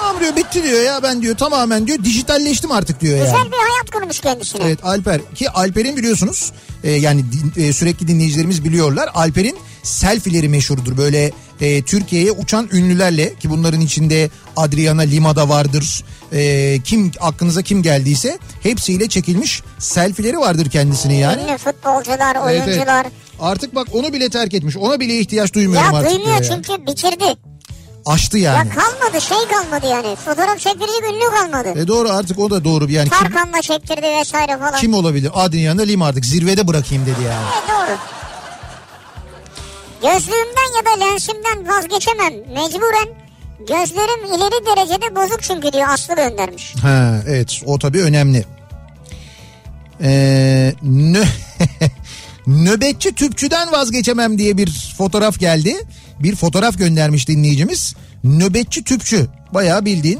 Tamam 0.10 0.22
diyor 0.23 0.36
bitti 0.36 0.64
diyor 0.64 0.81
ya 0.84 1.03
ben 1.03 1.22
diyor 1.22 1.38
tamamen 1.38 1.88
diyor 1.88 2.03
dijitalleştim 2.03 2.72
artık 2.72 3.02
diyor 3.02 3.18
yani. 3.18 3.26
Güzel 3.26 3.45
bir 3.52 3.57
hayat 3.57 3.91
kurmuş 3.94 4.19
kendisine. 4.19 4.61
Evet 4.65 4.86
Alper 4.86 5.22
ki 5.36 5.49
Alper'in 5.49 5.98
biliyorsunuz 5.98 6.52
e, 6.84 6.91
yani 6.91 7.26
e, 7.57 7.73
sürekli 7.73 8.07
dinleyicilerimiz 8.07 8.64
biliyorlar. 8.64 9.10
Alper'in 9.14 9.57
selfie'leri 9.84 10.49
meşhurdur 10.49 10.98
böyle 10.98 11.31
e, 11.61 11.81
Türkiye'ye 11.81 12.31
uçan 12.31 12.69
ünlülerle 12.72 13.36
ki 13.36 13.49
bunların 13.49 13.81
içinde 13.81 14.30
Adriana 14.56 15.02
Lima 15.02 15.36
da 15.36 15.49
vardır. 15.49 16.03
E, 16.34 16.80
kim 16.84 17.11
aklınıza 17.19 17.61
kim 17.61 17.84
geldiyse 17.84 18.40
hepsiyle 18.64 19.10
çekilmiş 19.10 19.61
selfie'leri 19.80 20.38
vardır 20.38 20.69
kendisine 20.69 21.18
yani. 21.18 21.41
Ünlü 21.44 21.57
futbolcular, 21.57 22.36
Evet, 22.36 22.53
evet. 22.56 22.68
oyuncular. 22.68 23.06
Artık 23.40 23.76
bak 23.76 23.88
onu 23.91 24.14
bile 24.14 24.30
terk 24.30 24.53
etmiş. 24.53 24.77
Ona 24.77 24.99
bile 24.99 25.19
ihtiyaç 25.19 25.53
duymuyorum 25.53 25.91
Ya 25.94 25.99
artık 25.99 26.11
duymuyor 26.11 26.36
ya. 26.38 26.44
çünkü 26.44 26.86
bitirdi. 26.88 27.38
Açtı 28.10 28.38
yani. 28.38 28.68
Ya 28.68 28.76
kalmadı 28.76 29.22
şey 29.22 29.38
kalmadı 29.38 29.88
yani. 29.88 30.15
Fotoğraf 30.15 30.60
çektirecek 30.60 31.03
ünlü 31.10 31.30
kalmadı. 31.40 31.80
E 31.80 31.88
doğru 31.88 32.10
artık 32.10 32.40
o 32.40 32.49
da 32.49 32.64
doğru 32.64 32.88
bir 32.88 32.94
yani. 32.94 33.10
Kim, 33.10 33.18
Tarkan'la 33.18 33.61
çektirdi 33.61 34.07
vesaire 34.19 34.57
falan. 34.57 34.76
kim 34.76 34.94
olabilir? 34.94 35.31
Adriana 35.34 35.81
Lima 35.81 36.07
artık 36.07 36.26
zirvede 36.26 36.68
bırakayım 36.68 37.06
dedi 37.06 37.19
yani. 37.26 37.45
Evet 37.53 37.69
doğru. 37.69 37.98
Gözlüğümden 40.02 40.77
ya 40.77 40.86
da 40.86 41.06
lensimden 41.06 41.68
vazgeçemem. 41.68 42.34
Mecburen 42.34 43.07
gözlerim 43.60 44.26
ileri 44.26 44.65
derecede 44.65 45.15
bozuk 45.15 45.41
çünkü 45.41 45.73
diyor 45.73 45.88
Aslı 45.90 46.15
göndermiş. 46.15 46.76
Ha 46.81 47.22
evet 47.27 47.61
o 47.65 47.80
tabii 47.80 48.02
önemli. 48.02 48.45
Ee, 50.02 50.73
nö 50.84 51.23
Nöbetçi 52.48 53.15
tüpçüden 53.15 53.72
vazgeçemem 53.72 54.38
diye 54.38 54.57
bir 54.57 54.94
fotoğraf 54.98 55.40
geldi. 55.40 55.76
Bir 56.19 56.35
fotoğraf 56.35 56.77
göndermiş 56.77 57.27
dinleyicimiz. 57.27 57.95
Nöbetçi 58.23 58.83
tüpçü 58.83 59.27
bayağı 59.53 59.85
bildiğin. 59.85 60.19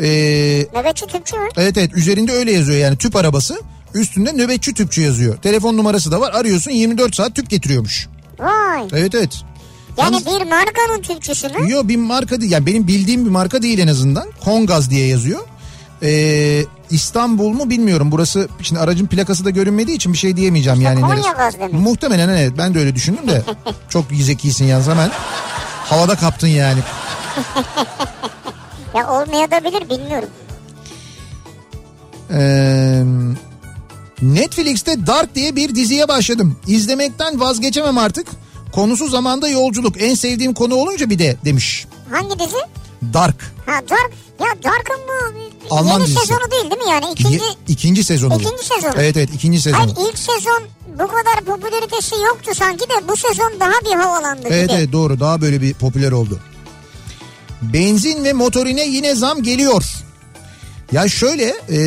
Ee, 0.00 0.66
Nöbetçi 0.74 1.06
tüpçü 1.06 1.36
mü? 1.36 1.48
evet 1.56 1.78
evet 1.78 1.92
üzerinde 1.94 2.32
öyle 2.32 2.52
yazıyor 2.52 2.78
yani 2.78 2.96
tüp 2.96 3.16
arabası. 3.16 3.60
Üstünde 3.94 4.32
nöbetçi 4.32 4.74
tüpçü 4.74 5.00
yazıyor. 5.02 5.36
Telefon 5.36 5.76
numarası 5.76 6.12
da 6.12 6.20
var 6.20 6.30
arıyorsun 6.34 6.70
24 6.70 7.14
saat 7.16 7.34
tüp 7.34 7.50
getiriyormuş. 7.50 8.08
Vay. 8.38 8.88
Evet 8.92 9.14
evet. 9.14 9.40
Yani 9.98 10.14
Yalnız- 10.14 10.26
bir 10.26 10.46
markanın 10.50 11.02
tüpçüsü 11.02 11.48
mü? 11.48 11.70
Yok 11.70 11.88
bir 11.88 11.96
marka 11.96 12.40
değil. 12.40 12.52
Yani 12.52 12.66
benim 12.66 12.86
bildiğim 12.86 13.24
bir 13.24 13.30
marka 13.30 13.62
değil 13.62 13.78
en 13.78 13.88
azından. 13.88 14.28
Kongaz 14.40 14.90
diye 14.90 15.06
yazıyor. 15.06 15.40
Ee, 16.02 16.64
İstanbul 16.90 17.48
mu 17.48 17.70
bilmiyorum. 17.70 18.12
Burası 18.12 18.48
şimdi 18.62 18.80
aracın 18.80 19.06
plakası 19.06 19.44
da 19.44 19.50
görünmediği 19.50 19.96
için 19.96 20.12
bir 20.12 20.18
şey 20.18 20.36
diyemeyeceğim 20.36 20.80
yani. 20.80 21.00
Konya 21.00 21.32
neresi. 21.32 21.58
Muhtemelen 21.72 22.28
evet 22.28 22.52
ben 22.58 22.74
de 22.74 22.78
öyle 22.78 22.94
düşündüm 22.94 23.28
de. 23.28 23.42
çok 23.88 24.04
zekisin 24.12 24.64
yalnız 24.64 24.88
hemen. 24.88 25.10
Havada 25.84 26.14
kaptın 26.16 26.48
yani. 26.48 26.80
Ya 28.94 29.10
olmayabilir 29.10 29.90
bilmiyorum. 29.90 30.28
Ee, 32.30 33.02
Netflix'te 34.22 35.06
Dark 35.06 35.34
diye 35.34 35.56
bir 35.56 35.74
diziye 35.74 36.08
başladım. 36.08 36.56
İzlemekten 36.66 37.40
vazgeçemem 37.40 37.98
artık. 37.98 38.26
Konusu 38.72 39.08
zamanda 39.08 39.48
yolculuk. 39.48 40.02
En 40.02 40.14
sevdiğim 40.14 40.54
konu 40.54 40.74
olunca 40.74 41.10
bir 41.10 41.18
de 41.18 41.36
demiş. 41.44 41.86
Hangi 42.10 42.38
dizi? 42.38 42.56
Dark. 43.12 43.36
Ha 43.66 43.80
Dark. 43.90 44.12
Ya 44.40 44.46
Dark'ın 44.64 45.00
bu 45.08 45.74
Alman 45.74 45.92
yeni 45.92 46.04
dizisi. 46.06 46.20
sezonu 46.20 46.50
değil 46.50 46.70
değil 46.70 46.82
mi 46.82 46.90
yani? 46.90 47.04
İkinci... 47.12 47.34
Ye- 47.34 47.40
ikinci 47.68 48.04
sezonu. 48.04 48.34
İkinci 48.34 48.64
sezonu. 48.66 48.92
Evet 48.96 49.16
evet 49.16 49.30
ikinci 49.34 49.60
sezonu. 49.60 49.80
Hayır 49.80 50.08
ilk 50.08 50.18
sezon 50.18 50.62
bu 50.86 51.06
kadar 51.08 51.40
popülaritesi 51.46 52.14
yoktu 52.14 52.50
sanki 52.54 52.84
de 52.84 53.08
bu 53.08 53.16
sezon 53.16 53.52
daha 53.60 53.72
bir 53.84 54.00
havalandı. 54.00 54.48
Evet 54.50 54.68
de. 54.68 54.74
evet 54.74 54.92
doğru 54.92 55.20
daha 55.20 55.40
böyle 55.40 55.62
bir 55.62 55.74
popüler 55.74 56.12
oldu. 56.12 56.38
Benzin 57.62 58.24
ve 58.24 58.32
motorine 58.32 58.86
yine 58.86 59.14
zam 59.14 59.42
geliyor. 59.42 59.84
Ya 60.92 61.08
şöyle 61.08 61.54
e, 61.70 61.78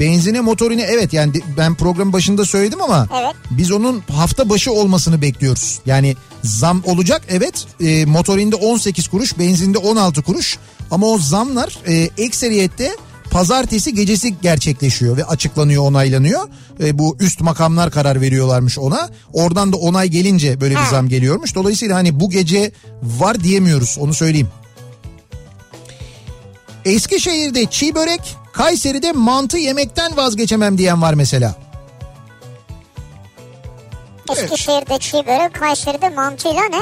benzine 0.00 0.40
motorine 0.40 0.82
evet 0.82 1.12
yani 1.12 1.32
ben 1.56 1.74
programın 1.74 2.12
başında 2.12 2.44
söyledim 2.44 2.82
ama 2.82 3.06
Evet. 3.22 3.34
biz 3.50 3.72
onun 3.72 4.02
hafta 4.12 4.48
başı 4.48 4.72
olmasını 4.72 5.22
bekliyoruz. 5.22 5.80
Yani 5.86 6.16
zam 6.44 6.82
olacak 6.84 7.22
evet 7.28 7.66
e, 7.80 8.04
motorinde 8.04 8.56
18 8.56 9.08
kuruş 9.08 9.38
benzinde 9.38 9.78
16 9.78 10.22
kuruş 10.22 10.58
ama 10.90 11.06
o 11.06 11.18
zamlar 11.18 11.78
e, 11.86 12.10
ekseriyette 12.18 12.96
pazartesi 13.30 13.94
gecesi 13.94 14.40
gerçekleşiyor 14.40 15.16
ve 15.16 15.24
açıklanıyor 15.24 15.82
onaylanıyor. 15.82 16.48
E, 16.80 16.98
bu 16.98 17.16
üst 17.20 17.40
makamlar 17.40 17.90
karar 17.90 18.20
veriyorlarmış 18.20 18.78
ona. 18.78 19.08
Oradan 19.32 19.72
da 19.72 19.76
onay 19.76 20.08
gelince 20.08 20.60
böyle 20.60 20.74
bir 20.74 20.86
zam 20.90 21.08
geliyormuş. 21.08 21.54
Dolayısıyla 21.54 21.96
hani 21.96 22.20
bu 22.20 22.30
gece 22.30 22.72
var 23.02 23.40
diyemiyoruz 23.40 23.96
onu 24.00 24.14
söyleyeyim. 24.14 24.48
Eskişehir'de 26.88 27.66
çiğ 27.66 27.94
börek, 27.94 28.36
Kayseri'de 28.52 29.12
mantı 29.12 29.58
yemekten 29.58 30.16
vazgeçemem 30.16 30.78
diyen 30.78 31.02
var 31.02 31.14
mesela. 31.14 31.54
Eskişehir'de 34.30 34.98
çiğ 34.98 35.16
börek, 35.26 35.54
Kayseri'de 35.54 36.08
mantıyla 36.08 36.62
ne? 36.70 36.80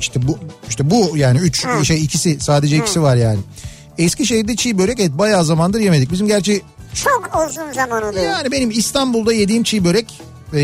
İşte 0.00 0.28
bu 0.28 0.38
işte 0.68 0.90
bu 0.90 1.16
yani 1.16 1.38
üç 1.38 1.64
Ha. 1.64 1.84
şey 1.84 2.04
ikisi 2.04 2.40
sadece 2.40 2.76
ikisi 2.76 3.02
var 3.02 3.16
yani. 3.16 3.38
Eskişehir'de 3.98 4.56
çiğ 4.56 4.78
börek 4.78 5.00
evet 5.00 5.12
bayağı 5.12 5.44
zamandır 5.44 5.80
yemedik. 5.80 6.12
Bizim 6.12 6.26
gerçi 6.26 6.62
Çok 6.94 7.46
uzun 7.48 7.72
zaman 7.72 8.02
oluyor. 8.02 8.24
yani 8.24 8.52
benim 8.52 8.70
İstanbul'da 8.70 9.32
yediğim 9.32 9.62
çiğ 9.62 9.84
börek 9.84 10.20
e, 10.54 10.60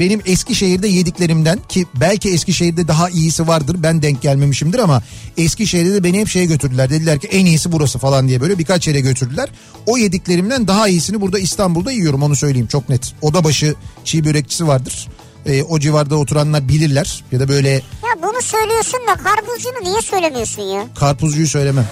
benim 0.00 0.20
Eskişehir'de 0.26 0.88
yediklerimden 0.88 1.58
ki 1.68 1.86
belki 1.94 2.30
Eskişehir'de 2.30 2.88
daha 2.88 3.10
iyisi 3.10 3.48
vardır 3.48 3.76
ben 3.78 4.02
denk 4.02 4.22
gelmemişimdir 4.22 4.78
ama 4.78 5.02
Eskişehir'de 5.36 5.94
de 5.94 6.04
beni 6.04 6.20
hep 6.20 6.28
şeye 6.28 6.46
götürdüler. 6.46 6.90
Dediler 6.90 7.18
ki 7.18 7.26
en 7.26 7.46
iyisi 7.46 7.72
burası 7.72 7.98
falan 7.98 8.28
diye 8.28 8.40
böyle 8.40 8.58
birkaç 8.58 8.88
yere 8.88 9.00
götürdüler. 9.00 9.48
O 9.86 9.96
yediklerimden 9.96 10.68
daha 10.68 10.88
iyisini 10.88 11.20
burada 11.20 11.38
İstanbul'da 11.38 11.92
yiyorum 11.92 12.22
onu 12.22 12.36
söyleyeyim 12.36 12.66
çok 12.66 12.88
net. 12.88 13.12
Odabaşı 13.22 13.74
çiğ 14.04 14.24
börekçisi 14.24 14.66
vardır. 14.66 15.08
E, 15.46 15.62
o 15.62 15.78
civarda 15.78 16.16
oturanlar 16.16 16.68
bilirler 16.68 17.24
ya 17.32 17.40
da 17.40 17.48
böyle 17.48 17.68
Ya 17.70 17.82
bunu 18.22 18.42
söylüyorsun 18.42 19.00
da 19.08 19.14
karpuzcunu 19.22 19.84
niye 19.90 20.02
söylemiyorsun 20.02 20.62
ya? 20.62 20.86
karpuzcuyu 20.98 21.48
söylemem. 21.48 21.86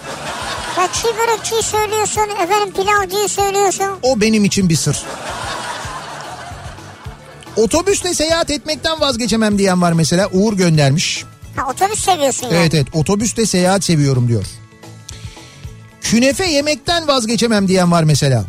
Ya 0.78 0.88
çiğ 0.92 1.08
börekçiyi 1.18 1.62
söylüyorsun, 1.62 2.22
efendim 2.44 2.74
pilavcıyı 2.74 3.28
söylüyorsun. 3.28 3.86
O 4.02 4.20
benim 4.20 4.44
için 4.44 4.68
bir 4.68 4.76
sır. 4.76 4.96
Otobüsle 7.56 8.14
seyahat 8.14 8.50
etmekten 8.50 9.00
vazgeçemem 9.00 9.58
diyen 9.58 9.82
var 9.82 9.92
mesela. 9.92 10.28
Uğur 10.32 10.52
göndermiş. 10.52 11.24
Ha 11.56 11.70
otobüs 11.70 12.04
seviyorsun 12.04 12.46
yani. 12.46 12.56
Evet 12.56 12.74
evet 12.74 12.86
otobüste 12.92 13.46
seyahat 13.46 13.84
seviyorum 13.84 14.28
diyor. 14.28 14.44
Künefe 16.00 16.46
yemekten 16.46 17.08
vazgeçemem 17.08 17.68
diyen 17.68 17.92
var 17.92 18.04
mesela. 18.04 18.44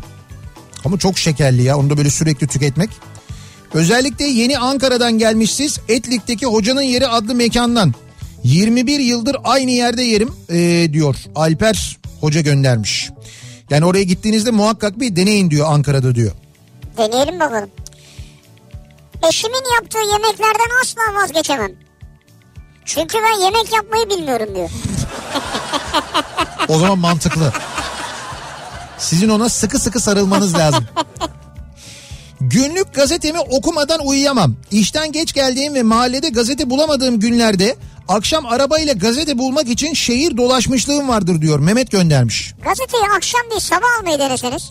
Ama 0.84 0.98
çok 0.98 1.18
şekerli 1.18 1.62
ya 1.62 1.78
onu 1.78 1.90
da 1.90 1.96
böyle 1.96 2.10
sürekli 2.10 2.46
tüketmek. 2.46 2.90
Özellikle 3.74 4.24
yeni 4.24 4.58
Ankara'dan 4.58 5.18
gelmişsiz 5.18 5.80
Etlik'teki 5.88 6.46
Hocanın 6.46 6.82
Yeri 6.82 7.06
adlı 7.06 7.34
mekandan. 7.34 7.94
21 8.44 9.00
yıldır 9.00 9.36
aynı 9.44 9.70
yerde 9.70 10.02
yerim 10.02 10.32
ee, 10.50 10.88
diyor 10.92 11.16
Alper 11.34 11.98
Hoca 12.20 12.40
göndermiş. 12.40 13.10
Yani 13.70 13.84
oraya 13.84 14.02
gittiğinizde 14.02 14.50
muhakkak 14.50 15.00
bir 15.00 15.16
deneyin 15.16 15.50
diyor 15.50 15.66
Ankara'da 15.70 16.14
diyor. 16.14 16.32
Deneyelim 16.98 17.40
bakalım. 17.40 17.70
Eşimin 19.22 19.74
yaptığı 19.74 19.98
yemeklerden 19.98 20.80
asla 20.82 21.22
vazgeçemem. 21.22 21.72
Çünkü 22.84 23.18
ben 23.18 23.40
yemek 23.44 23.72
yapmayı 23.72 24.10
bilmiyorum 24.10 24.48
diyor. 24.54 24.70
O 26.68 26.78
zaman 26.78 26.98
mantıklı. 26.98 27.52
Sizin 28.98 29.28
ona 29.28 29.48
sıkı 29.48 29.78
sıkı 29.78 30.00
sarılmanız 30.00 30.54
lazım. 30.54 30.84
Günlük 32.40 32.94
gazetemi 32.94 33.40
okumadan 33.40 34.06
uyuyamam. 34.06 34.56
İşten 34.70 35.12
geç 35.12 35.32
geldiğim 35.32 35.74
ve 35.74 35.82
mahallede 35.82 36.28
gazete 36.28 36.70
bulamadığım 36.70 37.20
günlerde 37.20 37.76
akşam 38.08 38.46
arabayla 38.46 38.92
gazete 38.92 39.38
bulmak 39.38 39.68
için 39.68 39.94
şehir 39.94 40.36
dolaşmışlığım 40.36 41.08
vardır 41.08 41.40
diyor. 41.40 41.58
Mehmet 41.58 41.90
göndermiş. 41.90 42.54
Gazeteyi 42.64 43.04
akşam 43.16 43.40
değil 43.50 43.60
sabah 43.60 43.98
almayı 44.00 44.18
deneseniz. 44.18 44.70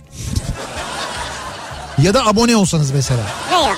Ya 1.98 2.14
da 2.14 2.26
abone 2.26 2.56
olsanız 2.56 2.92
mesela. 2.92 3.22
Veya 3.52 3.76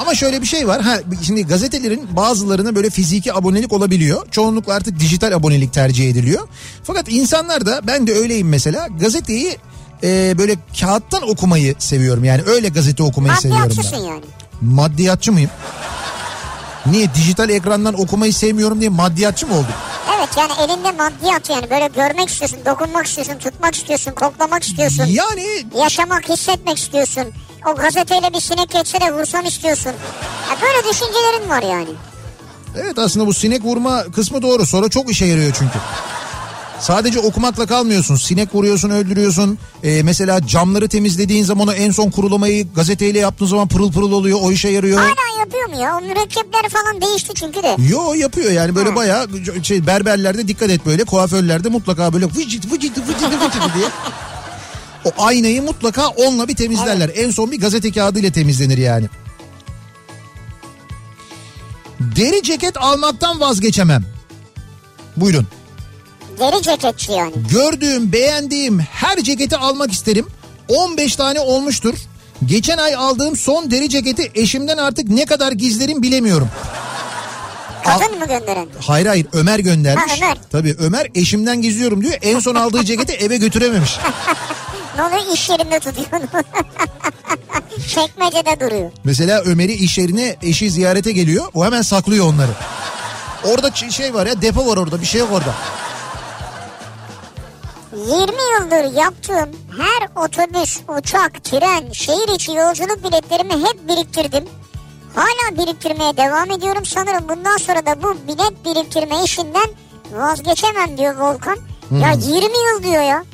Ama 0.00 0.14
şöyle 0.14 0.40
bir 0.42 0.46
şey 0.46 0.68
var. 0.68 0.80
Ha, 0.82 0.98
şimdi 1.22 1.46
gazetelerin 1.46 2.16
bazılarına 2.16 2.74
böyle 2.74 2.90
fiziki 2.90 3.34
abonelik 3.34 3.72
olabiliyor. 3.72 4.26
Çoğunlukla 4.30 4.74
artık 4.74 5.00
dijital 5.00 5.32
abonelik 5.32 5.72
tercih 5.72 6.10
ediliyor. 6.10 6.48
Fakat 6.84 7.12
insanlar 7.12 7.66
da 7.66 7.80
ben 7.86 8.06
de 8.06 8.14
öyleyim 8.14 8.48
mesela. 8.48 8.86
Gazeteyi 9.00 9.56
e, 10.02 10.38
böyle 10.38 10.56
kağıttan 10.80 11.30
okumayı 11.30 11.74
seviyorum. 11.78 12.24
Yani 12.24 12.42
öyle 12.46 12.68
gazete 12.68 13.02
okumayı 13.02 13.36
seviyorum 13.36 13.76
ben. 13.92 13.98
yani. 13.98 14.22
Maddiyatçı 14.60 15.32
mıyım? 15.32 15.50
Niye 16.86 17.14
dijital 17.14 17.50
ekrandan 17.50 18.00
okumayı 18.00 18.34
sevmiyorum 18.34 18.80
diye 18.80 18.90
maddiyatçı 18.90 19.46
mı 19.46 19.54
oldum? 19.54 19.74
Evet 20.18 20.28
yani 20.36 20.52
elinde 20.64 20.90
maddiyat 20.90 21.50
yani 21.50 21.70
böyle 21.70 21.88
görmek 21.96 22.28
istiyorsun, 22.28 22.58
dokunmak 22.66 23.06
istiyorsun, 23.06 23.38
tutmak 23.38 23.74
istiyorsun, 23.74 24.10
koklamak 24.10 24.62
istiyorsun. 24.62 25.04
Yani 25.04 25.46
Yaşamak, 25.78 26.28
hissetmek 26.28 26.78
istiyorsun. 26.78 27.24
O 27.66 27.74
gazeteyle 27.74 28.32
bir 28.34 28.40
sinek 28.40 28.70
geçse 28.70 29.00
de 29.00 29.12
vursan 29.12 29.44
istiyorsun. 29.44 29.92
Ya 30.50 30.56
böyle 30.62 30.88
düşüncelerin 30.92 31.48
var 31.50 31.62
yani. 31.62 31.88
evet 32.76 32.98
aslında 32.98 33.26
bu 33.26 33.34
sinek 33.34 33.64
vurma 33.64 34.02
kısmı 34.02 34.42
doğru. 34.42 34.66
Sonra 34.66 34.88
çok 34.88 35.10
işe 35.10 35.26
yarıyor 35.26 35.54
çünkü. 35.58 35.78
Sadece 36.80 37.20
okumakla 37.20 37.66
kalmıyorsun. 37.66 38.16
Sinek 38.16 38.54
vuruyorsun, 38.54 38.90
öldürüyorsun. 38.90 39.58
Ee, 39.82 40.02
mesela 40.02 40.46
camları 40.46 40.88
temizlediğin 40.88 41.44
zaman 41.44 41.68
o 41.68 41.72
en 41.72 41.90
son 41.90 42.10
kurulamayı 42.10 42.74
gazeteyle 42.74 43.18
yaptığın 43.18 43.46
zaman 43.46 43.68
pırıl 43.68 43.92
pırıl 43.92 44.12
oluyor. 44.12 44.38
O 44.42 44.50
işe 44.52 44.68
yarıyor. 44.68 44.98
Hala 44.98 45.38
yapıyor 45.40 45.68
mu 45.68 45.82
ya? 45.82 45.96
O 45.96 46.00
mürekkepler 46.00 46.68
falan 46.68 47.00
değişti 47.00 47.34
çünkü 47.34 47.62
de. 47.62 47.76
Yo 47.88 48.12
yapıyor 48.14 48.50
yani 48.50 48.74
böyle 48.74 48.90
Ha. 48.90 48.96
bayağı 48.96 49.28
şey 49.62 49.86
berberlerde 49.86 50.48
dikkat 50.48 50.70
et 50.70 50.86
böyle 50.86 51.04
kuaförlerde 51.04 51.68
mutlaka 51.68 52.12
böyle 52.12 52.26
vıcıt 52.26 52.72
vıcıt 52.72 52.98
vıcıt 52.98 53.22
vıcıt 53.42 53.74
diye. 53.74 53.86
O 55.04 55.12
aynayı 55.18 55.62
mutlaka 55.62 56.08
onunla 56.08 56.48
bir 56.48 56.56
temizlerler. 56.56 57.10
En 57.14 57.30
son 57.30 57.52
bir 57.52 57.60
gazete 57.60 57.92
kağıdıyla 57.92 58.32
temizlenir 58.32 58.78
yani. 58.78 59.06
Deri 62.00 62.42
ceket 62.42 62.76
almaktan 62.76 63.40
vazgeçemem. 63.40 64.04
Buyurun. 65.16 65.46
Deri 66.38 66.62
ceketçi 66.62 67.12
yani. 67.12 67.32
Gördüğüm, 67.50 68.12
beğendiğim 68.12 68.78
her 68.78 69.22
ceketi 69.22 69.56
almak 69.56 69.92
isterim. 69.92 70.26
15 70.68 71.16
tane 71.16 71.40
olmuştur. 71.40 71.94
Geçen 72.46 72.78
ay 72.78 72.94
aldığım 72.94 73.36
son 73.36 73.70
deri 73.70 73.88
ceketi 73.88 74.30
eşimden 74.34 74.76
artık 74.76 75.08
ne 75.08 75.24
kadar 75.24 75.52
gizlerim 75.52 76.02
bilemiyorum. 76.02 76.48
Kadın 77.84 78.18
mı 78.18 78.26
gönderen? 78.26 78.68
Hayır 78.80 79.06
hayır 79.06 79.26
Ömer 79.32 79.58
göndermiş. 79.58 80.12
Ha, 80.12 80.16
Ömer. 80.16 80.38
Tabii 80.50 80.76
Ömer 80.78 81.06
eşimden 81.14 81.62
gizliyorum 81.62 82.02
diyor. 82.02 82.14
En 82.22 82.38
son 82.38 82.54
aldığı 82.54 82.84
ceketi 82.84 83.12
eve 83.12 83.36
götürememiş. 83.36 83.98
Ne 84.96 85.02
oluyor 85.04 85.34
iş 85.34 85.48
yerinde 85.50 85.80
tutuyor. 85.80 86.06
Çekmecede 87.88 88.60
duruyor. 88.60 88.90
Mesela 89.04 89.40
Ömer'i 89.40 89.72
iş 89.72 89.98
yerine 89.98 90.36
eşi 90.42 90.70
ziyarete 90.70 91.12
geliyor. 91.12 91.44
O 91.54 91.64
hemen 91.64 91.82
saklıyor 91.82 92.26
onları. 92.26 92.52
Orada 93.44 93.74
şey 93.74 94.14
var 94.14 94.26
ya 94.26 94.42
depo 94.42 94.66
var 94.66 94.76
orada 94.76 95.00
bir 95.00 95.06
şey 95.06 95.20
yok 95.20 95.28
orada. 95.32 95.54
20 97.96 98.16
yıldır 98.20 98.96
yaptığım 98.96 99.48
her 99.78 100.24
otobüs, 100.24 100.80
uçak, 100.98 101.44
tren, 101.44 101.92
şehir 101.92 102.34
içi 102.34 102.52
yolculuk 102.52 103.04
biletlerimi 103.04 103.52
hep 103.52 103.88
biriktirdim. 103.88 104.44
Hala 105.14 105.58
biriktirmeye 105.58 106.16
devam 106.16 106.50
ediyorum. 106.50 106.84
Sanırım 106.86 107.28
bundan 107.28 107.56
sonra 107.56 107.86
da 107.86 108.02
bu 108.02 108.16
bilet 108.28 108.64
biriktirme 108.64 109.24
işinden 109.24 109.66
vazgeçemem 110.12 110.98
diyor 110.98 111.16
Volkan. 111.16 111.58
Ya 111.90 112.12
20 112.12 112.42
yıl 112.42 112.82
diyor 112.82 113.02
ya. 113.02 113.24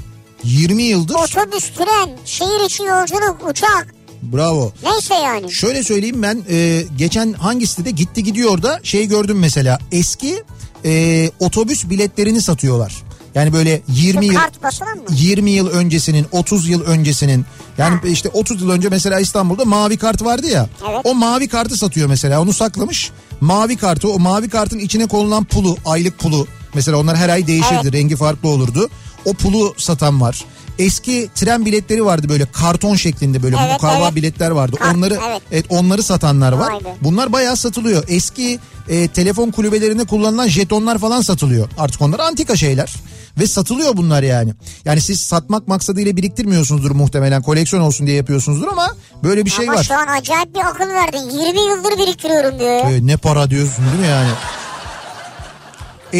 20 0.44 0.82
yıldır. 0.82 1.14
Otobüs, 1.14 1.70
tren, 1.70 2.10
şehir 2.24 2.66
içi 2.66 2.82
yolculuk, 2.82 3.48
uçak. 3.50 3.94
Bravo. 4.22 4.72
Neyse 4.82 5.14
yani. 5.14 5.52
Şöyle 5.52 5.82
söyleyeyim 5.84 6.22
ben 6.22 6.42
e, 6.50 6.82
geçen 6.98 7.32
hangi 7.32 7.66
sitede 7.66 7.90
gitti 7.90 8.24
gidiyor 8.24 8.62
da 8.62 8.80
şey 8.82 9.06
gördüm 9.06 9.38
mesela 9.38 9.78
eski 9.92 10.42
e, 10.84 11.30
otobüs 11.40 11.90
biletlerini 11.90 12.42
satıyorlar. 12.42 13.02
Yani 13.34 13.52
böyle 13.52 13.82
20 13.88 14.26
Şu 14.26 14.32
yıl 14.32 14.40
kart 14.40 14.62
basılan 14.62 14.96
mı? 14.96 15.04
20 15.10 15.50
yıl 15.50 15.66
öncesinin 15.68 16.26
30 16.32 16.68
yıl 16.68 16.82
öncesinin 16.82 17.44
yani 17.78 18.00
işte 18.04 18.28
30 18.28 18.62
yıl 18.62 18.70
önce 18.70 18.88
mesela 18.88 19.20
İstanbul'da 19.20 19.64
mavi 19.64 19.96
kart 19.96 20.24
vardı 20.24 20.46
ya 20.46 20.68
Evet. 20.90 21.00
o 21.04 21.14
mavi 21.14 21.48
kartı 21.48 21.76
satıyor 21.76 22.08
mesela 22.08 22.40
onu 22.40 22.52
saklamış 22.52 23.10
mavi 23.40 23.76
kartı 23.76 24.08
o 24.08 24.18
mavi 24.18 24.48
kartın 24.48 24.78
içine 24.78 25.06
konulan 25.06 25.44
pulu 25.44 25.76
aylık 25.84 26.18
pulu 26.18 26.46
mesela 26.74 26.98
onlar 26.98 27.16
her 27.16 27.28
ay 27.28 27.46
değişirdi 27.46 27.80
Evet. 27.82 27.92
rengi 27.92 28.16
farklı 28.16 28.48
olurdu 28.48 28.88
o 29.26 29.34
pulu 29.34 29.74
satan 29.76 30.20
var. 30.20 30.44
Eski 30.78 31.30
tren 31.34 31.66
biletleri 31.66 32.04
vardı 32.04 32.28
böyle 32.28 32.46
karton 32.52 32.94
şeklinde 32.94 33.42
böyle 33.42 33.56
Evet, 33.60 33.72
mukavva 33.72 34.04
evet. 34.04 34.14
biletler 34.14 34.50
vardı. 34.50 34.76
Kart, 34.76 34.96
onları 34.96 35.18
evet. 35.28 35.42
evet 35.52 35.66
onları 35.68 36.02
satanlar 36.02 36.52
var. 36.52 36.84
Be. 36.84 36.96
Bunlar 37.00 37.32
bayağı 37.32 37.56
satılıyor. 37.56 38.04
Eski 38.08 38.58
e, 38.88 39.08
telefon 39.08 39.50
kulübelerinde 39.50 40.04
kullanılan 40.04 40.48
jetonlar 40.48 40.98
falan 40.98 41.20
satılıyor. 41.20 41.68
Artık 41.78 42.02
onlar 42.02 42.18
antika 42.20 42.56
şeyler. 42.56 42.94
Ve 43.38 43.46
satılıyor 43.46 43.96
bunlar 43.96 44.22
yani. 44.22 44.52
Yani 44.84 45.00
siz 45.00 45.20
satmak 45.20 45.68
maksadıyla 45.68 46.16
biriktirmiyorsunuzdur 46.16 46.90
muhtemelen. 46.90 47.42
Koleksiyon 47.42 47.82
olsun 47.82 48.06
diye 48.06 48.16
yapıyorsunuzdur 48.16 48.68
ama 48.68 48.94
böyle 49.22 49.44
bir 49.44 49.50
şey 49.50 49.68
Ama 49.68 49.78
var. 49.78 49.84
şu 49.84 49.94
an 49.94 50.06
acayip 50.06 50.54
bir 50.54 50.60
akıl 50.60 50.88
verdin. 50.88 51.30
20 51.30 51.60
yıldır 51.60 51.98
biriktiriyorum 51.98 52.58
diyor. 52.58 52.90
Ee, 52.90 53.06
ne 53.06 53.16
para 53.16 53.50
diyorsun 53.50 53.84
değil 53.84 54.00
mi 54.00 54.06
yani? 54.06 54.30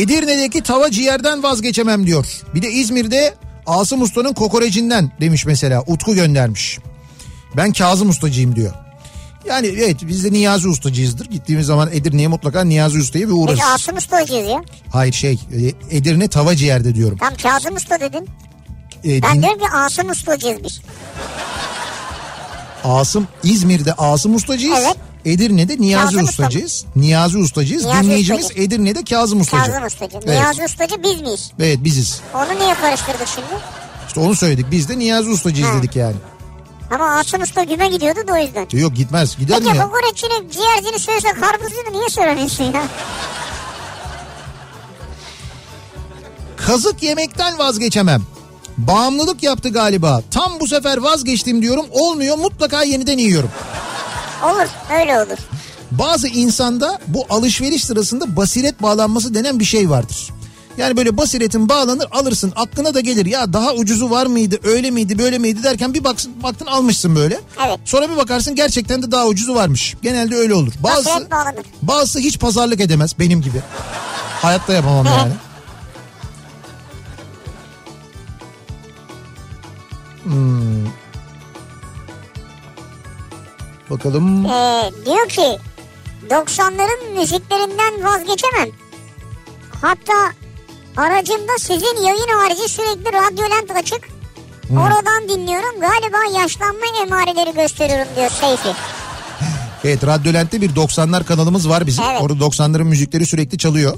Edirne'deki 0.00 0.62
tava 0.62 0.90
ciğerden 0.90 1.42
vazgeçemem 1.42 2.06
diyor. 2.06 2.26
Bir 2.54 2.62
de 2.62 2.70
İzmir'de 2.70 3.34
Asım 3.66 4.02
Usta'nın 4.02 4.32
kokorecinden 4.32 5.10
demiş 5.20 5.46
mesela. 5.46 5.82
Utku 5.86 6.14
göndermiş. 6.14 6.78
Ben 7.56 7.72
Kazım 7.72 8.08
Ustacıyım 8.08 8.56
diyor. 8.56 8.72
Yani 9.48 9.66
evet 9.66 9.96
biz 10.02 10.24
de 10.24 10.32
Niyazi 10.32 10.68
Ustacıyızdır. 10.68 11.26
Gittiğimiz 11.26 11.66
zaman 11.66 11.88
Edirne'ye 11.92 12.28
mutlaka 12.28 12.64
Niyazi 12.64 12.98
Usta'ya 12.98 13.28
bir 13.28 13.32
uğrarız. 13.32 13.58
Biz 13.58 13.66
Asım 13.74 13.96
Usta 13.96 14.20
hocayız 14.22 14.48
ya. 14.48 14.62
Hayır 14.92 15.12
şey 15.12 15.32
e, 15.90 15.96
Edirne 15.96 16.28
tava 16.28 16.56
ciğerde 16.56 16.94
diyorum. 16.94 17.18
Tam 17.18 17.34
Kazım 17.36 17.76
Usta 17.76 18.00
dedin. 18.00 18.28
E, 19.04 19.22
Ben 19.22 19.34
din- 19.34 19.42
diyorum 19.42 19.58
ki 19.58 19.66
Asım 19.74 20.10
Usta 20.10 20.32
hocayız 20.32 20.64
biz. 20.64 20.80
Asım 22.84 23.28
İzmir'de 23.42 23.92
Asım 23.92 24.34
Ustacıyız. 24.34 24.78
Evet. 24.80 24.96
Edirne'de 25.26 25.76
Niyazi 25.80 26.04
Kazım 26.04 26.24
Usta 26.24 26.42
mı? 26.42 26.46
Ustacıyız. 26.48 26.84
Niyazi 26.96 27.38
Ustacıyız. 27.38 27.84
Niyazi 27.84 28.02
Dinleyicimiz 28.04 28.44
Ustacı. 28.44 28.62
Edirne'de 28.62 29.04
Kazım 29.04 29.40
Ustacı. 29.40 29.64
Kazım 29.66 29.84
Ustacı. 29.86 30.16
Evet. 30.16 30.26
Niyazi 30.28 30.64
Ustacı 30.64 31.02
biz 31.02 31.20
miyiz? 31.20 31.50
Evet 31.60 31.84
biziz. 31.84 32.20
Onu 32.34 32.58
niye 32.60 32.74
karıştırdık 32.74 33.28
şimdi? 33.34 33.46
İşte 34.08 34.20
onu 34.20 34.34
söyledik. 34.36 34.66
Biz 34.70 34.88
de 34.88 34.98
Niyazi 34.98 35.30
Ustacıyız 35.30 35.68
Ha. 35.70 35.74
dedik 35.78 35.96
yani. 35.96 36.16
Ama 36.94 37.04
Asım 37.18 37.42
Usta 37.42 37.62
güme 37.64 37.88
gidiyordu 37.88 38.18
da 38.28 38.32
o 38.32 38.36
yüzden. 38.36 38.66
Yok 38.72 38.96
gitmez. 38.96 39.36
Gider 39.38 39.58
mi 39.58 39.64
Peki 39.66 39.76
ya? 39.78 39.84
kokoreççinin 39.84 40.50
ciğercini 40.50 40.98
söylese 40.98 41.28
karpuzcunu 41.32 41.92
niye 41.98 42.08
söylemiyorsun 42.08 42.64
ya? 42.64 42.82
Kazık 46.56 47.02
yemekten 47.02 47.58
vazgeçemem. 47.58 48.22
Bağımlılık 48.78 49.42
yaptı 49.42 49.68
galiba. 49.68 50.22
Tam 50.30 50.60
bu 50.60 50.66
sefer 50.66 50.96
vazgeçtim 50.98 51.62
diyorum. 51.62 51.86
Olmuyor 51.90 52.38
mutlaka 52.38 52.82
yeniden 52.82 53.18
yiyorum. 53.18 53.50
Olur 54.44 54.68
öyle 55.00 55.18
olur. 55.18 55.38
Bazı 55.90 56.28
insanda 56.28 56.98
bu 57.06 57.26
alışveriş 57.30 57.84
sırasında 57.84 58.36
basiret 58.36 58.82
bağlanması 58.82 59.34
denen 59.34 59.60
bir 59.60 59.64
şey 59.64 59.90
vardır. 59.90 60.30
Yani 60.78 60.96
böyle 60.96 61.16
basiretin 61.16 61.68
bağlanır 61.68 62.06
alırsın 62.10 62.52
aklına 62.56 62.94
da 62.94 63.00
gelir 63.00 63.26
ya 63.26 63.52
daha 63.52 63.74
ucuzu 63.74 64.10
var 64.10 64.26
mıydı 64.26 64.58
öyle 64.64 64.90
miydi 64.90 65.18
böyle 65.18 65.38
miydi 65.38 65.62
derken 65.62 65.94
bir 65.94 66.04
baksın, 66.04 66.32
baktın 66.42 66.66
almışsın 66.66 67.16
böyle. 67.16 67.40
Evet. 67.66 67.78
Sonra 67.84 68.10
bir 68.10 68.16
bakarsın 68.16 68.54
gerçekten 68.54 69.02
de 69.02 69.10
daha 69.10 69.26
ucuzu 69.26 69.54
varmış. 69.54 69.94
Genelde 70.02 70.36
öyle 70.36 70.54
olur. 70.54 70.72
Bazısı, 70.80 71.28
bazısı 71.82 72.18
hiç 72.18 72.38
pazarlık 72.38 72.80
edemez 72.80 73.18
benim 73.18 73.42
gibi. 73.42 73.60
Hayatta 74.42 74.72
yapamam 74.72 75.06
yani. 75.06 75.32
Hmm. 80.26 80.86
Bakalım. 83.90 84.46
Ee, 84.46 84.90
diyor 85.06 85.28
ki 85.28 85.58
90'ların 86.30 87.18
müziklerinden 87.18 88.04
vazgeçemem. 88.04 88.68
Hatta 89.82 90.32
aracımda 90.96 91.52
sizin 91.58 92.02
yayın 92.06 92.28
harici 92.28 92.68
sürekli 92.68 93.12
radyolent 93.12 93.70
açık. 93.70 94.08
Oradan 94.70 95.28
dinliyorum. 95.28 95.80
Galiba 95.80 96.38
yaşlanma 96.40 96.86
emareleri 97.02 97.54
gösteriyorum 97.54 98.08
diyor 98.16 98.30
Seyfi. 98.30 98.68
Evet 99.86 100.06
Radyolent'te 100.06 100.60
bir 100.60 100.70
90'lar 100.70 101.24
kanalımız 101.24 101.68
var 101.68 101.86
bizim. 101.86 102.04
Evet. 102.04 102.22
Orada 102.22 102.44
90'ların 102.44 102.84
müzikleri 102.84 103.26
sürekli 103.26 103.58
çalıyor. 103.58 103.94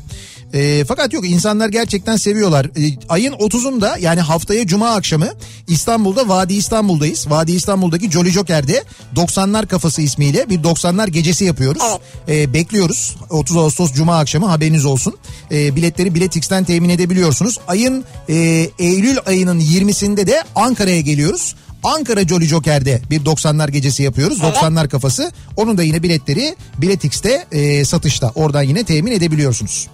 Ee, 0.54 0.84
fakat 0.88 1.12
yok 1.12 1.30
insanlar 1.30 1.68
gerçekten 1.68 2.16
seviyorlar. 2.16 2.64
Ee, 2.64 2.98
ayın 3.08 3.32
30'unda 3.32 4.00
yani 4.00 4.20
haftaya 4.20 4.66
cuma 4.66 4.94
akşamı 4.94 5.28
İstanbul'da 5.68 6.28
Vadi 6.28 6.54
İstanbul'dayız. 6.54 7.30
Vadi 7.30 7.52
İstanbul'daki 7.52 8.10
Jolly 8.10 8.30
Joker'de 8.30 8.84
90'lar 9.16 9.66
kafası 9.66 10.02
ismiyle 10.02 10.50
bir 10.50 10.58
90'lar 10.58 11.10
gecesi 11.10 11.44
yapıyoruz. 11.44 11.82
Evet. 11.90 12.00
Ee, 12.28 12.54
bekliyoruz. 12.54 13.16
30 13.30 13.56
Ağustos 13.56 13.92
cuma 13.92 14.18
akşamı 14.18 14.46
haberiniz 14.46 14.84
olsun. 14.84 15.14
Ee, 15.52 15.76
biletleri 15.76 16.14
Biletix'ten 16.14 16.64
temin 16.64 16.88
edebiliyorsunuz. 16.88 17.58
Ayın 17.68 18.04
e, 18.28 18.34
Eylül 18.78 19.16
ayının 19.26 19.60
20'sinde 19.60 20.26
de 20.26 20.42
Ankara'ya 20.54 21.00
geliyoruz. 21.00 21.54
Ankara 21.82 22.22
Jolly 22.28 22.44
Joker'de 22.44 23.02
bir 23.10 23.24
90'lar 23.24 23.70
gecesi 23.70 24.02
yapıyoruz. 24.02 24.38
90'lar 24.40 24.88
kafası. 24.88 25.32
Onun 25.56 25.78
da 25.78 25.82
yine 25.82 26.02
biletleri 26.02 26.56
Biletix'te 26.78 27.46
e, 27.52 27.84
satışta. 27.84 28.32
Oradan 28.34 28.62
yine 28.62 28.84
temin 28.84 29.12
edebiliyorsunuz. 29.12 29.88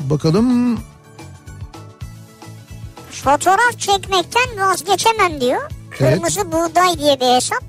Bakalım 0.00 0.78
Fotoğraf 3.10 3.78
çekmekten 3.78 4.58
vazgeçemem 4.58 5.40
diyor. 5.40 5.70
Kırmızı 5.98 6.52
buğday 6.52 6.98
diye 6.98 7.20
bir 7.20 7.34
hesap. 7.36 7.62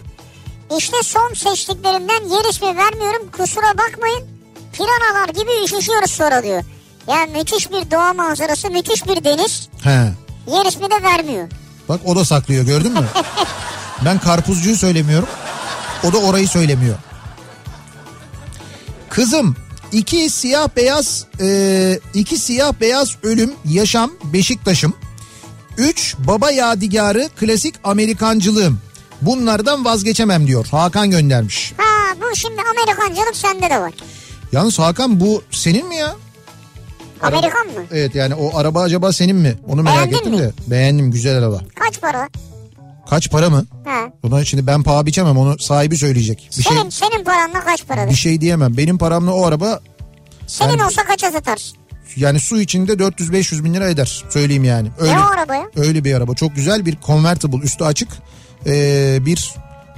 İşte 0.77 0.97
son 1.03 1.33
seçtiklerimden 1.33 2.23
yer 2.29 2.49
ismi 2.49 2.67
vermiyorum 2.77 3.31
kusura 3.31 3.77
bakmayın. 3.77 4.25
Piranalar 4.73 5.29
gibi 5.29 5.65
üşüşüyoruz 5.65 6.11
sonra 6.11 6.43
diyor. 6.43 6.63
Ya 7.07 7.25
müthiş 7.25 7.71
bir 7.71 7.91
doğa 7.91 8.13
manzarası, 8.13 8.69
müthiş 8.69 9.05
bir 9.07 9.23
deniz. 9.23 9.69
he. 9.83 10.26
Yer 10.47 10.65
ismi 10.65 10.91
de 10.91 11.03
vermiyor. 11.03 11.47
Bak 11.89 12.01
o 12.05 12.15
da 12.15 12.25
saklıyor 12.25 12.65
gördün 12.65 12.93
mü? 12.93 13.05
ben 14.05 14.19
karpuzcuyu 14.19 14.75
söylemiyorum. 14.77 15.29
O 16.03 16.13
da 16.13 16.17
orayı 16.17 16.47
söylemiyor. 16.47 16.95
Kızım 19.09 19.55
İki 19.91 20.29
siyah 20.29 20.67
beyaz 20.75 21.25
e, 21.41 21.99
iki 22.13 22.37
siyah 22.37 22.73
beyaz 22.81 23.17
ölüm 23.23 23.53
yaşam 23.65 24.11
Beşiktaş'ım. 24.23 24.93
Üç 25.77 26.15
baba 26.17 26.51
yadigarı 26.51 27.29
klasik 27.39 27.75
Amerikancılığım. 27.83 28.79
Bunlardan 29.21 29.85
vazgeçemem 29.85 30.47
diyor. 30.47 30.67
Hakan 30.71 31.11
göndermiş. 31.11 31.73
Ha 31.77 32.15
bu 32.21 32.35
şimdi 32.35 32.61
Amerikancılık 32.61 33.35
sende 33.35 33.69
de 33.69 33.79
var. 33.79 33.93
Yalnız 34.51 34.79
Hakan 34.79 35.19
bu 35.19 35.43
senin 35.51 35.87
mi 35.87 35.95
ya? 35.95 36.15
Araba- 37.21 37.37
Amerikan 37.37 37.67
mı? 37.67 37.73
Evet 37.91 38.15
yani 38.15 38.35
o 38.35 38.57
araba 38.57 38.81
acaba 38.81 39.13
senin 39.13 39.35
mi? 39.35 39.55
Onu 39.67 39.83
merak 39.83 39.97
Beğendin 39.97 40.17
ettim 40.17 40.31
mi? 40.31 40.39
de. 40.39 40.51
Beğendim 40.67 41.11
güzel 41.11 41.37
araba. 41.37 41.61
Kaç 41.75 42.01
para? 42.01 42.29
Kaç 43.09 43.29
para 43.31 43.49
mı? 43.49 43.65
Ha. 43.85 43.99
Buna 44.23 44.45
şimdi 44.45 44.67
ben 44.67 44.83
paha 44.83 45.05
biçemem 45.05 45.37
onu 45.37 45.59
sahibi 45.59 45.97
söyleyecek. 45.97 46.49
Bir 46.57 46.63
şey 46.63 46.77
senin, 46.77 46.89
senin 46.89 47.23
paranla 47.23 47.59
kaç 47.63 47.87
paradır? 47.87 48.09
bir 48.11 48.15
şey 48.15 48.41
diyemem. 48.41 48.77
Benim 48.77 48.97
paramla 48.97 49.31
o 49.33 49.45
araba 49.45 49.79
Senin 50.47 50.69
yani- 50.69 50.83
olsa 50.83 51.03
kaça 51.03 51.31
satarsın? 51.31 51.77
yani 52.15 52.39
su 52.39 52.61
içinde 52.61 52.93
400-500 52.93 53.63
bin 53.63 53.73
lira 53.73 53.89
eder. 53.89 54.23
Söyleyeyim 54.29 54.63
yani. 54.63 54.87
Öyle, 54.99 55.15
Ne 55.15 55.19
o 55.19 55.23
arabaya? 55.23 55.63
öyle 55.75 56.03
bir 56.03 56.13
araba. 56.13 56.35
Çok 56.35 56.55
güzel 56.55 56.85
bir 56.85 56.97
convertible 57.05 57.57
üstü 57.57 57.83
açık. 57.83 58.09
Ee, 58.65 59.17
bir 59.25 59.53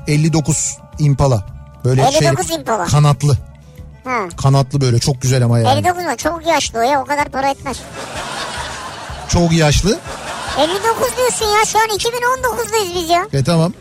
59 0.07 0.77
Impala. 0.99 1.45
Böyle 1.85 2.01
59 2.01 2.47
şey 2.47 2.57
Impala. 2.57 2.85
kanatlı. 2.85 3.37
Ha. 4.09 4.27
Kanatlı 4.43 4.81
böyle 4.81 4.99
çok 4.99 5.21
güzel 5.21 5.43
ama 5.45 5.59
yani. 5.59 5.79
59 5.79 6.03
mu? 6.03 6.17
Çok 6.17 6.47
yaşlı 6.47 6.79
o 6.79 6.81
ya 6.81 7.01
o 7.01 7.05
kadar 7.05 7.29
para 7.29 7.49
etmez. 7.49 7.77
Çok 9.29 9.53
yaşlı. 9.53 9.99
59 10.59 11.17
diyorsun 11.17 11.45
ya 11.45 11.65
şu 11.65 11.77
an 11.79 11.87
2019'dayız 11.97 12.95
biz 13.03 13.09
ya. 13.09 13.27
E 13.33 13.43
tamam. 13.43 13.73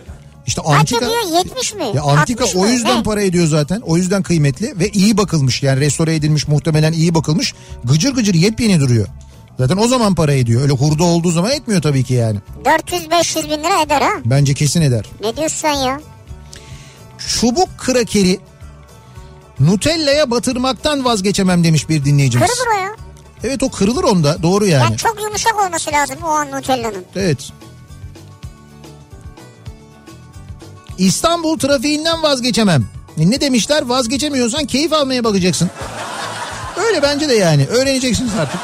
İşte 0.46 0.62
antika. 0.62 1.04
ediyor 1.04 1.38
70 1.44 1.74
mi? 1.74 1.84
Ya 1.94 2.02
antika 2.02 2.44
60 2.44 2.56
o 2.56 2.66
yüzden 2.66 2.98
Ne? 2.98 3.02
para 3.02 3.22
ediyor 3.22 3.46
zaten. 3.46 3.80
O 3.80 3.96
yüzden 3.96 4.22
kıymetli 4.22 4.78
ve 4.78 4.88
iyi 4.88 5.16
bakılmış. 5.16 5.62
Yani 5.62 5.80
restore 5.80 6.14
edilmiş 6.14 6.48
muhtemelen 6.48 6.92
iyi 6.92 7.14
bakılmış. 7.14 7.54
Gıcır 7.84 8.14
gıcır 8.14 8.34
yepyeni 8.34 8.80
duruyor. 8.80 9.06
Zaten 9.58 9.76
o 9.76 9.88
zaman 9.88 10.14
para 10.14 10.32
ediyor. 10.32 10.62
Öyle 10.62 10.72
hurda 10.72 11.04
olduğu 11.04 11.30
zaman 11.30 11.50
etmiyor 11.50 11.82
tabii 11.82 12.04
ki 12.04 12.14
yani. 12.14 12.38
400-500 12.64 13.44
bin 13.44 13.64
lira 13.64 13.82
eder 13.82 14.02
ha. 14.02 14.10
Bence 14.24 14.54
kesin 14.54 14.82
eder. 14.82 15.04
Ne 15.20 15.36
diyorsun 15.36 15.56
sen 15.56 15.72
ya? 15.72 16.00
Çubuk 17.28 17.68
krakeri 17.78 18.38
Nutella'ya 19.60 20.30
batırmaktan 20.30 21.04
vazgeçemem 21.04 21.64
demiş 21.64 21.88
bir 21.88 22.04
dinleyicimiz. 22.04 22.50
Kırılır 22.50 22.68
o 22.76 22.80
ya. 22.82 22.90
Evet 23.44 23.62
o 23.62 23.70
kırılır 23.70 24.04
onda 24.04 24.42
doğru 24.42 24.66
yani. 24.66 24.82
Yani 24.82 24.96
çok 24.96 25.22
yumuşak 25.22 25.64
olması 25.66 25.92
lazım 25.92 26.16
o 26.24 26.28
an 26.28 26.50
Nutella'nın. 26.50 27.04
Evet. 27.16 27.38
İstanbul 30.98 31.58
trafiğinden 31.58 32.22
vazgeçemem. 32.22 32.84
E 33.18 33.30
Ne 33.30 33.40
demişler 33.40 33.82
vazgeçemiyorsan 33.82 34.64
keyif 34.64 34.92
almaya 34.92 35.24
bakacaksın. 35.24 35.70
Öyle 36.86 37.02
bence 37.02 37.28
de 37.28 37.34
yani 37.34 37.66
öğreneceksiniz 37.66 38.32
artık. 38.40 38.60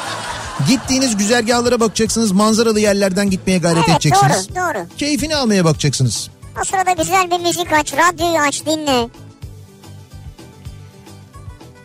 Gittiğiniz 0.68 1.16
güzergahlara 1.16 1.80
bakacaksınız 1.80 2.32
manzaralı 2.32 2.80
yerlerden 2.80 3.30
gitmeye 3.30 3.58
gayret 3.58 3.84
Evet 3.88 3.90
edeceksiniz. 4.06 4.48
doğru 4.56 4.74
doğru. 4.74 4.86
Keyfini 4.98 5.36
almaya 5.36 5.64
bakacaksınız. 5.64 6.30
O 6.60 6.64
sırada 6.64 6.92
güzel 7.02 7.30
bir 7.30 7.40
müzik 7.40 7.72
aç, 7.72 7.92
radyoyu 7.94 8.38
aç 8.38 8.66
dinle. 8.66 9.08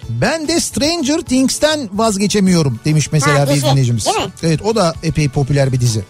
Ben 0.09 0.47
de 0.47 0.59
Stranger 0.59 1.17
Things'ten 1.21 1.89
vazgeçemiyorum 1.93 2.79
demiş 2.85 3.09
mesela 3.11 3.39
Ha, 3.39 3.55
bir 3.55 3.61
dinleyicimiz. 3.61 4.07
Evet 4.43 4.61
o 4.61 4.75
da 4.75 4.93
epey 5.03 5.29
popüler 5.29 5.71
bir 5.71 5.81
dizi. 5.81 6.03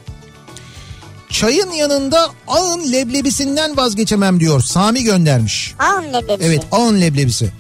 Çayın 1.30 1.72
yanında 1.72 2.28
ağın 2.48 2.92
leblebisinden 2.92 3.78
vazgeçemem 3.78 4.40
diyor. 4.40 4.62
Sami 4.62 5.04
göndermiş. 5.04 5.74
Ağın 5.80 6.14
leblebisi. 6.14 6.48
Evet 6.50 6.64
ağın 6.72 7.02
leblebisi. 7.02 7.52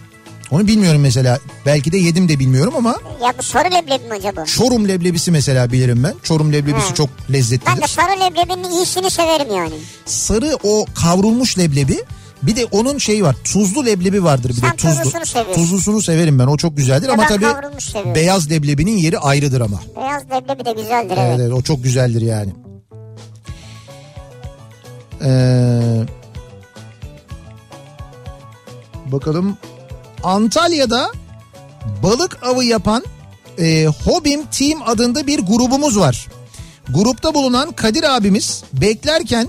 Onu 0.51 0.67
bilmiyorum 0.67 1.01
mesela. 1.01 1.39
Belki 1.65 1.91
de 1.91 1.97
yedim 1.97 2.29
de 2.29 2.39
bilmiyorum 2.39 2.73
ama 2.77 2.95
Ya 3.23 3.33
bu 3.39 3.43
sarı 3.43 3.71
leblebi 3.73 4.03
mi 4.07 4.13
acaba? 4.13 4.45
Çorum 4.45 4.87
leblebisi 4.87 5.31
mesela 5.31 5.71
bilirim 5.71 6.03
ben. 6.03 6.13
Çorum 6.23 6.53
leblebisi 6.53 6.89
He. 6.89 6.95
çok 6.95 7.09
Ben 7.27 7.33
de 7.33 7.37
lezzetlidir. 7.37 7.87
sarı 7.87 8.19
leblebinin 8.19 8.71
iyisini 8.71 9.09
severim 9.09 9.55
yani. 9.55 9.73
Sarı 10.05 10.57
o 10.63 10.85
kavrulmuş 10.95 11.57
leblebi. 11.57 12.03
Bir 12.43 12.55
de 12.55 12.65
onun 12.65 12.97
şeyi 12.97 13.23
var. 13.23 13.35
Tuzlu 13.43 13.85
leblebi 13.85 14.23
vardır 14.23 14.49
bir 14.49 14.55
Sen 14.55 14.71
de 14.71 14.75
tuzlu. 14.75 14.95
tuzlusunu 14.95 15.25
seviyorsun. 15.25 15.53
Tuzlusunu 15.61 16.01
severim 16.01 16.39
ben. 16.39 16.47
O 16.47 16.57
çok 16.57 16.77
güzeldir 16.77 17.07
Ya 17.07 17.13
ama 17.13 17.27
tabii 17.27 17.45
beyaz 18.15 18.51
leblebinin 18.51 18.97
yeri 18.97 19.19
ayrıdır 19.19 19.61
ama. 19.61 19.81
Beyaz 19.97 20.23
leblebi 20.23 20.65
de 20.65 20.71
güzeldir 20.71 21.13
Evet, 21.17 21.27
evet. 21.29 21.39
evet 21.39 21.53
o 21.53 21.61
çok 21.61 21.83
güzeldir 21.83 22.21
yani. 22.21 22.51
Ee, 25.23 26.05
bakalım 29.05 29.57
Antalya'da 30.23 31.11
balık 32.03 32.43
avı 32.43 32.63
yapan 32.63 33.03
e, 33.59 33.85
Hobim 33.85 34.45
Team 34.45 34.81
adında 34.85 35.27
bir 35.27 35.39
grubumuz 35.39 35.99
var. 35.99 36.27
Grupta 36.89 37.33
bulunan 37.33 37.71
Kadir 37.71 38.15
abimiz 38.15 38.63
beklerken 38.73 39.47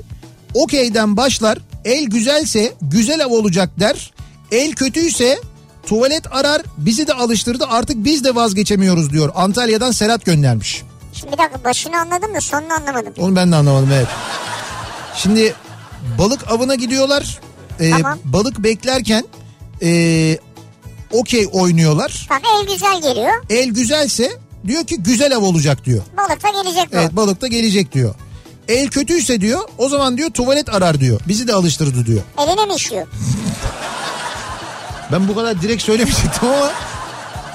okeyden 0.54 1.16
başlar 1.16 1.58
el 1.85 2.05
güzelse 2.05 2.74
güzel 2.82 3.24
av 3.24 3.31
olacak 3.31 3.70
der. 3.81 4.12
El 4.52 4.73
kötüyse 4.73 5.40
tuvalet 5.86 6.35
arar 6.35 6.62
bizi 6.78 7.07
de 7.07 7.12
alıştırdı 7.12 7.65
artık 7.70 8.05
biz 8.05 8.24
de 8.24 8.35
vazgeçemiyoruz 8.35 9.11
diyor. 9.11 9.32
Antalya'dan 9.35 9.90
Serhat 9.90 10.24
göndermiş. 10.24 10.82
Şimdi 11.12 11.32
bir 11.32 11.39
dakika 11.39 11.65
başını 11.65 12.01
anladım 12.01 12.35
da 12.35 12.40
sonunu 12.40 12.73
anlamadım. 12.73 13.12
Onu 13.19 13.36
ben 13.36 13.52
de 13.52 13.57
anlamadım 13.57 13.90
evet. 13.93 14.09
Şimdi 15.16 15.55
balık 16.19 16.51
avına 16.52 16.74
gidiyorlar. 16.74 17.40
Ee, 17.81 17.90
Tamam. 17.90 18.19
Balık 18.24 18.59
beklerken 18.59 19.24
ee, 19.82 20.39
okey 21.12 21.48
oynuyorlar. 21.52 22.27
Bak 22.31 22.43
el 22.61 22.73
güzel 22.73 23.01
geliyor. 23.02 23.32
El 23.51 23.69
güzelse 23.69 24.31
diyor 24.66 24.86
ki 24.86 25.02
güzel 25.02 25.36
av 25.36 25.43
olacak 25.43 25.85
diyor. 25.85 26.02
Balık 26.16 26.43
da 26.43 26.62
gelecek 26.62 26.93
bu. 26.93 26.97
Evet 26.97 27.16
balık 27.16 27.40
da 27.40 27.47
gelecek 27.47 27.93
diyor. 27.93 28.15
El 28.70 28.88
kötüyse 28.88 29.40
diyor 29.40 29.60
o 29.78 29.88
zaman 29.88 30.16
diyor 30.16 30.30
tuvalet 30.30 30.68
arar 30.74 31.01
diyor. 31.01 31.20
Bizi 31.28 31.48
de 31.48 31.55
alıştırdı 31.55 32.06
diyor. 32.06 32.22
Eline 32.38 32.66
mi 32.66 32.74
işiyor? 32.74 33.06
Ben 35.12 35.28
bu 35.28 35.34
kadar 35.34 35.62
direkt 35.62 35.82
söylemeyecektim 35.82 36.48
ama 36.48 36.70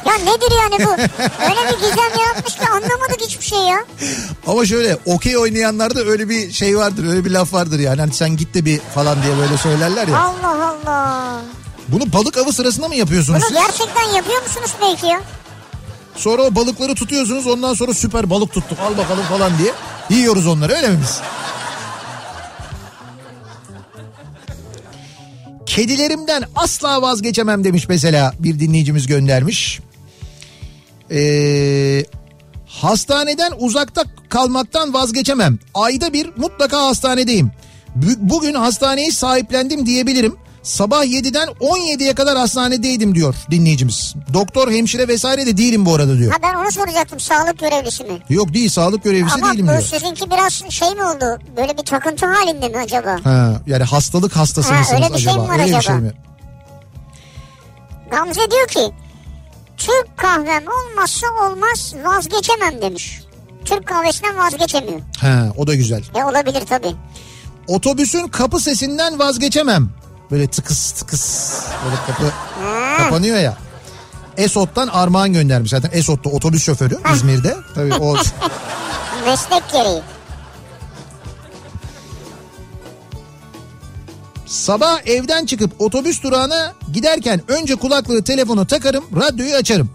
Ya 0.06 0.14
nedir 0.18 0.52
yani 0.62 0.86
bu? 0.86 0.92
Öyle 1.44 1.68
bir 1.72 1.80
gizem 1.80 2.20
yaratmış 2.26 2.56
ki 2.56 2.62
anlamadık 2.70 3.22
hiçbir 3.22 3.46
şey 3.46 3.60
ya. 3.60 3.78
ama 4.48 4.66
şöyle 4.66 4.98
okey 5.06 5.38
oynayanlarda 5.38 6.00
öyle 6.00 6.30
bir 6.30 6.52
şey 6.52 6.78
vardır 6.78 7.08
öyle 7.10 7.26
bir 7.26 7.32
laf 7.32 7.54
vardır 7.54 7.80
yani. 7.80 8.00
Hani 8.02 8.14
sen 8.14 8.38
git 8.38 8.54
de 8.54 8.66
bir 8.66 8.80
falan 8.80 9.24
diye 9.24 9.38
böyle 9.38 9.58
söylerler 9.58 10.08
ya. 10.08 10.20
Allah 10.20 10.70
Allah. 10.86 11.42
Bunu 11.88 12.14
balık 12.14 12.38
avı 12.38 12.54
sırasında 12.54 12.88
mı 12.88 12.96
yapıyorsunuz 12.96 13.40
Bunu 13.42 13.48
siz? 13.50 13.58
gerçekten 13.68 14.04
yapıyor 14.16 14.42
musunuz 14.44 14.72
belki 14.82 15.06
ya? 15.08 15.22
Sonra 16.16 16.42
o 16.42 16.56
balıkları 16.56 16.96
tutuyorsunuz 16.96 17.48
ondan 17.48 17.74
sonra 17.74 17.94
süper 17.94 18.30
balık 18.30 18.54
tuttuk 18.54 18.80
al 18.80 18.98
bakalım 18.98 19.24
falan 19.24 19.52
diye 19.58 19.72
yiyoruz 20.10 20.48
onları 20.48 20.74
öyle 20.74 20.88
mi 20.90 20.98
biz? 21.04 21.20
Kedilerimden 25.66 26.44
asla 26.56 27.02
vazgeçemem 27.02 27.64
demiş 27.64 27.86
mesela 27.90 28.34
bir 28.40 28.60
dinleyicimiz 28.60 29.08
göndermiş. 29.08 29.80
Ee, 31.12 32.06
hastaneden 32.68 33.52
uzakta 33.58 34.04
kalmaktan 34.30 34.94
vazgeçemem. 34.94 35.60
Ayda 35.74 36.14
bir 36.14 36.30
mutlaka 36.38 36.82
hastanedeyim. 36.86 37.52
Bu- 37.96 38.30
Bugün 38.30 38.54
hastaneyi 38.54 39.12
sahiplendim 39.12 39.86
diyebilirim. 39.86 40.36
Sabah 40.66 41.06
7'den 41.06 41.48
17'ye 41.48 42.16
kadar 42.16 42.38
hastanedeydim 42.38 43.16
diyor 43.16 43.36
dinleyicimiz. 43.52 44.16
Doktor, 44.34 44.72
hemşire 44.72 45.08
vesaire 45.08 45.46
de 45.46 45.58
değilim 45.58 45.86
bu 45.86 45.96
arada 45.96 46.18
diyor. 46.18 46.32
Ha 46.32 46.38
ben 46.44 46.54
onu 46.54 46.72
soracaktım 46.72 47.20
sağlık 47.20 47.60
görevlisi 47.60 48.04
mi? 48.04 48.20
Yok 48.30 48.54
değil 48.54 48.70
sağlık 48.70 49.04
görevlisi 49.04 49.36
Ama 49.36 49.54
değilim 49.54 49.68
diyor. 49.68 49.82
sizinki 49.82 50.32
biraz 50.32 50.54
şey 50.70 50.90
mi 50.90 51.04
oldu? 51.04 51.40
Böyle 51.58 51.78
bir 51.78 51.84
takıntı 51.84 52.26
halinde 52.26 52.70
mi 52.70 52.78
acaba? 52.78 53.20
Ha, 53.24 53.62
yani 53.68 53.84
hastalık 53.84 54.36
hastası 54.36 54.74
Ha, 54.74 54.80
mısınız 54.80 55.02
öyle 55.04 55.14
bir 55.14 55.20
şey 55.20 55.32
acaba? 55.34 55.44
mi 55.44 55.50
var 55.50 55.54
öyle 55.60 55.64
bir 55.72 55.78
acaba? 55.78 55.82
şey 55.82 55.96
mi? 55.96 56.12
Gamze 58.12 58.52
diyor 58.52 58.68
ki 58.68 58.94
Türk 59.78 60.18
kahvem 60.18 60.64
olmazsa 60.68 61.28
olmaz 61.28 61.94
vazgeçemem 62.06 62.82
demiş. 62.82 63.22
Türk 63.66 63.88
kahvesinden 63.88 64.38
vazgeçemiyor. 64.38 65.00
Ha, 65.22 65.48
o 65.58 65.68
da 65.68 65.76
güzel. 65.76 66.04
E 66.16 66.24
olabilir 66.24 66.64
tabii. 66.70 66.96
Otobüsün 67.68 68.28
kapı 68.28 68.60
sesinden 68.60 69.20
vazgeçemem. 69.20 69.90
Böyle 70.32 70.48
tıkıs 70.48 70.92
tıkıs 70.92 71.62
böyle 71.86 71.96
kapı 72.08 72.34
kapanıyor 72.98 73.38
ya. 73.38 73.58
Esot'tan 74.38 74.88
Armağan 74.88 75.34
göndermiş. 75.34 75.72
Zaten 75.72 75.90
Esot'ta 75.94 76.30
otobüs 76.30 76.64
şoförü 76.64 76.98
İzmir'de. 77.14 77.56
Tabii 77.76 77.94
o 77.94 78.16
Meslek 79.26 79.72
gereği. 79.72 80.02
Sabah 84.46 85.08
evden 85.08 85.46
çıkıp 85.46 85.82
otobüs 85.82 86.24
durağına 86.24 86.74
giderken 86.94 87.42
önce 87.48 87.76
kulaklığı 87.76 88.24
telefonu 88.24 88.68
takarım 88.68 89.06
radyoyu 89.16 89.56
açarım. 89.56 89.90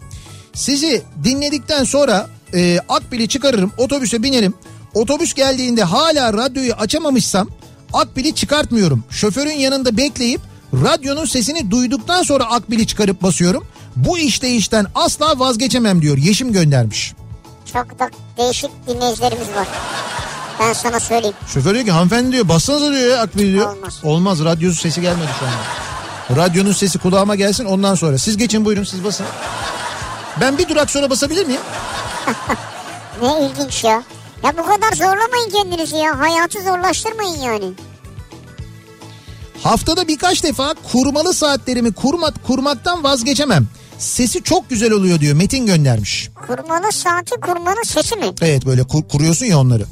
Sizi 0.55 1.03
dinledikten 1.25 1.85
sonra 1.85 2.27
e, 2.55 2.79
akbili 2.89 3.29
çıkarırım 3.29 3.73
otobüse 3.79 4.23
binerim. 4.23 4.55
Otobüs 4.95 5.35
geldiğinde 5.35 5.83
hala 5.83 6.33
radyoyu 6.33 6.73
açamamışsam 6.73 7.49
akbili 7.93 8.35
çıkartmıyorum. 8.35 9.05
Şoförün 9.11 9.59
yanında 9.59 9.97
bekleyip 9.97 10.41
radyonun 10.73 11.25
sesini 11.25 11.71
duyduktan 11.71 12.23
sonra 12.23 12.45
akbili 12.45 12.87
çıkarıp 12.87 13.23
basıyorum. 13.23 13.65
Bu 13.97 14.19
işten 14.19 14.87
asla 14.95 15.39
vazgeçemem 15.39 16.03
diyor. 16.03 16.19
Yeşim 16.19 16.53
göndermiş. 16.53 17.13
Çok 17.73 17.99
da 17.99 18.11
değişik 18.39 18.71
dinleyicilerimiz 18.87 19.49
var. 19.49 19.67
Ben 20.61 20.73
sana 20.73 21.01
söyleyeyim. 21.01 21.37
Şoför 21.47 21.75
diyor 21.75 21.85
ki 21.85 21.91
hanımefendi 21.91 22.33
diyor 22.33 22.49
bassanıza 22.49 22.93
diyor 22.93 23.11
ya 23.11 23.23
akbil 23.23 23.53
diyor. 23.53 23.77
Olmaz. 23.77 24.01
Olmaz 24.03 24.45
radyosu 24.45 24.81
sesi 24.81 25.01
gelmedi 25.01 25.29
şu 25.41 25.47
anda. 25.47 26.43
Radyonun 26.43 26.73
sesi 26.73 26.99
kulağıma 26.99 27.35
gelsin 27.35 27.65
ondan 27.65 27.95
sonra. 27.95 28.19
Siz 28.19 28.37
geçin 28.37 28.65
buyurun 28.65 28.85
siz 28.85 29.05
basın. 29.05 29.27
Ben 30.41 30.59
bir 30.59 30.69
durak 30.69 30.91
sonra 30.91 31.11
basabilir 31.11 31.47
miyim? 31.47 31.61
Ne 33.23 33.47
ilginç 33.47 33.85
ya. 33.85 34.03
Ya 34.45 34.53
bu 34.59 34.63
kadar 34.63 34.93
zorlamayın 34.93 35.51
kendinizi 35.53 35.97
ya. 35.97 36.19
Hayatı 36.21 36.63
zorlaştırmayın 36.63 37.41
yani. 37.41 37.65
Haftada 39.63 40.09
birkaç 40.09 40.45
defa 40.45 40.75
kurmalı 40.93 41.35
saatlerimi 41.35 41.93
kurmak, 41.93 42.45
kurmaktan 42.47 43.05
vazgeçemem. 43.05 43.67
Sesi 43.99 44.43
çok 44.43 44.71
güzel 44.71 44.93
oluyor 44.93 45.21
diyor 45.21 45.37
Metin 45.37 45.67
göndermiş. 45.67 46.31
Kurmalı 46.47 46.93
saati 46.93 47.41
kurmanın 47.41 47.83
sesi 47.83 48.17
mi? 48.17 48.27
Evet 48.43 48.67
böyle 48.67 48.83
kur- 48.83 49.09
kuruyorsun 49.09 49.47
ya 49.47 49.59
onları. 49.59 49.85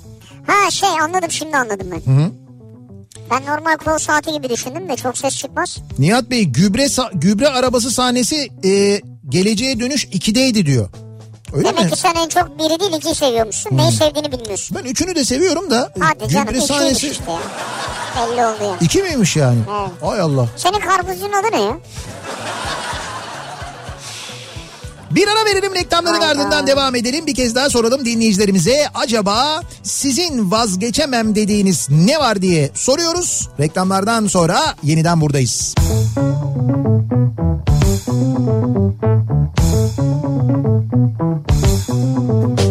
Ha 0.47 0.71
şey 0.71 0.89
anladım 1.03 1.31
şimdi 1.31 1.57
anladım 1.57 1.89
ben. 1.91 2.13
Hı 2.13 2.17
hı. 2.25 2.31
Ben 3.31 3.47
normal 3.47 3.77
kol 3.77 3.99
saati 3.99 4.33
gibi 4.33 4.49
düşündüm 4.51 4.89
de 4.89 4.97
çok 4.97 5.19
ses 5.19 5.37
çıkmaz. 5.37 5.79
Nihat 5.99 6.31
Bey 6.31 6.45
gübre 6.45 6.87
gübre 7.15 7.49
arabası 7.49 7.91
sahnesi 7.91 8.49
e, 8.65 9.01
geleceğe 9.29 9.81
dönüş 9.81 10.05
2'deydi 10.05 10.67
diyor. 10.67 10.89
Öyle 11.53 11.69
Demek 11.69 11.85
mi? 11.85 11.91
ki 11.91 11.97
sen 12.01 12.15
en 12.15 12.29
çok 12.29 12.59
biri 12.59 12.81
değil 12.81 12.93
ikiyi 12.93 13.15
seviyormuşsun. 13.15 13.77
Neyi 13.77 13.93
sevdiğini 13.93 14.33
bilmiyorsun. 14.33 14.77
Ben 14.81 14.89
üçünü 14.91 15.15
de 15.15 15.25
seviyorum 15.25 15.71
da 15.71 15.93
Hadi 16.01 16.29
canım 16.29 16.47
ikiymiş 16.49 16.65
sahnesi 16.67 17.09
işte 17.09 17.25
ya. 17.33 17.39
Belli 18.17 18.47
oldu 18.47 18.65
ya. 18.65 18.77
iki 18.81 19.03
miymiş 19.03 19.37
yani? 19.37 19.59
Evet. 19.81 19.91
Ay 20.13 20.21
Allah. 20.21 20.47
Senin 20.57 20.81
karpuzcunun 20.81 21.33
adı 21.33 21.47
ne 21.53 21.61
ya? 21.61 21.79
Bir 25.11 25.29
ara 25.29 25.45
verelim 25.45 25.75
reklamların 25.75 26.21
Hayda. 26.21 26.41
ardından 26.41 26.67
devam 26.67 26.95
edelim. 26.95 27.27
Bir 27.27 27.35
kez 27.35 27.55
daha 27.55 27.71
soralım 27.71 28.05
dinleyicilerimize. 28.05 28.87
Acaba 28.95 29.63
sizin 29.83 30.51
vazgeçemem 30.51 31.35
dediğiniz 31.35 31.87
ne 31.91 32.19
var 32.19 32.43
diye 32.43 32.71
soruyoruz. 32.75 33.49
Reklamlardan 33.61 34.27
sonra 34.27 34.61
yeniden 34.83 35.21
buradayız. 35.21 35.75
Kafa 38.07 38.38
thank 38.49 38.97
you 42.61 42.68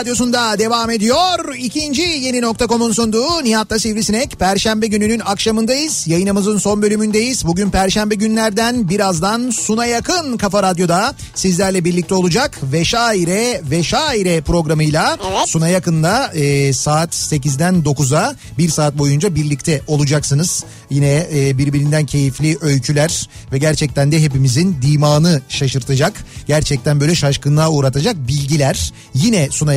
radyosunda 0.00 0.58
devam 0.58 0.90
ediyor. 0.90 1.54
İkinci 1.58 2.02
yeni 2.02 2.42
nokta.com'un 2.42 2.92
sunduğu 2.92 3.44
Nihat'ta 3.44 3.78
Sivrisinek. 3.78 4.38
Perşembe 4.38 4.86
gününün 4.86 5.20
akşamındayız. 5.24 6.08
Yayınımızın 6.08 6.58
son 6.58 6.82
bölümündeyiz. 6.82 7.46
Bugün 7.46 7.70
Perşembe 7.70 8.14
günlerden 8.14 8.88
birazdan 8.88 9.50
Suna 9.50 9.86
Yakın 9.86 10.36
Kafa 10.36 10.62
Radyo'da 10.62 11.14
sizlerle 11.34 11.84
birlikte 11.84 12.14
olacak. 12.14 12.58
Veşaire 12.62 13.60
Veşaire 13.70 14.40
programıyla 14.40 15.18
Evet. 15.32 15.48
Suna 15.48 15.68
Yakın'da 15.68 16.26
e, 16.34 16.72
saat 16.72 17.14
8'den 17.14 17.74
9'a 17.74 18.34
bir 18.58 18.68
saat 18.68 18.98
boyunca 18.98 19.34
birlikte 19.34 19.80
olacaksınız. 19.86 20.64
Yine 20.90 21.26
e, 21.34 21.58
birbirinden 21.58 22.06
keyifli 22.06 22.58
öyküler 22.60 23.28
ve 23.52 23.58
gerçekten 23.58 24.12
de 24.12 24.22
hepimizin 24.22 24.76
dimağını 24.82 25.40
şaşırtacak. 25.48 26.12
Gerçekten 26.46 27.00
böyle 27.00 27.14
şaşkınlığa 27.14 27.70
uğratacak 27.70 28.16
bilgiler 28.28 28.92
yine 29.14 29.48
Suna 29.50 29.74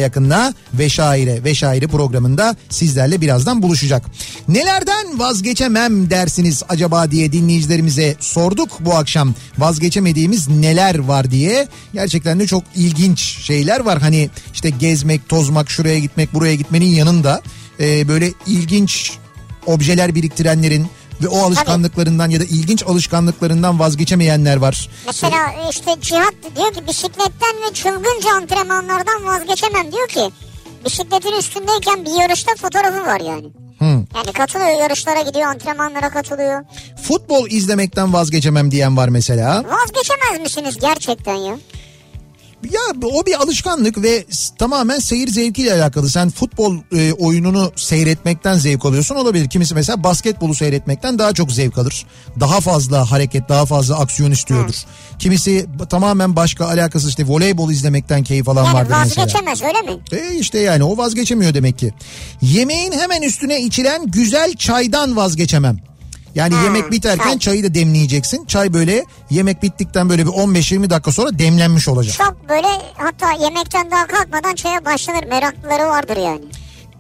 Şaire 0.90 1.44
ve 1.44 1.56
Şaire 1.56 1.88
programında 1.88 2.56
sizlerle 2.70 3.22
birazdan 3.22 3.62
buluşacak. 3.62 4.06
Nelerden 4.48 5.20
vazgeçemem 5.20 6.10
dersiniz 6.10 6.64
acaba 6.70 7.12
diye 7.12 7.32
dinleyicilerimize 7.32 8.16
sorduk 8.20 8.70
bu 8.80 8.96
akşam. 8.96 9.34
Vazgeçemediğimiz 9.58 10.48
neler 10.48 11.00
var 11.00 11.32
diye. 11.32 11.68
Gerçekten 11.94 12.40
de 12.40 12.48
çok 12.48 12.64
ilginç 12.76 13.20
şeyler 13.20 13.80
var. 13.80 14.02
Hani 14.02 14.30
işte 14.54 14.70
gezmek, 14.70 15.30
tozmak, 15.30 15.72
şuraya 15.72 16.00
gitmek, 16.00 16.34
buraya 16.34 16.56
gitmenin 16.56 16.86
yanında 16.86 17.42
e, 17.80 18.08
böyle 18.08 18.32
ilginç 18.48 19.12
objeler 19.66 20.16
biriktirenlerin 20.16 20.88
ve 21.22 21.28
o 21.28 21.38
alışkanlıklarından 21.40 22.30
ya 22.30 22.40
da 22.40 22.44
ilginç 22.44 22.84
alışkanlıklarından 22.84 23.80
vazgeçemeyenler 23.80 24.58
var. 24.58 24.90
Mesela 25.08 25.54
işte 25.70 25.92
Cihat 26.02 26.34
diyor 26.56 26.74
ki 26.74 26.88
bisikletten 26.88 27.56
ve 27.68 27.74
çılgınca 27.74 28.36
antrenmanlardan 28.36 29.26
vazgeçemem 29.26 29.92
diyor 29.92 30.08
ki 30.08 30.32
bisikletin 30.86 31.38
üstündeyken 31.40 32.06
bir 32.06 32.22
yarışta 32.22 32.52
fotoğrafı 32.56 33.06
var 33.06 33.20
yani. 33.20 33.48
Hı. 33.80 33.86
Yani 33.86 34.32
katılıyor 34.34 34.80
yarışlara 34.82 35.22
gidiyor 35.22 35.46
antrenmanlara 35.46 36.10
katılıyor. 36.10 36.64
Futbol 37.04 37.48
izlemekten 37.50 38.14
vazgeçemem 38.14 38.72
diyen 38.72 38.98
var 38.98 39.10
mesela. 39.10 39.64
Vazgeçemez 39.70 40.40
misiniz 40.40 40.78
gerçekten 40.82 41.36
ya? 41.36 41.58
Ya 42.72 43.08
o 43.12 43.26
bir 43.26 43.34
alışkanlık 43.44 44.02
ve 44.04 44.26
tamamen 44.58 45.00
seyir 45.00 45.28
zevkiyle 45.28 45.74
alakalı. 45.74 46.10
Sen 46.10 46.30
futbol 46.30 46.78
e, 46.96 47.14
oyununu 47.14 47.72
seyretmekten 47.76 48.54
zevk 48.58 48.86
alıyorsun 48.86 49.16
olabilir. 49.16 49.50
Kimisi 49.50 49.76
mesela 49.76 50.04
basketbolu 50.04 50.56
seyretmekten 50.56 51.20
daha 51.20 51.34
çok 51.34 51.52
zevk 51.52 51.78
alır. 51.78 52.06
Daha 52.40 52.62
fazla 52.62 53.12
hareket, 53.12 53.50
daha 53.50 53.66
fazla 53.66 54.00
aksiyon 54.00 54.32
istiyordur. 54.32 54.76
Kimisi 55.20 55.66
b- 55.80 55.86
tamamen 55.86 56.36
başka 56.36 56.66
alakasız 56.68 57.10
işte 57.10 57.28
voleybol 57.28 57.72
izlemekten 57.72 58.24
keyif 58.24 58.50
alan 58.50 58.66
Yani 58.66 58.74
vardır 58.74 58.96
mesela. 59.04 59.26
vazgeçemez 59.26 59.62
öyle 59.64 59.82
mi? 59.82 60.00
E 60.12 60.36
işte 60.40 60.60
yani 60.60 60.84
o 60.84 60.98
vazgeçemiyor 60.98 61.54
demek 61.54 61.80
ki. 61.80 61.94
Yemeğin 62.42 62.92
hemen 62.92 63.22
üstüne 63.22 63.62
içilen 63.62 64.06
güzel 64.12 64.54
çaydan 64.56 65.16
vazgeçemem. 65.16 65.80
Yani 66.36 66.54
Ha, 66.56 66.64
yemek 66.64 66.92
biterken 66.92 67.24
çay. 67.30 67.40
çayı 67.40 67.64
da 67.64 67.74
demleyeceksin. 67.74 68.46
Çay 68.46 68.74
böyle 68.74 69.06
yemek 69.30 69.64
bittikten 69.64 70.10
böyle 70.10 70.26
bir 70.26 70.32
15-20 70.32 70.90
dakika 70.90 71.12
sonra 71.12 71.40
demlenmiş 71.40 71.88
olacak. 71.88 72.16
Çok 72.18 72.50
böyle 72.50 72.68
hatta 72.98 73.32
yemekten 73.44 73.92
daha 73.92 74.08
kalkmadan 74.08 74.56
çaya 74.56 74.86
başlanır 74.86 75.24
meraklıları 75.24 75.84
vardır 75.90 76.18
yani. 76.18 76.42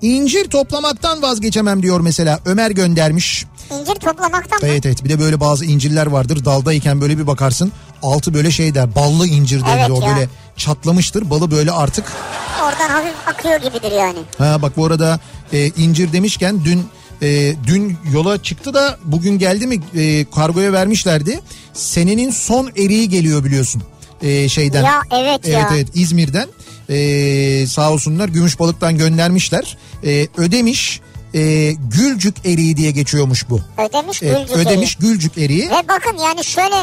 İncir 0.01 0.49
toplamaktan 0.49 1.21
vazgeçemem 1.21 1.83
diyor 1.83 1.99
mesela 1.99 2.39
Ömer 2.45 2.71
göndermiş. 2.71 3.45
İncir 3.79 3.95
toplamaktan 3.95 4.59
mı? 4.61 4.67
Evet 4.67 4.85
evet 4.85 5.03
bir 5.03 5.09
de 5.09 5.19
böyle 5.19 5.39
bazı 5.39 5.65
incirler 5.65 6.05
vardır 6.07 6.45
daldayken 6.45 7.01
böyle 7.01 7.17
bir 7.17 7.27
bakarsın 7.27 7.71
altı 8.03 8.33
böyle 8.33 8.51
şey 8.51 8.75
der 8.75 8.95
ballı 8.95 9.27
incir 9.27 9.61
denir 9.61 9.77
Evet 9.79 9.91
o 9.91 10.01
ya. 10.01 10.15
böyle 10.15 10.29
çatlamıştır 10.57 11.29
balı 11.29 11.51
böyle 11.51 11.71
artık. 11.71 12.11
Oradan 12.63 12.89
hafif 12.89 13.13
akıyor 13.27 13.55
gibidir 13.59 13.91
yani. 13.91 14.17
Ha 14.37 14.61
bak 14.61 14.77
bu 14.77 14.85
arada 14.85 15.19
e, 15.53 15.67
incir 15.67 16.13
demişken 16.13 16.65
dün 16.65 16.85
e, 17.21 17.55
dün 17.67 17.97
yola 18.13 18.43
çıktı 18.43 18.73
da 18.73 18.97
bugün 19.05 19.37
geldi 19.37 19.67
mi 19.67 19.79
e, 19.95 20.25
kargoya 20.35 20.73
vermişlerdi. 20.73 21.39
Senenin 21.73 22.31
son 22.31 22.69
eriği 22.77 23.09
geliyor 23.09 23.43
biliyorsun 23.43 23.83
e, 24.21 24.49
şeyden. 24.49 24.83
Ya 24.83 25.01
evet 25.11 25.39
Evet 25.43 25.47
ya. 25.47 25.69
evet 25.73 25.87
İzmir'den 25.93 26.47
e, 26.89 27.67
sağ 27.67 27.91
olsunlar 27.91 28.29
Gümüşbalık'tan 28.29 28.97
göndermişler. 28.97 29.77
E, 30.03 30.27
ödemiş 30.37 31.01
e, 31.35 31.71
Gülcük 31.91 32.45
eriği 32.45 32.77
diye 32.77 32.91
geçiyormuş 32.91 33.49
bu. 33.49 33.61
Ödemiş 33.77 34.23
E, 34.23 34.27
Gülcük 34.27 34.55
ödemiş 34.57 34.95
Gülcük 34.95 35.37
eriği. 35.37 35.69
Ve 35.69 35.83
bakın 35.89 36.17
yani 36.23 36.45
şöyle 36.45 36.75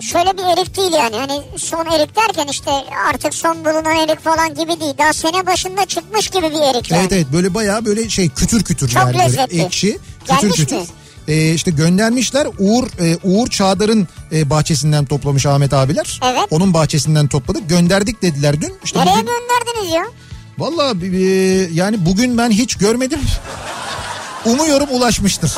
şöyle 0.00 0.38
bir 0.38 0.42
erik 0.42 0.76
değil 0.76 0.92
yani. 0.92 1.16
Hani 1.16 1.42
son 1.56 1.86
erik 1.86 2.16
derken 2.16 2.46
işte 2.46 2.70
artık 3.14 3.34
son 3.34 3.64
bulunan 3.64 3.96
erik 3.96 4.24
falan 4.24 4.54
gibi 4.54 4.80
değil. 4.80 4.94
Daha 4.98 5.12
sene 5.12 5.46
başında 5.46 5.84
çıkmış 5.86 6.28
gibi 6.30 6.50
bir 6.50 6.74
erik 6.74 6.90
yani. 6.90 7.00
Evet 7.00 7.12
evet 7.12 7.26
böyle 7.32 7.54
bayağı 7.54 7.84
böyle 7.84 8.08
şey 8.08 8.28
kütür 8.28 8.64
kütür 8.64 8.88
Çok 8.88 8.96
yani 9.02 9.14
böyle 9.14 9.24
lezzetli. 9.24 9.62
ekşi 9.62 9.98
kütür 10.20 10.40
Gelmiş 10.40 10.56
kütür. 10.56 10.76
mi? 10.76 10.84
Ee, 11.28 11.52
işte 11.54 11.70
göndermişler 11.70 12.46
Uğur 12.58 12.84
e, 13.00 13.18
Uğur 13.24 13.48
Çağdar'ın 13.48 14.08
e, 14.32 14.50
bahçesinden 14.50 15.04
toplamış 15.04 15.46
Ahmet 15.46 15.72
abiler. 15.72 16.20
Evet. 16.24 16.46
Onun 16.50 16.74
bahçesinden 16.74 17.28
topladık. 17.28 17.68
Gönderdik 17.68 18.22
dediler 18.22 18.60
dün. 18.60 18.74
İşte 18.84 19.00
Nereye 19.00 19.10
bugün, 19.10 19.26
gönderdiniz 19.26 19.94
ya? 19.94 20.04
Valla 20.58 20.94
e, 21.16 21.18
yani 21.72 22.06
bugün 22.06 22.38
ben 22.38 22.50
hiç 22.50 22.74
görmedim. 22.76 23.20
Umuyorum 24.44 24.88
ulaşmıştır. 24.90 25.52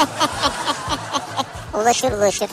Ulaşır 1.75 2.13
ulaşır. 2.13 2.49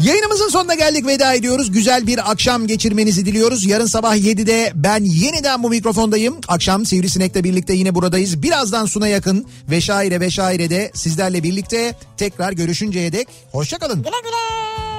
Yayınımızın 0.00 0.48
sonuna 0.48 0.74
geldik 0.74 1.06
veda 1.06 1.34
ediyoruz. 1.34 1.72
Güzel 1.72 2.06
bir 2.06 2.30
akşam 2.30 2.66
geçirmenizi 2.66 3.26
diliyoruz. 3.26 3.66
Yarın 3.66 3.86
sabah 3.86 4.16
7'de 4.16 4.72
ben 4.74 5.04
yeniden 5.04 5.62
bu 5.62 5.70
mikrofondayım. 5.70 6.36
Akşam 6.48 6.86
Sivrisinek'le 6.86 7.44
birlikte 7.44 7.72
yine 7.72 7.94
buradayız. 7.94 8.42
Birazdan 8.42 8.86
Suna 8.86 9.08
yakın 9.08 9.46
ve 9.70 9.80
şaire 9.80 10.20
ve 10.20 10.30
şairede 10.30 10.90
sizlerle 10.94 11.42
birlikte 11.42 11.94
tekrar 12.16 12.52
görüşünceye 12.52 13.12
dek 13.12 13.28
hoşçakalın. 13.52 13.98
Güle 13.98 14.20
güle. 14.24 14.95